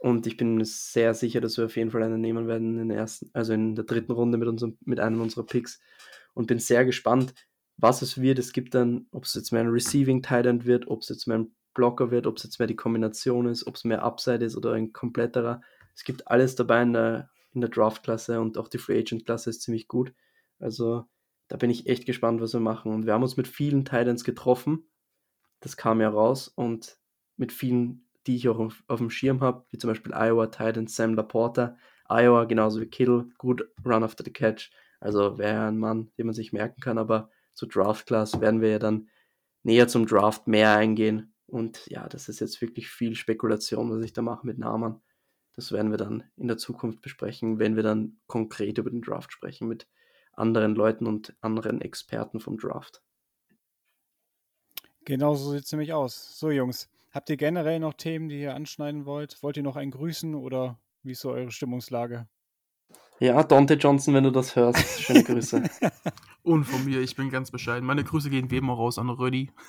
und 0.00 0.26
ich 0.26 0.36
bin 0.36 0.62
sehr 0.64 1.14
sicher, 1.14 1.40
dass 1.40 1.56
wir 1.56 1.66
auf 1.66 1.76
jeden 1.76 1.90
Fall 1.90 2.02
einen 2.02 2.20
nehmen 2.20 2.48
werden 2.48 2.78
in 2.78 2.88
der 2.88 2.98
ersten, 2.98 3.30
also 3.32 3.52
in 3.52 3.74
der 3.74 3.84
dritten 3.84 4.12
Runde 4.12 4.38
mit, 4.38 4.48
unserem, 4.48 4.76
mit 4.84 5.00
einem 5.00 5.20
unserer 5.20 5.46
Picks 5.46 5.80
und 6.34 6.46
bin 6.46 6.58
sehr 6.58 6.84
gespannt, 6.84 7.34
was 7.76 8.02
es 8.02 8.20
wird. 8.20 8.38
Es 8.38 8.52
gibt 8.52 8.74
dann, 8.74 9.06
ob 9.12 9.24
es 9.24 9.34
jetzt 9.34 9.52
mehr 9.52 9.62
ein 9.62 9.68
Receiving 9.68 10.22
Titan 10.22 10.64
wird, 10.64 10.88
ob 10.88 11.02
es 11.02 11.08
jetzt 11.08 11.26
mehr 11.26 11.38
ein 11.38 11.54
Blocker 11.74 12.10
wird, 12.10 12.26
ob 12.26 12.38
es 12.38 12.44
jetzt 12.44 12.58
mehr 12.58 12.66
die 12.66 12.76
Kombination 12.76 13.46
ist, 13.46 13.66
ob 13.66 13.76
es 13.76 13.84
mehr 13.84 14.02
Upside 14.02 14.44
ist 14.44 14.56
oder 14.56 14.72
ein 14.72 14.92
kompletterer 14.92 15.60
es 16.00 16.04
gibt 16.04 16.28
alles 16.28 16.54
dabei 16.54 16.80
in 16.82 16.94
der, 16.94 17.28
in 17.52 17.60
der 17.60 17.68
Draft-Klasse 17.68 18.40
und 18.40 18.56
auch 18.56 18.68
die 18.68 18.78
Free 18.78 18.98
Agent-Klasse 18.98 19.50
ist 19.50 19.60
ziemlich 19.60 19.86
gut. 19.86 20.14
Also 20.58 21.04
da 21.48 21.58
bin 21.58 21.68
ich 21.68 21.88
echt 21.88 22.06
gespannt, 22.06 22.40
was 22.40 22.54
wir 22.54 22.60
machen. 22.60 22.90
Und 22.90 23.04
wir 23.04 23.12
haben 23.12 23.22
uns 23.22 23.36
mit 23.36 23.46
vielen 23.46 23.84
Titans 23.84 24.24
getroffen. 24.24 24.88
Das 25.60 25.76
kam 25.76 26.00
ja 26.00 26.08
raus 26.08 26.48
und 26.48 26.98
mit 27.36 27.52
vielen, 27.52 28.06
die 28.26 28.36
ich 28.36 28.48
auch 28.48 28.58
auf, 28.58 28.82
auf 28.88 28.98
dem 28.98 29.10
Schirm 29.10 29.40
habe, 29.40 29.64
wie 29.70 29.78
zum 29.78 29.88
Beispiel 29.88 30.12
Iowa 30.12 30.46
Titans, 30.46 30.96
Sam 30.96 31.14
Laporta. 31.14 31.76
Iowa 32.08 32.44
genauso 32.44 32.80
wie 32.80 32.86
Kittle, 32.86 33.28
gut 33.38 33.68
Run 33.84 34.02
after 34.02 34.24
the 34.24 34.32
Catch. 34.32 34.70
Also 35.00 35.38
wäre 35.38 35.66
ein 35.66 35.78
Mann, 35.78 36.10
den 36.18 36.26
man 36.26 36.34
sich 36.34 36.52
merken 36.52 36.80
kann, 36.80 36.98
aber 36.98 37.30
zur 37.54 37.68
Draft-Class 37.68 38.40
werden 38.40 38.60
wir 38.60 38.70
ja 38.70 38.78
dann 38.78 39.08
näher 39.62 39.88
zum 39.88 40.06
Draft 40.06 40.46
mehr 40.46 40.76
eingehen. 40.76 41.34
Und 41.46 41.86
ja, 41.86 42.08
das 42.08 42.28
ist 42.28 42.40
jetzt 42.40 42.60
wirklich 42.60 42.88
viel 42.88 43.14
Spekulation, 43.14 43.90
was 43.90 44.04
ich 44.04 44.12
da 44.12 44.22
mache 44.22 44.46
mit 44.46 44.58
Namen. 44.58 45.00
Das 45.54 45.72
werden 45.72 45.90
wir 45.90 45.98
dann 45.98 46.24
in 46.36 46.48
der 46.48 46.58
Zukunft 46.58 47.00
besprechen, 47.00 47.58
wenn 47.58 47.76
wir 47.76 47.82
dann 47.82 48.18
konkret 48.26 48.78
über 48.78 48.90
den 48.90 49.02
Draft 49.02 49.32
sprechen 49.32 49.68
mit 49.68 49.88
anderen 50.32 50.74
Leuten 50.74 51.06
und 51.06 51.34
anderen 51.40 51.80
Experten 51.80 52.40
vom 52.40 52.56
Draft. 52.56 53.02
Genau 55.04 55.34
so 55.34 55.50
sieht 55.50 55.64
es 55.64 55.72
nämlich 55.72 55.92
aus. 55.92 56.38
So, 56.38 56.50
Jungs, 56.50 56.88
habt 57.10 57.30
ihr 57.30 57.36
generell 57.36 57.80
noch 57.80 57.94
Themen, 57.94 58.28
die 58.28 58.40
ihr 58.40 58.54
anschneiden 58.54 59.06
wollt? 59.06 59.42
Wollt 59.42 59.56
ihr 59.56 59.62
noch 59.62 59.76
einen 59.76 59.90
grüßen 59.90 60.34
oder 60.34 60.78
wie 61.02 61.12
ist 61.12 61.20
so 61.20 61.30
eure 61.30 61.50
Stimmungslage? 61.50 62.28
Ja, 63.18 63.42
Dante 63.42 63.74
Johnson, 63.74 64.14
wenn 64.14 64.24
du 64.24 64.30
das 64.30 64.56
hörst, 64.56 65.00
schöne 65.00 65.22
Grüße. 65.22 65.62
Und 66.42 66.64
von 66.64 66.84
mir, 66.84 67.00
ich 67.00 67.16
bin 67.16 67.30
ganz 67.30 67.50
bescheiden. 67.50 67.86
Meine 67.86 68.02
Grüße 68.02 68.30
gehen 68.30 68.50
wie 68.50 68.56
immer 68.56 68.72
raus 68.72 68.98
an 68.98 69.10
Rödi. 69.10 69.50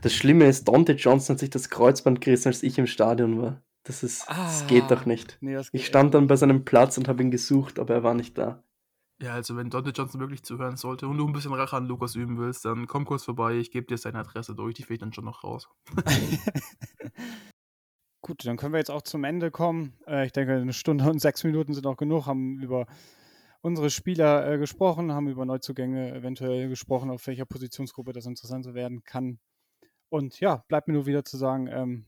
Das 0.00 0.14
Schlimme 0.14 0.46
ist, 0.46 0.66
Dante 0.66 0.92
Johnson 0.92 1.34
hat 1.34 1.40
sich 1.40 1.50
das 1.50 1.70
Kreuzband 1.70 2.20
gerissen, 2.20 2.48
als 2.48 2.62
ich 2.62 2.76
im 2.78 2.86
Stadion 2.86 3.40
war. 3.40 3.62
Das 3.84 4.02
ist, 4.02 4.24
ah, 4.26 4.44
das 4.44 4.66
geht 4.66 4.90
doch 4.90 5.06
nicht. 5.06 5.38
Nee, 5.40 5.60
ich 5.70 5.86
stand 5.86 6.14
dann 6.14 6.26
bei 6.26 6.34
seinem 6.34 6.64
Platz 6.64 6.98
und 6.98 7.08
habe 7.08 7.22
ihn 7.22 7.30
gesucht, 7.30 7.78
aber 7.78 7.94
er 7.94 8.02
war 8.02 8.14
nicht 8.14 8.38
da. 8.38 8.64
Ja, 9.22 9.34
also 9.34 9.56
wenn 9.56 9.70
Dante 9.70 9.90
Johnson 9.90 10.20
wirklich 10.20 10.42
zuhören 10.42 10.76
sollte 10.76 11.06
und 11.06 11.16
du 11.16 11.28
ein 11.28 11.32
bisschen 11.32 11.54
Rache 11.54 11.76
an 11.76 11.86
Lukas 11.86 12.16
üben 12.16 12.38
willst, 12.38 12.64
dann 12.64 12.88
komm 12.88 13.04
kurz 13.04 13.22
vorbei, 13.22 13.54
ich 13.54 13.70
gebe 13.70 13.86
dir 13.86 13.96
seine 13.96 14.18
Adresse 14.18 14.56
durch, 14.56 14.74
die 14.74 14.82
fehlt 14.82 15.00
dann 15.00 15.12
schon 15.12 15.24
noch 15.24 15.44
raus. 15.44 15.68
Gut, 18.20 18.44
dann 18.44 18.56
können 18.56 18.72
wir 18.72 18.78
jetzt 18.78 18.90
auch 18.90 19.02
zum 19.02 19.22
Ende 19.22 19.52
kommen. 19.52 19.96
Äh, 20.08 20.26
ich 20.26 20.32
denke, 20.32 20.54
eine 20.54 20.72
Stunde 20.72 21.08
und 21.08 21.20
sechs 21.20 21.44
Minuten 21.44 21.72
sind 21.72 21.86
auch 21.86 21.96
genug, 21.96 22.26
haben 22.26 22.58
über 22.58 22.86
unsere 23.60 23.90
Spieler 23.90 24.44
äh, 24.50 24.58
gesprochen, 24.58 25.12
haben 25.12 25.28
über 25.28 25.44
Neuzugänge 25.44 26.12
eventuell 26.12 26.68
gesprochen, 26.68 27.08
auf 27.08 27.24
welcher 27.28 27.46
Positionsgruppe 27.46 28.12
das 28.12 28.26
interessant 28.26 28.74
werden 28.74 29.04
kann. 29.04 29.38
Und 30.08 30.40
ja, 30.40 30.64
bleibt 30.66 30.88
mir 30.88 30.94
nur 30.94 31.06
wieder 31.06 31.24
zu 31.24 31.36
sagen, 31.36 31.68
ähm, 31.68 32.06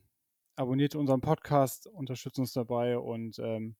abonniert 0.57 0.97
unseren 0.97 1.21
Podcast, 1.21 1.87
unterstützt 1.87 2.41
uns 2.41 2.53
dabei 2.53 2.99
und 2.99 3.39
ähm, 3.39 3.77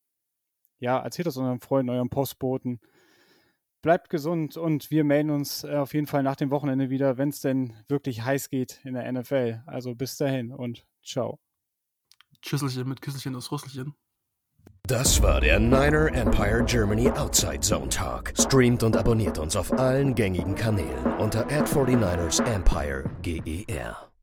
ja, 0.79 1.01
erzählt 1.01 1.27
das 1.27 1.37
euren 1.37 1.61
Freunden, 1.61 1.91
euren 1.91 2.11
Postboten. 2.11 2.81
Bleibt 3.85 4.09
gesund 4.09 4.57
und 4.57 4.91
wir 4.91 5.05
melden 5.05 5.29
uns 5.29 5.63
äh, 5.63 5.77
auf 5.77 5.93
jeden 5.93 6.07
Fall 6.07 6.23
nach 6.23 6.37
dem 6.37 6.51
Wochenende 6.51 6.89
wieder, 6.89 7.19
wenn 7.19 7.29
es 7.29 7.41
denn 7.41 7.75
wirklich 7.87 8.25
heiß 8.25 8.49
geht 8.49 8.81
in 8.83 8.95
der 8.95 9.13
NFL. 9.13 9.63
Also 9.67 9.95
bis 9.95 10.17
dahin 10.17 10.53
und 10.53 10.87
ciao. 11.05 11.39
Tschüsselchen 12.41 12.89
mit 12.89 13.03
Küsselchen 13.03 13.37
aus 13.37 13.53
Rüsselchen. 13.53 13.95
Das 14.87 15.23
war 15.23 15.43
der 15.43 15.61
Niner 15.61 16.11
Empire 16.15 16.65
Germany 16.65 17.11
Outside 17.11 17.61
Zone 17.61 17.91
Talk. 17.91 18.33
Streamt 18.39 18.83
und 18.83 18.97
abonniert 18.97 19.39
uns 19.39 19.55
auf 19.55 19.71
allen 19.73 20.15
gängigen 20.15 20.55
Kanälen 20.55 21.19
unter 21.19 21.45
ad 21.49 21.71
49 21.71 22.41
ersempire 22.41 23.05
GER. 23.21 24.14